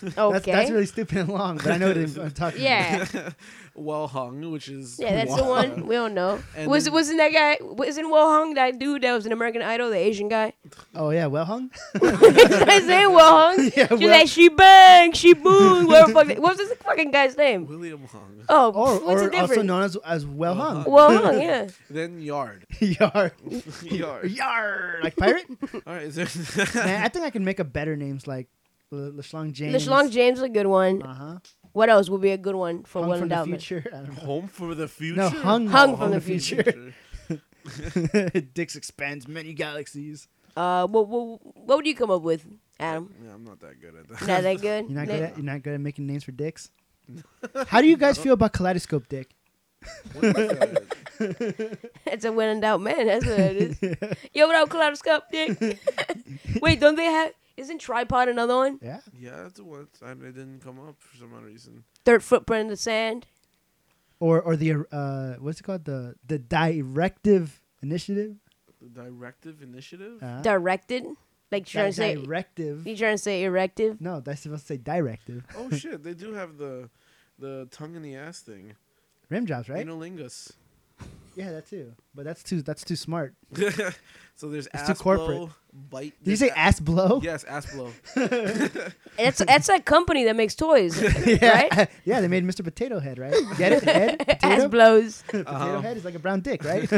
Okay. 0.04 0.12
That's, 0.34 0.46
that's 0.46 0.72
really 0.72 0.86
stupid 0.86 1.18
and 1.18 1.30
long, 1.30 1.58
but 1.58 1.68
I 1.68 1.78
know 1.78 1.88
what 1.90 1.98
I'm 1.98 2.32
talking 2.32 2.62
yeah. 2.62 3.06
well 3.76 4.08
hung, 4.08 4.52
which 4.52 4.70
is 4.70 4.98
Yeah, 5.00 5.16
that's 5.16 5.36
the 5.36 5.44
one. 5.44 5.86
We 5.88 5.96
don't 5.96 6.14
know. 6.14 6.42
And 6.56 6.70
Was 6.70 6.86
then- 6.86 6.94
wasn't 6.94 7.18
that 7.20 7.34
guy? 7.34 7.58
Wasn't 7.62 8.10
Well 8.10 8.30
Hung 8.30 8.54
that 8.56 8.80
dude 8.80 9.02
that 9.04 9.14
was 9.14 9.26
an 9.26 9.32
American 9.32 9.62
Idol, 9.62 9.90
the 9.90 9.98
Asian 9.98 10.30
guy? 10.30 10.54
Oh, 10.94 11.10
yeah, 11.10 11.26
well 11.28 11.46
hung? 11.46 11.72
I 12.02 12.82
say 12.86 13.06
Will 13.06 13.20
Hung. 13.20 13.72
Yeah, 13.76 13.88
She's 13.90 14.00
Will- 14.00 14.10
like 14.10 14.28
she 14.28 14.50
bang, 14.50 15.12
she 15.14 15.34
boom. 15.34 15.88
Whatever 15.88 16.14
fuck. 16.14 16.28
What 16.38 16.40
was 16.40 16.58
this 16.58 16.74
fucking 16.80 17.12
guy's 17.12 17.36
name? 17.38 17.68
William 17.68 18.04
Hung. 18.06 18.44
Oh, 18.48 18.72
Or, 18.72 19.00
what's 19.06 19.22
or 19.22 19.30
the 19.30 19.38
also 19.38 19.48
difference? 19.48 19.68
known 19.68 19.84
as, 19.84 19.98
as 20.06 20.26
well 20.26 20.56
hung. 20.56 20.84
Well 20.86 21.12
Hung, 21.24 21.42
yeah. 21.42 21.68
Then 21.90 22.22
yard. 22.22 22.66
Yard. 22.80 23.34
yard. 23.84 24.32
Yard. 24.32 25.04
Like 25.04 25.16
pirate? 25.16 25.46
All 25.74 25.82
right. 25.86 26.04
Is 26.04 26.16
there 26.16 26.28
Man, 26.76 27.04
I 27.04 27.08
think 27.10 27.26
I 27.26 27.30
can 27.30 27.44
make 27.44 27.60
a 27.60 27.64
better 27.64 27.96
names 27.96 28.28
like 28.28 28.48
Le, 28.92 29.12
LeShlong 29.12 29.52
James. 29.52 29.74
The 29.74 29.92
Schlong 29.92 30.12
James 30.12 30.38
is 30.40 30.44
a 30.44 30.50
good 30.50 30.68
one. 30.68 31.02
Uh 31.02 31.14
huh. 31.14 31.38
What 31.74 31.90
else 31.90 32.10
would 32.10 32.22
be 32.22 32.32
a 32.32 32.38
good 32.38 32.56
one 32.56 32.84
for 32.84 33.02
Hung 33.02 33.10
Will 33.10 33.20
from 33.20 33.30
the 33.30 33.36
Endowment? 33.36 33.62
future. 33.62 33.90
I 33.92 33.98
don't 33.98 34.08
know. 34.10 34.14
home 34.24 34.48
for 34.48 34.76
the 34.76 34.88
future? 34.88 35.18
No, 35.18 35.30
hung, 35.30 35.68
Hung 35.68 35.98
from 35.98 36.12
the 36.12 36.22
future. 36.22 36.94
Dix 38.54 38.76
expands 38.76 39.28
many 39.28 39.54
galaxies. 39.54 40.28
Uh, 40.56 40.88
what, 40.88 41.08
what, 41.08 41.40
what 41.66 41.78
would 41.78 41.88
you 41.88 41.96
come 41.96 42.12
up 42.12 42.22
with, 42.22 42.46
Adam? 42.80 43.14
Yeah, 43.24 43.34
I'm 43.34 43.44
not 43.44 43.60
that 43.60 43.82
good 43.82 43.96
at 43.96 44.08
that. 44.08 44.28
Not 44.28 44.44
that 44.44 44.62
good. 44.62 44.86
You're 44.90 45.00
not 45.00 45.08
Nah. 45.08 45.14
good 45.14 45.24
at 45.24 45.36
you're 45.38 45.46
not 45.46 45.64
good 45.64 45.74
at 45.74 45.82
making 45.82 46.08
names 46.08 46.24
for 46.24 46.32
dicks. 46.32 46.70
How 47.68 47.82
do 47.82 47.88
you 47.88 47.98
guys 47.98 48.18
feel 48.18 48.34
about 48.34 48.54
Kaleidoscope 48.54 49.08
Dick? 49.10 49.36
What 50.14 50.24
is 50.26 50.34
that? 50.34 51.92
It's 52.08 52.26
a 52.26 52.32
well 52.32 52.50
endowed 52.50 52.82
man. 52.82 53.06
That's 53.08 53.26
what 53.26 53.40
it 53.40 53.58
is. 53.84 54.18
Yo, 54.34 54.48
what 54.48 54.56
up, 54.56 54.70
Kaleidoscope 54.70 55.24
Dick? 55.32 55.80
Wait, 56.62 56.80
don't 56.80 56.96
they 56.96 57.06
have? 57.06 57.34
Isn't 57.58 57.80
tripod 57.80 58.28
another 58.28 58.56
one? 58.56 58.80
Yeah. 58.82 59.00
yeah, 59.18 59.44
that's 59.44 59.60
what 59.60 59.88
I, 60.06 60.12
it 60.12 60.22
didn't 60.36 60.60
come 60.62 60.80
up 60.80 60.96
for 61.00 61.18
some 61.18 61.34
odd 61.34 61.44
reason. 61.46 61.84
Third 62.04 62.24
footprint 62.24 62.62
in 62.62 62.68
the 62.68 62.78
sand. 62.78 63.28
Or 64.20 64.42
or 64.42 64.56
the 64.56 64.86
uh 64.92 65.34
what's 65.40 65.60
it 65.60 65.64
called 65.64 65.86
the 65.86 66.16
the 66.26 66.38
directive 66.40 67.62
initiative? 67.82 68.36
The 68.82 68.90
directive 68.90 69.62
initiative. 69.62 70.22
Uh, 70.22 70.42
Directed. 70.42 71.06
Like 71.52 71.74
you 71.74 71.80
trying 71.80 71.92
to 71.92 71.96
say? 71.98 72.16
directive. 72.16 72.88
You 72.88 72.98
trying 72.98 73.16
to 73.16 73.22
say 73.22 73.44
erective? 73.44 74.02
No, 74.02 74.20
that's 74.20 74.42
supposed 74.42 74.68
to 74.68 74.74
say 74.74 74.78
directive. 74.78 75.46
oh 75.58 75.70
shit, 75.72 76.04
they 76.04 76.14
do 76.14 76.34
have 76.34 76.58
the 76.58 76.90
the 77.40 77.68
tongue 77.72 77.96
in 77.96 78.02
the 78.02 78.16
ass 78.16 78.40
thing. 78.42 78.74
Rim 79.30 79.46
jobs, 79.46 79.70
right? 79.70 79.86
Analingus. 79.86 80.52
Yeah, 81.36 81.52
that 81.52 81.68
too. 81.70 81.94
But 82.14 82.26
that's 82.26 82.44
too 82.44 82.62
that's 82.62 82.84
too 82.84 82.96
smart. 82.96 83.34
so 84.36 84.50
there's 84.50 84.68
It's 84.74 84.88
too 84.88 84.94
corporate. 84.96 85.38
blow, 85.38 85.50
bite. 85.74 86.14
Did 86.24 86.32
you 86.32 86.36
say 86.38 86.50
ass 86.50 86.80
blow? 86.80 87.20
Yes, 87.24 87.44
ass 87.44 87.72
blow. 87.74 87.92
That's 89.18 89.40
that's 89.46 89.68
that 89.68 89.86
company 89.86 90.26
that 90.26 90.36
makes 90.36 90.56
toys, 90.56 91.02
yeah. 91.26 91.68
right? 91.78 91.90
yeah, 92.04 92.20
they 92.20 92.28
made 92.28 92.44
Mr. 92.44 92.64
Potato 92.64 93.00
Head, 93.00 93.18
right? 93.18 93.34
Get 93.58 93.72
it? 93.72 93.84
Head? 93.84 94.26
Ass 94.28 94.38
Potato? 94.42 94.68
blows. 94.68 95.24
Potato 95.28 95.50
Um, 95.78 95.82
head 95.84 95.96
is 95.98 96.04
like 96.04 96.16
a 96.16 96.20
brown 96.20 96.42
dick, 96.42 96.64
right? 96.66 96.90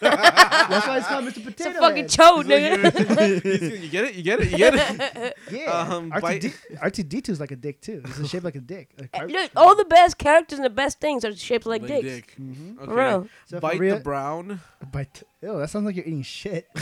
That's 0.00 0.86
why 0.86 0.98
it's 0.98 1.06
called 1.06 1.24
Mr. 1.24 1.44
Potato. 1.44 1.70
It's 1.70 1.78
a 1.78 1.80
fucking 1.80 1.96
Head. 1.96 2.10
chode, 2.10 2.44
nigga. 2.44 3.82
you 3.82 3.88
get 3.88 4.04
it? 4.04 4.14
You 4.14 4.22
get 4.22 4.40
it? 4.40 4.50
You 4.50 4.56
get 4.58 4.74
it? 4.74 5.36
Yeah. 5.50 5.70
Um, 5.72 6.10
R2D- 6.12 6.54
R2D2 6.78 7.28
is 7.30 7.40
like 7.40 7.50
a 7.52 7.56
dick 7.56 7.80
too. 7.80 8.02
It's 8.04 8.28
shaped 8.28 8.44
like 8.44 8.54
a 8.56 8.60
dick. 8.60 8.90
Like 8.98 9.12
car- 9.12 9.28
Look, 9.28 9.50
all 9.56 9.74
the 9.74 9.84
best 9.86 10.18
characters 10.18 10.58
and 10.58 10.66
the 10.66 10.70
best 10.70 11.00
things 11.00 11.24
are 11.24 11.34
shaped 11.34 11.64
like, 11.66 11.86
dicks. 11.86 12.02
dick. 12.04 12.36
Mhm. 12.38 12.76
Okay. 12.76 12.84
For 12.84 12.94
real. 12.94 13.28
So 13.46 13.56
for 13.56 13.60
Bite 13.62 13.78
real- 13.80 13.96
the 13.96 14.02
brown. 14.02 14.60
Bite. 14.92 15.22
Ew, 15.40 15.56
that 15.58 15.70
sounds 15.70 15.84
like 15.86 15.94
you're 15.94 16.04
eating 16.04 16.22
shit. 16.22 16.66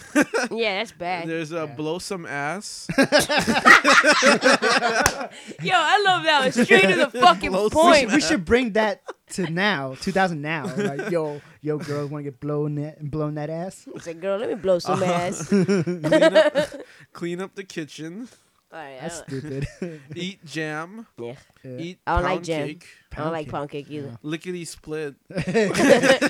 Yeah, 0.50 0.78
that's 0.78 0.92
bad. 0.92 1.28
There's 1.28 1.50
a 1.52 1.66
Yeah. 1.66 1.66
blow 1.66 1.98
some 1.98 2.24
ass. 2.24 2.86
Yo, 2.96 3.04
I 5.74 6.02
love 6.06 6.22
that 6.24 6.40
one. 6.42 6.52
Straight 6.52 6.82
to 6.88 6.96
the 6.96 7.10
fucking 7.20 7.50
Blow 7.50 7.64
We 7.64 7.70
point. 7.70 7.98
should, 8.00 8.12
we 8.12 8.20
should 8.20 8.44
bring 8.44 8.72
that 8.72 9.02
to 9.34 9.50
now, 9.50 9.94
2000 10.00 10.40
now. 10.40 10.72
Like, 10.76 11.10
yo, 11.10 11.40
yo, 11.60 11.78
girls 11.78 12.10
want 12.10 12.24
to 12.24 12.30
get 12.30 12.40
blown 12.40 12.76
that 12.76 13.10
blown 13.10 13.34
that 13.34 13.50
ass. 13.50 13.88
It's 13.94 14.06
like, 14.06 14.20
girl, 14.20 14.38
let 14.38 14.48
me 14.48 14.54
blow 14.54 14.78
some 14.78 15.02
Uh-huh. 15.02 15.12
ass. 15.12 15.48
clean, 15.48 16.36
up, 16.36 16.72
clean 17.12 17.40
up 17.40 17.54
the 17.56 17.64
kitchen. 17.64 18.28
All 18.76 18.82
right, 18.82 18.96
I 18.98 19.00
That's 19.00 19.18
stupid. 19.20 19.66
Eat 20.14 20.44
jam. 20.44 21.06
yeah. 21.18 21.34
Yeah. 21.64 21.78
Eat 21.78 21.98
I 22.06 22.14
don't 22.16 22.22
like 22.24 22.32
pound 22.34 22.44
jam. 22.44 22.66
cake. 22.66 22.86
I 23.12 23.16
don't 23.22 23.32
like 23.32 23.46
cake. 23.46 23.52
pound 23.52 23.70
cake 23.70 23.86
either. 23.90 24.18
Lickety 24.22 24.64
split. 24.66 25.14
you 25.30 25.36
know, 25.36 25.72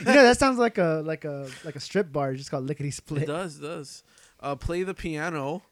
that 0.05 0.37
sounds 0.39 0.59
like 0.59 0.79
a 0.79 1.03
like 1.05 1.25
a 1.25 1.49
like 1.65 1.75
a 1.75 1.81
strip 1.81 2.13
bar. 2.13 2.31
It's 2.31 2.39
just 2.39 2.51
called 2.53 2.67
lickety 2.69 2.89
It 2.91 2.95
split. 2.95 3.27
does, 3.27 3.57
does. 3.59 4.05
Uh, 4.39 4.55
play 4.55 4.85
the 4.85 4.95
piano. 4.95 5.63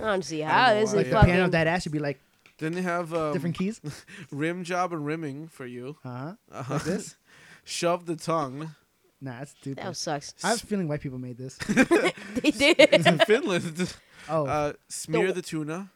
I 0.00 0.04
don't 0.04 0.24
see 0.24 0.40
how 0.40 0.74
this 0.74 0.92
why. 0.92 1.00
is 1.02 1.06
Yeah. 1.06 1.10
The 1.10 1.10
fucking. 1.16 1.26
piano 1.30 1.44
of 1.44 1.50
that 1.52 1.66
ass 1.68 1.84
should 1.84 1.92
be 1.92 2.00
like 2.00 2.18
Then 2.58 2.72
they 2.72 2.82
have 2.82 3.14
um, 3.14 3.32
different 3.32 3.56
keys. 3.56 3.80
rim 4.32 4.64
job 4.64 4.92
and 4.92 5.06
rimming 5.06 5.46
for 5.46 5.66
you. 5.66 5.98
Uh 6.04 6.08
huh. 6.08 6.32
Uh-huh. 6.50 6.74
Like 6.74 6.82
this. 6.84 7.16
Shove 7.62 8.06
the 8.06 8.16
tongue. 8.16 8.74
Nah, 9.20 9.38
that's 9.38 9.50
stupid. 9.52 9.84
That 9.84 9.96
sucks. 9.96 10.34
I 10.44 10.48
have 10.50 10.62
a 10.62 10.66
feeling 10.66 10.88
white 10.88 11.00
people 11.00 11.18
made 11.18 11.38
this. 11.38 11.56
they 11.58 12.50
did. 12.50 12.76
It's 12.78 13.06
in 13.06 13.18
Finland. 13.18 13.94
Oh, 14.28 14.46
Uh, 14.46 14.72
smear 14.88 15.28
The- 15.28 15.34
the 15.34 15.42
tuna. 15.42 15.90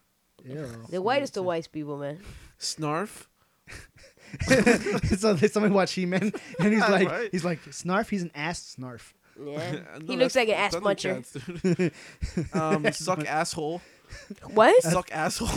Ew. 0.44 0.66
the 0.90 1.00
whitest 1.02 1.36
of 1.36 1.44
white 1.44 1.68
people, 1.72 1.96
man. 1.98 2.18
Snarf. 2.58 3.26
so 5.18 5.36
somebody 5.36 5.74
watch 5.74 5.92
He-Man, 5.92 6.32
and 6.58 6.72
he's 6.72 6.80
like, 6.88 7.08
Right. 7.08 7.28
he's 7.32 7.44
like, 7.44 7.62
Snarf. 7.66 8.08
He's 8.08 8.22
an 8.22 8.30
ass 8.34 8.76
Snarf. 8.78 9.12
Yeah. 9.42 9.76
No, 10.00 10.12
he 10.12 10.16
looks 10.16 10.36
like 10.36 10.48
an 10.48 10.54
ass 10.54 10.72
that's 10.72 10.84
muncher. 10.84 11.92
Um, 12.54 12.92
suck 12.92 13.26
asshole. 13.26 13.80
What? 14.52 14.82
Suck 14.82 15.08
asshole. 15.10 15.48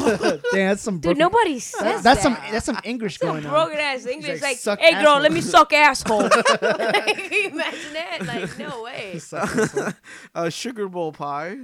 Damn, 0.54 0.70
that's 0.70 0.82
some 0.82 0.96
Dude, 0.96 1.02
broken. 1.18 1.20
nobody 1.20 1.60
says 1.60 2.02
that's 2.02 2.22
some 2.22 2.36
that. 2.36 2.52
that's 2.54 2.66
some 2.66 2.80
English 2.86 3.18
Some 3.20 3.28
going 3.30 3.46
on. 3.46 3.52
broken 3.52 3.78
ass 3.78 4.06
English. 4.06 4.42
like, 4.42 4.42
Like, 4.42 4.58
"Suck 4.58 4.80
hey 4.80 4.92
girl, 4.92 5.02
asshole." 5.02 5.20
let 5.24 5.32
me 5.34 5.42
suck 5.42 5.74
asshole. 5.74 6.30
Can 6.30 7.32
you 7.34 7.50
imagine 7.50 7.94
that? 7.94 8.26
Like, 8.26 8.58
no 8.58 8.82
way. 8.84 9.20
uh, 10.34 10.50
sugar 10.50 10.88
bowl 10.88 11.12
pie. 11.12 11.58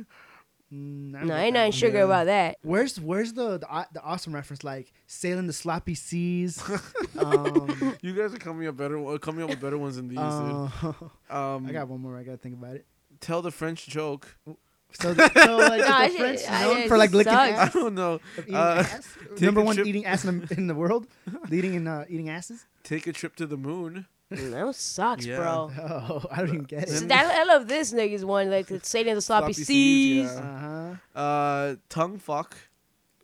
Mm, 0.73 1.15
I 1.15 1.19
don't 1.19 1.27
No, 1.27 1.35
ain't 1.35 1.53
that 1.53 1.59
nothing 1.59 1.71
sugar 1.73 2.01
about 2.01 2.27
that. 2.27 2.57
Where's 2.61 2.99
where's 2.99 3.33
the, 3.33 3.57
the 3.57 3.87
the 3.93 4.01
awesome 4.01 4.33
reference 4.33 4.63
like 4.63 4.93
sailing 5.07 5.47
the 5.47 5.53
sloppy 5.53 5.95
seas? 5.95 6.61
um, 7.19 7.97
You 8.01 8.13
guys 8.13 8.33
are 8.33 8.37
coming 8.37 8.67
up 8.67 8.77
better, 8.77 8.97
uh, 9.05 9.17
coming 9.17 9.43
up 9.43 9.49
with 9.49 9.59
better 9.61 9.77
ones 9.77 9.97
than 9.97 10.07
these, 10.07 10.17
uh, 10.19 10.71
dude. 10.81 10.95
Um, 11.35 11.65
I 11.69 11.71
got 11.73 11.87
one 11.87 11.99
more. 12.01 12.17
I 12.17 12.23
gotta 12.23 12.37
think 12.37 12.55
about 12.55 12.75
it. 12.75 12.85
tell 13.19 13.41
the 13.41 13.51
French 13.51 13.85
joke. 13.87 14.33
So, 14.93 15.13
the, 15.13 15.29
so 15.33 15.57
like, 15.57 15.79
No, 15.79 15.85
is 15.85 15.89
I 15.89 16.07
the 16.09 16.17
French 16.17 16.39
should- 16.41 16.49
known 16.51 16.77
it 16.77 16.87
for 16.87 16.97
like 16.97 17.11
licking 17.11 17.31
sucks. 17.33 17.75
I 17.75 17.79
don't 17.79 17.95
know. 17.95 18.19
Uh, 18.51 18.83
ass? 18.87 19.07
Number 19.39 19.61
one 19.61 19.75
trip- 19.75 19.87
eating 19.87 20.05
ass 20.05 20.25
in 20.25 20.39
the, 20.41 20.53
in 20.55 20.67
the 20.67 20.75
world, 20.75 21.07
leading 21.49 21.73
in 21.75 21.87
uh, 21.87 22.05
eating 22.09 22.29
asses. 22.29 22.65
Take 22.83 23.07
a 23.07 23.13
trip 23.13 23.35
to 23.37 23.45
the 23.45 23.57
moon. 23.57 24.05
Mm, 24.31 24.51
That 24.51 24.75
sucks, 24.75 25.25
Yeah. 25.25 25.37
bro. 25.37 25.71
Oh, 25.79 26.23
I 26.31 26.37
don't 26.37 26.47
even 26.49 26.63
get 26.63 26.87
So 26.89 27.03
it. 27.03 27.07
that, 27.09 27.25
I 27.25 27.43
love 27.43 27.67
this 27.67 27.91
nigga's 27.93 28.23
one, 28.23 28.49
like 28.49 28.71
it's 28.71 28.89
sailing 28.89 29.15
the 29.15 29.21
sloppy, 29.21 29.53
Sloppy 29.53 29.63
seas, 29.65 30.29
seas. 30.29 30.37
yeah. 30.39 30.41
Uh 30.41 30.97
huh. 31.15 31.19
Uh, 31.19 31.75
tongue 31.89 32.17
fuck. 32.17 32.55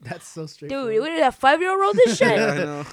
That's 0.01 0.28
so 0.28 0.45
straight. 0.45 0.70
Dude, 0.70 0.99
what 1.01 1.10
did 1.10 1.22
that 1.22 1.34
five 1.34 1.60
year 1.62 1.72
old 1.72 1.80
wrote 1.82 1.95
this 1.95 2.18
shit? 2.20 2.38
yeah, 2.38 2.45
I 2.51 2.58
know. 2.58 2.86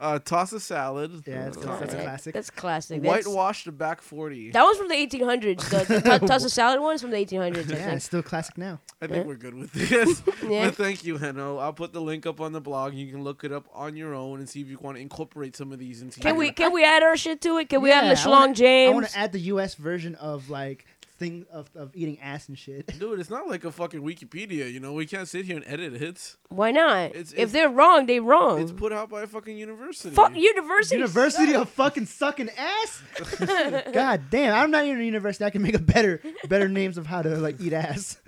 Uh, 0.00 0.18
toss 0.20 0.52
a 0.52 0.60
salad. 0.60 1.24
Yeah, 1.26 1.46
that's- 1.50 1.56
Uh, 1.56 1.76
that's 1.80 1.94
a 1.94 1.96
classic. 2.02 2.34
That's 2.34 2.50
classic. 2.50 3.02
That's, 3.02 3.26
Whitewash 3.26 3.64
the 3.64 3.72
back 3.72 4.00
40. 4.00 4.52
that 4.52 4.62
was 4.62 4.76
from 4.78 4.86
the 4.88 4.94
1800s. 4.94 5.68
The, 5.70 6.00
the 6.00 6.18
t- 6.20 6.26
toss 6.26 6.44
a 6.44 6.50
salad 6.50 6.80
one 6.80 6.94
is 6.94 7.00
from 7.02 7.10
the 7.10 7.16
1800s. 7.16 7.40
I 7.40 7.58
Yeah, 7.58 7.84
think. 7.84 7.96
it's 7.96 8.04
still 8.04 8.22
classic 8.22 8.56
now. 8.58 8.78
I 9.02 9.06
think 9.08 9.16
Yeah. 9.18 9.22
we're 9.24 9.34
good 9.36 9.54
with 9.54 9.72
this. 9.72 10.22
Yeah. 10.48 10.66
But 10.66 10.76
thank 10.76 11.04
you, 11.04 11.16
Heno. 11.18 11.58
I'll 11.58 11.72
put 11.72 11.92
the 11.92 12.00
link 12.00 12.26
up 12.26 12.40
on 12.40 12.52
the 12.52 12.60
blog. 12.60 12.94
You 12.94 13.10
can 13.10 13.24
look 13.24 13.42
it 13.44 13.50
up 13.52 13.66
on 13.74 13.96
your 13.96 14.14
own 14.14 14.38
and 14.38 14.48
see 14.48 14.60
if 14.60 14.68
you 14.68 14.78
want 14.80 14.96
to 14.96 15.00
incorporate 15.02 15.56
some 15.56 15.72
of 15.72 15.78
these 15.80 16.00
into 16.00 16.20
Can 16.20 16.30
your- 16.30 16.38
we 16.38 16.52
can 16.52 16.72
we 16.72 16.84
add 16.84 17.02
our 17.02 17.16
shit 17.16 17.40
to 17.42 17.58
it? 17.58 17.68
Can 17.68 17.82
we 17.82 17.88
Yeah, 17.90 17.98
add 17.98 18.04
I 18.04 18.14
LeSlong 18.14 18.30
wanna- 18.30 18.50
I 18.50 18.54
James? 18.54 18.94
want 18.94 19.06
to 19.08 19.18
add 19.18 19.32
the 19.32 19.40
U.S. 19.40 19.74
version 19.74 20.14
of 20.14 20.48
like 20.48 20.86
thing 21.18 21.44
of, 21.52 21.68
of 21.74 21.90
eating 21.94 22.18
ass 22.20 22.48
and 22.48 22.56
shit. 22.58 22.86
Dude, 22.98 23.18
it's 23.18 23.28
not 23.30 23.48
like 23.48 23.64
a 23.64 23.72
fucking 23.72 24.00
Wikipedia, 24.02 24.72
you 24.72 24.78
know? 24.80 24.92
We 24.92 25.04
can't 25.04 25.26
sit 25.28 25.44
here 25.44 25.56
and 25.56 25.64
edit 25.66 26.00
it. 26.00 26.36
Why 26.48 26.70
not? 26.70 27.06
It's- 27.10 27.32
if 27.32 27.38
it's- 27.38 27.52
they're 27.52 27.68
wrong, 27.68 28.06
they 28.06 28.20
wrong. 28.20 28.60
It's 28.62 28.72
put 28.72 28.92
out 28.92 29.10
by 29.10 29.22
a 29.22 29.26
fucking 29.26 29.58
university. 29.58 30.14
Fuck 30.14 30.36
university. 30.36 30.96
University 30.96 31.54
of 31.54 31.68
fucking 31.70 32.06
sucking 32.06 32.50
ass. 32.56 33.02
God 33.92 34.22
damn, 34.30 34.54
I'm 34.54 34.70
not 34.70 34.84
even 34.84 35.00
a 35.00 35.04
university. 35.04 35.44
I 35.44 35.50
can 35.50 35.62
make 35.62 35.74
a 35.74 35.78
better 35.80 36.20
better 36.48 36.68
names 36.68 36.96
of 36.98 37.06
how 37.06 37.22
to 37.22 37.36
like 37.36 37.60
eat 37.60 37.72
ass. 37.72 38.18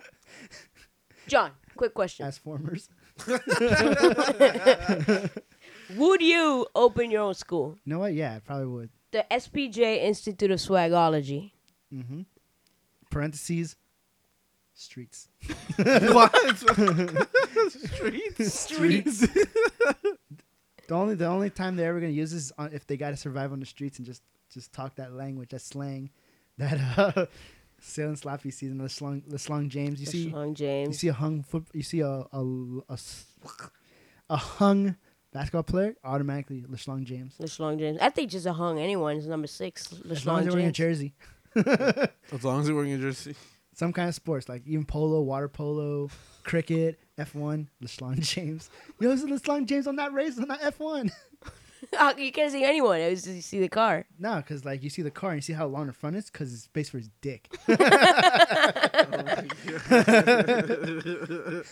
John, 1.28 1.52
quick 1.76 1.94
question. 1.94 2.26
Ass 2.26 2.38
formers. 2.38 2.88
Would 5.96 6.22
you 6.22 6.66
open 6.74 7.10
your 7.10 7.22
own 7.22 7.34
school? 7.34 7.76
You 7.84 7.92
know 7.94 7.98
what? 8.00 8.14
Yeah, 8.14 8.36
I 8.36 8.38
probably 8.40 8.66
would. 8.66 8.90
The 9.12 9.24
SPJ 9.30 10.02
Institute 10.04 10.50
of 10.50 10.58
Swagology. 10.60 11.52
Mm-hmm. 11.92 12.22
Parentheses. 13.10 13.76
Streets. 14.74 15.28
what? 15.76 16.34
Streets? 17.68 18.54
Streets. 18.54 19.26
The 20.90 20.96
only 20.96 21.14
the 21.14 21.26
only 21.26 21.50
time 21.50 21.76
they're 21.76 21.90
ever 21.90 22.00
gonna 22.00 22.10
use 22.10 22.32
this 22.32 22.46
is 22.46 22.52
on, 22.58 22.72
if 22.72 22.84
they 22.84 22.96
got 22.96 23.10
to 23.10 23.16
survive 23.16 23.52
on 23.52 23.60
the 23.60 23.66
streets 23.66 23.98
and 23.98 24.06
just 24.06 24.24
just 24.52 24.72
talk 24.72 24.96
that 24.96 25.12
language, 25.12 25.50
that 25.50 25.60
slang, 25.60 26.10
that 26.58 26.80
uh, 26.98 27.26
sailing 27.80 28.16
sloppy 28.16 28.50
season, 28.50 28.78
the 28.78 28.88
slung 28.88 29.22
the 29.28 29.38
slung 29.38 29.68
James. 29.68 30.00
You 30.00 30.06
see, 30.06 30.32
LeSlong 30.32 30.86
you 30.88 30.92
see 30.92 31.06
a 31.06 31.12
hung 31.12 31.44
foot, 31.44 31.64
you 31.72 31.84
see 31.84 32.00
a 32.00 32.24
a 32.32 32.44
a 34.28 34.36
hung 34.36 34.96
basketball 35.32 35.62
player, 35.62 35.94
automatically 36.02 36.58
the 36.58 36.66
LeSlong 36.66 37.04
James. 37.04 37.36
The 37.38 37.44
LeSlong 37.44 37.78
James. 37.78 37.98
I 38.00 38.10
think 38.10 38.32
just 38.32 38.46
a 38.46 38.52
hung 38.52 38.80
anyone 38.80 39.16
is 39.16 39.28
number 39.28 39.46
six. 39.46 39.92
As 39.92 40.00
long 40.02 40.10
as 40.10 40.24
LeSlong 40.24 40.42
they're 40.42 40.52
wearing 40.54 40.66
a 40.66 40.72
jersey, 40.72 41.14
As 41.56 42.44
long 42.44 42.60
as 42.60 42.66
they're 42.66 42.74
wearing 42.74 42.92
a 42.92 42.98
jersey. 42.98 43.34
some 43.74 43.92
kind 43.92 44.08
of 44.08 44.14
sports 44.14 44.48
like 44.48 44.62
even 44.66 44.84
polo, 44.84 45.22
water 45.22 45.48
polo, 45.48 46.10
cricket, 46.44 47.00
F 47.16 47.34
one, 47.34 47.68
LeSlong 47.82 48.20
James. 48.20 48.70
Yo, 49.00 49.08
this 49.08 49.22
is 49.22 49.28
LeSlong 49.28 49.66
James. 49.66 49.86
on 49.86 49.96
that 49.96 50.04
not 50.04 50.12
racing, 50.12 50.50
I'm 50.50 50.58
F 50.62 50.78
one. 50.78 51.10
Oh, 51.98 52.14
you 52.18 52.30
can't 52.30 52.52
see 52.52 52.62
anyone. 52.62 53.00
It's 53.00 53.22
just 53.22 53.36
you 53.36 53.40
see 53.40 53.58
the 53.58 53.68
car. 53.70 54.04
No, 54.18 54.36
because 54.36 54.66
like 54.66 54.82
you 54.82 54.90
see 54.90 55.00
the 55.00 55.10
car 55.10 55.30
and 55.30 55.38
you 55.38 55.40
see 55.40 55.54
how 55.54 55.66
long 55.66 55.86
the 55.86 55.94
front 55.94 56.14
is, 56.14 56.26
because 56.26 56.52
it's 56.52 56.64
space 56.64 56.90
for 56.90 56.98
his 56.98 57.08
dick. 57.22 57.48
Oh 59.92 61.62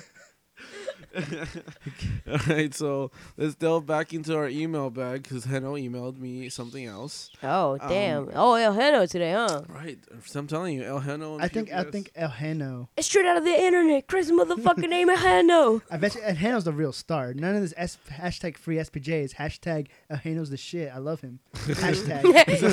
All 2.30 2.38
right, 2.48 2.74
so 2.74 3.10
let's 3.36 3.54
delve 3.54 3.86
back 3.86 4.12
into 4.12 4.36
our 4.36 4.48
email 4.48 4.90
bag 4.90 5.22
because 5.22 5.44
Heno 5.44 5.74
emailed 5.76 6.18
me 6.18 6.48
something 6.48 6.84
else. 6.84 7.30
Oh 7.42 7.78
Um, 7.80 7.88
damn! 7.88 8.30
oh 8.34 8.54
El 8.54 8.72
Heno 8.74 9.06
today, 9.06 9.32
huh? 9.32 9.62
Right, 9.68 9.98
so 10.26 10.40
I'm 10.40 10.46
telling 10.46 10.76
you, 10.76 10.84
El 10.84 11.00
Heno. 11.00 11.38
I 11.40 11.48
think 11.48 11.72
I 11.72 11.84
think 11.84 12.10
El 12.14 12.28
Heno. 12.28 12.88
It's 12.96 13.06
straight 13.06 13.26
out 13.26 13.36
of 13.36 13.44
the 13.44 13.58
internet. 13.64 14.06
Crazy 14.06 14.32
motherfucking 14.32 14.88
name 14.88 15.08
El 15.08 15.16
Heno. 15.16 15.82
I 15.90 15.96
bet 15.96 16.14
you 16.14 16.22
El 16.22 16.34
Heno's 16.34 16.64
the 16.64 16.72
real 16.72 16.92
star. 16.92 17.32
None 17.34 17.54
of 17.54 17.62
this 17.62 17.74
S- 17.76 17.98
hashtag 18.10 18.56
free 18.58 18.76
SPJs. 18.76 19.34
Hashtag 19.36 19.86
El 20.10 20.18
Heno's 20.18 20.50
the 20.50 20.56
shit. 20.56 20.90
I 20.94 20.98
love 20.98 21.20
him. 21.22 21.40
Hashtag. 21.54 22.22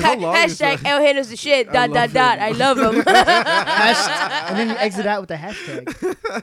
How 0.02 0.16
Hashtag? 0.16 0.84
El 0.84 1.00
Heno's 1.00 1.30
the 1.30 1.36
shit. 1.36 1.68
I 1.68 1.72
Dot 1.72 1.88
dot 1.88 1.94
love 1.94 2.12
dot. 2.12 2.38
him. 2.38 2.44
I 2.44 2.50
love 2.50 2.78
him. 2.78 3.02
Hasht- 3.02 4.50
and 4.50 4.58
then 4.58 4.68
you 4.70 4.76
exit 4.76 5.06
out 5.06 5.20
with 5.20 5.28
the 5.28 5.36
hashtag. 5.36 6.42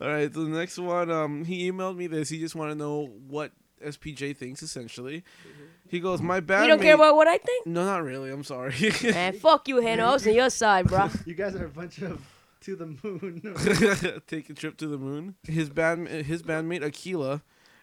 All 0.00 0.08
right, 0.08 0.32
so 0.32 0.44
the 0.44 0.50
next 0.50 0.78
one, 0.78 1.10
um, 1.10 1.31
Um, 1.32 1.44
he 1.44 1.70
emailed 1.70 1.96
me 1.96 2.06
this. 2.06 2.28
He 2.28 2.38
just 2.38 2.54
want 2.54 2.70
to 2.70 2.74
know 2.74 3.06
what 3.28 3.52
SPJ 3.84 4.36
thinks. 4.36 4.62
Essentially, 4.62 5.18
mm-hmm. 5.18 5.62
he 5.88 6.00
goes, 6.00 6.20
"My 6.20 6.40
bad." 6.40 6.62
you 6.62 6.68
don't 6.68 6.80
care 6.80 6.94
about 6.94 7.16
what 7.16 7.28
I 7.28 7.38
think? 7.38 7.66
No, 7.66 7.84
not 7.84 8.02
really. 8.02 8.30
I'm 8.30 8.44
sorry. 8.44 8.74
Man, 9.02 9.32
fuck 9.38 9.68
you, 9.68 9.80
Heno. 9.80 10.06
I 10.06 10.12
was 10.12 10.26
on 10.26 10.34
your 10.34 10.50
side, 10.62 10.88
bro. 10.88 11.08
You 11.26 11.34
guys 11.34 11.54
are 11.54 11.66
a 11.66 11.68
bunch 11.68 11.98
of 12.02 12.20
to 12.62 12.76
the 12.76 12.86
moon. 12.86 14.22
Take 14.26 14.50
a 14.50 14.54
trip 14.54 14.76
to 14.78 14.86
the 14.86 14.98
moon. 14.98 15.34
His 15.44 15.68
band, 15.70 16.08
his 16.08 16.42
bandmate 16.42 16.84
Aquila, 16.84 17.42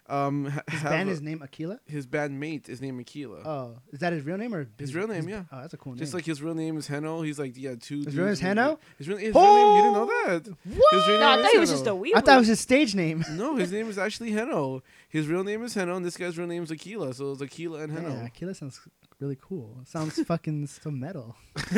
um, 0.09 0.45
His 0.45 0.79
have 0.81 0.91
band 0.91 1.09
a- 1.09 1.11
is 1.11 1.21
named 1.21 1.41
Aquila. 1.43 1.79
his 1.85 2.07
bandmate 2.07 2.67
is 2.69 2.81
named 2.81 2.99
Aquila. 2.99 3.41
Oh, 3.45 3.75
is 3.91 3.99
that 3.99 4.11
his 4.13 4.25
real 4.25 4.37
name 4.37 4.53
or 4.55 4.67
His 4.77 4.93
real 4.95 5.07
name, 5.07 5.29
yeah. 5.29 5.43
Oh, 5.51 5.61
that's 5.61 5.73
a 5.73 5.77
cool 5.77 5.93
name. 5.93 5.99
Just 5.99 6.13
like 6.13 6.25
his 6.25 6.41
real 6.41 6.55
name 6.55 6.77
is 6.77 6.87
Heno. 6.87 7.21
He's 7.21 7.37
like, 7.39 7.53
yeah, 7.55 7.75
two. 7.79 8.03
His 8.03 8.15
real 8.15 8.25
name 8.25 8.27
dudes 8.27 8.39
is 8.39 8.43
named- 8.43 8.57
Heno? 8.59 8.79
His 8.97 9.07
real, 9.07 9.17
his 9.17 9.35
real 9.35 9.43
name. 9.55 9.75
You 9.75 9.81
didn't 9.83 9.93
know 9.93 10.05
that? 10.05 10.47
what? 10.47 10.91
His 10.91 11.07
real 11.07 11.19
No, 11.19 11.29
I 11.29 11.35
thought 11.37 11.45
is 11.45 11.51
he 11.51 11.57
was 11.59 11.69
Heno. 11.69 11.79
just 11.79 11.87
a 11.87 11.95
weird. 11.95 12.17
I 12.17 12.21
thought 12.21 12.35
it 12.35 12.39
was 12.39 12.47
his 12.47 12.59
stage 12.59 12.95
name. 12.95 13.23
No, 13.31 13.55
his 13.55 13.71
name 13.77 13.87
is 13.89 13.97
actually 13.97 14.31
Heno. 14.31 14.81
His 15.09 15.27
real 15.27 15.43
name 15.43 15.63
is 15.63 15.73
Heno, 15.73 15.95
and 15.95 16.05
this 16.05 16.17
guy's 16.17 16.37
real 16.37 16.47
name 16.47 16.63
is 16.63 16.71
Aquila. 16.71 17.13
So 17.13 17.31
it's 17.33 17.41
Aquila 17.41 17.79
and 17.83 17.91
Heno. 17.91 18.09
Yeah, 18.09 18.23
Aquila 18.25 18.53
sounds 18.53 18.79
really 19.19 19.37
cool. 19.41 19.81
Sounds 19.85 20.21
fucking 20.27 20.65
so 20.67 20.89
metal. 20.91 21.35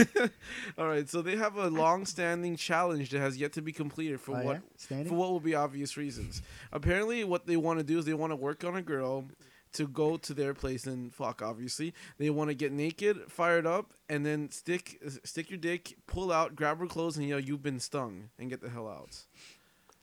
All 0.78 0.88
right, 0.88 1.08
so 1.10 1.22
they 1.22 1.36
have 1.36 1.56
a 1.56 1.70
long-standing 1.70 2.56
challenge 2.56 3.10
that 3.12 3.20
has 3.20 3.38
yet 3.38 3.54
to 3.54 3.62
be 3.62 3.72
completed 3.72 4.20
for 4.22 4.38
Oh, 4.38 4.44
what 4.44 4.62
yeah? 4.90 5.04
For 5.06 5.16
what 5.16 5.32
will 5.32 5.40
be 5.40 5.56
obvious 5.56 5.98
reasons. 5.98 6.42
Apparently, 6.72 7.24
what 7.24 7.46
they 7.48 7.58
want 7.58 7.80
to 7.80 7.84
do 7.86 7.98
is 8.00 8.06
they 8.06 8.14
want 8.22 8.32
to 8.32 8.38
work 8.38 8.64
on 8.64 8.76
a 8.78 8.82
girl 8.82 9.26
to 9.74 9.88
go 9.88 10.18
to 10.18 10.34
their 10.34 10.54
place 10.54 10.86
and 10.86 11.14
fuck. 11.14 11.42
Obviously, 11.42 11.94
they 12.18 12.30
want 12.30 12.50
to 12.50 12.54
get 12.54 12.72
naked, 12.72 13.18
fired 13.30 13.66
up, 13.66 13.94
and 14.10 14.26
then 14.26 14.50
stick 14.52 15.02
stick 15.24 15.50
your 15.50 15.58
dick, 15.60 15.96
pull 16.08 16.32
out, 16.32 16.56
grab 16.56 16.80
her 16.80 16.88
clothes, 16.88 17.18
and 17.18 17.28
yell, 17.28 17.40
"You've 17.40 17.64
been 17.64 17.80
stung," 17.80 18.30
and 18.40 18.50
get 18.50 18.62
the 18.62 18.70
hell 18.70 18.88
out. 18.88 19.14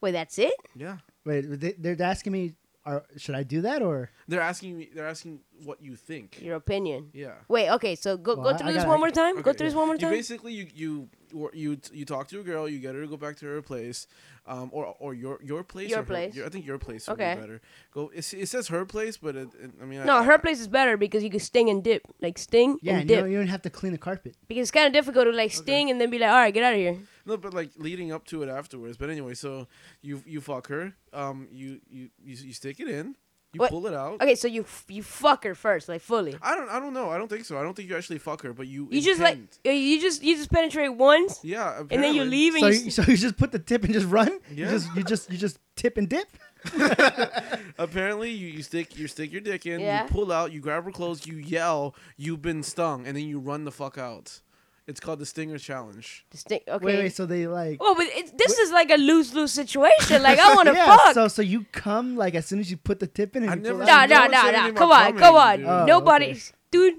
Wait, 0.01 0.13
that's 0.13 0.39
it? 0.39 0.55
Yeah, 0.77 0.99
Wait, 1.25 1.43
they, 1.61 1.73
they're 1.77 2.01
asking 2.01 2.33
me, 2.33 2.55
are, 2.87 3.05
should 3.17 3.35
I 3.35 3.43
do 3.43 3.61
that 3.63 3.83
or? 3.83 4.11
they're 4.29 4.41
asking 4.41 4.79
me. 4.79 4.89
They're 4.95 5.09
asking 5.09 5.41
what 5.65 5.83
you 5.83 5.97
think. 5.97 6.41
Your 6.41 6.55
opinion. 6.57 7.11
Yeah. 7.13 7.35
Wait, 7.49 7.69
okay, 7.71 7.95
so 7.97 8.17
go 8.17 8.37
Well, 8.37 8.53
go 8.53 8.59
through 8.59 8.69
I 8.69 8.73
this 8.73 8.83
gotta- 8.85 8.89
one 8.91 9.01
more 9.01 9.11
time. 9.11 9.35
go 9.35 9.41
Okay, 9.51 9.59
through 9.59 9.67
this 9.67 9.75
one 9.75 9.87
more 9.87 9.97
You 9.97 10.01
time. 10.01 10.11
basically 10.13 10.53
you 10.55 10.67
you 10.73 10.93
or 11.03 11.09
you 11.53 11.79
you 11.93 12.05
talk 12.05 12.29
to 12.29 12.41
a 12.41 12.43
girl, 12.43 12.69
you 12.69 12.79
get 12.79 12.95
her 12.95 13.01
to 13.03 13.07
go 13.09 13.17
back 13.17 13.37
to 13.39 13.47
her 13.47 13.63
place, 13.63 14.07
um, 14.47 14.71
or 14.73 14.95
or 14.99 15.15
your 15.15 15.39
your 15.43 15.63
place. 15.65 15.91
Your 15.91 16.01
or 16.01 16.03
her- 16.03 16.07
place. 16.07 16.35
your- 16.35 16.47
I 16.47 16.49
think 16.49 16.67
your 16.67 16.79
place 16.79 17.07
would 17.09 17.15
Okay. 17.21 17.35
be 17.35 17.41
better. 17.41 17.61
Go. 17.93 18.11
It, 18.15 18.33
it 18.35 18.47
says 18.49 18.69
her 18.69 18.85
place, 18.85 19.17
but 19.17 19.37
it, 19.37 19.49
it- 19.63 19.71
I 19.81 19.85
mean. 19.85 20.05
no, 20.07 20.17
I, 20.17 20.25
her 20.25 20.35
I- 20.35 20.37
place 20.39 20.61
is 20.61 20.69
better 20.69 20.97
because 20.97 21.23
you 21.23 21.31
can 21.31 21.41
sting 21.41 21.69
and 21.71 21.83
dip, 21.85 22.03
like 22.21 22.39
sting 22.39 22.79
Yeah, 22.83 22.93
and 22.93 23.01
and 23.01 23.09
dip. 23.09 23.21
don't, 23.21 23.31
you 23.31 23.39
don't 23.39 23.49
have 23.49 23.63
to 23.63 23.71
clean 23.71 23.93
the 23.93 23.99
carpet. 23.99 24.35
because 24.49 24.63
it's 24.63 24.71
kind 24.71 24.87
of 24.87 24.93
difficult 24.93 25.27
to 25.27 25.33
like 25.33 25.53
sting 25.53 25.91
and 25.91 26.01
then 26.01 26.11
be 26.11 26.19
like, 26.19 26.31
all 26.31 26.37
right, 26.37 26.55
get 26.55 26.65
out 26.65 26.75
of 26.75 26.79
here. 26.81 26.97
No, 27.27 27.37
but 27.37 27.53
like 27.55 27.71
leading 27.77 28.11
up 28.13 28.25
to 28.29 28.43
it 28.43 28.49
afterwards. 28.49 28.97
But 28.97 29.11
anyway, 29.11 29.35
so 29.35 29.67
you 30.03 30.23
you 30.27 30.41
fuck 30.41 30.69
her. 30.69 30.95
Um, 31.13 31.49
you 31.53 31.81
you 31.91 32.09
you, 32.25 32.37
you 32.49 32.53
stick 32.53 32.81
it 32.81 32.89
in. 32.89 33.17
You 33.55 33.61
What? 33.61 33.71
pull 33.71 33.87
it 33.87 33.95
out. 33.95 34.21
Okay, 34.21 34.35
so 34.35 34.47
you 34.47 34.61
f- 34.63 34.85
you 34.89 35.03
fuck 35.03 35.43
her 35.45 35.55
first, 35.55 35.89
like 35.89 36.03
fully. 36.03 36.37
I 36.43 36.55
don't. 36.55 36.69
I 36.69 36.79
don't 36.79 36.93
know. 36.93 37.09
I 37.09 37.17
don't 37.17 37.29
think 37.29 37.47
so. 37.47 37.59
I 37.59 37.63
don't 37.63 37.75
think 37.75 37.89
you 37.89 37.97
actually 37.97 38.19
fuck 38.19 38.43
her, 38.43 38.53
but 38.53 38.67
you. 38.67 38.89
You 38.91 39.01
just 39.01 39.21
like 39.23 39.35
intend. 39.37 39.59
uh, 39.67 39.71
you 39.71 39.99
just 40.01 40.23
you 40.23 40.37
just 40.37 40.53
penetrate 40.53 40.95
once, 40.95 41.41
Yeah. 41.43 41.79
and 41.81 41.89
then 41.89 42.15
you 42.15 42.23
apparently. 42.23 42.29
leave, 42.37 42.55
and 42.57 42.61
So 42.63 42.69
you, 42.69 42.85
you, 42.85 42.91
so 42.91 43.03
you 43.09 43.17
just 43.17 43.39
put 43.39 43.53
the 43.53 43.59
tip 43.59 43.85
and 43.85 43.93
just 43.95 44.07
run? 44.07 44.39
Yeah. 44.53 44.67
You 44.67 44.71
just 44.71 44.97
you 44.97 45.03
just 45.03 45.31
you 45.33 45.39
just 45.39 45.59
tip 45.77 45.97
and 45.97 46.09
dip? 46.11 46.29
Apparently, 47.79 48.31
you, 48.31 48.49
you 48.49 48.63
stick 48.63 48.99
you 48.99 49.07
stick 49.09 49.33
your 49.33 49.41
dick 49.41 49.65
in, 49.67 49.81
Yeah. 49.81 50.03
you 50.03 50.09
pull 50.11 50.33
out, 50.33 50.53
you 50.53 50.61
grab 50.61 50.85
her 50.85 50.91
clothes, 50.91 51.27
you 51.27 51.37
yell, 51.37 51.95
"You've 52.17 52.43
been 52.43 52.63
stung," 52.63 53.07
and 53.07 53.17
then 53.17 53.25
you 53.25 53.39
run 53.39 53.65
the 53.65 53.73
fuck 53.73 53.97
out. 53.99 54.41
It's 54.89 55.01
called 55.01 55.19
the 55.19 55.27
Stinger 55.27 55.59
Challenge. 55.59 56.25
distinct. 56.31 56.69
Okay. 56.69 56.85
Wait, 56.85 56.97
wait, 56.99 57.15
so 57.15 57.27
they 57.27 57.47
like 57.47 57.77
Oh, 57.81 57.95
but 57.95 58.07
it, 58.09 58.37
this 58.39 58.59
is 58.59 58.71
like 58.73 58.91
a 58.91 58.97
lose 58.97 59.35
lose 59.35 59.53
situation. 59.53 60.23
Like 60.23 60.39
I 60.39 60.55
want 60.57 60.69
to 60.69 60.75
yeah, 60.75 60.97
fuck. 60.97 61.15
So 61.15 61.29
so 61.29 61.43
you 61.43 61.67
come 61.73 62.17
like 62.17 62.35
as 62.35 62.47
soon 62.47 62.59
as 62.59 62.71
you 62.71 62.79
put 62.79 62.99
the 62.99 63.07
tip 63.07 63.37
in 63.37 63.43
and 63.43 63.53
I 63.53 63.55
you 63.57 63.61
never 63.61 63.79
pull 63.79 63.87
said 63.87 63.93
out? 63.95 64.09
Nah, 64.11 64.27
no 64.27 64.43
nah, 64.43 64.51
nah, 64.51 64.67
nah. 64.69 64.73
Come 64.73 64.91
on, 64.91 65.19
come 65.19 65.35
on. 65.37 65.43
coming, 65.43 65.61
dude. 65.61 65.69
Oh, 65.69 65.85
Nobody, 65.87 66.31
okay. 66.31 66.41
dude. 66.71 66.95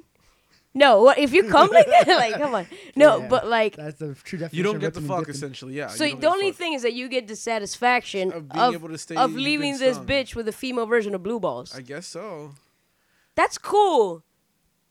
No, 0.76 1.02
what 1.02 1.18
if 1.18 1.34
you 1.34 1.46
come 1.46 1.70
like 1.74 1.88
that? 1.88 2.08
like, 2.08 2.36
come 2.36 2.54
on. 2.54 2.68
No, 2.96 3.18
Yeah. 3.22 3.28
but 3.28 3.48
like, 3.48 3.76
That's 3.76 3.98
the 3.98 4.14
true 4.14 4.38
definition. 4.38 4.56
You 4.58 4.64
don't 4.64 4.80
get 4.80 4.94
the 4.94 5.02
fuck 5.02 5.22
dipping. 5.22 5.34
essentially. 5.34 5.74
Yeah. 5.74 5.88
so 5.88 6.06
the 6.08 6.28
only 6.30 6.52
fuck. 6.52 6.60
thing 6.60 6.74
is 6.74 6.84
that 6.84 6.94
you 6.94 7.10
get 7.10 7.28
the 7.28 7.36
satisfaction 7.36 8.32
Of 8.32 8.50
being 8.50 8.64
of, 8.64 8.74
able 8.76 8.90
to 8.90 8.98
stay- 9.00 9.16
of 9.16 9.34
leaving 9.34 9.80
this 9.80 9.98
bitch 9.98 10.36
with 10.36 10.48
a 10.48 10.52
female 10.52 10.86
version 10.86 11.16
of 11.16 11.24
blue 11.24 11.40
balls. 11.40 11.74
I 11.76 11.82
guess 11.82 12.06
so. 12.06 12.52
That's 13.36 13.58
cool. 13.58 14.24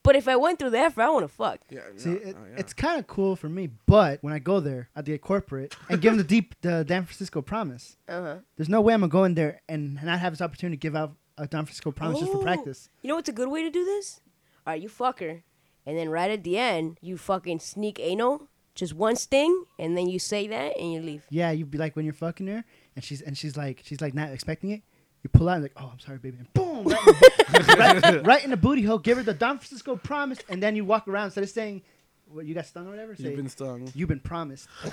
But 0.09 0.17
if 0.17 0.27
I 0.27 0.37
went 0.37 0.59
through 0.59 0.71
the 0.71 0.79
effort, 0.79 1.03
I 1.03 1.11
want 1.11 1.25
to 1.25 1.29
fuck. 1.29 1.61
Yeah. 1.69 1.81
See, 1.97 2.09
no, 2.09 2.17
it, 2.17 2.37
oh, 2.39 2.45
yeah. 2.51 2.57
it's 2.61 2.73
kind 2.73 2.99
of 2.99 3.07
cool 3.07 3.37
for 3.37 3.51
me, 3.51 3.69
but 3.85 4.23
when 4.23 4.33
I 4.33 4.39
go 4.39 4.59
there, 4.59 4.89
I 4.97 5.01
have 5.01 5.05
to 5.05 5.11
get 5.11 5.21
corporate 5.21 5.77
and 5.91 6.01
give 6.01 6.13
them 6.13 6.17
the 6.17 6.25
deep, 6.25 6.55
the 6.63 6.83
Don 6.83 7.05
Francisco 7.05 7.43
promise. 7.43 7.99
Uh 8.09 8.23
huh. 8.23 8.37
There's 8.57 8.71
no 8.71 8.81
way 8.81 8.95
I'm 8.95 9.01
gonna 9.01 9.11
go 9.11 9.25
in 9.25 9.35
there 9.35 9.61
and 9.69 10.03
not 10.03 10.19
have 10.21 10.33
this 10.33 10.41
opportunity 10.41 10.79
to 10.79 10.81
give 10.81 10.97
out 10.97 11.13
a 11.37 11.47
Don 11.47 11.67
Francisco 11.67 11.91
promise 11.93 12.21
just 12.21 12.33
for 12.33 12.39
Oh. 12.39 12.43
practice. 12.43 12.89
You 13.03 13.09
know 13.09 13.17
what's 13.17 13.29
a 13.29 13.33
good 13.33 13.49
way 13.51 13.63
to 13.65 13.71
do 13.71 13.85
this? 13.85 14.23
All 14.67 14.73
right, 14.73 14.81
you 14.81 14.89
fuck 14.89 15.21
her, 15.21 15.43
and 15.85 15.99
then 15.99 16.09
right 16.09 16.31
at 16.31 16.43
the 16.43 16.57
end, 16.57 16.97
you 17.03 17.19
fucking 17.19 17.59
sneak 17.61 18.01
anal, 18.01 18.49
just 18.75 18.95
one 18.95 19.15
sting, 19.15 19.65
and 19.79 19.95
then 19.95 20.09
you 20.09 20.19
say 20.19 20.47
that 20.47 20.79
and 20.79 20.91
you 20.91 21.03
leave. 21.03 21.27
Yeah, 21.29 21.51
you'd 21.51 21.71
be 21.71 21.77
like 21.77 21.97
when 21.97 22.07
you're 22.07 22.15
fucking 22.15 22.47
her, 22.47 22.65
and 22.97 23.05
she's 23.05 23.21
and 23.21 23.37
she's 23.37 23.59
like 23.59 23.83
she's 23.85 24.01
like 24.01 24.15
not 24.15 24.31
expecting 24.31 24.71
it. 24.71 24.83
You 25.23 25.31
pull 25.31 25.49
out 25.49 25.55
and 25.55 25.63
like, 25.65 25.73
oh, 25.77 25.91
I'm 25.93 25.99
sorry, 25.99 26.19
baby, 26.19 26.39
and 26.39 26.53
boom, 26.55 26.85
right 26.85 27.97
in, 27.97 28.03
the, 28.03 28.07
right, 28.19 28.27
right 28.27 28.45
in 28.45 28.51
the 28.51 28.57
booty 28.57 28.83
hole. 28.83 28.99
Give 28.99 29.17
her 29.17 29.25
the 29.25 29.35
Don 29.35 29.59
Francisco 29.59 29.97
promise, 29.97 30.39
and 30.49 30.63
then 30.63 30.77
you 30.77 30.85
walk 30.85 31.09
around 31.09 31.27
instead 31.27 31.45
of 31.45 31.51
saying, 31.51 31.83
"What 32.31 32.47
you 32.47 32.55
got 32.55 32.67
stung 32.67 32.87
or 32.87 32.91
whatever." 32.91 33.15
Say, 33.17 33.25
You've 33.25 33.37
been 33.37 33.49
stung. 33.49 33.91
"You've 33.95 34.09
been 34.09 34.21
promised." 34.21 34.69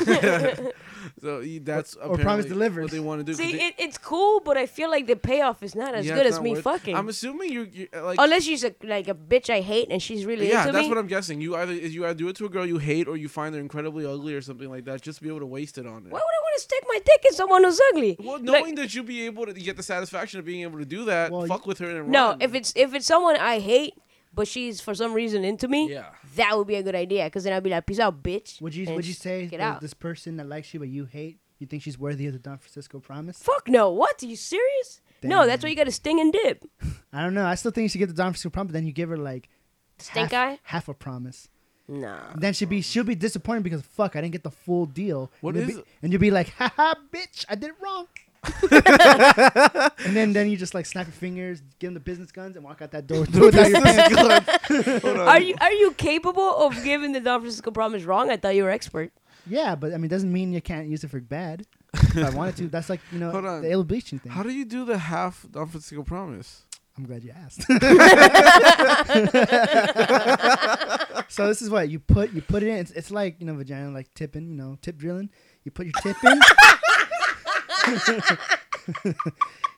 So 1.22 1.40
y- 1.40 1.60
that's 1.62 1.96
Or- 1.96 2.02
or 2.04 2.18
promise 2.18 2.46
apparently 2.46 2.50
delivered. 2.50 2.82
What 2.84 2.92
they 2.92 3.00
want 3.00 3.20
to 3.20 3.24
do. 3.24 3.32
'cause 3.34 3.38
See, 3.38 3.54
they- 3.58 3.64
it, 3.68 3.76
it's 3.78 3.98
cool, 3.98 4.40
but 4.40 4.58
I 4.58 4.66
feel 4.66 4.90
like 4.90 5.08
the 5.08 5.16
payoff 5.16 5.62
is 5.64 5.76
not 5.76 5.94
as 5.94 6.06
yeah, 6.06 6.16
good 6.16 6.26
as 6.26 6.40
me 6.42 6.52
worth- 6.52 6.64
fucking. 6.64 6.96
I'm 6.96 7.10
assuming 7.10 7.52
you, 7.52 7.68
you 7.72 7.88
uh, 7.96 8.04
like. 8.06 8.18
Unless 8.20 8.44
she's 8.44 8.64
a, 8.64 8.74
like 8.84 9.08
a 9.08 9.14
bitch 9.16 9.50
I 9.50 9.62
hate 9.62 9.88
and 9.92 10.02
she's 10.02 10.26
really 10.26 10.50
yeah, 10.50 10.62
into 10.62 10.74
that's 10.74 10.84
me. 10.86 10.90
what 10.90 10.98
I'm 10.98 11.08
guessing. 11.08 11.42
You 11.42 11.56
either 11.56 11.74
you 11.74 12.06
either 12.06 12.14
do 12.16 12.28
it 12.30 12.36
to 12.38 12.46
a 12.46 12.50
girl 12.50 12.66
you 12.66 12.78
hate 12.80 13.08
or 13.08 13.18
you 13.18 13.28
find 13.30 13.54
her 13.56 13.62
incredibly 13.62 14.06
ugly 14.06 14.34
or 14.34 14.42
something 14.42 14.70
like 14.70 14.86
that, 14.86 15.02
just 15.02 15.18
to 15.20 15.24
be 15.24 15.30
able 15.30 15.40
to 15.42 15.46
waste 15.46 15.78
it 15.78 15.86
on 15.86 16.04
her. 16.06 16.10
Why 16.10 16.20
would 16.20 16.36
I 16.40 16.42
want 16.46 16.56
to 16.58 16.62
stick 16.62 16.84
my 16.88 17.00
dick 17.06 17.26
in 17.30 17.34
someone 17.34 17.64
who's 17.64 17.80
ugly? 17.92 18.16
Well, 18.20 18.34
Like- 18.36 18.42
knowing 18.44 18.76
that 18.76 18.94
you'll 18.96 19.06
be 19.06 19.26
able 19.26 19.46
to 19.46 19.54
get 19.54 19.78
the 19.78 19.84
satisfaction 19.84 20.40
of 20.40 20.46
being 20.46 20.62
able 20.62 20.80
to 20.80 20.86
do 20.86 21.06
that, 21.06 21.32
Well, 21.32 21.46
fuck 21.48 21.66
with 21.68 21.78
her 21.80 21.90
and 22.02 22.10
no, 22.10 22.30
run. 22.30 22.42
if 22.42 22.54
it's 22.56 22.74
if 22.76 22.94
it's 22.94 23.06
someone 23.06 23.36
I 23.38 23.60
hate, 23.60 23.94
but 24.36 24.48
she's 24.48 24.82
for 24.82 24.94
some 24.94 25.14
reason 25.14 25.44
into 25.46 25.68
me, 25.68 25.90
yeah, 25.92 26.10
that 26.36 26.58
would 26.58 26.68
be 26.68 26.76
a 26.76 26.84
good 26.84 26.96
idea. 26.96 27.30
Cause 27.30 27.44
then 27.46 27.54
I'd 27.54 27.64
be 27.64 27.70
like, 27.70 27.86
peace 27.86 28.00
out, 28.00 28.22
bitch. 28.22 28.62
Would 28.62 28.76
you 28.76 28.86
and 28.88 28.96
would 28.96 29.06
you 29.08 29.14
say 29.14 29.46
get 29.48 29.60
out? 29.62 29.82
this 29.82 29.94
person 29.94 30.38
that 30.38 30.48
likes 30.48 30.74
you 30.74 30.80
but 30.80 30.90
you 30.90 31.06
hate, 31.06 31.40
you 31.60 31.68
think 31.68 31.82
she's 31.84 31.98
worthy 31.98 32.28
of 32.28 32.34
the 32.34 32.40
Don 32.40 32.58
Francisco 32.58 33.00
promise? 33.00 33.42
Fuck 33.42 33.68
no. 33.70 33.90
What? 33.92 34.22
Are 34.22 34.26
you 34.26 34.36
serious? 34.36 35.02
No, 35.24 35.48
that's 35.48 35.64
why 35.64 35.70
you 35.70 35.76
got 35.76 35.86
to 35.86 35.92
sting 35.92 36.20
and 36.20 36.32
dip. 36.32 36.64
I 37.14 37.22
don't 37.24 37.34
know. 37.34 37.46
I 37.46 37.56
still 37.56 37.72
think 37.72 37.84
you 37.84 37.90
should 37.90 37.98
get 38.00 38.10
the 38.10 38.14
Don 38.14 38.28
Francisco 38.28 38.50
promise. 38.52 38.72
But 38.72 38.74
Then 38.74 38.86
you 38.86 38.92
give 38.92 39.10
her 39.10 39.18
like 39.18 39.50
Stink 39.98 40.32
half, 40.32 40.50
eye? 40.54 40.60
half 40.64 40.88
a 40.90 40.94
promise. 40.94 41.48
Nah. 41.88 42.34
Then 42.36 42.54
she'd 42.54 42.70
be 42.70 42.82
she'll 42.82 43.04
be 43.04 43.16
disappointed 43.16 43.64
because 43.64 43.82
fuck 43.82 44.16
I 44.16 44.22
didn't 44.22 44.34
get 44.34 44.44
the 44.44 44.52
full 44.52 44.86
deal. 44.86 45.32
What 45.42 45.56
and 45.56 45.62
you'll 45.62 45.70
is 45.70 45.76
be, 45.76 45.82
it? 45.82 45.88
and 46.04 46.12
you'll 46.12 46.22
be 46.22 46.32
like, 46.32 46.50
haha, 46.50 46.96
bitch, 47.12 47.46
I 47.48 47.56
did 47.56 47.70
it 47.70 47.76
wrong. 47.82 48.08
and 50.06 50.16
then 50.16 50.34
then 50.34 50.50
you 50.50 50.58
just 50.58 50.74
like 50.74 50.86
snap 50.86 51.08
your 51.08 51.14
fingers, 51.14 51.62
give 51.80 51.88
them 51.88 51.94
the 51.96 52.00
business 52.00 52.32
guns, 52.32 52.56
and 52.56 52.64
walk 52.66 52.82
out 52.82 52.92
that 52.92 53.08
door 53.08 53.22
without 53.22 53.70
your 53.70 53.82
pants. 53.82 55.06
Are 55.06 55.42
you 55.42 55.56
are 55.62 55.74
you 55.74 55.92
capable 55.94 56.56
of 56.66 56.84
giving 56.84 57.12
the 57.12 57.20
Don 57.20 57.42
Francisco 57.42 57.72
promise 57.72 58.04
wrong? 58.04 58.30
I 58.30 58.38
thought 58.38 58.56
you 58.56 58.64
were 58.64 58.70
expert. 58.72 59.12
Yeah, 59.48 59.76
but 59.76 59.94
I 59.94 59.98
mean, 59.98 60.06
it 60.06 60.10
doesn't 60.10 60.32
mean 60.32 60.54
you 60.54 60.62
can't 60.62 60.88
use 60.88 61.04
it 61.04 61.10
for 61.10 61.20
bad. 61.20 61.66
if 61.94 62.18
I 62.18 62.30
wanted 62.32 62.58
to, 62.58 62.68
that's 62.70 62.90
like 62.90 63.00
you 63.12 63.20
know 63.20 63.32
Hold 63.32 63.46
on. 63.46 63.62
the 63.62 63.72
ill 63.72 63.84
bleaching 63.84 64.20
thing. 64.20 64.32
how 64.32 64.44
do 64.44 64.50
you 64.52 64.66
do 64.66 64.86
the 64.86 64.98
half 64.98 65.46
Don 65.52 65.68
Francisco 65.68 66.04
promise? 66.04 66.64
I'm 66.98 67.06
glad 67.06 67.24
you 67.26 67.32
asked. 67.32 67.64
so 71.30 71.48
this 71.48 71.62
is 71.62 71.70
what 71.70 71.90
you 71.90 72.00
put 72.00 72.32
you 72.32 72.42
put 72.42 72.64
it 72.64 72.70
in. 72.70 72.78
It's, 72.78 72.92
it's 72.92 73.12
like 73.12 73.36
you 73.40 73.46
know 73.46 73.54
vagina 73.54 73.92
like 73.92 74.14
tipping, 74.14 74.48
you 74.48 74.56
know, 74.56 74.78
tip 74.82 74.98
drilling. 74.98 75.30
You 75.66 75.72
put 75.72 75.88
your 75.88 75.94
tip 76.02 76.16
in. 76.24 76.40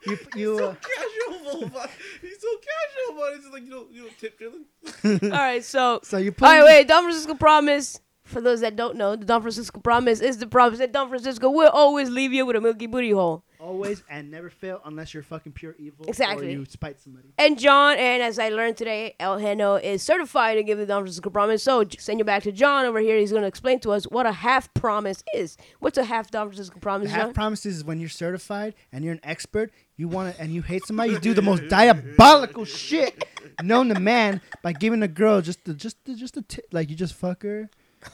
You 0.05 0.17
you 0.35 0.59
uh, 0.59 0.75
Casual, 0.75 1.69
but 1.69 1.89
he's 2.21 2.41
so 2.41 2.47
casual, 2.57 3.15
but 3.17 3.33
it's 3.35 3.47
like 3.51 3.63
you 3.63 3.69
know, 3.69 3.85
you 3.91 4.03
know, 4.03 4.09
tip 4.19 4.37
drilling. 4.37 4.65
All 5.33 5.39
right, 5.39 5.63
so 5.63 5.99
so 6.03 6.17
you 6.17 6.31
put. 6.31 6.47
all 6.47 6.53
right, 6.53 6.63
wait. 6.63 6.87
Don 6.87 7.03
Francisco 7.03 7.35
promise. 7.35 7.99
For 8.23 8.41
those 8.41 8.59
that 8.59 8.75
don't 8.75 8.97
know, 8.97 9.15
the 9.15 9.23
Don 9.25 9.41
Francisco 9.41 9.79
promise 9.79 10.19
is 10.19 10.37
the 10.37 10.47
promise 10.47 10.79
that 10.79 10.91
Don 10.91 11.07
Francisco 11.07 11.49
will 11.49 11.69
always 11.69 12.09
leave 12.09 12.33
you 12.33 12.45
with 12.45 12.57
a 12.57 12.61
milky 12.61 12.85
booty 12.85 13.11
hole. 13.11 13.45
Always 13.59 14.03
and 14.09 14.29
never 14.31 14.49
fail 14.49 14.81
unless 14.85 15.13
you're 15.13 15.23
fucking 15.23 15.51
pure 15.53 15.75
evil 15.79 16.05
Exactly. 16.07 16.47
or 16.47 16.49
you 16.51 16.65
spite 16.65 16.99
somebody. 16.99 17.27
And 17.37 17.57
John, 17.59 17.97
and 17.97 18.21
as 18.23 18.39
I 18.39 18.49
learned 18.49 18.77
today, 18.77 19.15
El 19.19 19.37
Heno 19.37 19.75
is 19.75 20.01
certified 20.03 20.57
to 20.57 20.63
give 20.63 20.77
the 20.77 20.85
Don 20.85 21.03
Francisco 21.03 21.29
promise. 21.29 21.63
So 21.63 21.83
send 21.99 22.19
you 22.19 22.25
back 22.25 22.43
to 22.43 22.51
John 22.51 22.85
over 22.85 22.99
here. 22.99 23.17
He's 23.17 23.31
going 23.31 23.43
to 23.43 23.47
explain 23.47 23.79
to 23.81 23.91
us 23.91 24.05
what 24.05 24.25
a 24.25 24.31
half 24.31 24.73
promise 24.73 25.23
is. 25.33 25.57
What's 25.79 25.97
a 25.97 26.03
half 26.05 26.31
Don 26.31 26.47
Francisco 26.47 26.79
promise, 26.79 27.09
The 27.09 27.15
half 27.15 27.25
John? 27.27 27.33
promises 27.33 27.77
is 27.77 27.83
when 27.83 27.99
you're 27.99 28.09
certified 28.09 28.75
and 28.91 29.03
you're 29.03 29.13
an 29.13 29.21
expert. 29.23 29.71
You 29.95 30.07
want 30.07 30.35
to 30.35 30.41
and 30.41 30.51
you 30.53 30.61
hate 30.61 30.85
somebody. 30.85 31.11
You 31.13 31.19
do 31.19 31.33
the 31.33 31.41
most 31.41 31.67
diabolical 31.69 32.65
shit 32.65 33.23
known 33.63 33.89
to 33.89 33.99
man 33.99 34.41
by 34.61 34.71
giving 34.73 35.01
a 35.01 35.07
girl 35.07 35.41
just 35.41 35.65
the, 35.65 35.73
just 35.73 35.97
the, 36.05 36.13
just 36.13 36.37
a 36.37 36.43
tip. 36.43 36.65
Like 36.71 36.89
you 36.91 36.95
just 36.95 37.15
fuck 37.15 37.41
her, 37.41 37.67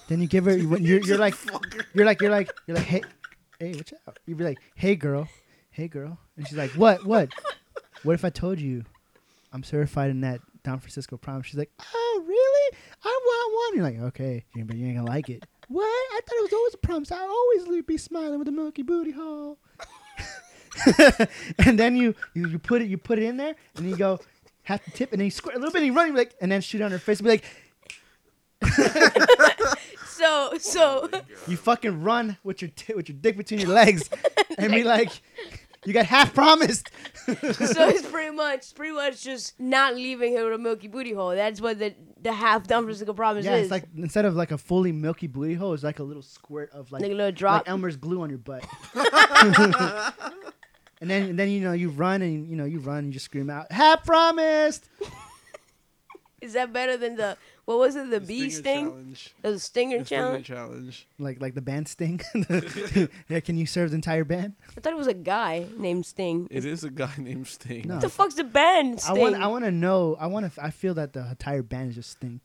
then 0.08 0.22
you 0.22 0.28
give 0.28 0.46
her. 0.46 0.56
You, 0.56 0.78
you're, 0.78 1.02
you're 1.02 1.18
like 1.18 1.36
you're 1.94 2.06
like 2.06 2.22
you're 2.22 2.32
like 2.32 2.50
you're 2.68 2.78
like 2.78 2.86
hey 2.86 3.02
hey 3.64 3.74
watch 3.76 3.94
out. 4.08 4.20
You'd 4.26 4.38
be 4.38 4.44
like 4.44 4.60
hey 4.76 4.96
girl, 4.96 5.28
hey 5.72 5.88
girl, 5.88 6.20
and 6.38 6.48
she's 6.48 6.58
like 6.58 6.72
what 6.72 7.06
what 7.06 7.30
what 8.04 8.14
if 8.14 8.26
I 8.26 8.30
told 8.30 8.60
you 8.60 8.84
I'm 9.52 9.64
certified 9.64 10.10
in 10.10 10.22
that 10.22 10.42
Don 10.64 10.80
Francisco 10.80 11.18
promise? 11.18 11.48
She's 11.48 11.58
like 11.58 11.72
oh 11.80 12.24
really? 12.26 12.78
I 13.04 13.20
want 13.24 13.54
one. 13.54 13.78
You're 13.78 14.02
like 14.02 14.14
okay, 14.14 14.46
but 14.66 14.76
you 14.76 14.88
ain't 14.88 14.98
gonna 14.98 15.10
like 15.10 15.30
it. 15.30 15.46
What? 15.68 15.86
I 15.86 16.20
thought 16.26 16.38
it 16.38 16.44
was 16.44 16.54
always 16.54 16.74
a 16.74 16.78
promise. 16.78 17.12
I 17.12 17.22
always 17.22 17.84
be 17.84 17.98
smiling 17.98 18.40
with 18.40 18.48
a 18.48 18.52
milky 18.52 18.84
booty 18.84 19.12
hole. 19.12 19.58
and 21.66 21.80
then 21.80 21.96
you, 21.96 22.16
you 22.34 22.48
you 22.48 22.60
put 22.60 22.82
it 22.82 22.90
you 22.90 22.98
put 22.98 23.20
it 23.20 23.26
in 23.26 23.38
there 23.38 23.56
and 23.76 23.90
you 23.90 23.96
go 23.96 24.20
half 24.64 24.84
the 24.86 24.92
tip 24.92 25.12
and 25.12 25.20
then 25.20 25.26
you 25.26 25.32
squirt 25.32 25.56
a 25.56 25.60
little 25.60 25.72
bit 25.72 25.84
and 25.84 25.88
you 25.88 25.94
run 25.94 26.08
you 26.08 26.16
like 26.16 26.34
and 26.42 26.52
then 26.52 26.62
shoot 26.62 26.82
on 26.82 26.90
her 26.92 26.98
face 26.98 27.20
and 27.20 27.26
be 27.26 27.32
like 27.32 27.44
So, 30.60 31.10
oh 31.10 31.10
so, 31.12 31.22
you 31.48 31.58
fucking 31.58 32.04
run 32.04 32.38
with 32.44 32.62
your 32.62 32.72
t- 32.76 32.94
with 32.94 33.10
your 33.10 33.18
dick 33.20 33.38
between 33.38 33.60
your 33.60 33.70
legs 33.70 34.10
and 34.58 34.72
be 34.72 34.84
like 34.84 35.10
you 35.86 35.94
got 35.94 36.06
half 36.06 36.34
promised. 36.34 36.90
so 37.26 37.34
it's 37.90 38.08
pretty 38.10 38.36
much, 38.36 38.74
pretty 38.76 38.94
much 38.94 39.22
just 39.24 39.60
not 39.60 39.96
leaving 39.96 40.36
her 40.36 40.46
with 40.46 40.54
a 40.54 40.58
milky 40.58 40.88
booty 40.88 41.14
hole. 41.14 41.30
That's 41.36 41.60
what 41.60 41.80
the 41.80 41.94
the 42.22 42.32
half 42.32 42.68
Don 42.68 42.84
Francisco 42.84 43.14
promise 43.14 43.42
is. 43.42 43.46
yeah, 43.46 43.56
is. 43.58 43.62
it's 43.64 43.72
like 43.72 43.84
instead 43.98 44.26
of 44.26 44.36
like 44.36 44.52
a 44.52 44.58
fully 44.58 44.92
milky 44.92 45.28
booty 45.28 45.56
hole, 45.56 45.74
it's 45.74 45.84
like 45.84 46.00
a 46.00 46.04
little 46.04 46.22
squirt 46.22 46.72
of 46.72 46.92
like 46.92 47.02
Like 47.02 47.12
a 47.12 47.16
little 47.16 47.32
drop. 47.32 47.62
like 47.62 47.70
Elmer's 47.70 47.98
glue 47.98 48.22
on 48.22 48.30
your 48.30 48.40
butt. 48.40 48.64
and 51.02 51.10
then 51.10 51.24
and 51.30 51.40
then 51.40 51.50
you 51.50 51.62
know 51.62 51.74
you 51.74 51.90
run 51.90 52.22
and 52.22 52.48
you 52.48 52.56
know 52.56 52.66
you 52.66 52.80
run 52.80 53.00
and 53.00 53.08
you 53.08 53.14
just 53.14 53.26
scream 53.26 53.50
out 53.50 53.72
half 53.72 54.06
promised. 54.06 54.88
is 56.42 56.54
that 56.54 56.72
better 56.74 56.98
than 56.98 57.16
the 57.16 57.38
what 57.66 57.78
was 57.80 57.96
it? 57.96 58.10
The, 58.10 58.20
bee 58.20 58.50
sting, 58.50 58.88
challenge. 58.90 59.34
the 59.42 59.58
stinger 59.60 60.04
Challenge? 60.04 60.06
The 60.06 60.10
stinger 60.10 60.44
challenge. 60.44 60.46
challenge. 60.48 61.08
Like 61.20 61.42
like 61.42 61.54
the 61.56 61.62
band 61.62 61.88
sting. 61.88 62.20
yeah, 63.30 63.40
can 63.40 63.58
you 63.58 63.66
serve 63.66 63.92
the 63.92 63.96
entire 63.96 64.24
band? 64.26 64.54
I 64.78 64.82
thought 64.82 64.92
it 64.94 64.98
was 64.98 65.08
a 65.08 65.14
guy 65.14 65.68
named 65.78 66.06
Sting. 66.06 66.48
It 66.52 66.66
is 66.66 66.84
a 66.84 66.90
guy 66.90 67.12
named 67.18 67.48
Sting. 67.48 67.88
No. 67.88 67.96
What 67.96 68.02
the 68.02 68.10
fuck's 68.10 68.36
the 68.36 68.44
band 68.44 68.96
I 68.96 69.12
Sting? 69.14 69.22
want 69.22 69.36
I 69.36 69.48
want 69.48 69.64
to 69.66 69.72
know. 69.72 70.18
I 70.20 70.28
want 70.28 70.54
to. 70.54 70.64
I 70.64 70.72
feel 70.72 70.94
that 70.96 71.14
the 71.14 71.28
entire 71.30 71.64
band 71.64 71.90
is 71.92 71.96
just 71.96 72.12
Sting, 72.12 72.42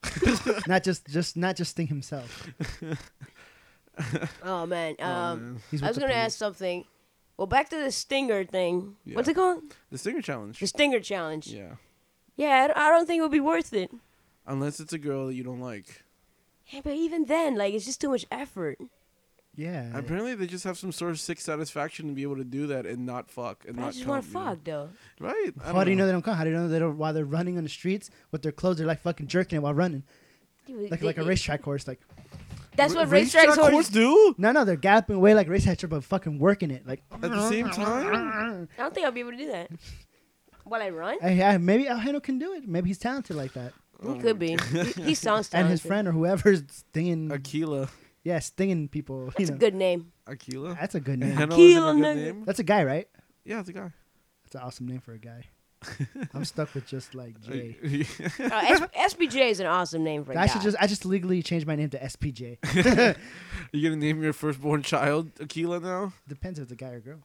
not 0.69 0.85
just 0.85 1.07
just 1.09 1.37
not 1.37 1.57
just 1.57 1.73
Sting 1.73 1.89
himself. 1.89 2.47
oh 4.45 4.67
man, 4.67 4.95
Oh, 5.01 5.05
um, 5.05 5.55
man. 5.73 5.83
I 5.83 5.89
was 5.89 5.99
gonna 5.99 6.13
police. 6.13 6.17
ask 6.17 6.39
something. 6.39 6.85
Well, 7.37 7.47
back 7.47 7.69
to 7.71 7.77
the 7.77 7.91
stinger 7.93 8.45
thing. 8.45 8.97
What's 9.13 9.29
it 9.29 9.35
called? 9.35 9.63
The 9.91 9.99
stinger 9.99 10.23
challenge. 10.23 10.59
The 10.61 10.67
stinger 10.67 11.01
challenge. 11.01 11.47
Yeah. 11.49 11.75
Yeah, 12.37 12.73
I 12.75 12.91
don't 12.91 13.07
think 13.07 13.19
it 13.19 13.23
would 13.23 13.33
be 13.33 13.41
worth 13.41 13.73
it. 13.73 13.91
Unless 14.49 14.81
it's 14.81 14.93
a 14.93 14.99
girl 14.99 15.27
that 15.29 15.35
you 15.35 15.45
don't 15.45 15.61
like. 15.61 16.03
Yeah, 16.69 16.81
but 16.83 16.95
even 16.95 17.27
then, 17.27 17.57
like, 17.57 17.73
it's 17.75 17.85
just 17.85 18.01
too 18.01 18.09
much 18.11 18.27
effort. 18.33 18.79
Yeah. 19.55 19.91
Apparently, 19.97 20.35
they 20.35 20.47
just 20.47 20.65
have 20.65 20.79
some 20.79 20.91
sort 20.93 21.11
of 21.11 21.21
sick 21.21 21.41
satisfaction 21.41 22.07
to 22.09 22.13
be 22.15 22.23
able 22.23 22.37
to 22.37 22.45
do 22.45 22.67
that 22.69 22.87
and 22.87 23.05
not 23.07 23.31
fuck 23.31 23.65
and 23.69 23.79
I 23.79 23.85
not. 23.85 23.93
just 23.93 24.07
want 24.07 24.25
to 24.25 24.33
come, 24.33 24.41
you 24.43 24.47
know? 24.47 24.51
fuck 24.55 24.65
though. 24.65 24.89
Right? 25.21 25.53
I 25.63 25.67
How 25.67 25.73
don't 25.73 25.85
do 25.85 25.91
you 25.91 25.97
know 25.97 26.03
know 26.03 26.07
they 26.07 26.13
don't 26.13 26.23
come? 26.23 26.37
How 26.37 26.45
do 26.45 26.51
you 26.51 26.57
know 26.57 26.69
they 26.69 26.79
don't 26.79 26.97
while 26.97 27.13
they're 27.13 27.25
running 27.25 27.57
on 27.59 27.65
the 27.65 27.69
streets 27.69 28.11
with 28.31 28.43
their 28.43 28.53
clothes? 28.53 28.79
They're 28.79 28.87
like 28.87 29.01
fucking 29.01 29.27
jerking 29.27 29.57
it 29.57 29.63
while 29.63 29.75
running, 29.75 30.05
Dude, 30.67 30.91
like 30.91 31.01
they- 31.01 31.07
like 31.07 31.19
a 31.19 31.25
racetrack 31.25 31.63
horse. 31.65 31.89
Like 31.89 32.01
That's 32.77 32.95
what 32.95 33.11
racetrack 33.11 33.49
racetrack 33.49 33.73
horses. 33.73 33.93
do 33.93 34.35
no, 34.39 34.53
no, 34.53 34.65
they're 34.65 34.77
galloping 34.77 35.17
away 35.17 35.35
like 35.35 35.49
a 35.49 35.51
racetrack, 35.51 35.81
but 35.91 36.05
fucking 36.05 36.39
working 36.39 36.71
it. 36.71 36.87
Like 36.87 37.03
at 37.11 37.21
the 37.23 37.49
same 37.49 37.69
time. 37.71 38.69
I 38.79 38.83
don't 38.83 38.95
think 38.95 39.05
I'll 39.07 39.13
be 39.13 39.21
able 39.21 39.33
to 39.33 39.37
do 39.39 39.49
that. 39.51 39.71
While 40.65 40.83
I 40.83 40.91
run, 40.91 41.17
I, 41.23 41.43
I, 41.43 41.59
maybe 41.59 41.89
El 41.89 41.99
Heno 41.99 42.21
can 42.21 42.39
do 42.39 42.53
it. 42.53 42.69
Maybe 42.69 42.89
he's 42.91 42.99
talented 42.99 43.35
like 43.37 43.55
that. 43.55 43.73
Oh 44.03 44.15
he 44.15 44.21
could 44.21 44.39
be. 44.39 44.57
He, 44.71 45.03
he 45.03 45.15
sounds 45.17 45.49
talented. 45.49 45.55
And 45.55 45.71
his 45.71 45.81
friend 45.81 46.07
or 46.09 46.13
whoever's 46.13 46.63
stinging, 46.71 47.33
Aquila. 47.33 47.89
yeah, 48.23 48.39
stinging 48.39 48.89
people. 48.89 49.27
That's 49.37 49.51
you 49.51 49.57
a 49.57 49.59
good 49.59 49.75
name. 49.75 50.13
Aquila. 50.27 50.75
that's 50.75 50.95
a 50.95 51.01
good 51.01 51.19
name. 51.21 51.33
Heno 51.33 51.55
Aquila 51.55 51.95
good 51.95 52.17
name. 52.17 52.45
That's 52.45 52.59
a 52.61 52.65
guy, 52.65 52.85
right? 52.85 53.09
Yeah, 53.45 53.61
it's 53.61 53.69
a 53.69 53.73
guy. 53.73 53.91
That's 54.45 54.55
an 54.55 54.61
awesome 54.63 54.87
name 54.87 55.01
for 55.01 55.13
a 55.13 55.19
guy. 55.19 55.45
I'm 56.35 56.45
stuck 56.45 56.75
with 56.75 56.87
just 56.87 57.15
like 57.15 57.41
J. 57.41 57.77
Uh, 58.41 58.51
S- 58.51 59.15
SPJ 59.15 59.51
is 59.51 59.61
an 59.61 59.67
awesome 59.67 60.03
name 60.03 60.25
for 60.25 60.33
a 60.33 60.37
I 60.37 60.47
guy. 60.47 60.53
should 60.53 60.63
just 60.63 60.77
I 60.81 60.87
just 60.89 61.05
legally 61.05 61.41
change 61.43 61.67
my 61.67 61.77
name 61.77 61.91
to 61.91 61.99
SPJ. 62.01 62.59
you 63.73 63.89
gonna 63.89 63.97
name 64.01 64.21
your 64.23 64.33
firstborn 64.33 64.83
child 64.83 65.31
Aquila 65.41 65.79
now? 65.81 66.13
Depends 66.27 66.59
if 66.59 66.65
it's 66.65 66.73
a 66.73 66.77
guy 66.77 66.89
or 66.91 67.01
girl. 67.01 67.19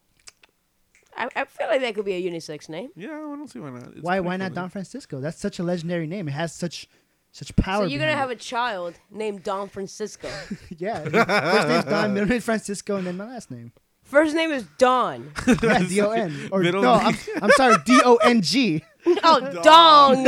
I, 1.16 1.28
I 1.36 1.44
feel 1.44 1.68
like 1.68 1.80
that 1.80 1.94
could 1.94 2.04
be 2.04 2.14
a 2.14 2.30
unisex 2.30 2.68
name. 2.68 2.90
Yeah, 2.96 3.10
I 3.10 3.36
don't 3.36 3.48
see 3.48 3.60
why 3.60 3.70
not. 3.70 3.88
It's 3.88 4.02
why 4.02 4.20
why 4.20 4.36
not. 4.36 4.54
Don 4.54 4.68
Francisco? 4.68 5.20
That's 5.20 5.38
such 5.38 5.58
a 5.58 5.62
legendary 5.62 6.06
name. 6.06 6.28
It 6.28 6.32
has 6.32 6.54
such 6.54 6.88
such 7.32 7.54
power. 7.56 7.84
so 7.84 7.88
you're 7.88 7.98
gonna 7.98 8.12
behind 8.12 8.20
have 8.20 8.30
a 8.30 8.36
child 8.36 8.94
named 9.10 9.42
Don 9.42 9.68
Francisco. 9.68 10.28
yeah. 10.78 11.02
First 11.04 11.68
name's 11.68 11.84
Don, 11.84 12.14
middle 12.14 12.28
name 12.28 12.40
Francisco, 12.40 12.96
and 12.96 13.06
then 13.06 13.16
my 13.16 13.26
last 13.26 13.50
name. 13.50 13.72
First 14.04 14.34
name 14.34 14.52
is 14.52 14.64
Don. 14.78 15.32
Yeah, 15.62 15.78
D 15.80 16.00
O 16.00 16.10
N. 16.10 16.48
Or 16.52 16.60
Middle 16.60 16.82
no, 16.82 16.98
name. 16.98 17.06
I'm, 17.36 17.44
I'm 17.44 17.50
sorry, 17.52 17.76
D 17.84 18.00
O 18.04 18.16
N 18.16 18.40
G. 18.42 18.82
Oh, 19.22 19.60
Dong. 19.62 20.24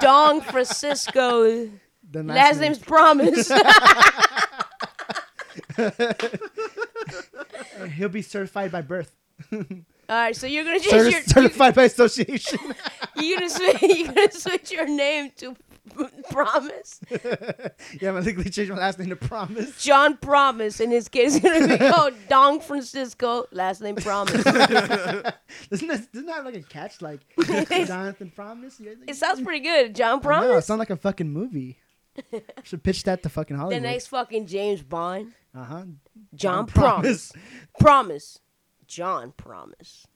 Dong 0.00 0.42
Francisco. 0.42 1.70
The 2.10 2.22
Last 2.22 2.60
name's 2.60 2.78
Promise. 2.78 3.50
He'll 7.94 8.10
be 8.10 8.20
certified 8.20 8.70
by 8.70 8.82
birth. 8.82 9.16
All 9.52 10.16
right, 10.16 10.34
so 10.34 10.46
you're 10.46 10.64
gonna 10.64 10.80
change 10.80 10.92
Certi- 10.92 11.10
your 11.12 11.22
certified 11.22 11.74
by 11.74 11.84
association. 11.84 12.58
you're 13.16 13.38
gonna 13.38 13.50
switch, 13.50 13.82
you're 13.82 14.06
gonna 14.08 14.32
switch 14.32 14.72
your 14.72 14.86
name 14.88 15.30
to 15.36 15.54
Promise. 16.30 17.00
yeah, 18.00 18.10
I'm 18.10 18.22
legally 18.24 18.50
changed 18.50 18.70
my 18.72 18.78
last 18.78 18.98
name 18.98 19.08
to 19.10 19.16
Promise. 19.16 19.82
John 19.82 20.16
Promise, 20.16 20.80
and 20.80 20.92
his 20.92 21.08
kid 21.08 21.26
is 21.26 21.38
gonna 21.40 21.66
be 21.68 21.78
called 21.78 22.14
Dong 22.28 22.60
Francisco. 22.60 23.44
Last 23.52 23.80
name 23.82 23.96
Promise. 23.96 24.34
Isn't 25.70 25.88
that, 25.88 26.06
isn't 26.12 26.26
that 26.26 26.34
have 26.36 26.44
like 26.44 26.54
a 26.56 26.62
catch? 26.62 27.00
Like 27.00 27.20
Jonathan 27.86 28.30
Promise? 28.34 28.80
Yeah, 28.80 28.92
It 29.08 29.14
sounds 29.16 29.40
pretty 29.40 29.60
good. 29.60 29.94
John 29.94 30.08
I 30.08 30.12
know, 30.12 30.18
it 30.18 30.22
Promise. 30.22 30.66
sounds 30.66 30.78
like 30.80 30.90
a 30.90 30.96
fucking 30.96 31.30
movie. 31.30 31.78
Should 32.64 32.82
pitch 32.82 33.04
that 33.04 33.22
to 33.22 33.28
fucking 33.28 33.56
Hollywood. 33.56 33.72
The 33.72 33.76
Hollywood. 33.76 33.92
next 33.94 34.06
fucking 34.08 34.46
James 34.46 34.82
Bond. 34.82 35.32
uh 35.54 35.64
huh. 35.64 35.82
John 36.34 36.66
Promise. 36.66 37.32
Promise. 37.78 38.38
John 38.90 39.32
Promise. 39.36 40.06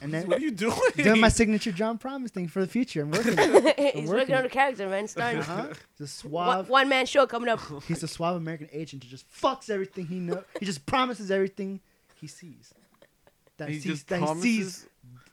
And 0.00 0.12
then 0.12 0.26
What 0.26 0.38
are 0.38 0.40
you 0.40 0.50
doing? 0.52 0.76
doing 0.96 1.20
my 1.20 1.28
signature 1.28 1.70
John 1.72 1.98
Promise 1.98 2.30
thing 2.30 2.48
for 2.48 2.60
the 2.60 2.66
future. 2.66 3.02
I'm 3.02 3.10
working. 3.12 3.34
it. 3.36 3.94
He's 3.96 4.08
working 4.08 4.08
working 4.08 4.34
on 4.34 4.40
it. 4.40 4.42
the 4.44 4.48
character, 4.48 4.88
man. 4.88 5.06
Starting 5.08 5.40
Uh-huh. 5.40 5.66
The 5.98 6.04
one, 6.04 6.06
suave. 6.08 6.68
one 6.68 6.88
man 6.88 7.06
show 7.06 7.26
coming 7.26 7.48
up. 7.48 7.60
He's 7.86 8.02
a 8.02 8.08
suave 8.08 8.36
American 8.36 8.68
agent 8.72 9.04
who 9.04 9.10
just 9.10 9.26
fucks 9.30 9.68
everything 9.68 10.06
he 10.06 10.18
knows. 10.20 10.42
He 10.58 10.64
just 10.66 10.86
promises 10.86 11.30
everything 11.30 11.80
he 12.20 12.26
sees. 12.26 12.72
That 13.58 13.68
he 13.68 13.74
he, 13.74 13.80
sees, 13.80 14.04
that 14.04 14.20
he 14.20 14.40
sees 14.40 14.86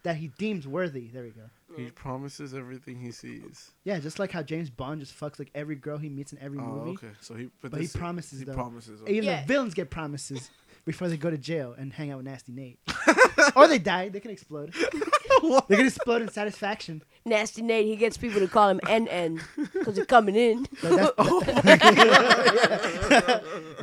that 0.04 0.16
he 0.18 0.28
deems 0.38 0.68
worthy. 0.68 1.08
There 1.08 1.24
we 1.24 1.30
go. 1.30 1.42
He 1.78 1.90
promises 1.92 2.54
everything 2.54 3.00
he 3.00 3.12
sees. 3.12 3.72
Yeah, 3.84 4.00
just 4.00 4.18
like 4.20 4.32
how 4.32 4.42
James 4.42 4.70
Bond 4.70 5.00
just 5.02 5.18
fucks 5.18 5.38
like 5.40 5.52
every 5.56 5.76
girl 5.76 5.98
he 5.98 6.10
meets 6.10 6.34
in 6.34 6.40
every 6.40 6.58
Oh, 6.60 6.64
movie. 6.64 6.92
okay. 6.92 7.10
So 7.22 7.36
he, 7.36 7.50
but, 7.62 7.72
But 7.72 7.80
he 7.82 7.88
promises 7.88 8.40
He 8.40 8.46
though. 8.46 8.54
promises. 8.54 9.02
Even 9.08 9.24
Yeah. 9.24 9.42
the 9.42 9.48
villains 9.48 9.74
get 9.76 9.90
promises 9.90 10.50
before 10.90 11.08
they 11.08 11.18
go 11.18 11.30
to 11.30 11.38
jail 11.38 11.76
and 11.78 11.94
hang 11.94 12.10
out 12.10 12.18
with 12.18 12.26
Nasty 12.26 12.52
Nate. 12.52 12.80
or 13.56 13.68
they 13.68 13.78
die. 13.78 14.10
They 14.10 14.20
can 14.20 14.32
explode. 14.32 14.74
they 15.68 15.76
can 15.76 15.86
explode 15.86 16.24
in 16.24 16.30
satisfaction. 16.30 17.04
Nasty 17.26 17.62
Nate, 17.62 17.86
he 17.86 17.96
gets 17.96 18.18
people 18.18 18.40
to 18.40 18.48
call 18.48 18.70
him 18.70 18.80
NN 18.86 19.40
because 19.72 19.96
they're 19.96 20.06
coming 20.06 20.36
in. 20.36 20.66
But 20.82 20.90
that's- 20.96 21.12
oh 21.20 21.44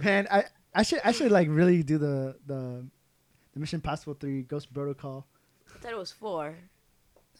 Man, 0.02 0.26
I, 0.32 0.46
I 0.74 0.82
should 0.82 1.00
I 1.04 1.12
should 1.12 1.30
like 1.30 1.46
really 1.48 1.84
do 1.84 1.96
the 1.96 2.34
the, 2.44 2.84
the 3.54 3.60
Mission 3.60 3.76
Impossible 3.76 4.14
three 4.14 4.42
Ghost 4.42 4.74
Protocol. 4.74 5.28
I 5.72 5.78
thought 5.78 5.92
it 5.92 5.98
was 5.98 6.10
four. 6.10 6.56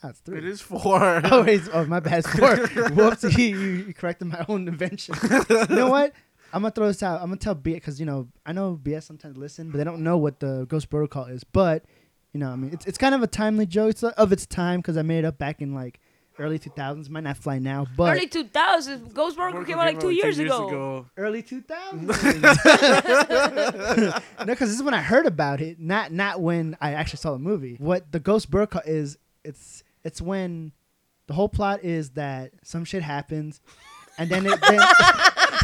That's 0.01 0.21
three. 0.21 0.39
It 0.39 0.45
is 0.45 0.61
four. 0.61 1.21
Oh, 1.25 1.43
wait, 1.43 1.63
oh, 1.73 1.87
my 1.87 1.99
bad. 1.99 2.21
It's 2.21 2.29
four. 2.29 2.55
Whoops, 2.91 3.25
you, 3.37 3.45
you, 3.45 3.59
you 3.89 3.95
corrected 3.95 4.29
my 4.29 4.45
own 4.49 4.69
invention. 4.69 5.17
you 5.51 5.67
know 5.71 5.89
what? 5.89 6.13
I'm 6.53 6.63
gonna 6.63 6.73
throw 6.73 6.87
this 6.87 7.03
out. 7.03 7.21
I'm 7.21 7.29
gonna 7.29 7.37
tell 7.37 7.55
BS 7.55 7.75
because 7.75 8.01
you 8.01 8.07
know 8.07 8.29
I 8.45 8.53
know 8.53 8.79
BS 8.83 9.05
sometimes 9.05 9.37
listen, 9.37 9.71
but 9.71 9.79
they 9.79 9.85
don't 9.85 10.03
know 10.03 10.17
what 10.17 10.41
the 10.41 10.67
Ghost 10.69 10.91
Protocol 10.91 11.27
is. 11.27 11.45
But 11.45 11.85
you 12.33 12.41
know, 12.41 12.51
I 12.51 12.57
mean, 12.57 12.73
it's 12.73 12.87
it's 12.87 12.99
kind 12.99 13.15
of 13.15 13.23
a 13.23 13.27
timely 13.27 13.67
joke. 13.67 13.91
It's 13.91 14.03
of 14.03 14.33
its 14.33 14.47
time 14.47 14.81
because 14.81 14.97
I 14.97 15.03
made 15.03 15.21
it 15.21 15.25
up 15.25 15.39
back 15.39 15.61
in 15.61 15.75
like 15.75 16.01
early 16.39 16.59
2000s. 16.59 17.09
Might 17.09 17.25
not 17.25 17.37
fly 17.37 17.59
now, 17.59 17.87
but 17.97 18.17
Early 18.17 18.29
2000s. 18.29 19.13
Ghost 19.15 19.37
Burger 19.37 19.65
came 19.65 19.79
out 19.79 19.87
like 19.87 20.01
two 20.01 20.11
years, 20.11 20.39
ago. 20.39 21.07
early 21.17 21.43
2000s. 21.43 22.03
no, 24.39 24.45
because 24.45 24.69
this 24.69 24.77
is 24.77 24.83
when 24.83 24.95
I 24.95 25.03
heard 25.03 25.27
about 25.27 25.61
it, 25.61 25.81
not 25.81 26.13
not 26.13 26.41
when 26.41 26.77
I 26.81 26.93
actually 26.93 27.19
saw 27.19 27.33
the 27.33 27.39
movie. 27.39 27.77
What 27.79 28.13
the 28.13 28.21
Ghost 28.21 28.51
Protocol 28.51 28.83
is, 28.85 29.19
it's 29.45 29.83
it's 30.05 30.21
when 30.21 30.73
the 31.27 31.35
whole 31.35 31.49
plot 31.49 31.85
is 31.85 32.11
that 32.11 32.53
some 32.63 32.85
shit 32.85 33.03
happens, 33.03 33.61
and 34.19 34.31
then 34.31 34.47
it 34.47 34.61
then. 34.61 34.81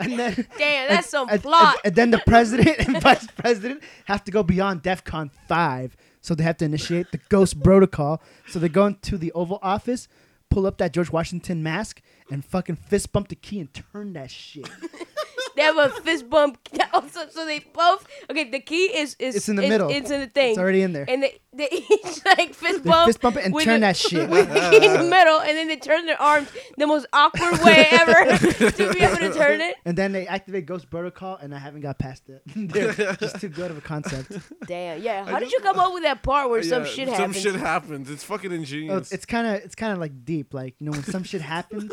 And 0.00 0.18
then, 0.18 0.46
Damn, 0.58 0.88
that's 0.88 1.08
some 1.08 1.28
and- 1.28 1.42
plot. 1.42 1.76
And, 1.84 1.86
and 1.86 1.94
then 1.96 2.10
the 2.10 2.22
president 2.26 2.78
and 2.78 3.00
vice 3.02 3.26
president 3.36 3.82
have 4.06 4.24
to 4.24 4.30
go 4.30 4.42
beyond 4.42 4.82
DEFCON 4.82 5.30
5. 5.48 5.96
So 6.22 6.34
they 6.34 6.44
have 6.44 6.58
to 6.58 6.64
initiate 6.66 7.12
the 7.12 7.18
Ghost 7.28 7.62
Protocol. 7.62 8.22
So 8.48 8.58
they 8.58 8.68
go 8.68 8.86
into 8.86 9.16
the 9.16 9.32
Oval 9.32 9.58
Office, 9.62 10.06
pull 10.50 10.66
up 10.66 10.78
that 10.78 10.92
George 10.92 11.10
Washington 11.10 11.62
mask, 11.62 12.02
and 12.30 12.44
fucking 12.44 12.76
fist 12.76 13.12
bump 13.12 13.28
the 13.28 13.34
key 13.36 13.60
and 13.60 13.68
turn 13.72 14.12
that 14.14 14.30
shit. 14.30 14.68
They 15.60 15.66
have 15.66 15.76
a 15.78 15.88
fist 16.02 16.28
bump. 16.30 16.58
Also, 16.92 17.20
so 17.30 17.46
they 17.46 17.60
both. 17.72 18.04
Okay, 18.30 18.50
the 18.50 18.58
key 18.58 18.86
is 18.86 19.14
is 19.20 19.36
It's 19.36 19.48
in 19.48 19.54
the 19.56 19.62
is- 19.62 19.68
middle. 19.68 19.90
It's 19.90 20.10
in 20.10 20.20
the 20.20 20.26
thing. 20.26 20.50
It's 20.50 20.58
already 20.58 20.82
in 20.82 20.92
there. 20.92 21.04
And 21.08 21.22
they, 21.22 21.38
they 21.52 21.68
each 21.72 22.24
like 22.26 22.52
fist 22.52 22.82
They 22.82 22.90
bump. 22.90 23.06
fist 23.06 23.20
bump 23.20 23.36
it 23.36 23.44
and 23.44 23.54
with 23.54 23.64
turn 23.64 23.80
the- 23.80 23.86
that 23.86 23.96
shit. 23.96 24.28
with 24.34 24.48
the 24.52 24.60
key 24.70 24.84
in 24.86 24.92
the 24.94 25.04
middle, 25.04 25.38
and 25.38 25.56
then 25.56 25.68
they 25.68 25.76
turn 25.76 26.04
their 26.06 26.20
arms 26.20 26.48
the 26.76 26.86
most 26.88 27.06
awkward 27.12 27.60
way 27.64 27.86
ever 27.92 28.12
to 28.72 28.92
be 28.92 29.00
able 29.02 29.16
to 29.18 29.32
turn 29.34 29.60
it. 29.60 29.76
And 29.84 29.96
then 29.96 30.10
they 30.12 30.26
activate 30.26 30.66
Ghost 30.66 30.90
Protocol, 30.90 31.36
and 31.36 31.54
I 31.54 31.58
haven't 31.58 31.82
got 31.82 31.98
past 31.98 32.28
it. 32.28 32.42
They're 32.56 32.92
just 33.14 33.40
too 33.40 33.48
good 33.48 33.70
of 33.70 33.78
a 33.78 33.82
concept. 33.82 34.32
Damn, 34.66 35.00
yeah. 35.00 35.24
How 35.24 35.38
did 35.38 35.52
you 35.52 35.60
come 35.60 35.78
up 35.78 35.92
with 35.94 36.02
that 36.02 36.22
part 36.24 36.50
where 36.50 36.62
some 36.64 36.82
Yeah, 36.84 36.88
shit 36.90 37.08
Some 37.08 37.16
happens? 37.18 37.36
shit 37.40 37.54
happens. 37.54 38.10
It's 38.10 38.24
fucking 38.24 38.50
Oh, 38.50 38.54
ingenious. 38.56 38.98
it's 39.02 39.12
it's 39.12 39.26
kind 39.26 39.46
of 39.46 39.54
it's 39.64 39.76
kind 39.76 39.92
of 39.92 39.98
like 40.00 40.24
deep, 40.24 40.54
like 40.54 40.74
you 40.80 40.86
know 40.86 40.92
when 40.92 41.04
some 41.04 41.22
shit 41.22 41.40
happens. 41.42 41.90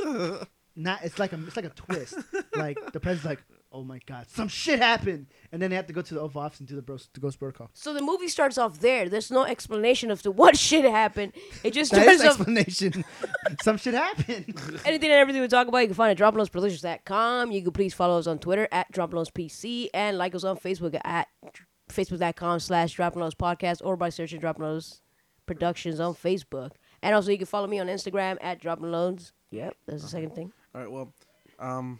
Not 0.75 1.03
it's 1.03 1.17
like 1.19 1.33
a 1.33 1.39
it's 1.47 1.55
like 1.55 1.65
a 1.65 1.69
twist. 1.69 2.15
Like 2.55 2.77
the 2.93 2.99
president's 2.99 3.25
like, 3.25 3.43
oh 3.71 3.83
my 3.83 3.99
god, 4.05 4.29
some 4.29 4.47
shit 4.47 4.79
happened, 4.79 5.27
and 5.51 5.61
then 5.61 5.69
they 5.69 5.75
have 5.75 5.87
to 5.87 5.93
go 5.93 6.01
to 6.01 6.13
the 6.13 6.19
Oval 6.19 6.41
Office 6.41 6.59
and 6.59 6.67
do 6.67 6.75
the, 6.75 6.81
bros, 6.81 7.09
the 7.13 7.19
Ghost 7.19 7.39
Protocol. 7.39 7.69
So 7.73 7.93
the 7.93 8.01
movie 8.01 8.27
starts 8.27 8.57
off 8.57 8.79
there. 8.79 9.09
There's 9.09 9.31
no 9.31 9.43
explanation 9.43 10.11
of 10.11 10.21
to 10.23 10.31
what 10.31 10.57
shit 10.67 10.85
happened. 10.85 11.33
It 11.63 11.71
just 11.73 11.91
That 11.91 12.07
is 12.07 12.19
starts 12.21 12.35
off 12.39 12.47
explanation. 12.47 13.05
some 13.63 13.77
shit 13.77 13.93
happened. 13.93 14.45
anything 14.85 15.09
and 15.09 15.19
everything 15.19 15.41
we 15.41 15.47
talk 15.47 15.67
about. 15.67 15.79
You 15.79 15.87
can 15.87 15.95
find 15.95 16.11
it 16.11 16.21
at 16.21 16.33
droploadsproductions.com. 16.33 17.51
You 17.51 17.61
can 17.61 17.71
please 17.71 17.93
follow 17.93 18.17
us 18.17 18.27
on 18.27 18.39
Twitter 18.39 18.67
at 18.71 18.91
droploadspc 18.91 19.89
and 19.93 20.17
like 20.17 20.35
us 20.35 20.43
on 20.43 20.57
Facebook 20.57 20.99
at 21.03 21.27
facebook.com 21.89 22.59
slash 22.59 22.97
droploadspodcast 22.97 23.81
or 23.83 23.95
by 23.95 24.09
searching 24.09 24.41
droploads 24.41 25.01
productions 25.45 25.99
on 25.99 26.13
Facebook. 26.13 26.71
And 27.01 27.15
also 27.15 27.31
you 27.31 27.37
can 27.37 27.47
follow 27.47 27.67
me 27.67 27.79
on 27.79 27.87
Instagram 27.87 28.37
at 28.41 28.61
droploads. 28.61 29.31
Yep, 29.51 29.75
that's 29.87 30.03
the 30.03 30.09
second 30.09 30.35
thing. 30.35 30.51
All 30.75 30.81
right, 30.81 30.91
well, 30.91 31.13
um, 31.59 31.99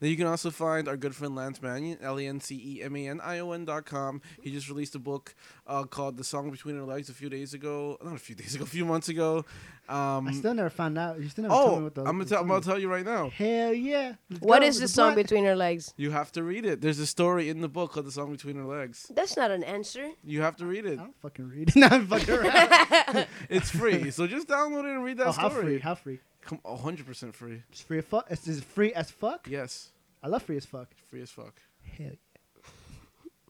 then 0.00 0.10
you 0.10 0.16
can 0.16 0.26
also 0.26 0.50
find 0.50 0.88
our 0.88 0.96
good 0.96 1.14
friend 1.14 1.34
Lance 1.34 1.60
Manion, 1.62 1.98
L 2.02 2.18
E 2.20 2.26
N 2.26 2.40
C 2.40 2.54
E 2.54 2.82
M 2.82 2.96
A 2.96 3.08
N 3.08 3.20
I 3.22 3.38
O 3.40 3.52
N 3.52 3.64
dot 3.64 3.86
com. 3.86 4.20
He 4.42 4.50
just 4.50 4.68
released 4.68 4.94
a 4.94 4.98
book 4.98 5.34
uh, 5.66 5.84
called 5.84 6.16
The 6.16 6.24
Song 6.24 6.50
Between 6.50 6.78
Our 6.78 6.84
Legs 6.86 7.08
a 7.08 7.14
few 7.14 7.28
days 7.28 7.54
ago. 7.54 7.98
Not 8.02 8.14
a 8.14 8.18
few 8.18 8.34
days 8.34 8.54
ago, 8.54 8.64
a 8.64 8.66
few 8.66 8.84
months 8.84 9.08
ago. 9.08 9.44
Um, 9.88 10.26
I 10.26 10.32
still 10.32 10.54
never 10.54 10.70
found 10.70 10.98
out. 10.98 11.20
You 11.20 11.28
still 11.28 11.42
never 11.42 11.54
told 11.54 11.70
oh, 11.70 11.76
me 11.76 11.84
what 11.84 11.94
the. 11.94 12.00
I'm, 12.00 12.06
gonna 12.06 12.24
the 12.24 12.30
tell, 12.30 12.38
I'm 12.38 12.42
song 12.42 12.50
about 12.50 12.58
is. 12.58 12.64
to 12.64 12.70
tell 12.70 12.78
you 12.80 12.88
right 12.88 13.04
now. 13.04 13.30
Hell 13.30 13.72
yeah! 13.72 14.14
Let's 14.30 14.42
What 14.42 14.62
go 14.62 14.70
the 14.70 14.88
song 14.88 15.14
blunt. 15.14 15.28
between 15.28 15.44
her 15.44 15.54
legs? 15.54 15.94
You 15.96 16.10
have 16.10 16.32
to 16.32 16.42
read 16.42 16.64
it. 16.64 16.80
There's 16.80 16.98
a 16.98 17.06
story 17.06 17.48
in 17.48 17.60
the 17.60 17.68
book 17.68 17.92
called 17.92 18.06
The 18.06 18.12
Song 18.12 18.32
Between 18.32 18.58
Our 18.58 18.66
Legs. 18.66 19.10
That's 19.14 19.36
not 19.36 19.50
an 19.50 19.62
answer. 19.62 20.10
You 20.24 20.42
have 20.42 20.56
to 20.56 20.66
read 20.66 20.86
it. 20.86 20.98
I 20.98 21.02
don't 21.02 21.20
fucking 21.22 21.48
read 21.48 21.68
it. 21.68 21.76
no, 21.76 21.86
I'm 21.88 22.06
fucking 22.06 22.34
around. 22.34 23.26
It's 23.48 23.70
free, 23.70 24.10
so 24.10 24.26
just 24.26 24.48
download 24.48 24.84
it 24.84 24.94
and 24.94 25.04
read 25.04 25.18
that 25.18 25.28
oh, 25.28 25.32
how 25.32 25.48
free? 25.48 25.78
How 25.78 25.94
free? 25.94 26.18
Come, 26.46 26.60
100% 26.64 27.34
free. 27.34 27.62
It's 27.70 27.80
free 27.80 27.98
as 27.98 28.04
fuck. 28.04 28.26
It's, 28.30 28.46
it's 28.46 28.60
free 28.60 28.92
as 28.94 29.10
fuck. 29.10 29.46
Yes, 29.50 29.90
I 30.22 30.28
love 30.28 30.42
free 30.42 30.56
as 30.56 30.64
fuck. 30.64 30.88
free 31.10 31.22
as 31.22 31.30
fuck. 31.30 31.60
Hell 31.82 32.06
yeah. 32.06 32.25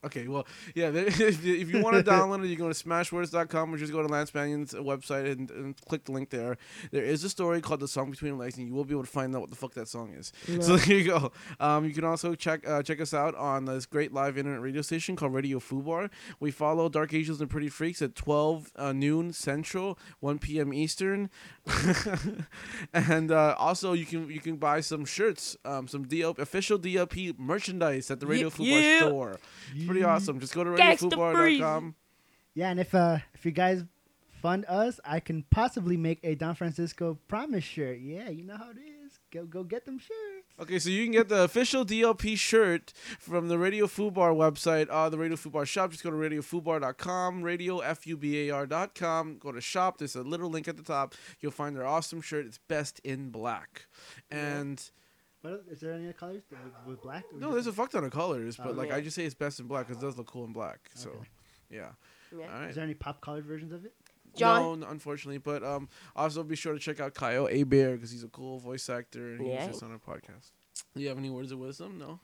Okay, 0.07 0.28
well, 0.28 0.47
yeah. 0.74 0.91
If 0.97 1.45
you, 1.45 1.83
want 1.83 1.97
to 1.97 2.03
download 2.03 2.45
it, 2.45 2.49
you 2.49 2.57
go 2.57 2.73
to 2.73 2.74
smashwords.com 2.74 3.74
or 3.74 3.77
just 3.77 3.93
go 3.93 4.03
to 4.03 4.09
Lance 4.09 4.33
Manion's 4.33 4.73
website 4.73 5.31
and, 5.31 5.51
and 5.51 5.77
click 5.87 6.05
the 6.05 6.12
link 6.12 6.31
there. 6.31 6.57
There 6.93 7.03
is 7.03 7.24
a 7.24 7.28
story 7.28 7.61
called 7.61 7.81
"The 7.81 7.89
Song 7.89 8.11
Between 8.11 8.39
Legs," 8.39 8.57
and 8.57 8.66
you 8.66 8.74
will 8.74 8.85
be 8.85 8.95
able 8.95 9.05
to 9.05 9.11
find 9.11 9.35
out 9.35 9.41
what 9.41 9.51
the 9.51 9.57
fuck 9.57 9.74
that 9.74 9.89
song 9.89 10.15
is. 10.15 10.33
So 10.61 10.77
there 10.77 10.97
you 10.97 11.05
go. 11.05 11.33
Um, 11.59 11.85
you 11.85 11.93
can 11.93 12.05
also 12.05 12.35
check 12.35 12.66
uh, 12.69 12.83
check 12.83 13.01
us 13.01 13.12
out 13.12 13.35
on 13.35 13.65
this 13.65 13.87
great 13.87 14.12
live 14.12 14.39
internet 14.39 14.61
radio 14.61 14.83
station 14.83 15.16
called 15.16 15.35
Radio 15.35 15.59
Fubar. 15.59 16.11
We 16.39 16.51
follow 16.51 16.89
Dark 16.89 17.12
Angels 17.12 17.41
and 17.41 17.51
Pretty 17.51 17.69
Freaks 17.69 18.01
at 18.01 18.15
12 18.15 18.73
uh, 18.77 18.93
noon 18.93 19.33
Central, 19.33 19.99
1 20.20 20.39
p.m. 20.39 20.73
Eastern, 20.73 21.31
and 22.93 23.31
uh, 23.33 23.55
also 23.59 23.93
you 23.93 24.07
can 24.07 24.31
you 24.31 24.41
can 24.41 24.57
buy 24.57 24.81
some 24.81 25.05
shirts, 25.05 25.57
um, 25.65 25.89
some 25.89 26.05
DL, 26.07 26.39
official 26.39 26.78
DLP 26.78 27.39
merchandise 27.39 28.11
at 28.11 28.20
the 28.20 28.27
Radio 28.27 28.49
Ye- 28.49 28.51
Fubar 28.51 28.83
yeah. 28.83 28.99
store. 29.07 29.39
Pretty 30.01 30.05
awesome. 30.05 30.40
Just 30.40 30.55
go 30.55 30.64
to 30.64 30.70
Gangsta 30.70 31.10
radiofubar.com. 31.10 31.94
Yeah, 32.55 32.70
and 32.70 32.81
if 32.81 32.94
uh 32.94 33.18
if 33.35 33.44
you 33.44 33.52
guys 33.52 33.85
fund 34.40 34.64
us, 34.68 35.01
I 35.05 35.20
can 35.20 35.44
possibly 35.51 35.97
make 35.97 36.20
a 36.23 36.35
Don 36.35 36.55
Francisco 36.55 37.18
promise 37.28 37.64
shirt. 37.64 37.98
Yeah, 37.98 38.28
you 38.31 38.44
know 38.44 38.56
how 38.56 38.70
it 38.70 38.78
is. 38.78 39.18
Go 39.31 39.44
go 39.44 39.62
get 39.62 39.85
them 39.85 39.98
shirts. 39.98 40.47
Okay, 40.59 40.78
so 40.78 40.89
you 40.89 41.05
can 41.05 41.12
get 41.12 41.28
the 41.28 41.43
official 41.43 41.85
DLP 41.85 42.39
shirt 42.39 42.93
from 43.18 43.48
the 43.48 43.59
Radio 43.59 43.86
Fubar 43.86 44.35
website, 44.35 44.86
uh, 44.90 45.09
the 45.10 45.18
Radio 45.18 45.36
Fubar 45.36 45.66
shop. 45.66 45.90
Just 45.90 46.02
go 46.02 46.10
to 46.10 46.16
radiofubar.com, 46.16 47.43
radio, 47.43 47.81
F-U-B-A-R.com. 47.81 49.36
Go 49.39 49.52
to 49.52 49.60
shop. 49.60 49.98
There's 49.98 50.16
a 50.16 50.23
little 50.23 50.48
link 50.48 50.66
at 50.66 50.78
the 50.78 50.82
top. 50.82 51.14
You'll 51.40 51.52
find 51.52 51.77
their 51.77 51.86
awesome 51.86 52.23
shirt. 52.23 52.47
It's 52.47 52.59
best 52.68 53.01
in 53.01 53.28
black. 53.28 53.86
And 54.31 54.82
What 55.51 55.59
else- 55.60 55.66
is 55.70 55.81
there 55.81 55.93
any 55.93 56.05
other 56.05 56.12
colors 56.12 56.43
with, 56.51 56.59
with 56.86 57.02
black? 57.02 57.24
or 57.32 57.39
no, 57.39 57.52
there's 57.52 57.66
a 57.66 57.73
fuck 57.73 57.90
ton 57.90 58.05
of 58.05 58.10
colors, 58.10 58.56
but 58.56 58.68
Oh, 58.68 58.73
like 58.73 58.89
yeah. 58.89 58.97
I 58.97 59.01
just 59.01 59.14
say 59.14 59.24
it's 59.24 59.35
best 59.35 59.60
in 59.60 59.66
black 59.66 59.86
because 59.86 60.02
it 60.02 60.06
does 60.06 60.16
look 60.18 60.27
cool 60.27 60.44
in 60.44 60.52
black. 60.52 60.90
So, 60.94 61.10
Okay. 61.10 61.18
yeah. 61.70 61.89
Yeah. 62.36 62.44
All 62.52 62.60
right. 62.60 62.70
Is 62.70 62.74
there 62.74 62.85
any 62.85 62.94
pop 62.94 63.20
colored 63.20 63.44
versions 63.47 63.73
of 63.73 63.85
it? 63.85 63.93
John? 64.35 64.81
No, 64.81 64.86
unfortunately, 64.89 65.39
but 65.39 65.62
um, 65.62 65.89
also 66.16 66.43
be 66.43 66.56
sure 66.56 66.73
to 66.74 66.78
check 66.81 66.98
out 67.01 67.14
Kyle 67.14 67.47
Hebert 67.47 67.94
because 67.94 68.10
he's 68.10 68.24
a 68.24 68.28
cool 68.28 68.59
voice 68.59 68.89
actor 68.90 69.35
and 69.35 69.47
Yeah. 69.47 69.60
he's 69.62 69.70
just 69.70 69.82
on 69.85 69.93
our 69.93 69.98
podcast. 69.98 70.51
Do 70.94 71.02
you 71.02 71.09
have 71.09 71.16
any 71.18 71.31
words 71.31 71.52
of 71.52 71.59
wisdom? 71.59 71.98
No. 71.98 72.18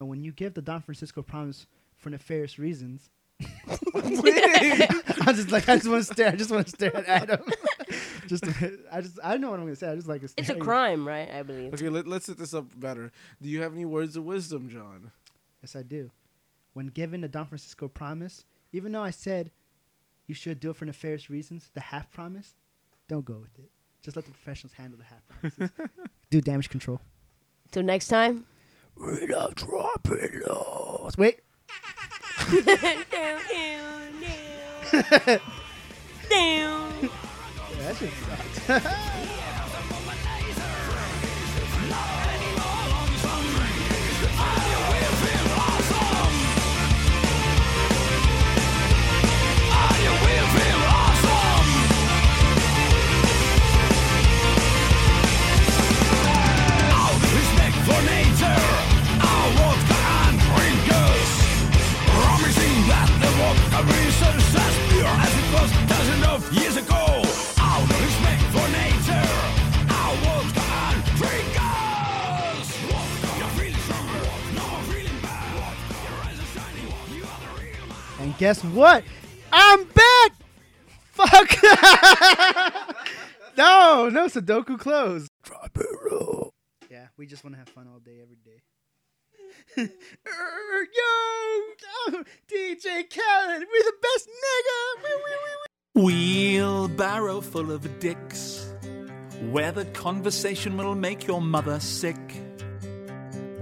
And 0.00 0.08
when 0.08 0.22
you 0.22 0.32
give 0.32 0.54
the 0.54 0.60
Don 0.62 0.82
Francisco 0.82 1.22
promise 1.22 1.66
for 1.96 2.10
nefarious 2.10 2.58
reasons, 2.58 3.08
I 3.40 5.32
just 5.32 5.50
like 5.50 5.68
I 5.68 5.76
just 5.76 5.88
want 5.88 6.04
to 6.06 6.12
stare. 6.12 6.28
I 6.28 6.36
just 6.36 6.50
want 6.50 6.66
to 6.66 6.70
stare 6.70 6.94
at 6.96 7.06
Adam. 7.06 7.40
just 8.26 8.44
I 8.92 9.00
just 9.00 9.18
I 9.22 9.32
don't 9.32 9.40
know 9.40 9.50
what 9.50 9.60
I'm 9.60 9.66
gonna 9.66 9.76
say. 9.76 9.90
I 9.90 9.94
just 9.94 10.08
like 10.08 10.22
to 10.22 10.28
It's 10.36 10.48
a 10.48 10.54
crime, 10.54 11.06
right? 11.06 11.30
I 11.30 11.42
believe. 11.42 11.74
Okay, 11.74 11.88
let, 11.88 12.06
let's 12.06 12.26
set 12.26 12.38
this 12.38 12.54
up 12.54 12.66
better. 12.78 13.12
Do 13.40 13.48
you 13.48 13.62
have 13.62 13.74
any 13.74 13.84
words 13.84 14.16
of 14.16 14.24
wisdom, 14.24 14.68
John? 14.68 15.10
Yes, 15.62 15.76
I 15.76 15.82
do. 15.82 16.10
When 16.72 16.88
given 16.88 17.22
the 17.22 17.28
Don 17.28 17.46
Francisco 17.46 17.88
promise, 17.88 18.44
even 18.72 18.92
though 18.92 19.02
I 19.02 19.10
said 19.10 19.50
you 20.26 20.34
should 20.34 20.60
do 20.60 20.70
it 20.70 20.76
for 20.76 20.84
nefarious 20.84 21.30
reasons, 21.30 21.70
the 21.74 21.80
half 21.80 22.10
promise, 22.10 22.54
don't 23.08 23.24
go 23.24 23.38
with 23.38 23.58
it. 23.58 23.70
Just 24.02 24.16
let 24.16 24.26
the 24.26 24.32
professionals 24.32 24.74
handle 24.74 24.98
the 24.98 25.04
half 25.04 25.26
promises. 25.26 25.70
do 26.30 26.40
damage 26.40 26.68
control. 26.68 27.00
Till 27.70 27.82
next 27.82 28.08
time. 28.08 28.46
Without 28.96 29.56
dropping 29.56 30.40
lows. 30.46 31.16
Wait. 31.18 31.40
Yeah, 36.30 36.36
that 36.36 36.40
shit 36.70 37.10
sucks. 37.10 37.35
That 62.88 63.08
the 63.20 63.28
vodka 63.38 63.80
research 63.86 64.46
as 66.66 66.95
And 78.36 78.40
guess 78.40 78.62
what? 78.62 79.02
I'm 79.50 79.84
back. 79.84 80.32
Fuck. 81.12 81.56
no, 83.56 84.10
no 84.10 84.26
Sudoku 84.26 84.78
closed. 84.78 85.30
Drop 85.42 85.70
it 85.74 85.86
low. 86.10 86.52
Yeah, 86.90 87.06
we 87.16 87.26
just 87.26 87.44
want 87.44 87.54
to 87.54 87.58
have 87.58 87.70
fun 87.70 87.88
all 87.90 87.98
day, 87.98 88.20
every 88.22 88.36
day. 88.36 88.60
Er, 89.78 90.82
Yo, 90.82 91.12
oh, 92.08 92.24
DJ 92.46 93.08
Khaled, 93.08 93.60
we 93.72 93.82
the 93.82 93.92
best 94.02 94.28
nigga. 94.28 95.02
Wee, 95.02 95.16
wee, 95.24 95.36
wee, 95.44 95.56
wee. 95.94 96.04
Wheelbarrow 96.04 97.40
full 97.40 97.72
of 97.72 97.98
dicks, 98.00 98.74
where 99.50 99.72
the 99.72 99.86
conversation 99.86 100.76
will 100.76 100.94
make 100.94 101.26
your 101.26 101.40
mother 101.40 101.80
sick. 101.80 102.18